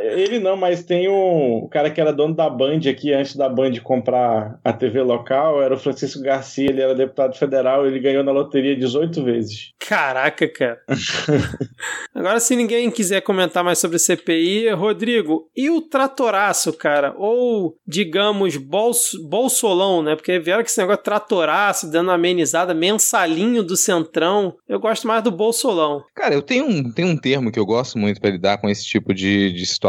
ele 0.00 0.38
não, 0.38 0.56
mas 0.56 0.82
tem 0.82 1.08
um 1.08 1.64
o 1.64 1.68
cara 1.68 1.90
que 1.90 2.00
era 2.00 2.12
dono 2.12 2.34
da 2.34 2.48
Band 2.48 2.80
aqui 2.88 3.12
antes 3.12 3.36
da 3.36 3.48
Band 3.48 3.72
comprar 3.82 4.58
a 4.64 4.72
TV 4.72 5.02
local, 5.02 5.62
era 5.62 5.74
o 5.74 5.78
Francisco 5.78 6.22
Garcia, 6.22 6.68
ele 6.68 6.80
era 6.80 6.94
deputado 6.94 7.36
federal, 7.36 7.86
ele 7.86 7.98
ganhou 7.98 8.22
na 8.24 8.32
loteria 8.32 8.76
18 8.76 9.24
vezes. 9.24 9.72
Caraca, 9.78 10.48
cara. 10.48 10.80
Agora, 12.14 12.40
se 12.40 12.56
ninguém 12.56 12.90
quiser 12.90 13.20
comentar 13.20 13.62
mais 13.62 13.78
sobre 13.78 13.98
CPI, 13.98 14.70
Rodrigo, 14.70 15.48
e 15.56 15.70
o 15.70 15.80
tratoraço, 15.80 16.72
cara? 16.72 17.14
Ou, 17.16 17.76
digamos, 17.86 18.56
bolso, 18.56 19.22
bolsolão, 19.28 20.02
né? 20.02 20.16
Porque 20.16 20.38
vieram 20.38 20.62
que 20.62 20.70
esse 20.70 20.80
negócio 20.80 21.02
tratoraço, 21.02 21.90
dando 21.90 22.08
uma 22.08 22.14
amenizada, 22.14 22.74
mensalinho 22.74 23.62
do 23.62 23.76
Centrão. 23.76 24.56
Eu 24.68 24.80
gosto 24.80 25.06
mais 25.06 25.22
do 25.22 25.30
bolsolão. 25.30 26.02
Cara, 26.14 26.34
eu 26.34 26.42
tenho 26.42 26.66
um, 26.66 26.90
tenho 26.90 27.08
um 27.08 27.16
termo 27.16 27.52
que 27.52 27.58
eu 27.58 27.66
gosto 27.66 27.98
muito 27.98 28.20
para 28.20 28.30
lidar 28.30 28.58
com 28.58 28.68
esse 28.68 28.84
tipo 28.84 29.14
de, 29.14 29.52
de 29.52 29.66
situação, 29.66 29.85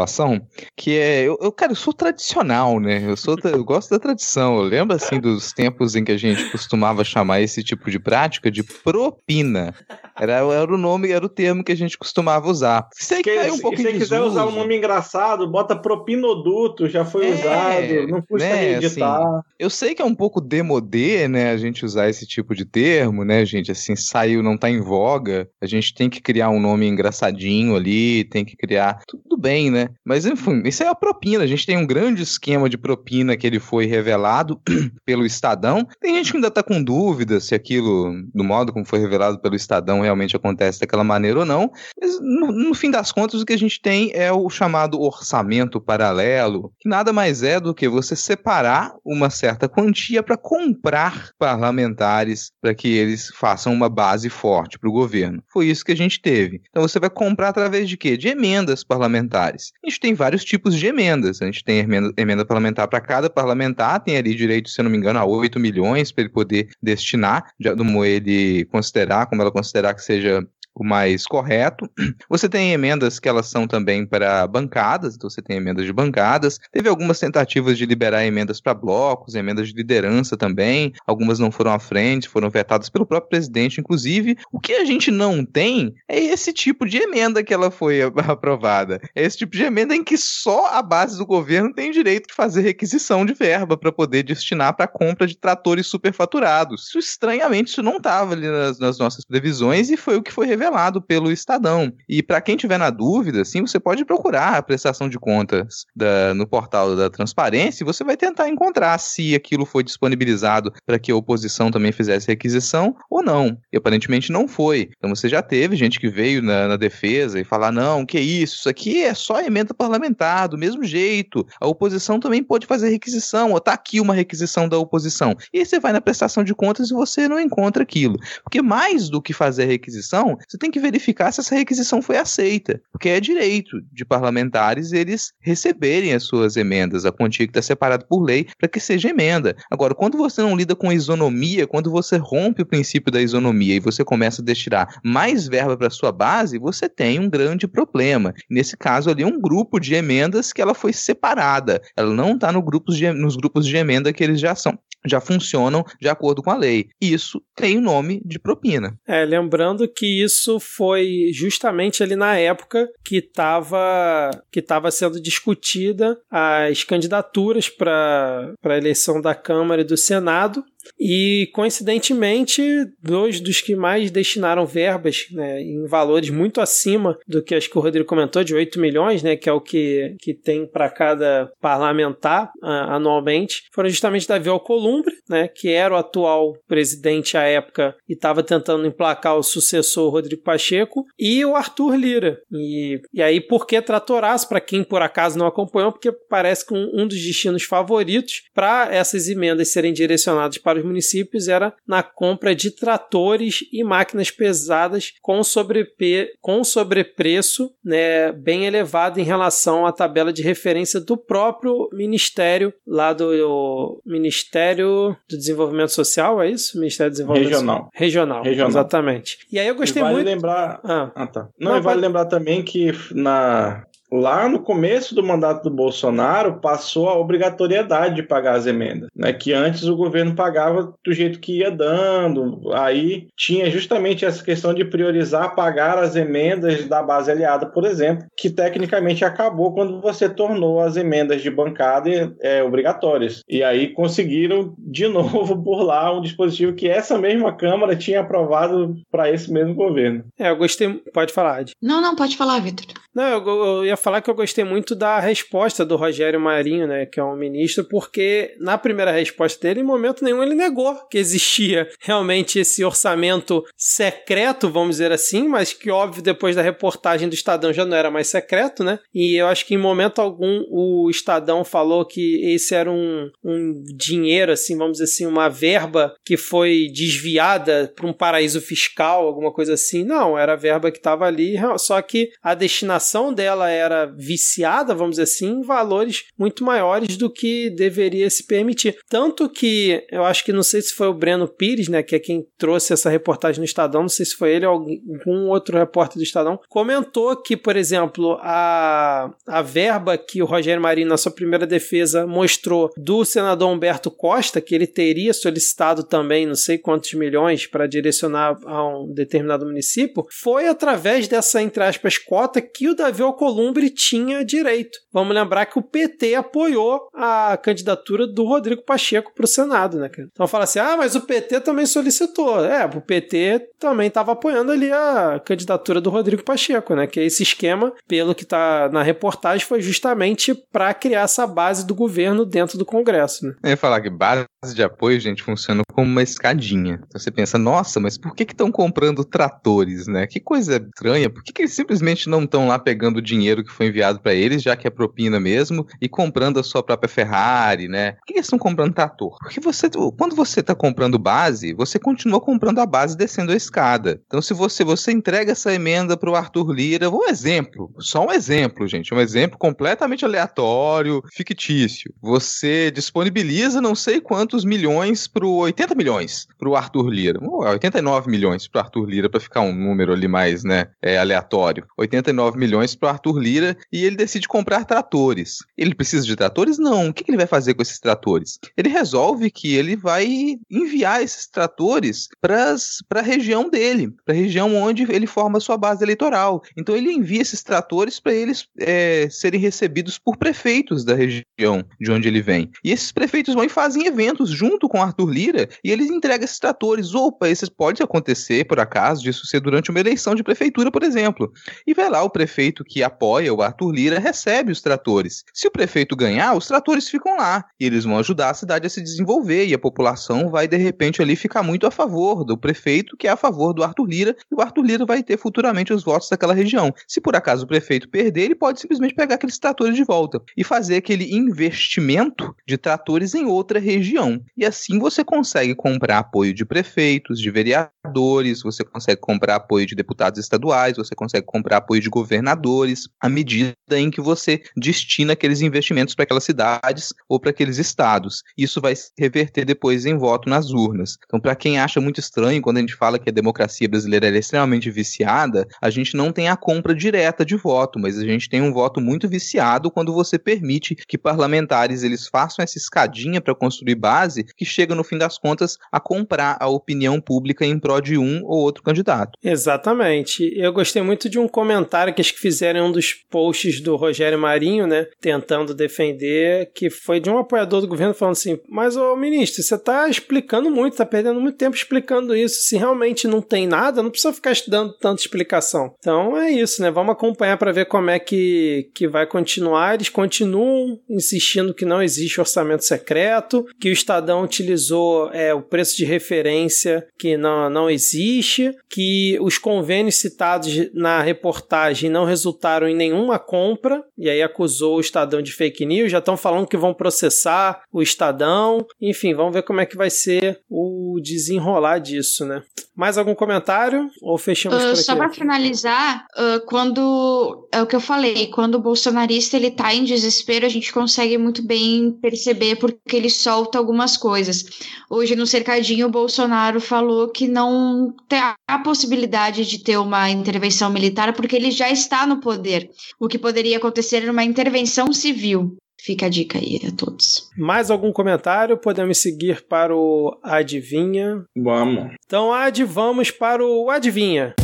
que 0.76 0.96
é, 0.96 1.22
eu, 1.22 1.38
eu, 1.40 1.50
cara, 1.50 1.72
eu 1.72 1.76
sou 1.76 1.92
tradicional, 1.92 2.78
né? 2.78 3.02
Eu 3.04 3.16
sou, 3.16 3.36
eu 3.44 3.64
gosto 3.64 3.90
da 3.90 3.98
tradição. 3.98 4.56
Eu 4.56 4.62
lembro 4.62 4.94
assim 4.94 5.20
dos 5.20 5.52
tempos 5.52 5.94
em 5.96 6.04
que 6.04 6.12
a 6.12 6.16
gente 6.16 6.50
costumava 6.50 7.04
chamar 7.04 7.40
esse 7.40 7.62
tipo 7.62 7.90
de 7.90 7.98
prática 7.98 8.50
de 8.50 8.62
propina. 8.62 9.74
Era, 10.20 10.34
era 10.34 10.72
o 10.72 10.78
nome, 10.78 11.10
era 11.10 11.24
o 11.24 11.28
termo 11.28 11.62
que 11.62 11.72
a 11.72 11.76
gente 11.76 11.96
costumava 11.96 12.48
usar. 12.48 12.88
Sei 12.92 13.22
que, 13.22 13.30
que 13.30 13.50
um 13.50 13.58
pouco 13.58 13.76
Se 13.76 13.82
você 13.82 13.92
quiser 13.92 14.20
usar 14.20 14.46
um 14.46 14.52
nome 14.52 14.76
engraçado, 14.76 15.48
bota 15.48 15.76
propinoduto, 15.76 16.88
já 16.88 17.04
foi 17.04 17.28
é, 17.28 17.34
usado, 17.34 18.08
não 18.08 18.22
custa 18.22 18.48
né, 18.48 18.72
editar. 18.74 19.22
Assim, 19.22 19.40
eu 19.58 19.70
sei 19.70 19.94
que 19.94 20.02
é 20.02 20.04
um 20.04 20.14
pouco 20.14 20.40
demodê, 20.40 21.28
né, 21.28 21.50
a 21.50 21.56
gente 21.56 21.84
usar 21.84 22.08
esse 22.08 22.26
tipo 22.26 22.54
de 22.54 22.64
termo, 22.64 23.24
né, 23.24 23.44
gente, 23.44 23.70
assim, 23.70 23.96
saiu, 23.96 24.42
não 24.42 24.56
tá 24.56 24.70
em 24.70 24.80
voga, 24.80 25.48
a 25.60 25.66
gente 25.66 25.94
tem 25.94 26.08
que 26.08 26.20
criar 26.20 26.50
um 26.50 26.60
nome 26.60 26.86
engraçadinho 26.86 27.76
ali, 27.76 28.24
tem 28.24 28.44
que 28.44 28.56
criar, 28.56 29.00
tudo 29.06 29.36
bem, 29.36 29.70
né, 29.70 29.88
mas 30.04 30.26
enfim, 30.26 30.62
isso 30.64 30.82
é 30.82 30.88
a 30.88 30.94
propina, 30.94 31.44
a 31.44 31.46
gente 31.46 31.66
tem 31.66 31.76
um 31.76 31.86
grande 31.86 32.22
esquema 32.22 32.68
de 32.68 32.78
propina 32.78 33.36
que 33.36 33.46
ele 33.46 33.60
foi 33.60 33.86
revelado 33.86 34.60
pelo 35.04 35.26
Estadão, 35.26 35.86
tem 36.00 36.14
gente 36.14 36.30
que 36.30 36.36
ainda 36.36 36.50
tá 36.50 36.62
com 36.62 36.82
dúvida 36.82 37.40
se 37.40 37.54
aquilo, 37.54 38.12
do 38.34 38.44
modo 38.44 38.72
como 38.72 38.84
foi 38.84 38.98
revelado 38.98 39.40
pelo 39.40 39.56
Estadão, 39.56 40.04
realmente 40.08 40.34
acontece 40.34 40.80
daquela 40.80 41.04
maneira 41.04 41.40
ou 41.40 41.44
não, 41.44 41.70
mas 42.00 42.20
no, 42.20 42.50
no 42.50 42.74
fim 42.74 42.90
das 42.90 43.12
contas 43.12 43.40
o 43.40 43.46
que 43.46 43.52
a 43.52 43.58
gente 43.58 43.80
tem 43.80 44.10
é 44.14 44.32
o 44.32 44.48
chamado 44.50 45.00
orçamento 45.00 45.80
paralelo, 45.80 46.72
que 46.80 46.88
nada 46.88 47.12
mais 47.12 47.42
é 47.42 47.60
do 47.60 47.74
que 47.74 47.88
você 47.88 48.16
separar 48.16 48.94
uma 49.04 49.30
certa 49.30 49.68
quantia 49.68 50.22
para 50.22 50.36
comprar 50.36 51.30
parlamentares 51.38 52.50
para 52.60 52.74
que 52.74 52.88
eles 52.88 53.28
façam 53.34 53.72
uma 53.72 53.88
base 53.88 54.28
forte 54.28 54.78
para 54.78 54.88
o 54.88 54.92
governo. 54.92 55.42
Foi 55.52 55.66
isso 55.66 55.84
que 55.84 55.92
a 55.92 55.96
gente 55.96 56.20
teve. 56.20 56.60
Então 56.70 56.82
você 56.82 56.98
vai 56.98 57.10
comprar 57.10 57.48
através 57.48 57.88
de 57.88 57.96
quê? 57.96 58.16
De 58.16 58.28
emendas 58.28 58.82
parlamentares. 58.82 59.72
A 59.84 59.88
gente 59.88 60.00
tem 60.00 60.14
vários 60.14 60.44
tipos 60.44 60.74
de 60.74 60.86
emendas. 60.86 61.42
A 61.42 61.46
gente 61.46 61.62
tem 61.62 61.78
emenda, 61.78 62.12
emenda 62.16 62.44
parlamentar 62.44 62.88
para 62.88 63.00
cada 63.00 63.28
parlamentar, 63.28 64.00
tem 64.00 64.16
ali 64.16 64.34
direito, 64.34 64.70
se 64.70 64.82
não 64.82 64.90
me 64.90 64.96
engano, 64.96 65.18
a 65.18 65.24
8 65.24 65.58
milhões 65.60 66.10
para 66.10 66.22
ele 66.22 66.32
poder 66.32 66.68
destinar, 66.82 67.52
de, 67.58 67.74
como 67.76 68.04
ele 68.04 68.64
considerar, 68.66 69.26
como 69.26 69.42
ela 69.42 69.50
considerar 69.50 69.97
que 69.98 70.04
seja 70.04 70.40
o 70.82 70.86
mais 70.86 71.26
correto. 71.26 71.88
Você 72.28 72.48
tem 72.48 72.72
emendas 72.72 73.18
que 73.18 73.28
elas 73.28 73.46
são 73.46 73.66
também 73.66 74.06
para 74.06 74.46
bancadas, 74.46 75.14
então 75.14 75.28
você 75.28 75.42
tem 75.42 75.56
emendas 75.56 75.84
de 75.84 75.92
bancadas. 75.92 76.58
Teve 76.72 76.88
algumas 76.88 77.18
tentativas 77.18 77.76
de 77.76 77.86
liberar 77.86 78.24
emendas 78.24 78.60
para 78.60 78.74
blocos, 78.74 79.34
emendas 79.34 79.68
de 79.68 79.74
liderança 79.74 80.36
também. 80.36 80.92
Algumas 81.06 81.38
não 81.38 81.50
foram 81.50 81.72
à 81.72 81.78
frente, 81.78 82.28
foram 82.28 82.50
vetadas 82.50 82.88
pelo 82.88 83.06
próprio 83.06 83.30
presidente, 83.30 83.80
inclusive. 83.80 84.36
O 84.52 84.60
que 84.60 84.74
a 84.74 84.84
gente 84.84 85.10
não 85.10 85.44
tem 85.44 85.94
é 86.08 86.18
esse 86.18 86.52
tipo 86.52 86.86
de 86.86 86.98
emenda 86.98 87.42
que 87.42 87.52
ela 87.52 87.70
foi 87.70 88.02
aprovada. 88.28 89.00
É 89.14 89.24
esse 89.24 89.38
tipo 89.38 89.56
de 89.56 89.64
emenda 89.64 89.94
em 89.94 90.04
que 90.04 90.16
só 90.16 90.68
a 90.72 90.82
base 90.82 91.18
do 91.18 91.26
governo 91.26 91.72
tem 91.72 91.90
direito 91.90 92.28
de 92.28 92.34
fazer 92.34 92.62
requisição 92.62 93.24
de 93.24 93.34
verba 93.34 93.76
para 93.76 93.92
poder 93.92 94.22
destinar 94.22 94.76
para 94.76 94.86
compra 94.86 95.26
de 95.26 95.36
tratores 95.36 95.86
superfaturados. 95.86 96.88
Isso, 96.88 96.98
estranhamente, 96.98 97.70
isso 97.70 97.82
não 97.82 97.96
estava 97.96 98.34
ali 98.34 98.48
nas, 98.48 98.78
nas 98.78 98.98
nossas 98.98 99.24
previsões 99.24 99.90
e 99.90 99.96
foi 99.96 100.16
o 100.16 100.22
que 100.22 100.32
foi 100.32 100.46
revelado 100.46 100.67
revelado 100.68 101.00
pelo 101.00 101.32
Estadão. 101.32 101.92
E 102.08 102.22
para 102.22 102.40
quem 102.40 102.56
tiver 102.56 102.78
na 102.78 102.90
dúvida, 102.90 103.44
sim, 103.44 103.62
você 103.62 103.80
pode 103.80 104.04
procurar 104.04 104.56
a 104.56 104.62
prestação 104.62 105.08
de 105.08 105.18
contas 105.18 105.86
da, 105.96 106.34
no 106.34 106.46
portal 106.46 106.94
da 106.94 107.10
transparência 107.10 107.82
e 107.82 107.86
você 107.86 108.04
vai 108.04 108.16
tentar 108.16 108.48
encontrar 108.48 108.98
se 108.98 109.34
aquilo 109.34 109.64
foi 109.64 109.82
disponibilizado 109.82 110.72
para 110.86 110.98
que 110.98 111.10
a 111.10 111.16
oposição 111.16 111.70
também 111.70 111.90
fizesse 111.90 112.26
requisição 112.26 112.94
ou 113.10 113.22
não. 113.22 113.58
E 113.72 113.76
aparentemente 113.76 114.30
não 114.30 114.46
foi. 114.46 114.90
Então 114.96 115.14
você 115.14 115.28
já 115.28 115.42
teve 115.42 115.74
gente 115.76 115.98
que 115.98 116.08
veio 116.08 116.42
na, 116.42 116.68
na 116.68 116.76
defesa 116.76 117.40
e 117.40 117.44
falar: 117.44 117.72
não, 117.72 118.04
que 118.04 118.20
isso, 118.20 118.56
isso 118.56 118.68
aqui 118.68 119.02
é 119.02 119.14
só 119.14 119.40
emenda 119.40 119.72
parlamentar, 119.72 120.48
do 120.48 120.58
mesmo 120.58 120.84
jeito. 120.84 121.46
A 121.60 121.66
oposição 121.66 122.20
também 122.20 122.42
pode 122.42 122.66
fazer 122.66 122.90
requisição, 122.90 123.52
ou 123.52 123.60
tá 123.60 123.72
aqui 123.72 124.00
uma 124.00 124.14
requisição 124.14 124.68
da 124.68 124.78
oposição. 124.78 125.34
E 125.52 125.60
aí 125.60 125.66
você 125.66 125.80
vai 125.80 125.92
na 125.92 126.00
prestação 126.00 126.44
de 126.44 126.54
contas 126.54 126.90
e 126.90 126.94
você 126.94 127.28
não 127.28 127.40
encontra 127.40 127.82
aquilo. 127.82 128.16
Porque 128.42 128.60
mais 128.60 129.08
do 129.08 129.22
que 129.22 129.32
fazer 129.32 129.64
requisição, 129.64 130.36
você 130.46 130.57
tem 130.58 130.70
que 130.70 130.80
verificar 130.80 131.32
se 131.32 131.40
essa 131.40 131.54
requisição 131.54 132.02
foi 132.02 132.16
aceita, 132.16 132.80
porque 132.92 133.08
é 133.08 133.20
direito 133.20 133.80
de 133.92 134.04
parlamentares 134.04 134.92
eles 134.92 135.32
receberem 135.40 136.12
as 136.12 136.24
suas 136.24 136.56
emendas, 136.56 137.04
a 137.04 137.12
quantia 137.12 137.46
que 137.46 137.50
está 137.50 137.62
separada 137.62 138.04
por 138.04 138.22
lei, 138.22 138.46
para 138.58 138.68
que 138.68 138.80
seja 138.80 139.08
emenda. 139.08 139.56
Agora, 139.70 139.94
quando 139.94 140.18
você 140.18 140.42
não 140.42 140.56
lida 140.56 140.74
com 140.74 140.92
isonomia, 140.92 141.66
quando 141.66 141.90
você 141.90 142.16
rompe 142.16 142.62
o 142.62 142.66
princípio 142.66 143.12
da 143.12 143.20
isonomia 143.20 143.76
e 143.76 143.80
você 143.80 144.04
começa 144.04 144.42
a 144.42 144.44
destinar 144.44 145.00
mais 145.04 145.46
verba 145.46 145.76
para 145.76 145.90
sua 145.90 146.12
base, 146.12 146.58
você 146.58 146.88
tem 146.88 147.18
um 147.18 147.30
grande 147.30 147.66
problema. 147.66 148.34
Nesse 148.50 148.76
caso 148.76 149.10
ali, 149.10 149.24
um 149.24 149.40
grupo 149.40 149.78
de 149.78 149.94
emendas 149.94 150.52
que 150.52 150.60
ela 150.60 150.74
foi 150.74 150.92
separada, 150.92 151.80
ela 151.96 152.12
não 152.12 152.34
está 152.34 152.52
no 152.52 152.68
nos 153.14 153.36
grupos 153.36 153.66
de 153.66 153.76
emenda 153.76 154.12
que 154.12 154.22
eles 154.22 154.40
já 154.40 154.54
são 154.54 154.78
já 155.04 155.20
funcionam 155.20 155.84
de 156.00 156.08
acordo 156.08 156.42
com 156.42 156.50
a 156.50 156.56
lei. 156.56 156.88
Isso 157.00 157.42
tem 157.54 157.78
o 157.78 157.82
nome 157.82 158.20
de 158.24 158.38
propina. 158.38 158.96
É, 159.06 159.24
lembrando 159.24 159.88
que 159.88 160.22
isso 160.22 160.58
foi 160.60 161.30
justamente 161.32 162.02
ali 162.02 162.16
na 162.16 162.36
época 162.36 162.88
que 163.04 163.16
estava 163.16 164.30
que 164.50 164.62
tava 164.62 164.90
sendo 164.90 165.20
discutida 165.20 166.18
as 166.30 166.84
candidaturas 166.84 167.68
para 167.68 168.54
a 168.64 168.76
eleição 168.76 169.20
da 169.20 169.34
Câmara 169.34 169.82
e 169.82 169.84
do 169.84 169.96
Senado 169.96 170.64
e, 170.98 171.48
coincidentemente, 171.52 172.62
dois 173.02 173.40
dos 173.40 173.60
que 173.60 173.74
mais 173.74 174.10
destinaram 174.10 174.66
verbas 174.66 175.26
né, 175.32 175.60
em 175.60 175.86
valores 175.86 176.30
muito 176.30 176.60
acima 176.60 177.18
do 177.26 177.42
que 177.42 177.54
acho 177.54 177.70
que 177.70 177.78
o 177.78 177.80
Rodrigo 177.80 178.06
comentou, 178.06 178.44
de 178.44 178.54
8 178.54 178.80
milhões, 178.80 179.22
né, 179.22 179.36
que 179.36 179.48
é 179.48 179.52
o 179.52 179.60
que, 179.60 180.14
que 180.20 180.34
tem 180.34 180.66
para 180.66 180.90
cada 180.90 181.50
parlamentar 181.60 182.50
uh, 182.62 182.66
anualmente, 182.66 183.62
foram 183.72 183.88
justamente 183.88 184.28
Davi 184.28 184.48
Alcolumbre, 184.48 185.14
né, 185.28 185.48
que 185.48 185.70
era 185.70 185.94
o 185.94 185.96
atual 185.96 186.56
presidente 186.66 187.36
à 187.36 187.42
época 187.42 187.94
e 188.08 188.12
estava 188.12 188.42
tentando 188.42 188.86
emplacar 188.86 189.36
o 189.36 189.42
sucessor 189.42 190.10
Rodrigo 190.10 190.42
Pacheco, 190.42 191.04
e 191.18 191.44
o 191.44 191.54
Arthur 191.54 191.96
Lira. 191.96 192.38
E, 192.50 193.00
e 193.12 193.22
aí, 193.22 193.40
por 193.40 193.66
que 193.66 193.80
Tratoraço? 193.80 194.48
Para 194.48 194.60
quem 194.60 194.84
por 194.84 195.02
acaso 195.02 195.38
não 195.38 195.46
acompanhou, 195.46 195.92
porque 195.92 196.12
parece 196.12 196.66
que 196.66 196.74
um, 196.74 196.90
um 196.94 197.06
dos 197.06 197.20
destinos 197.22 197.64
favoritos 197.64 198.42
para 198.54 198.88
essas 198.92 199.28
emendas 199.28 199.68
serem 199.68 199.92
direcionadas 199.92 200.58
para 200.58 200.77
os 200.78 200.84
municípios 200.84 201.48
era 201.48 201.74
na 201.86 202.02
compra 202.02 202.54
de 202.54 202.70
tratores 202.70 203.60
e 203.72 203.82
máquinas 203.84 204.30
pesadas 204.30 205.12
com, 205.20 205.42
sobrepe 205.42 206.30
com 206.40 206.62
sobrepreço 206.64 207.70
né, 207.84 208.32
bem 208.32 208.66
elevado 208.66 209.20
em 209.20 209.24
relação 209.24 209.86
à 209.86 209.92
tabela 209.92 210.32
de 210.32 210.42
referência 210.42 211.00
do 211.00 211.16
próprio 211.16 211.88
Ministério, 211.92 212.72
lá 212.86 213.12
do 213.12 214.00
Ministério 214.04 215.16
do 215.28 215.36
Desenvolvimento 215.36 215.90
Social, 215.90 216.42
é 216.42 216.50
isso? 216.50 216.78
Ministério 216.78 217.10
do 217.10 217.14
Desenvolvimento 217.14 217.50
Regional. 217.50 217.90
Regional, 217.92 218.42
Regional. 218.42 218.68
exatamente. 218.68 219.38
E 219.50 219.58
aí 219.58 219.68
eu 219.68 219.74
gostei 219.74 220.00
e 220.00 220.04
vale 220.04 220.14
muito. 220.16 220.26
Lembrar... 220.26 220.80
Ah. 220.84 221.10
ah, 221.14 221.26
tá. 221.26 221.48
Não, 221.58 221.72
Não 221.72 221.78
e 221.78 221.80
vale 221.80 222.00
lembrar 222.00 222.26
também 222.26 222.62
que 222.62 222.92
na 223.12 223.84
lá 224.10 224.48
no 224.48 224.60
começo 224.60 225.14
do 225.14 225.22
mandato 225.22 225.62
do 225.62 225.74
Bolsonaro 225.74 226.60
passou 226.60 227.08
a 227.08 227.18
obrigatoriedade 227.18 228.16
de 228.16 228.22
pagar 228.22 228.54
as 228.54 228.66
emendas, 228.66 229.08
né? 229.14 229.32
Que 229.32 229.52
antes 229.52 229.84
o 229.84 229.96
governo 229.96 230.34
pagava 230.34 230.94
do 231.04 231.12
jeito 231.12 231.40
que 231.40 231.58
ia 231.58 231.70
dando. 231.70 232.72
Aí 232.74 233.28
tinha 233.36 233.70
justamente 233.70 234.24
essa 234.24 234.42
questão 234.42 234.72
de 234.72 234.84
priorizar 234.84 235.54
pagar 235.54 235.98
as 235.98 236.16
emendas 236.16 236.86
da 236.86 237.02
base 237.02 237.30
aliada, 237.30 237.66
por 237.66 237.84
exemplo, 237.84 238.26
que 238.36 238.50
tecnicamente 238.50 239.24
acabou 239.24 239.72
quando 239.72 240.00
você 240.00 240.28
tornou 240.28 240.80
as 240.80 240.96
emendas 240.96 241.42
de 241.42 241.50
bancada 241.50 242.34
é, 242.40 242.62
obrigatórias. 242.62 243.42
E 243.48 243.62
aí 243.62 243.88
conseguiram 243.88 244.74
de 244.78 245.06
novo 245.08 245.54
burlar 245.54 246.16
um 246.16 246.20
dispositivo 246.20 246.74
que 246.74 246.88
essa 246.88 247.18
mesma 247.18 247.52
Câmara 247.52 247.96
tinha 247.96 248.20
aprovado 248.20 248.94
para 249.10 249.30
esse 249.30 249.52
mesmo 249.52 249.74
governo. 249.74 250.24
É, 250.38 250.50
eu 250.50 250.56
gostei. 250.56 251.02
Pode 251.12 251.32
falar, 251.32 251.58
Adi. 251.58 251.72
Não, 251.82 252.00
não, 252.00 252.14
pode 252.14 252.36
falar, 252.36 252.60
Vitor. 252.60 252.86
Não, 253.14 253.24
eu, 253.24 253.46
eu, 253.46 253.84
ia 253.84 253.96
falar 253.98 254.20
que 254.20 254.30
eu 254.30 254.34
gostei 254.34 254.64
muito 254.64 254.94
da 254.94 255.18
resposta 255.18 255.84
do 255.84 255.96
Rogério 255.96 256.40
Marinho, 256.40 256.86
né, 256.86 257.06
que 257.06 257.20
é 257.20 257.24
um 257.24 257.36
ministro, 257.36 257.84
porque 257.84 258.54
na 258.58 258.78
primeira 258.78 259.10
resposta 259.10 259.60
dele, 259.60 259.80
em 259.80 259.84
momento 259.84 260.24
nenhum, 260.24 260.42
ele 260.42 260.54
negou 260.54 260.94
que 261.10 261.18
existia 261.18 261.88
realmente 262.00 262.58
esse 262.58 262.84
orçamento 262.84 263.64
secreto, 263.76 264.70
vamos 264.70 264.96
dizer 264.96 265.12
assim, 265.12 265.48
mas 265.48 265.72
que, 265.72 265.90
óbvio, 265.90 266.22
depois 266.22 266.56
da 266.56 266.62
reportagem 266.62 267.28
do 267.28 267.34
Estadão 267.34 267.72
já 267.72 267.84
não 267.84 267.96
era 267.96 268.10
mais 268.10 268.28
secreto, 268.28 268.82
né? 268.82 268.98
E 269.14 269.36
eu 269.36 269.46
acho 269.46 269.66
que 269.66 269.74
em 269.74 269.78
momento 269.78 270.20
algum 270.20 270.64
o 270.70 271.08
Estadão 271.10 271.64
falou 271.64 272.04
que 272.04 272.54
esse 272.54 272.74
era 272.74 272.90
um, 272.90 273.30
um 273.44 273.82
dinheiro, 273.96 274.52
assim, 274.52 274.76
vamos 274.76 274.98
dizer 274.98 275.04
assim, 275.04 275.26
uma 275.26 275.48
verba 275.48 276.14
que 276.24 276.36
foi 276.36 276.88
desviada 276.92 277.92
para 277.94 278.06
um 278.06 278.12
paraíso 278.12 278.60
fiscal, 278.60 279.26
alguma 279.26 279.52
coisa 279.52 279.74
assim. 279.74 280.04
Não, 280.04 280.38
era 280.38 280.52
a 280.52 280.56
verba 280.56 280.90
que 280.90 280.98
estava 280.98 281.26
ali, 281.26 281.56
só 281.78 282.00
que 282.02 282.30
a 282.42 282.54
destinação 282.54 283.32
dela 283.32 283.70
era 283.70 283.87
viciada, 284.16 284.94
vamos 284.94 285.12
dizer 285.12 285.22
assim, 285.22 285.48
em 285.48 285.62
valores 285.62 286.24
muito 286.38 286.64
maiores 286.64 287.16
do 287.16 287.30
que 287.30 287.70
deveria 287.70 288.28
se 288.30 288.44
permitir. 288.44 288.98
Tanto 289.08 289.48
que 289.48 290.04
eu 290.10 290.24
acho 290.24 290.44
que 290.44 290.52
não 290.52 290.62
sei 290.62 290.82
se 290.82 290.94
foi 290.94 291.08
o 291.08 291.14
Breno 291.14 291.48
Pires, 291.48 291.88
né, 291.88 292.02
que 292.02 292.14
é 292.14 292.18
quem 292.18 292.46
trouxe 292.56 292.92
essa 292.92 293.10
reportagem 293.10 293.58
no 293.58 293.64
Estadão, 293.64 294.02
não 294.02 294.08
sei 294.08 294.26
se 294.26 294.34
foi 294.34 294.52
ele 294.52 294.66
ou 294.66 294.72
algum 294.72 295.48
outro 295.48 295.78
repórter 295.78 296.18
do 296.18 296.22
Estadão, 296.22 296.58
comentou 296.68 297.36
que, 297.36 297.56
por 297.56 297.76
exemplo, 297.76 298.38
a, 298.40 299.32
a 299.46 299.62
verba 299.62 300.16
que 300.16 300.42
o 300.42 300.46
Rogério 300.46 300.82
Marinho, 300.82 301.08
na 301.08 301.16
sua 301.16 301.32
primeira 301.32 301.66
defesa, 301.66 302.26
mostrou 302.26 302.90
do 302.96 303.24
senador 303.24 303.70
Humberto 303.70 304.10
Costa, 304.10 304.60
que 304.60 304.74
ele 304.74 304.86
teria 304.86 305.32
solicitado 305.32 306.02
também 306.02 306.46
não 306.46 306.54
sei 306.54 306.78
quantos 306.78 307.12
milhões 307.14 307.66
para 307.66 307.86
direcionar 307.86 308.58
a 308.64 308.86
um 308.86 309.12
determinado 309.12 309.66
município, 309.66 310.26
foi 310.30 310.68
através 310.68 311.28
dessa, 311.28 311.62
entre 311.62 311.82
aspas, 311.82 312.18
cota 312.18 312.60
que 312.60 312.88
o 312.88 312.94
Davi 312.94 313.22
Alcolumbre 313.22 313.77
tinha 313.88 314.44
direito. 314.44 314.98
Vamos 315.12 315.34
lembrar 315.34 315.66
que 315.66 315.78
o 315.78 315.82
PT 315.82 316.34
apoiou 316.34 317.08
a 317.14 317.56
candidatura 317.56 318.26
do 318.26 318.44
Rodrigo 318.44 318.84
Pacheco 318.84 319.32
para 319.34 319.44
o 319.44 319.48
Senado, 319.48 319.98
né? 319.98 320.10
Então 320.18 320.46
fala 320.46 320.64
assim: 320.64 320.78
ah, 320.78 320.96
mas 320.96 321.14
o 321.14 321.20
PT 321.20 321.60
também 321.60 321.86
solicitou. 321.86 322.64
É, 322.64 322.84
o 322.86 323.00
PT 323.00 323.68
também 323.78 324.08
estava 324.08 324.32
apoiando 324.32 324.72
ali 324.72 324.90
a 324.90 325.40
candidatura 325.44 326.00
do 326.00 326.10
Rodrigo 326.10 326.42
Pacheco, 326.42 326.94
né? 326.94 327.06
Que 327.06 327.20
esse 327.20 327.42
esquema, 327.42 327.92
pelo 328.06 328.34
que 328.34 328.42
está 328.42 328.88
na 328.90 329.02
reportagem, 329.02 329.66
foi 329.66 329.80
justamente 329.80 330.54
para 330.72 330.92
criar 330.94 331.22
essa 331.22 331.46
base 331.46 331.86
do 331.86 331.94
governo 331.94 332.44
dentro 332.44 332.78
do 332.78 332.84
Congresso. 332.84 333.46
Né? 333.46 333.54
Eu 333.62 333.70
ia 333.70 333.76
falar 333.76 334.00
que 334.00 334.10
base 334.10 334.46
de 334.74 334.82
apoio, 334.82 335.20
gente, 335.20 335.42
funciona 335.42 335.82
como 335.92 336.06
uma 336.06 336.22
escadinha. 336.22 337.00
Então 337.06 337.20
você 337.20 337.30
pensa, 337.30 337.58
nossa, 337.58 338.00
mas 338.00 338.18
por 338.18 338.34
que 338.34 338.44
estão 338.44 338.70
comprando 338.70 339.24
tratores, 339.24 340.06
né? 340.06 340.26
Que 340.26 340.40
coisa 340.40 340.76
estranha. 340.76 341.30
Por 341.30 341.42
que, 341.42 341.52
que 341.52 341.62
eles 341.62 341.72
simplesmente 341.72 342.28
não 342.28 342.44
estão 342.44 342.66
lá 342.66 342.78
pegando 342.78 343.18
o 343.18 343.22
dinheiro 343.22 343.62
que 343.68 343.74
foi 343.74 343.86
enviado 343.86 344.20
para 344.20 344.34
eles, 344.34 344.62
já 344.62 344.76
que 344.76 344.86
é 344.86 344.90
propina 344.90 345.38
mesmo, 345.38 345.86
e 346.00 346.08
comprando 346.08 346.58
a 346.58 346.62
sua 346.62 346.82
própria 346.82 347.08
Ferrari, 347.08 347.88
né? 347.88 348.12
Por 348.12 348.26
que 348.26 348.34
eles 348.34 348.46
estão 348.46 348.58
comprando 348.58 348.94
trator? 348.94 349.36
Porque 349.40 349.60
você, 349.60 349.88
quando 350.16 350.34
você 350.34 350.60
está 350.60 350.74
comprando 350.74 351.18
base, 351.18 351.74
você 351.74 351.98
continua 351.98 352.40
comprando 352.40 352.80
a 352.80 352.86
base 352.86 353.16
descendo 353.16 353.52
a 353.52 353.56
escada. 353.56 354.20
Então 354.26 354.42
se 354.42 354.54
você 354.54 354.84
você 354.84 355.12
entrega 355.12 355.52
essa 355.52 355.72
emenda 355.72 356.16
para 356.16 356.30
o 356.30 356.34
Arthur 356.34 356.72
Lira, 356.72 357.10
um 357.10 357.24
exemplo, 357.24 357.92
só 357.98 358.26
um 358.26 358.32
exemplo, 358.32 358.86
gente, 358.86 359.12
um 359.12 359.20
exemplo 359.20 359.58
completamente 359.58 360.24
aleatório, 360.24 361.22
fictício. 361.32 362.12
Você 362.22 362.90
disponibiliza 362.90 363.80
não 363.80 363.94
sei 363.94 364.20
quantos 364.20 364.64
milhões 364.64 365.26
para 365.26 365.46
80 365.46 365.94
milhões 365.94 366.46
para 366.58 366.68
o 366.68 366.76
Arthur 366.76 367.08
Lira. 367.08 367.38
89 367.42 368.30
milhões 368.30 368.66
para 368.66 368.82
Arthur 368.82 369.04
Lira 369.04 369.28
para 369.28 369.40
ficar 369.40 369.60
um 369.60 369.74
número 369.74 370.12
ali 370.12 370.28
mais, 370.28 370.64
né, 370.64 370.86
é, 371.02 371.18
aleatório. 371.18 371.86
89 371.96 372.58
milhões 372.58 372.94
para 372.94 373.10
Arthur 373.10 373.38
Lira 373.38 373.57
e 373.92 374.04
ele 374.04 374.16
decide 374.16 374.48
comprar 374.48 374.84
tratores. 374.84 375.58
Ele 375.76 375.94
precisa 375.94 376.26
de 376.26 376.36
tratores? 376.36 376.78
Não. 376.78 377.08
O 377.08 377.12
que, 377.12 377.28
ele 377.28 377.36
vai 377.36 377.46
fazer 377.46 377.74
com 377.74 377.82
esses 377.82 377.98
tratores? 377.98 378.58
Ele 378.76 378.88
resolve 378.88 379.50
que 379.50 379.74
ele 379.74 379.96
vai 379.96 380.56
enviar 380.70 381.22
esses 381.22 381.46
tratores 381.46 382.28
para 382.40 382.76
a 383.14 383.22
região 383.22 383.68
dele, 383.68 384.12
para 384.24 384.34
a 384.34 384.38
região 384.38 384.74
onde 384.76 385.02
ele 385.10 385.26
forma 385.26 385.60
sua 385.60 385.76
base 385.76 386.02
eleitoral. 386.04 386.62
Então 386.76 386.96
ele 386.96 387.12
envia 387.12 387.42
esses 387.42 387.62
tratores 387.62 388.20
para 388.20 388.32
eles 388.32 388.66
é, 388.78 389.28
serem 389.30 389.60
recebidos 389.60 390.18
por 390.18 390.36
prefeitos 390.36 391.04
da 391.04 391.14
região 391.14 391.84
de 392.00 392.10
onde 392.10 392.28
ele 392.28 392.42
vem. 392.42 392.70
E 392.82 392.92
esses 392.92 393.12
prefeitos 393.12 393.54
vão 393.54 393.64
e 393.64 393.68
fazem 393.68 394.06
eventos 394.06 394.50
junto 394.50 394.88
com 394.88 395.02
Arthur 395.02 395.30
Lira 395.30 395.68
e 395.84 395.90
eles 395.90 396.10
entregam 396.10 396.44
esses 396.44 396.58
tratores. 396.58 397.14
Opa, 397.14 397.48
isso 397.48 397.70
pode 397.70 398.02
acontecer, 398.02 398.64
por 398.64 398.80
acaso, 398.80 399.22
disso 399.22 399.46
ser 399.46 399.60
durante 399.60 399.90
uma 399.90 400.00
eleição 400.00 400.34
de 400.34 400.42
prefeitura, 400.42 400.90
por 400.90 401.02
exemplo. 401.02 401.52
E 401.86 401.94
vai 401.94 402.08
lá 402.08 402.22
o 402.22 402.30
prefeito 402.30 402.84
que 402.84 403.02
apoia 403.02 403.47
o 403.50 403.62
Arthur 403.62 403.92
Lira 403.92 404.18
recebe 404.18 404.72
os 404.72 404.80
tratores. 404.80 405.44
Se 405.52 405.66
o 405.68 405.70
prefeito 405.70 406.16
ganhar, 406.16 406.54
os 406.54 406.66
tratores 406.66 407.08
ficam 407.08 407.36
lá 407.36 407.64
e 407.78 407.86
eles 407.86 408.04
vão 408.04 408.18
ajudar 408.18 408.50
a 408.50 408.54
cidade 408.54 408.86
a 408.86 408.90
se 408.90 409.02
desenvolver 409.02 409.66
e 409.66 409.74
a 409.74 409.78
população 409.78 410.48
vai 410.50 410.66
de 410.66 410.76
repente 410.76 411.22
ali 411.22 411.36
ficar 411.36 411.62
muito 411.62 411.86
a 411.86 411.90
favor 411.90 412.44
do 412.44 412.56
prefeito 412.56 413.16
que 413.16 413.26
é 413.26 413.30
a 413.30 413.36
favor 413.36 413.72
do 413.72 413.82
Arthur 413.82 414.06
Lira 414.06 414.36
e 414.50 414.54
o 414.54 414.60
Arthur 414.60 414.82
Lira 414.82 415.06
vai 415.06 415.22
ter 415.22 415.36
futuramente 415.36 415.92
os 415.92 416.02
votos 416.02 416.28
daquela 416.28 416.54
região. 416.54 416.92
Se 417.06 417.20
por 417.20 417.34
acaso 417.34 417.64
o 417.64 417.68
prefeito 417.68 418.08
perder, 418.08 418.42
ele 418.42 418.54
pode 418.54 418.80
simplesmente 418.80 419.14
pegar 419.14 419.36
aqueles 419.36 419.58
tratores 419.58 419.94
de 419.94 420.04
volta 420.04 420.40
e 420.56 420.64
fazer 420.64 420.96
aquele 420.96 421.34
investimento 421.34 422.54
de 422.66 422.76
tratores 422.76 423.34
em 423.34 423.46
outra 423.46 423.78
região. 423.78 424.42
E 424.56 424.64
assim 424.64 424.98
você 424.98 425.24
consegue 425.24 425.74
comprar 425.74 426.18
apoio 426.18 426.54
de 426.54 426.64
prefeitos, 426.64 427.40
de 427.40 427.50
vereadores, 427.50 428.62
você 428.62 428.84
consegue 428.84 429.20
comprar 429.20 429.56
apoio 429.56 429.86
de 429.86 429.94
deputados 429.94 430.38
estaduais, 430.38 430.96
você 430.96 431.14
consegue 431.14 431.46
comprar 431.46 431.78
apoio 431.78 432.00
de 432.00 432.08
governadores, 432.08 433.08
à 433.20 433.28
medida 433.38 433.74
em 433.92 434.10
que 434.10 434.20
você 434.20 434.62
destina 434.76 435.32
aqueles 435.32 435.60
investimentos 435.60 436.14
para 436.14 436.24
aquelas 436.24 436.44
cidades 436.44 437.12
ou 437.28 437.38
para 437.38 437.50
aqueles 437.50 437.78
estados. 437.78 438.42
Isso 438.56 438.80
vai 438.80 438.94
se 438.94 439.10
reverter 439.18 439.64
depois 439.64 440.06
em 440.06 440.16
voto 440.16 440.48
nas 440.48 440.70
urnas. 440.70 441.16
Então, 441.24 441.40
para 441.40 441.54
quem 441.54 441.78
acha 441.78 442.00
muito 442.00 442.20
estranho 442.20 442.60
quando 442.60 442.78
a 442.78 442.80
gente 442.80 442.94
fala 442.94 443.18
que 443.18 443.30
a 443.30 443.32
democracia 443.32 443.88
brasileira 443.88 444.28
é 444.28 444.38
extremamente 444.38 444.90
viciada, 444.90 445.66
a 445.80 445.90
gente 445.90 446.16
não 446.16 446.32
tem 446.32 446.48
a 446.48 446.56
compra 446.56 446.94
direta 446.94 447.44
de 447.44 447.56
voto, 447.56 447.98
mas 447.98 448.18
a 448.18 448.24
gente 448.24 448.48
tem 448.48 448.60
um 448.60 448.72
voto 448.72 449.00
muito 449.00 449.28
viciado 449.28 449.90
quando 449.90 450.12
você 450.12 450.38
permite 450.38 450.94
que 450.94 451.18
parlamentares 451.18 452.02
eles 452.02 452.26
façam 452.26 452.62
essa 452.62 452.78
escadinha 452.78 453.40
para 453.40 453.54
construir 453.54 453.94
base 453.94 454.44
que 454.44 454.64
chega 454.64 454.94
no 454.94 455.04
fim 455.04 455.18
das 455.18 455.38
contas 455.38 455.78
a 455.92 456.00
comprar 456.00 456.56
a 456.60 456.68
opinião 456.68 457.20
pública 457.20 457.64
em 457.64 457.78
prol 457.78 458.00
de 458.00 458.18
um 458.18 458.42
ou 458.44 458.58
outro 458.58 458.82
candidato. 458.82 459.38
Exatamente. 459.42 460.52
Eu 460.56 460.72
gostei 460.72 461.02
muito 461.02 461.28
de 461.28 461.38
um 461.38 461.48
comentário 461.48 462.12
que 462.12 462.20
acho 462.20 462.34
que 462.34 462.40
fizeram 462.40 462.80
em 462.80 462.82
um 462.88 462.92
dos 462.92 463.17
posts 463.30 463.80
do 463.80 463.96
Rogério 463.96 464.38
Marinho, 464.38 464.86
né, 464.86 465.06
tentando 465.20 465.74
defender, 465.74 466.70
que 466.74 466.90
foi 466.90 467.20
de 467.20 467.30
um 467.30 467.38
apoiador 467.38 467.80
do 467.80 467.88
governo 467.88 468.14
falando 468.14 468.32
assim: 468.32 468.58
"Mas 468.68 468.96
ô 468.96 469.16
ministro, 469.16 469.62
você 469.62 469.74
está 469.74 470.08
explicando 470.08 470.70
muito, 470.70 470.92
está 470.92 471.06
perdendo 471.06 471.40
muito 471.40 471.56
tempo 471.56 471.76
explicando 471.76 472.36
isso. 472.36 472.62
Se 472.62 472.76
realmente 472.76 473.26
não 473.26 473.40
tem 473.40 473.66
nada, 473.66 474.02
não 474.02 474.10
precisa 474.10 474.32
ficar 474.32 474.54
dando 474.66 474.92
tanta 474.94 475.20
explicação". 475.20 475.94
Então 475.98 476.36
é 476.36 476.50
isso, 476.50 476.82
né? 476.82 476.90
Vamos 476.90 477.12
acompanhar 477.12 477.56
para 477.56 477.72
ver 477.72 477.86
como 477.86 478.10
é 478.10 478.18
que 478.18 478.90
que 478.94 479.06
vai 479.06 479.26
continuar. 479.26 479.94
Eles 479.94 480.08
continuam 480.08 480.98
insistindo 481.08 481.74
que 481.74 481.84
não 481.84 482.02
existe 482.02 482.40
orçamento 482.40 482.84
secreto, 482.84 483.64
que 483.80 483.88
o 483.88 483.92
Estadão 483.92 484.42
utilizou 484.42 485.30
é, 485.32 485.52
o 485.54 485.62
preço 485.62 485.96
de 485.96 486.04
referência 486.04 487.06
que 487.18 487.36
não, 487.36 487.68
não 487.70 487.90
existe, 487.90 488.72
que 488.88 489.38
os 489.40 489.58
convênios 489.58 490.16
citados 490.16 490.72
na 490.92 491.20
reportagem 491.22 492.10
não 492.10 492.24
resultaram 492.24 492.88
em 492.88 492.96
nenhuma 493.10 493.38
compra, 493.38 494.02
e 494.16 494.28
aí 494.28 494.42
acusou 494.42 494.96
o 494.96 495.00
Estadão 495.00 495.42
de 495.42 495.52
fake 495.52 495.84
news, 495.84 496.12
já 496.12 496.18
estão 496.18 496.36
falando 496.36 496.66
que 496.66 496.76
vão 496.76 496.94
processar 496.94 497.82
o 497.92 498.02
Estadão, 498.02 498.86
enfim, 499.00 499.34
vamos 499.34 499.52
ver 499.52 499.62
como 499.62 499.80
é 499.80 499.86
que 499.86 499.96
vai 499.96 500.10
ser 500.10 500.60
o 500.68 501.18
desenrolar 501.22 501.98
disso, 501.98 502.44
né? 502.44 502.62
Mais 502.94 503.16
algum 503.16 503.34
comentário? 503.34 504.10
Ou 504.20 504.36
fechamos 504.36 504.78
uh, 504.78 504.80
por 504.80 504.92
aqui? 504.92 505.02
Só 505.02 505.14
para 505.14 505.30
finalizar, 505.30 506.26
uh, 506.36 506.66
quando 506.66 507.68
é 507.72 507.80
o 507.80 507.86
que 507.86 507.94
eu 507.94 508.00
falei, 508.00 508.48
quando 508.48 508.74
o 508.74 508.80
bolsonarista 508.80 509.56
ele 509.56 509.70
tá 509.70 509.94
em 509.94 510.04
desespero, 510.04 510.66
a 510.66 510.68
gente 510.68 510.92
consegue 510.92 511.38
muito 511.38 511.64
bem 511.64 512.10
perceber 512.20 512.76
porque 512.76 513.16
ele 513.16 513.30
solta 513.30 513.78
algumas 513.78 514.16
coisas. 514.16 514.64
Hoje 515.08 515.36
no 515.36 515.46
cercadinho 515.46 516.08
o 516.08 516.10
Bolsonaro 516.10 516.80
falou 516.80 517.28
que 517.28 517.46
não 517.46 518.12
tem 518.28 518.40
a 518.66 518.78
possibilidade 518.80 519.64
de 519.64 519.78
ter 519.78 519.96
uma 519.96 520.28
intervenção 520.28 520.90
militar 520.90 521.32
porque 521.32 521.54
ele 521.54 521.70
já 521.70 521.90
está 521.90 522.26
no 522.26 522.40
poder. 522.40 522.90
O 523.18 523.28
que 523.28 523.38
poderia 523.38 523.76
acontecer 523.76 524.22
era 524.22 524.32
uma 524.32 524.44
intervenção 524.44 525.12
civil. 525.12 525.76
Fica 526.00 526.26
a 526.26 526.28
dica 526.28 526.58
aí 526.58 526.80
a 526.86 526.92
todos. 526.96 527.50
Mais 527.56 527.90
algum 527.90 528.12
comentário? 528.12 528.78
Podemos 528.78 529.18
seguir 529.18 529.66
para 529.66 529.94
o 529.94 530.38
Adivinha. 530.44 531.44
Vamos. 531.56 532.14
Então, 532.24 532.52
Ad, 532.52 532.84
vamos 532.84 533.30
para 533.30 533.66
o 533.66 533.90
Adivinha. 533.90 534.54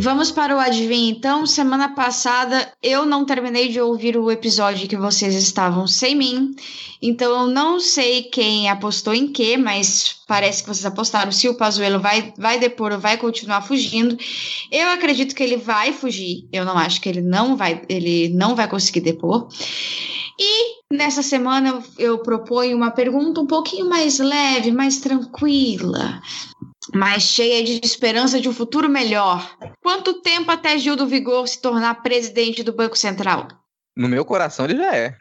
Vamos 0.00 0.30
para 0.30 0.54
o 0.54 0.60
adivinho 0.60 1.10
então. 1.10 1.44
Semana 1.44 1.88
passada 1.88 2.72
eu 2.80 3.04
não 3.04 3.24
terminei 3.24 3.68
de 3.68 3.80
ouvir 3.80 4.16
o 4.16 4.30
episódio 4.30 4.88
que 4.88 4.96
vocês 4.96 5.34
estavam 5.34 5.88
sem 5.88 6.14
mim. 6.14 6.54
Então 7.02 7.40
eu 7.40 7.46
não 7.48 7.80
sei 7.80 8.22
quem 8.22 8.70
apostou 8.70 9.12
em 9.12 9.26
quê, 9.26 9.56
mas 9.56 10.20
parece 10.28 10.62
que 10.62 10.68
vocês 10.68 10.86
apostaram 10.86 11.32
se 11.32 11.48
o 11.48 11.54
Pazuello 11.54 11.98
vai, 11.98 12.32
vai 12.38 12.60
depor 12.60 12.92
ou 12.92 13.00
vai 13.00 13.16
continuar 13.16 13.62
fugindo. 13.62 14.16
Eu 14.70 14.88
acredito 14.88 15.34
que 15.34 15.42
ele 15.42 15.56
vai 15.56 15.92
fugir. 15.92 16.48
Eu 16.52 16.64
não 16.64 16.78
acho 16.78 17.00
que 17.00 17.08
ele 17.08 17.20
não 17.20 17.56
vai, 17.56 17.82
ele 17.88 18.28
não 18.28 18.54
vai 18.54 18.68
conseguir 18.68 19.00
depor. 19.00 19.48
E 20.38 20.94
nessa 20.94 21.24
semana 21.24 21.70
eu, 21.70 21.82
eu 21.98 22.18
proponho 22.18 22.76
uma 22.76 22.92
pergunta 22.92 23.40
um 23.40 23.46
pouquinho 23.48 23.88
mais 23.88 24.20
leve, 24.20 24.70
mais 24.70 25.00
tranquila 25.00 26.22
mas 26.94 27.22
cheia 27.22 27.62
de 27.62 27.80
esperança 27.84 28.40
de 28.40 28.48
um 28.48 28.52
futuro 28.52 28.88
melhor. 28.88 29.56
Quanto 29.82 30.20
tempo 30.22 30.50
até 30.50 30.78
Gil 30.78 30.96
do 30.96 31.06
Vigor 31.06 31.46
se 31.46 31.60
tornar 31.60 32.02
presidente 32.02 32.62
do 32.62 32.72
Banco 32.72 32.96
Central? 32.96 33.48
No 33.96 34.08
meu 34.08 34.24
coração 34.24 34.64
ele 34.64 34.76
já 34.76 34.94
é. 34.94 35.16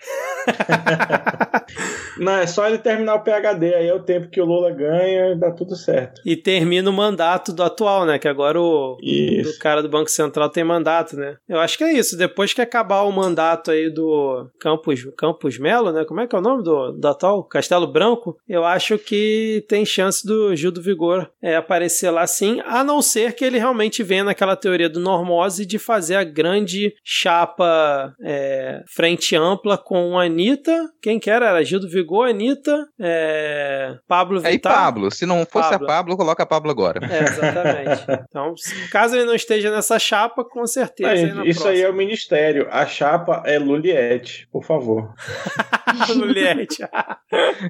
Não, 2.19 2.33
é 2.33 2.47
só 2.47 2.67
ele 2.67 2.77
terminar 2.77 3.15
o 3.15 3.23
PHD, 3.23 3.73
aí 3.73 3.87
é 3.87 3.93
o 3.93 4.03
tempo 4.03 4.29
que 4.29 4.41
o 4.41 4.45
Lula 4.45 4.71
ganha 4.71 5.31
e 5.31 5.35
dá 5.35 5.51
tudo 5.51 5.75
certo. 5.75 6.21
E 6.25 6.35
termina 6.35 6.89
o 6.89 6.93
mandato 6.93 7.53
do 7.53 7.63
atual, 7.63 8.05
né? 8.05 8.19
Que 8.19 8.27
agora 8.27 8.59
o 8.59 8.97
do 8.97 9.57
cara 9.59 9.81
do 9.81 9.89
Banco 9.89 10.09
Central 10.09 10.49
tem 10.49 10.63
mandato, 10.63 11.15
né? 11.15 11.37
Eu 11.47 11.59
acho 11.59 11.77
que 11.77 11.83
é 11.83 11.93
isso. 11.93 12.17
Depois 12.17 12.53
que 12.53 12.61
acabar 12.61 13.01
o 13.03 13.11
mandato 13.11 13.71
aí 13.71 13.89
do 13.89 14.49
Campos, 14.59 15.07
Campos 15.17 15.57
Melo, 15.57 15.91
né? 15.91 16.05
Como 16.05 16.19
é 16.19 16.27
que 16.27 16.35
é 16.35 16.39
o 16.39 16.41
nome 16.41 16.63
do, 16.63 16.91
do 16.91 17.07
atual? 17.07 17.43
Castelo 17.43 17.87
Branco. 17.87 18.37
Eu 18.47 18.63
acho 18.63 18.97
que 18.97 19.65
tem 19.67 19.85
chance 19.85 20.25
do 20.25 20.55
Gil 20.55 20.71
do 20.71 20.81
Vigor 20.81 21.29
é, 21.41 21.55
aparecer 21.55 22.09
lá 22.09 22.25
sim, 22.27 22.61
a 22.65 22.83
não 22.83 23.01
ser 23.01 23.33
que 23.33 23.43
ele 23.43 23.57
realmente 23.57 24.03
venha 24.03 24.23
naquela 24.23 24.55
teoria 24.55 24.89
do 24.89 24.99
normose 24.99 25.65
de 25.65 25.79
fazer 25.79 26.15
a 26.15 26.23
grande 26.23 26.93
chapa 27.03 28.13
é, 28.21 28.83
frente 28.87 29.35
ampla 29.35 29.77
com 29.77 30.17
a 30.17 30.25
Anitta, 30.25 30.91
quem 31.01 31.19
que 31.19 31.29
era? 31.29 31.47
Era 31.47 31.63
Gildo 31.63 31.89
Vigor, 31.89 32.06
Anitta, 32.23 32.87
é... 32.99 33.95
Pablo 34.07 34.39
Vittar. 34.39 34.51
É, 34.51 34.55
e 34.55 34.59
Pablo. 34.59 35.11
Se 35.11 35.25
não 35.25 35.45
fosse 35.45 35.69
Pablo. 35.71 35.85
a 35.85 35.87
Pablo, 35.87 36.17
coloca 36.17 36.43
a 36.43 36.45
Pablo 36.45 36.71
agora. 36.71 36.99
É, 37.05 37.23
exatamente. 37.23 38.05
então, 38.29 38.53
caso 38.91 39.15
ele 39.15 39.25
não 39.25 39.35
esteja 39.35 39.71
nessa 39.71 39.99
chapa, 39.99 40.43
com 40.43 40.65
certeza. 40.65 41.09
Aí, 41.09 41.23
aí 41.23 41.49
isso 41.49 41.61
próxima. 41.61 41.69
aí 41.69 41.81
é 41.81 41.89
o 41.89 41.93
ministério. 41.93 42.67
A 42.71 42.85
chapa 42.85 43.43
é 43.45 43.59
Luliette, 43.59 44.47
por 44.51 44.63
favor. 44.63 45.13
Luliette. 46.15 46.83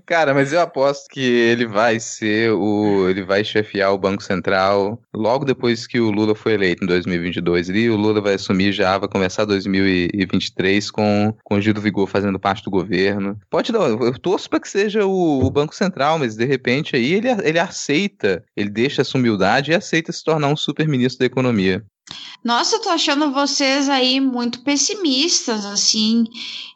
Cara, 0.05 0.33
mas 0.33 0.53
eu 0.53 0.61
aposto 0.61 1.07
que 1.09 1.21
ele 1.21 1.65
vai 1.65 1.99
ser 1.99 2.51
o. 2.51 3.07
Ele 3.09 3.23
vai 3.23 3.43
chefiar 3.43 3.91
o 3.91 3.97
Banco 3.97 4.23
Central 4.23 4.99
logo 5.13 5.45
depois 5.45 5.87
que 5.87 5.99
o 5.99 6.11
Lula 6.11 6.35
foi 6.35 6.53
eleito 6.53 6.83
em 6.83 6.87
2022. 6.87 7.69
E 7.69 7.89
o 7.89 7.95
Lula 7.95 8.21
vai 8.21 8.35
assumir 8.35 8.71
já, 8.71 8.97
vai 8.97 9.09
começar 9.09 9.45
2023 9.45 10.91
com, 10.91 11.33
com 11.43 11.55
o 11.55 11.61
Gildo 11.61 11.81
Vigor 11.81 12.07
fazendo 12.07 12.39
parte 12.39 12.63
do 12.63 12.71
governo. 12.71 13.37
Pode 13.49 13.71
dar, 13.71 13.81
eu 13.81 14.13
torço 14.27 14.49
para 14.49 14.59
que 14.59 14.67
seja 14.67 15.05
o, 15.05 15.45
o, 15.45 15.49
Banco 15.49 15.73
Central, 15.73 16.19
mas 16.19 16.35
de 16.35 16.43
repente 16.43 16.97
aí 16.97 17.13
ele, 17.13 17.29
ele 17.45 17.57
aceita, 17.57 18.43
ele 18.57 18.69
deixa 18.69 19.01
essa 19.01 19.17
humildade 19.17 19.71
e 19.71 19.73
aceita 19.73 20.11
se 20.11 20.21
tornar 20.21 20.49
um 20.49 20.55
super 20.57 20.85
ministro 20.85 21.19
da 21.19 21.25
economia. 21.25 21.81
Nossa, 22.43 22.77
eu 22.77 22.81
tô 22.81 22.89
achando 22.89 23.33
vocês 23.33 23.89
aí 23.89 24.21
muito 24.21 24.61
pessimistas, 24.61 25.65
assim. 25.65 26.23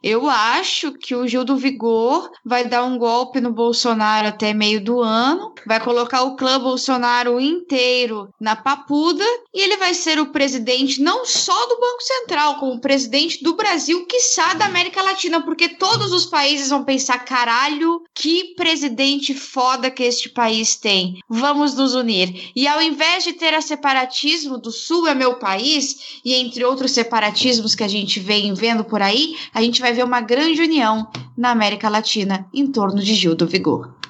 Eu 0.03 0.28
acho 0.28 0.94
que 0.94 1.14
o 1.16 1.28
Gil 1.28 1.45
do 1.45 1.56
Vigor 1.56 2.30
vai 2.44 2.66
dar 2.68 2.84
um 2.84 2.98
golpe 2.98 3.40
no 3.40 3.53
Bolsonaro 3.53 4.28
até 4.28 4.52
meio 4.52 4.84
do 4.84 4.99
ano, 4.99 5.53
vai 5.66 5.80
colocar 5.80 6.24
o 6.24 6.36
clã 6.36 6.60
Bolsonaro 6.60 7.40
inteiro 7.40 8.30
na 8.40 8.56
papuda 8.56 9.24
e 9.53 9.62
ele 9.62 9.78
vai 9.78 9.94
ser 9.94 10.20
o 10.20 10.32
presidente 10.32 10.99
não 11.02 11.24
só 11.24 11.68
do 11.68 11.80
Banco 11.80 12.02
Central, 12.02 12.56
como 12.56 12.82
presidente 12.82 13.44
do 13.44 13.56
Brasil, 13.56 14.06
quiçá 14.08 14.56
da 14.56 14.66
América 14.66 15.03
Latina, 15.03 15.41
porque 15.41 15.70
todos 15.70 16.12
os 16.12 16.26
países 16.26 16.70
vão 16.70 16.84
pensar: 16.84 17.20
caralho, 17.20 18.02
que 18.16 18.56
presidente 18.56 19.36
foda 19.36 19.91
que 19.91 20.03
este 20.03 20.30
país 20.30 20.76
tem. 20.76 21.20
Vamos 21.30 21.76
nos 21.76 21.94
unir. 21.94 22.52
E 22.56 22.68
ao 22.68 22.82
invés 22.82 23.24
de 23.24 23.34
ter 23.34 23.53
a 23.53 23.62
separatismo 23.62 24.58
do 24.58 24.72
Sul 24.72 25.08
é 25.08 25.14
meu 25.22 25.35
país, 25.35 26.19
e 26.26 26.34
entre 26.34 26.65
outros 26.65 26.91
separatismos 26.91 27.76
que 27.76 27.84
a 27.84 27.88
gente 27.88 28.19
vem 28.19 28.56
vendo 28.56 28.84
por 28.84 29.03
aí, 29.03 29.35
a 29.53 29.61
gente 29.61 29.80
vai 29.80 29.93
ver 29.93 30.03
uma 30.03 30.19
grande 30.19 30.60
união 30.60 31.07
na 31.38 31.52
América 31.52 31.88
Latina 31.89 32.48
em 32.52 32.65
torno 32.65 32.99
de 32.99 33.14
Gil 33.14 33.35
do 33.35 33.45
Vigor. 33.45 34.01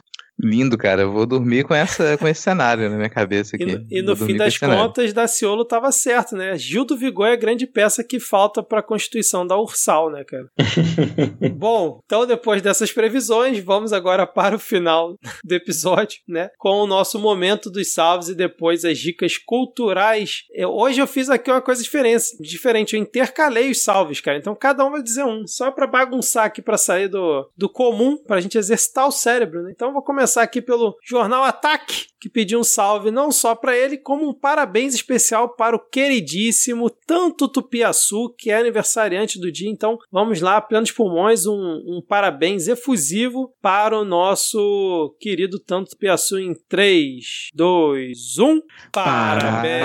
Lindo, 0.43 0.77
cara. 0.77 1.03
Eu 1.03 1.11
vou 1.11 1.25
dormir 1.25 1.63
com, 1.63 1.73
essa, 1.73 2.17
com 2.17 2.27
esse 2.27 2.41
cenário 2.41 2.89
na 2.89 2.95
minha 2.95 3.09
cabeça 3.09 3.55
aqui. 3.55 3.63
E 3.63 3.75
no, 3.75 3.87
e 3.89 4.01
no 4.01 4.15
fim 4.15 4.35
das 4.35 4.57
contas, 4.57 5.13
Daciolo 5.13 5.63
tava 5.63 5.91
certo, 5.91 6.35
né? 6.35 6.57
Gil 6.57 6.83
do 6.83 6.97
Vigor 6.97 7.27
é 7.27 7.33
a 7.33 7.37
grande 7.37 7.67
peça 7.67 8.03
que 8.03 8.19
falta 8.19 8.63
para 8.63 8.79
a 8.79 8.83
constituição 8.83 9.45
da 9.45 9.57
Ursal, 9.57 10.09
né, 10.11 10.23
cara? 10.23 10.47
Bom, 11.55 11.99
então 12.03 12.25
depois 12.25 12.61
dessas 12.61 12.91
previsões, 12.91 13.59
vamos 13.59 13.93
agora 13.93 14.25
para 14.25 14.55
o 14.55 14.59
final 14.59 15.15
do 15.43 15.53
episódio, 15.53 16.19
né? 16.27 16.49
Com 16.57 16.81
o 16.81 16.87
nosso 16.87 17.19
momento 17.19 17.69
dos 17.69 17.93
salves 17.93 18.29
e 18.29 18.35
depois 18.35 18.83
as 18.83 18.97
dicas 18.97 19.37
culturais. 19.37 20.43
Eu, 20.53 20.71
hoje 20.71 20.99
eu 20.99 21.07
fiz 21.07 21.29
aqui 21.29 21.51
uma 21.51 21.61
coisa 21.61 21.83
diferente, 21.83 22.25
diferente. 22.39 22.95
Eu 22.95 23.01
intercalei 23.01 23.69
os 23.69 23.83
salves, 23.83 24.19
cara. 24.21 24.37
Então 24.37 24.55
cada 24.55 24.83
um 24.85 24.91
vai 24.91 25.03
dizer 25.03 25.23
um, 25.23 25.45
só 25.45 25.69
para 25.69 25.85
bagunçar 25.85 26.45
aqui, 26.45 26.61
para 26.61 26.77
sair 26.77 27.07
do, 27.07 27.47
do 27.55 27.69
comum, 27.69 28.17
pra 28.17 28.41
gente 28.41 28.57
exercitar 28.57 29.07
o 29.07 29.11
cérebro, 29.11 29.61
né? 29.61 29.71
Então 29.73 29.89
eu 29.89 29.93
vou 29.93 30.03
começar 30.03 30.30
começar 30.31 30.43
aqui 30.43 30.61
pelo 30.61 30.95
Jornal 31.03 31.43
Ataque, 31.43 32.05
que 32.19 32.29
pediu 32.29 32.59
um 32.59 32.63
salve 32.63 33.11
não 33.11 33.31
só 33.31 33.53
para 33.53 33.75
ele, 33.75 33.97
como 33.97 34.29
um 34.29 34.33
parabéns 34.33 34.93
especial 34.93 35.55
para 35.55 35.75
o 35.75 35.79
queridíssimo 35.79 36.89
Tanto 36.89 37.49
Tupiaçu, 37.49 38.33
que 38.37 38.49
é 38.49 38.57
aniversariante 38.57 39.39
do 39.39 39.51
dia. 39.51 39.69
Então 39.69 39.97
vamos 40.09 40.39
lá, 40.39 40.61
plenos 40.61 40.91
pulmões, 40.91 41.45
um, 41.45 41.53
um 41.53 42.01
parabéns 42.07 42.69
efusivo 42.69 43.53
para 43.61 43.99
o 43.99 44.05
nosso 44.05 45.13
querido 45.19 45.59
Tanto 45.59 45.89
Tupiaçu 45.89 46.39
em 46.39 46.53
3, 46.69 47.49
2, 47.53 48.37
1. 48.37 48.61
Parabéns! 48.93 49.81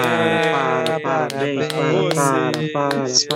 Parabéns 1.03 1.67
para 1.67 1.91
você! 1.91 3.31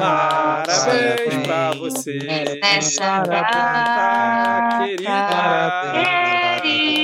Parabéns 0.00 1.46
para 1.46 1.72
você! 1.74 2.18
Nessa 2.60 3.20
data 3.20 4.78
querida! 4.86 5.83
Yay! 5.92 7.03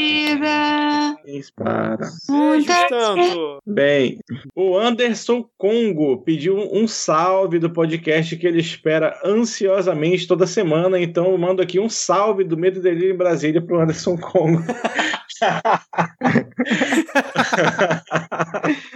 Querida. 1.24 1.48
Para. 1.56 2.10
Beijo 2.28 2.66
tanto. 2.88 3.58
Bem, 3.66 4.18
o 4.54 4.76
Anderson 4.76 5.48
Congo 5.56 6.18
pediu 6.22 6.56
um 6.56 6.86
salve 6.86 7.58
do 7.58 7.70
podcast 7.70 8.36
que 8.36 8.46
ele 8.46 8.60
espera 8.60 9.18
ansiosamente 9.24 10.26
toda 10.26 10.46
semana. 10.46 11.00
Então 11.00 11.30
eu 11.30 11.38
mando 11.38 11.62
aqui 11.62 11.78
um 11.78 11.88
salve 11.88 12.44
do 12.44 12.56
Medo 12.56 12.78
e 12.78 12.82
Delírio 12.82 13.14
em 13.14 13.18
Brasília 13.18 13.60
pro 13.62 13.80
Anderson 13.80 14.16
Congo. 14.16 14.62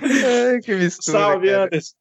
Ai, 0.05 0.61
que 0.63 0.75
mistura. 0.75 1.19
Salve, 1.19 1.49
cara. 1.49 1.65
Anderson. 1.65 1.95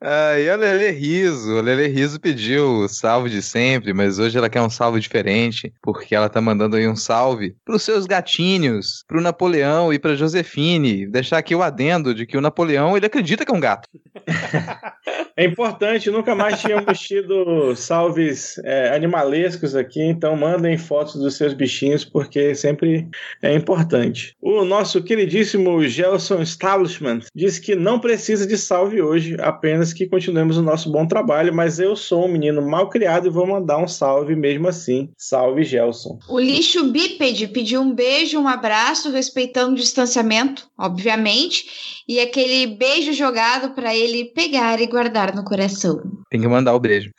Ah, 0.00 0.38
e 0.38 0.48
a 0.48 0.56
Lele 0.56 0.90
Riso. 0.90 1.58
A 1.58 1.62
Lele 1.62 1.88
Riso 1.88 2.20
pediu 2.20 2.80
o 2.80 2.88
salve 2.88 3.28
de 3.30 3.42
sempre, 3.42 3.92
mas 3.92 4.18
hoje 4.18 4.38
ela 4.38 4.48
quer 4.48 4.62
um 4.62 4.70
salve 4.70 5.00
diferente, 5.00 5.72
porque 5.82 6.14
ela 6.14 6.28
tá 6.28 6.40
mandando 6.40 6.76
aí 6.76 6.86
um 6.86 6.94
salve 6.96 7.56
pros 7.64 7.82
seus 7.82 8.06
gatinhos, 8.06 9.02
pro 9.06 9.20
Napoleão 9.20 9.67
e 9.92 9.98
pra 9.98 10.14
Josefine. 10.14 11.06
Deixar 11.06 11.38
aqui 11.38 11.54
o 11.54 11.62
adendo 11.62 12.14
de 12.14 12.26
que 12.26 12.36
o 12.36 12.40
Napoleão, 12.40 12.96
ele 12.96 13.06
acredita 13.06 13.44
que 13.44 13.52
é 13.52 13.54
um 13.54 13.60
gato. 13.60 13.88
É 15.36 15.44
importante, 15.44 16.10
nunca 16.10 16.34
mais 16.34 16.60
tínhamos 16.60 16.98
tido 16.98 17.72
salves 17.76 18.58
é, 18.64 18.92
animalescos 18.92 19.76
aqui, 19.76 20.02
então 20.02 20.34
mandem 20.34 20.76
fotos 20.76 21.14
dos 21.14 21.36
seus 21.36 21.54
bichinhos, 21.54 22.04
porque 22.04 22.56
sempre 22.56 23.08
é 23.40 23.54
importante 23.54 23.68
importante. 23.98 24.34
O 24.40 24.64
nosso 24.64 25.02
queridíssimo 25.02 25.86
Gelson 25.86 26.42
Establishment 26.42 27.20
diz 27.34 27.58
que 27.58 27.74
não 27.74 28.00
precisa 28.00 28.46
de 28.46 28.56
salve 28.56 29.00
hoje, 29.00 29.36
apenas 29.40 29.92
que 29.92 30.06
continuemos 30.06 30.56
o 30.56 30.62
nosso 30.62 30.90
bom 30.90 31.06
trabalho, 31.06 31.54
mas 31.54 31.78
eu 31.78 31.94
sou 31.94 32.26
um 32.26 32.32
menino 32.32 32.62
mal 32.62 32.88
criado 32.88 33.26
e 33.26 33.30
vou 33.30 33.46
mandar 33.46 33.78
um 33.78 33.86
salve 33.86 34.34
mesmo 34.34 34.68
assim. 34.68 35.10
Salve, 35.16 35.64
Gelson. 35.64 36.18
O 36.28 36.38
lixo 36.38 36.90
bípede 36.90 37.46
pediu 37.48 37.80
um 37.80 37.94
beijo, 37.94 38.38
um 38.38 38.48
abraço, 38.48 39.10
respeitando 39.10 39.57
o 39.66 39.74
distanciamento, 39.74 40.68
obviamente, 40.78 42.02
e 42.06 42.20
aquele 42.20 42.66
beijo 42.66 43.12
jogado 43.12 43.74
para 43.74 43.94
ele 43.94 44.26
pegar 44.26 44.80
e 44.80 44.86
guardar 44.86 45.34
no 45.34 45.44
coração. 45.44 46.00
Tem 46.30 46.40
que 46.40 46.48
mandar 46.48 46.74
o 46.74 46.80
beijo. 46.80 47.10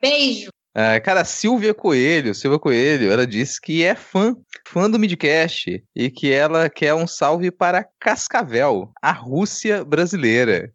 Beijo. 0.00 0.48
Uh, 0.76 1.00
cara, 1.04 1.24
Silvia 1.24 1.72
Coelho, 1.72 2.34
Silvia 2.34 2.58
Coelho, 2.58 3.12
ela 3.12 3.26
disse 3.26 3.60
que 3.60 3.84
é 3.84 3.94
fã, 3.94 4.36
fã 4.66 4.90
do 4.90 4.98
Midcast 4.98 5.82
e 5.94 6.10
que 6.10 6.32
ela 6.32 6.68
quer 6.68 6.94
um 6.94 7.06
salve 7.06 7.50
para 7.50 7.86
Cascavel, 8.00 8.90
a 9.00 9.12
Rússia 9.12 9.84
brasileira. 9.84 10.70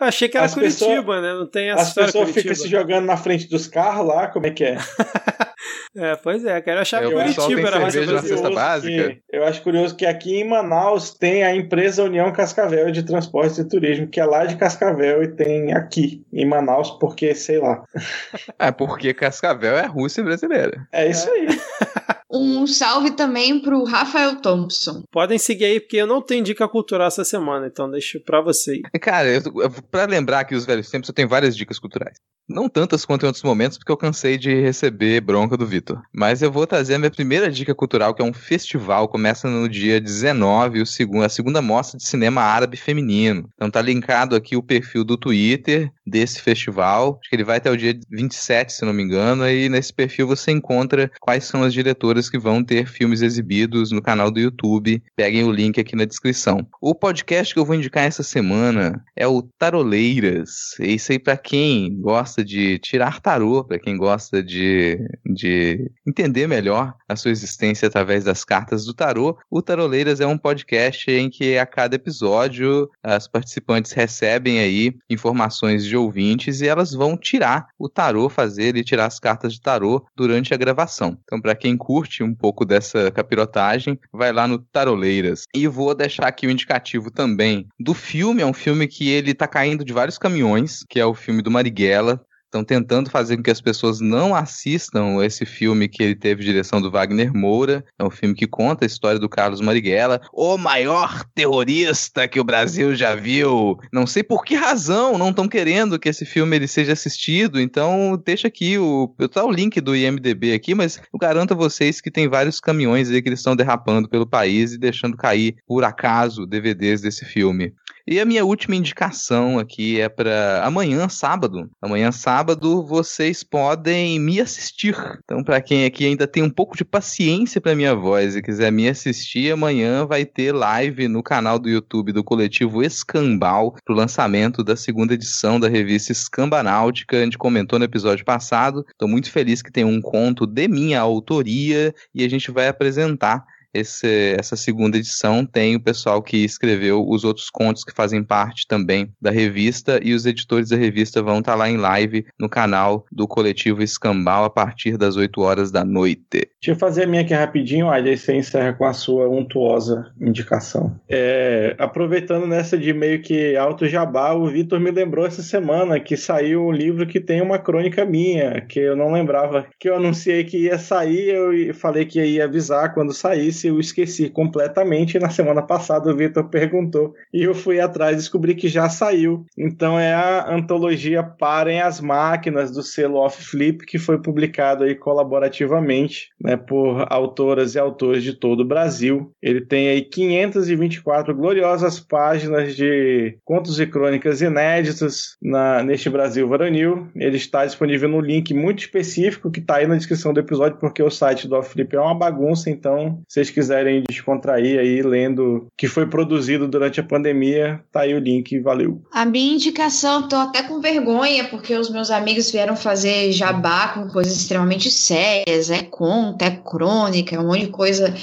Eu 0.00 0.06
achei 0.06 0.28
que 0.28 0.36
era 0.36 0.46
as 0.46 0.54
Curitiba, 0.54 0.96
pessoa, 0.96 1.20
né? 1.20 1.32
Não 1.34 1.46
tem 1.46 1.70
essa 1.70 1.82
As 1.82 1.94
pessoas 1.94 2.30
ficam 2.30 2.54
se 2.54 2.68
jogando 2.68 3.06
na 3.06 3.16
frente 3.16 3.48
dos 3.48 3.66
carros 3.66 4.06
lá, 4.06 4.28
como 4.28 4.46
é 4.46 4.50
que 4.50 4.64
é? 4.64 4.76
é, 5.96 6.16
pois 6.16 6.44
é, 6.44 6.60
quero 6.60 6.80
achar 6.80 7.02
que 7.02 7.12
Curitiba 7.12 7.68
era 7.68 7.76
a 7.76 7.84
Rússia 7.84 8.06
brasileira. 8.06 8.50
básica. 8.50 9.10
Que, 9.10 9.22
eu 9.30 9.44
acho 9.44 9.62
curioso 9.62 9.96
que 9.96 10.06
aqui 10.06 10.40
em 10.40 10.48
Manaus 10.48 11.14
tem 11.14 11.44
a 11.44 11.54
empresa 11.54 12.04
União 12.04 12.32
Cascavel 12.32 12.90
de 12.90 13.02
Transportes 13.02 13.58
e 13.58 13.68
Turismo, 13.68 14.08
que 14.08 14.20
é 14.20 14.24
lá 14.24 14.44
de 14.44 14.56
Cascavel 14.56 15.22
e 15.22 15.28
tem 15.28 15.72
aqui 15.72 16.22
em 16.32 16.46
Manaus, 16.46 16.90
porque 16.92 17.34
sei 17.34 17.58
lá. 17.58 17.82
É, 18.58 18.70
porque 18.70 19.14
Cascavel 19.14 19.76
é 19.76 19.84
a 19.84 19.88
Rússia 19.88 20.22
brasileira. 20.22 20.86
É 20.92 21.08
isso 21.08 21.30
aí. 21.30 21.48
Um 22.30 22.66
salve 22.66 23.10
também 23.10 23.60
pro 23.60 23.82
Rafael 23.82 24.36
Thompson. 24.36 25.02
Podem 25.10 25.38
seguir 25.38 25.64
aí, 25.64 25.80
porque 25.80 25.96
eu 25.96 26.06
não 26.06 26.22
tenho 26.22 26.44
dica 26.44 26.68
cultural 26.68 27.08
essa 27.08 27.24
semana, 27.24 27.66
então 27.66 27.90
deixo 27.90 28.20
pra 28.20 28.40
vocês. 28.40 28.80
Cara, 29.00 29.28
eu, 29.28 29.42
pra 29.90 30.04
lembrar 30.04 30.44
que 30.44 30.54
os 30.54 30.64
velhos 30.64 30.88
tempos 30.88 31.08
eu 31.08 31.14
tenho 31.14 31.28
várias 31.28 31.56
dicas 31.56 31.78
culturais. 31.78 32.16
Não 32.50 32.68
tantas 32.68 33.04
quanto 33.04 33.22
em 33.22 33.26
outros 33.26 33.44
momentos, 33.44 33.78
porque 33.78 33.92
eu 33.92 33.96
cansei 33.96 34.36
de 34.36 34.60
receber 34.60 35.20
bronca 35.20 35.56
do 35.56 35.64
Vitor. 35.64 36.02
Mas 36.12 36.42
eu 36.42 36.50
vou 36.50 36.66
trazer 36.66 36.94
a 36.94 36.98
minha 36.98 37.10
primeira 37.10 37.48
dica 37.48 37.72
cultural, 37.76 38.12
que 38.12 38.20
é 38.20 38.24
um 38.24 38.32
festival, 38.32 39.06
começa 39.08 39.48
no 39.48 39.68
dia 39.68 40.00
19, 40.00 40.82
o 40.82 40.86
segundo, 40.86 41.24
a 41.24 41.28
segunda 41.28 41.62
mostra 41.62 41.96
de 41.96 42.04
cinema 42.04 42.42
árabe 42.42 42.76
feminino. 42.76 43.48
Então 43.54 43.70
tá 43.70 43.80
linkado 43.80 44.34
aqui 44.34 44.56
o 44.56 44.62
perfil 44.64 45.04
do 45.04 45.16
Twitter 45.16 45.92
desse 46.10 46.42
festival. 46.42 47.18
Acho 47.20 47.30
que 47.30 47.36
ele 47.36 47.44
vai 47.44 47.58
até 47.58 47.70
o 47.70 47.76
dia 47.76 47.98
27, 48.10 48.72
se 48.72 48.84
não 48.84 48.92
me 48.92 49.02
engano, 49.02 49.48
e 49.48 49.68
nesse 49.68 49.92
perfil 49.92 50.26
você 50.26 50.50
encontra 50.50 51.10
quais 51.20 51.44
são 51.44 51.62
as 51.62 51.72
diretoras 51.72 52.28
que 52.28 52.38
vão 52.38 52.62
ter 52.62 52.86
filmes 52.86 53.22
exibidos 53.22 53.92
no 53.92 54.02
canal 54.02 54.30
do 54.30 54.40
YouTube. 54.40 55.02
Peguem 55.16 55.44
o 55.44 55.52
link 55.52 55.80
aqui 55.80 55.94
na 55.94 56.04
descrição. 56.04 56.66
O 56.80 56.94
podcast 56.94 57.54
que 57.54 57.60
eu 57.60 57.64
vou 57.64 57.76
indicar 57.76 58.04
essa 58.04 58.22
semana 58.22 59.02
é 59.16 59.26
o 59.26 59.42
Taroleiras. 59.42 60.74
Isso 60.80 61.12
aí 61.12 61.18
para 61.18 61.36
quem 61.36 62.00
gosta 62.00 62.44
de 62.44 62.78
tirar 62.78 63.20
tarô, 63.20 63.64
para 63.64 63.78
quem 63.78 63.96
gosta 63.96 64.42
de, 64.42 64.98
de 65.24 65.90
entender 66.06 66.46
melhor 66.46 66.94
a 67.08 67.14
sua 67.14 67.30
existência 67.30 67.86
através 67.86 68.24
das 68.24 68.44
cartas 68.44 68.84
do 68.84 68.94
tarô. 68.94 69.38
O 69.50 69.62
Taroleiras 69.62 70.20
é 70.20 70.26
um 70.26 70.38
podcast 70.38 71.10
em 71.10 71.30
que 71.30 71.56
a 71.56 71.66
cada 71.66 71.96
episódio 71.96 72.90
as 73.02 73.28
participantes 73.28 73.92
recebem 73.92 74.58
aí 74.60 74.96
informações 75.08 75.84
de 75.84 75.96
ouvintes 76.00 76.60
e 76.60 76.66
elas 76.66 76.92
vão 76.92 77.16
tirar 77.16 77.68
o 77.78 77.88
tarô, 77.88 78.28
fazer 78.28 78.76
e 78.76 78.84
tirar 78.84 79.06
as 79.06 79.20
cartas 79.20 79.54
de 79.54 79.60
tarô 79.60 80.04
durante 80.16 80.52
a 80.52 80.56
gravação. 80.56 81.16
Então, 81.24 81.40
para 81.40 81.54
quem 81.54 81.76
curte 81.76 82.00
curte 82.00 82.22
um 82.22 82.34
pouco 82.34 82.64
dessa 82.64 83.10
capirotagem, 83.10 83.98
vai 84.12 84.32
lá 84.32 84.48
no 84.48 84.58
Taroleiras. 84.58 85.44
E 85.54 85.66
vou 85.68 85.94
deixar 85.94 86.26
aqui 86.26 86.46
o 86.46 86.50
indicativo 86.50 87.10
também 87.10 87.68
do 87.78 87.94
filme, 87.94 88.42
é 88.42 88.46
um 88.46 88.52
filme 88.52 88.88
que 88.88 89.08
ele 89.08 89.34
tá 89.34 89.46
caindo 89.46 89.84
de 89.84 89.92
vários 89.92 90.18
caminhões, 90.18 90.84
que 90.88 90.98
é 90.98 91.04
o 91.04 91.14
filme 91.14 91.42
do 91.42 91.50
Marighella, 91.50 92.24
estão 92.50 92.64
tentando 92.64 93.08
fazer 93.08 93.36
com 93.36 93.44
que 93.44 93.50
as 93.50 93.60
pessoas 93.60 94.00
não 94.00 94.34
assistam 94.34 95.24
esse 95.24 95.46
filme 95.46 95.88
que 95.88 96.02
ele 96.02 96.16
teve 96.16 96.44
direção 96.44 96.82
do 96.82 96.90
Wagner 96.90 97.32
Moura. 97.32 97.84
É 97.96 98.04
um 98.04 98.10
filme 98.10 98.34
que 98.34 98.46
conta 98.46 98.84
a 98.84 98.86
história 98.86 99.20
do 99.20 99.28
Carlos 99.28 99.60
Marighella, 99.60 100.20
o 100.32 100.58
maior 100.58 101.24
terrorista 101.32 102.26
que 102.26 102.40
o 102.40 102.44
Brasil 102.44 102.94
já 102.94 103.14
viu. 103.14 103.78
Não 103.92 104.06
sei 104.06 104.24
por 104.24 104.44
que 104.44 104.56
razão 104.56 105.16
não 105.16 105.30
estão 105.30 105.46
querendo 105.46 105.98
que 105.98 106.08
esse 106.08 106.26
filme 106.26 106.56
ele 106.56 106.66
seja 106.66 106.92
assistido. 106.92 107.60
Então 107.60 108.20
deixa 108.24 108.48
aqui 108.48 108.76
o, 108.76 109.14
eu 109.18 109.28
tá 109.28 109.44
o 109.44 109.52
link 109.52 109.80
do 109.80 109.94
IMDb 109.94 110.52
aqui, 110.52 110.74
mas 110.74 110.96
eu 110.96 111.18
garanto 111.18 111.54
a 111.54 111.56
vocês 111.56 112.00
que 112.00 112.10
tem 112.10 112.28
vários 112.28 112.58
caminhões 112.58 113.10
aí 113.10 113.22
que 113.22 113.28
eles 113.28 113.38
estão 113.38 113.54
derrapando 113.54 114.08
pelo 114.08 114.26
país 114.26 114.72
e 114.72 114.78
deixando 114.78 115.16
cair 115.16 115.54
por 115.66 115.84
acaso 115.84 116.46
DVDs 116.46 117.00
desse 117.00 117.24
filme. 117.24 117.72
E 118.10 118.18
a 118.18 118.24
minha 118.24 118.44
última 118.44 118.74
indicação 118.74 119.56
aqui 119.56 120.00
é 120.00 120.08
para 120.08 120.64
amanhã, 120.64 121.08
sábado. 121.08 121.70
Amanhã, 121.80 122.10
sábado, 122.10 122.84
vocês 122.84 123.44
podem 123.44 124.18
me 124.18 124.40
assistir. 124.40 124.96
Então, 125.22 125.44
para 125.44 125.60
quem 125.60 125.84
aqui 125.84 126.06
ainda 126.06 126.26
tem 126.26 126.42
um 126.42 126.50
pouco 126.50 126.76
de 126.76 126.84
paciência 126.84 127.60
para 127.60 127.76
minha 127.76 127.94
voz 127.94 128.34
e 128.34 128.42
quiser 128.42 128.72
me 128.72 128.88
assistir, 128.88 129.52
amanhã 129.52 130.04
vai 130.04 130.24
ter 130.24 130.50
live 130.50 131.06
no 131.06 131.22
canal 131.22 131.56
do 131.56 131.68
YouTube 131.68 132.10
do 132.10 132.24
coletivo 132.24 132.82
Escambal 132.82 133.76
pro 133.84 133.94
lançamento 133.94 134.64
da 134.64 134.74
segunda 134.74 135.14
edição 135.14 135.60
da 135.60 135.68
revista 135.68 136.10
Escambanáutica. 136.10 137.16
A 137.16 137.22
gente 137.22 137.38
comentou 137.38 137.78
no 137.78 137.84
episódio 137.84 138.24
passado. 138.24 138.84
Estou 138.90 139.06
muito 139.06 139.30
feliz 139.30 139.62
que 139.62 139.70
tem 139.70 139.84
um 139.84 140.00
conto 140.00 140.48
de 140.48 140.66
minha 140.66 141.00
autoria 141.00 141.94
e 142.12 142.24
a 142.24 142.28
gente 142.28 142.50
vai 142.50 142.66
apresentar 142.66 143.46
esse, 143.72 144.34
essa 144.38 144.56
segunda 144.56 144.96
edição 144.96 145.46
tem 145.46 145.76
o 145.76 145.80
pessoal 145.80 146.22
que 146.22 146.38
escreveu 146.38 147.06
os 147.08 147.24
outros 147.24 147.48
contos 147.50 147.84
que 147.84 147.94
fazem 147.94 148.22
parte 148.22 148.66
também 148.66 149.12
da 149.20 149.30
revista 149.30 150.00
e 150.02 150.12
os 150.12 150.26
editores 150.26 150.68
da 150.68 150.76
revista 150.76 151.22
vão 151.22 151.38
estar 151.38 151.52
tá 151.52 151.58
lá 151.58 151.70
em 151.70 151.76
live 151.76 152.26
no 152.38 152.48
canal 152.48 153.04
do 153.10 153.26
coletivo 153.26 153.82
Escambau 153.82 154.44
a 154.44 154.50
partir 154.50 154.96
das 154.96 155.16
8 155.16 155.40
horas 155.40 155.70
da 155.70 155.84
noite. 155.84 156.20
Deixa 156.30 156.72
eu 156.72 156.76
fazer 156.76 157.04
a 157.04 157.06
minha 157.06 157.22
aqui 157.22 157.32
rapidinho, 157.32 157.88
aí 157.88 158.16
você 158.16 158.34
encerra 158.34 158.72
com 158.72 158.84
a 158.84 158.92
sua 158.92 159.28
untuosa 159.28 160.12
indicação. 160.20 160.94
É, 161.08 161.74
aproveitando 161.78 162.46
nessa 162.46 162.76
de 162.76 162.92
meio 162.92 163.22
que 163.22 163.56
alto 163.56 163.86
jabá, 163.86 164.32
o 164.32 164.46
Vitor 164.46 164.80
me 164.80 164.90
lembrou 164.90 165.26
essa 165.26 165.42
semana 165.42 166.00
que 166.00 166.16
saiu 166.16 166.66
um 166.66 166.72
livro 166.72 167.06
que 167.06 167.20
tem 167.20 167.40
uma 167.40 167.58
crônica 167.58 168.04
minha, 168.04 168.60
que 168.60 168.78
eu 168.78 168.96
não 168.96 169.12
lembrava, 169.12 169.66
que 169.78 169.88
eu 169.88 169.96
anunciei 169.96 170.44
que 170.44 170.64
ia 170.64 170.78
sair, 170.78 171.28
eu 171.34 171.74
falei 171.74 172.04
que 172.04 172.22
ia 172.22 172.44
avisar 172.44 172.92
quando 172.94 173.12
saísse 173.12 173.59
eu 173.68 173.80
esqueci 173.80 174.28
completamente. 174.28 175.18
Na 175.18 175.30
semana 175.30 175.62
passada 175.62 176.10
o 176.10 176.16
Vitor 176.16 176.48
perguntou 176.48 177.14
e 177.32 177.42
eu 177.42 177.54
fui 177.54 177.80
atrás 177.80 178.14
e 178.14 178.16
descobri 178.16 178.54
que 178.54 178.68
já 178.68 178.88
saiu. 178.88 179.44
Então 179.56 179.98
é 179.98 180.14
a 180.14 180.52
antologia 180.52 181.22
Parem 181.22 181.80
as 181.80 182.00
Máquinas 182.00 182.70
do 182.70 182.82
selo 182.82 183.16
Off 183.16 183.42
Flip 183.42 183.84
que 183.86 183.98
foi 183.98 184.20
publicado 184.20 184.84
aí 184.84 184.94
colaborativamente 184.94 186.30
né, 186.40 186.56
por 186.56 187.06
autoras 187.08 187.74
e 187.74 187.78
autores 187.78 188.22
de 188.22 188.32
todo 188.32 188.60
o 188.60 188.66
Brasil. 188.66 189.32
Ele 189.42 189.60
tem 189.60 189.88
aí 189.88 190.02
524 190.02 191.34
gloriosas 191.34 192.00
páginas 192.00 192.74
de 192.74 193.36
contos 193.44 193.78
e 193.80 193.86
crônicas 193.86 194.40
inéditos 194.40 195.36
na, 195.40 195.82
neste 195.82 196.08
Brasil 196.08 196.48
varonil. 196.48 197.08
Ele 197.14 197.36
está 197.36 197.64
disponível 197.64 198.08
no 198.08 198.20
link 198.20 198.52
muito 198.54 198.80
específico 198.80 199.50
que 199.50 199.60
está 199.60 199.76
aí 199.76 199.86
na 199.86 199.96
descrição 199.96 200.32
do 200.32 200.40
episódio 200.40 200.78
porque 200.78 201.02
o 201.02 201.10
site 201.10 201.48
do 201.48 201.56
Off 201.56 201.70
Flip 201.70 201.94
é 201.94 202.00
uma 202.00 202.14
bagunça, 202.14 202.70
então 202.70 203.22
vocês 203.28 203.49
quiserem 203.50 204.02
descontrair 204.08 204.78
aí 204.78 205.02
lendo 205.02 205.66
que 205.76 205.88
foi 205.88 206.06
produzido 206.06 206.68
durante 206.68 207.00
a 207.00 207.04
pandemia, 207.04 207.82
tá 207.92 208.00
aí 208.02 208.14
o 208.14 208.18
link, 208.18 208.58
valeu. 208.60 209.02
A 209.12 209.24
minha 209.24 209.54
indicação, 209.54 210.28
tô 210.28 210.36
até 210.36 210.62
com 210.62 210.80
vergonha, 210.80 211.44
porque 211.44 211.74
os 211.74 211.90
meus 211.90 212.10
amigos 212.10 212.50
vieram 212.50 212.76
fazer 212.76 213.32
jabá 213.32 213.88
com 213.88 214.08
coisas 214.08 214.36
extremamente 214.36 214.90
sérias, 214.90 215.70
é 215.70 215.82
conta, 215.82 216.46
é 216.46 216.50
crônica, 216.50 217.34
é 217.34 217.38
um 217.38 217.46
monte 217.46 217.66
de 217.66 217.72
coisa, 217.72 218.14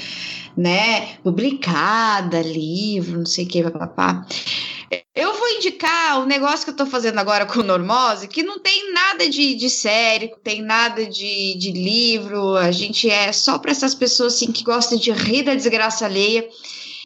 né, 0.56 1.16
publicada, 1.22 2.40
livro, 2.40 3.18
não 3.18 3.26
sei 3.26 3.44
o 3.44 3.48
que, 3.48 3.62
papapá. 3.62 4.26
Vou 5.48 5.56
indicar 5.56 6.20
o 6.20 6.26
negócio 6.26 6.66
que 6.66 6.70
eu 6.72 6.76
tô 6.76 6.84
fazendo 6.84 7.18
agora 7.18 7.46
com 7.46 7.62
Normose, 7.62 8.28
que 8.28 8.42
não 8.42 8.58
tem 8.58 8.92
nada 8.92 9.26
de, 9.30 9.54
de 9.54 9.70
série, 9.70 10.30
tem 10.44 10.60
nada 10.60 11.06
de, 11.06 11.56
de 11.56 11.72
livro, 11.72 12.54
a 12.54 12.70
gente 12.70 13.08
é 13.08 13.32
só 13.32 13.58
para 13.58 13.70
essas 13.70 13.94
pessoas 13.94 14.34
assim, 14.34 14.52
que 14.52 14.62
gostam 14.62 14.98
de 14.98 15.10
rir 15.10 15.44
da 15.44 15.54
desgraça 15.54 16.04
alheia 16.04 16.46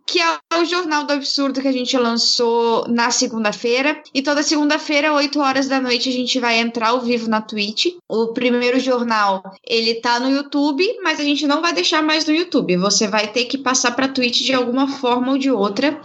que 0.04 0.20
é 0.20 0.58
o 0.58 0.64
Jornal 0.64 1.04
do 1.04 1.12
Absurdo 1.12 1.60
que 1.60 1.68
a 1.68 1.72
gente 1.72 1.96
lançou 1.96 2.84
na 2.88 3.12
segunda-feira. 3.12 4.02
E 4.12 4.20
toda 4.20 4.42
segunda-feira, 4.42 5.12
8 5.12 5.38
horas 5.38 5.68
da 5.68 5.80
noite, 5.80 6.08
a 6.08 6.12
gente 6.12 6.40
vai 6.40 6.58
entrar 6.58 6.88
ao 6.88 7.00
vivo 7.00 7.30
na 7.30 7.40
Twitch. 7.40 7.86
O 8.08 8.32
primeiro 8.32 8.80
jornal, 8.80 9.42
ele 9.64 9.94
tá 9.94 10.18
no 10.18 10.28
YouTube, 10.28 10.84
mas 11.04 11.20
a 11.20 11.22
gente 11.22 11.46
não 11.46 11.62
vai 11.62 11.72
deixar 11.72 12.02
mais 12.02 12.26
no 12.26 12.34
YouTube. 12.34 12.76
Você 12.78 13.06
vai 13.06 13.28
ter 13.28 13.44
que 13.44 13.56
passar 13.56 13.92
pra 13.92 14.08
Twitch 14.08 14.42
de 14.42 14.52
alguma 14.52 14.88
forma 14.88 15.30
ou 15.30 15.38
de 15.38 15.52
outra. 15.52 15.98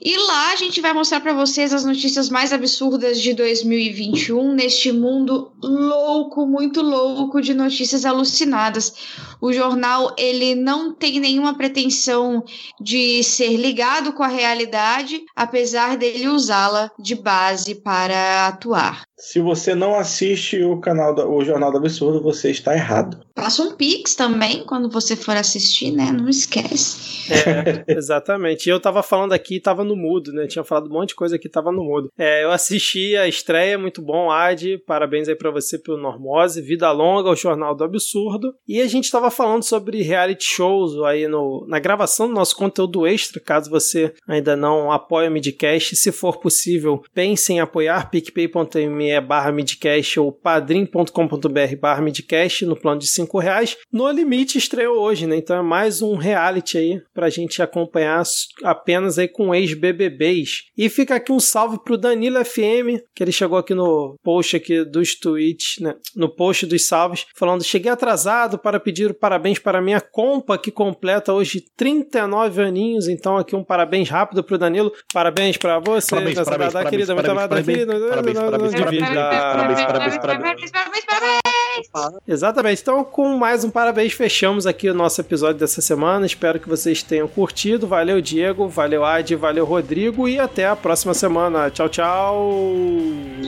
E 0.00 0.16
lá 0.16 0.52
a 0.52 0.56
gente 0.56 0.80
vai 0.80 0.92
mostrar 0.92 1.20
para 1.20 1.32
vocês 1.32 1.72
as 1.72 1.84
notícias 1.84 2.28
mais 2.28 2.52
absurdas 2.52 3.20
de 3.20 3.34
2021 3.34 4.54
neste 4.54 4.92
mundo 4.92 5.50
louco, 5.62 6.46
muito 6.46 6.82
louco 6.82 7.40
de 7.40 7.52
notícias 7.52 8.04
alucinadas. 8.04 8.94
O 9.40 9.52
jornal 9.52 10.14
ele 10.16 10.54
não 10.54 10.92
tem 10.92 11.18
nenhuma 11.18 11.54
pretensão 11.54 12.44
de 12.80 13.22
ser 13.24 13.56
ligado 13.56 14.12
com 14.12 14.22
a 14.22 14.28
realidade, 14.28 15.24
apesar 15.34 15.96
dele 15.96 16.28
usá-la 16.28 16.90
de 16.98 17.14
base 17.14 17.74
para 17.74 18.48
atuar. 18.48 19.07
Se 19.18 19.40
você 19.40 19.74
não 19.74 19.96
assiste 19.96 20.62
o 20.62 20.78
canal 20.78 21.12
do, 21.12 21.28
o 21.28 21.44
Jornal 21.44 21.72
do 21.72 21.78
Absurdo, 21.78 22.22
você 22.22 22.50
está 22.50 22.72
errado. 22.72 23.20
Passa 23.34 23.62
um 23.62 23.74
Pix 23.74 24.14
também 24.14 24.64
quando 24.64 24.88
você 24.88 25.16
for 25.16 25.36
assistir, 25.36 25.90
né? 25.90 26.12
Não 26.12 26.28
esquece. 26.28 27.32
É, 27.32 27.84
exatamente. 27.98 28.66
E 28.66 28.70
eu 28.70 28.78
tava 28.78 29.02
falando 29.02 29.32
aqui, 29.32 29.58
tava 29.58 29.82
no 29.82 29.96
mudo, 29.96 30.32
né? 30.32 30.46
Tinha 30.46 30.62
falado 30.62 30.88
um 30.88 30.92
monte 30.92 31.10
de 31.10 31.14
coisa 31.16 31.34
aqui, 31.34 31.48
tava 31.48 31.72
no 31.72 31.82
mudo. 31.82 32.12
É, 32.16 32.44
eu 32.44 32.52
assisti 32.52 33.16
a 33.16 33.26
estreia, 33.26 33.76
muito 33.76 34.00
bom, 34.00 34.30
Ad. 34.30 34.78
Parabéns 34.86 35.28
aí 35.28 35.34
pra 35.34 35.50
você 35.50 35.78
pelo 35.78 35.98
Normose. 35.98 36.62
Vida 36.62 36.90
longa, 36.92 37.30
o 37.30 37.36
Jornal 37.36 37.74
do 37.74 37.82
Absurdo. 37.82 38.54
E 38.68 38.80
a 38.80 38.86
gente 38.86 39.10
tava 39.10 39.32
falando 39.32 39.64
sobre 39.64 40.00
reality 40.00 40.44
shows 40.44 40.96
aí 41.02 41.26
no, 41.26 41.66
na 41.66 41.80
gravação 41.80 42.28
do 42.28 42.34
nosso 42.34 42.54
conteúdo 42.54 43.04
extra. 43.04 43.40
Caso 43.40 43.68
você 43.68 44.14
ainda 44.28 44.54
não 44.54 44.92
apoie 44.92 45.26
o 45.26 45.30
Midcast, 45.30 45.96
se 45.96 46.12
for 46.12 46.38
possível, 46.38 47.02
pense 47.12 47.52
em 47.52 47.58
apoiar 47.58 48.10
picpay.me 48.10 49.07
é 49.10 49.20
barra 49.20 49.52
midcast 49.52 50.18
ou 50.20 50.32
padrim.com.br 50.32 51.76
barra 51.80 52.02
midcast 52.02 52.64
no 52.66 52.76
plano 52.76 53.00
de 53.00 53.06
5 53.06 53.38
reais. 53.38 53.76
No 53.92 54.10
Limite 54.10 54.58
estreou 54.58 54.98
hoje, 54.98 55.26
né? 55.26 55.36
Então 55.36 55.56
é 55.56 55.62
mais 55.62 56.02
um 56.02 56.16
reality 56.16 56.78
aí 56.78 57.02
pra 57.14 57.30
gente 57.30 57.62
acompanhar 57.62 58.22
apenas 58.64 59.18
aí 59.18 59.28
com 59.28 59.54
ex-BBBs. 59.54 60.64
E 60.76 60.88
fica 60.88 61.16
aqui 61.16 61.32
um 61.32 61.40
salve 61.40 61.78
pro 61.82 61.96
Danilo 61.96 62.44
FM, 62.44 63.00
que 63.14 63.22
ele 63.22 63.32
chegou 63.32 63.58
aqui 63.58 63.74
no 63.74 64.16
post 64.22 64.56
aqui 64.56 64.84
dos 64.84 65.14
tweets, 65.14 65.78
né? 65.80 65.94
No 66.14 66.28
post 66.28 66.66
dos 66.66 66.86
salves, 66.86 67.26
falando: 67.34 67.64
cheguei 67.64 67.90
atrasado 67.90 68.58
para 68.58 68.80
pedir 68.80 69.14
parabéns 69.14 69.58
para 69.58 69.80
minha 69.80 70.00
compa 70.00 70.58
que 70.58 70.70
completa 70.70 71.32
hoje 71.32 71.64
39 71.76 72.62
aninhos. 72.62 73.08
Então 73.08 73.36
aqui 73.36 73.54
um 73.54 73.64
parabéns 73.64 74.08
rápido 74.08 74.42
pro 74.42 74.58
Danilo. 74.58 74.92
Parabéns 75.12 75.56
para 75.56 75.78
você, 75.78 76.10
parabéns, 76.10 76.34
parabéns, 76.36 76.72
parabéns, 76.72 76.90
querida, 76.90 77.14
muito 77.14 77.26
parabéns, 77.26 78.36
amada 78.38 78.97
parabéns, 79.00 79.84
parabéns, 79.84 80.18
parabéns, 80.18 80.18
parabéns, 80.18 80.18
parabéns, 80.18 80.70
parabéns, 80.70 81.04
parabéns, 81.06 81.88
parabéns. 81.92 82.20
Exatamente. 82.26 82.82
Então, 82.82 83.04
com 83.04 83.36
mais 83.36 83.64
um 83.64 83.70
parabéns, 83.70 84.12
fechamos 84.12 84.66
aqui 84.66 84.90
o 84.90 84.94
nosso 84.94 85.20
episódio 85.20 85.58
dessa 85.58 85.80
semana. 85.80 86.26
Espero 86.26 86.58
que 86.58 86.68
vocês 86.68 87.02
tenham 87.02 87.28
curtido. 87.28 87.86
Valeu, 87.86 88.20
Diego. 88.20 88.68
Valeu, 88.68 89.04
Adi. 89.04 89.34
Valeu, 89.34 89.64
Rodrigo. 89.64 90.28
E 90.28 90.38
até 90.38 90.66
a 90.66 90.76
próxima 90.76 91.14
semana. 91.14 91.70
Tchau, 91.70 91.88
tchau. 91.88 92.50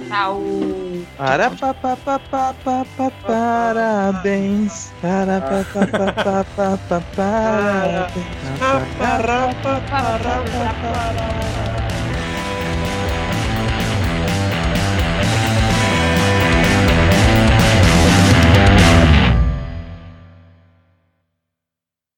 Tchau. 0.09 0.43
Para, 1.17 1.51
pa, 1.51 1.75
pa, 1.75 1.97
pa, 1.97 2.19
pa, 2.19 2.55
pa, 2.65 2.87
pa, 2.97 3.11
parabéns. 3.27 4.93
Para, 5.01 5.41
pa, 5.41 5.65
pa, 5.73 5.87
pa, 5.87 6.13
pa, 6.13 6.45
pa, 6.57 6.79
pa, 6.89 7.03
parabéns. 7.17 8.27
Pará, 8.59 8.87
pará, 8.99 9.55
pará, 9.63 9.81
pará, 9.89 10.75
pará. 10.83 11.80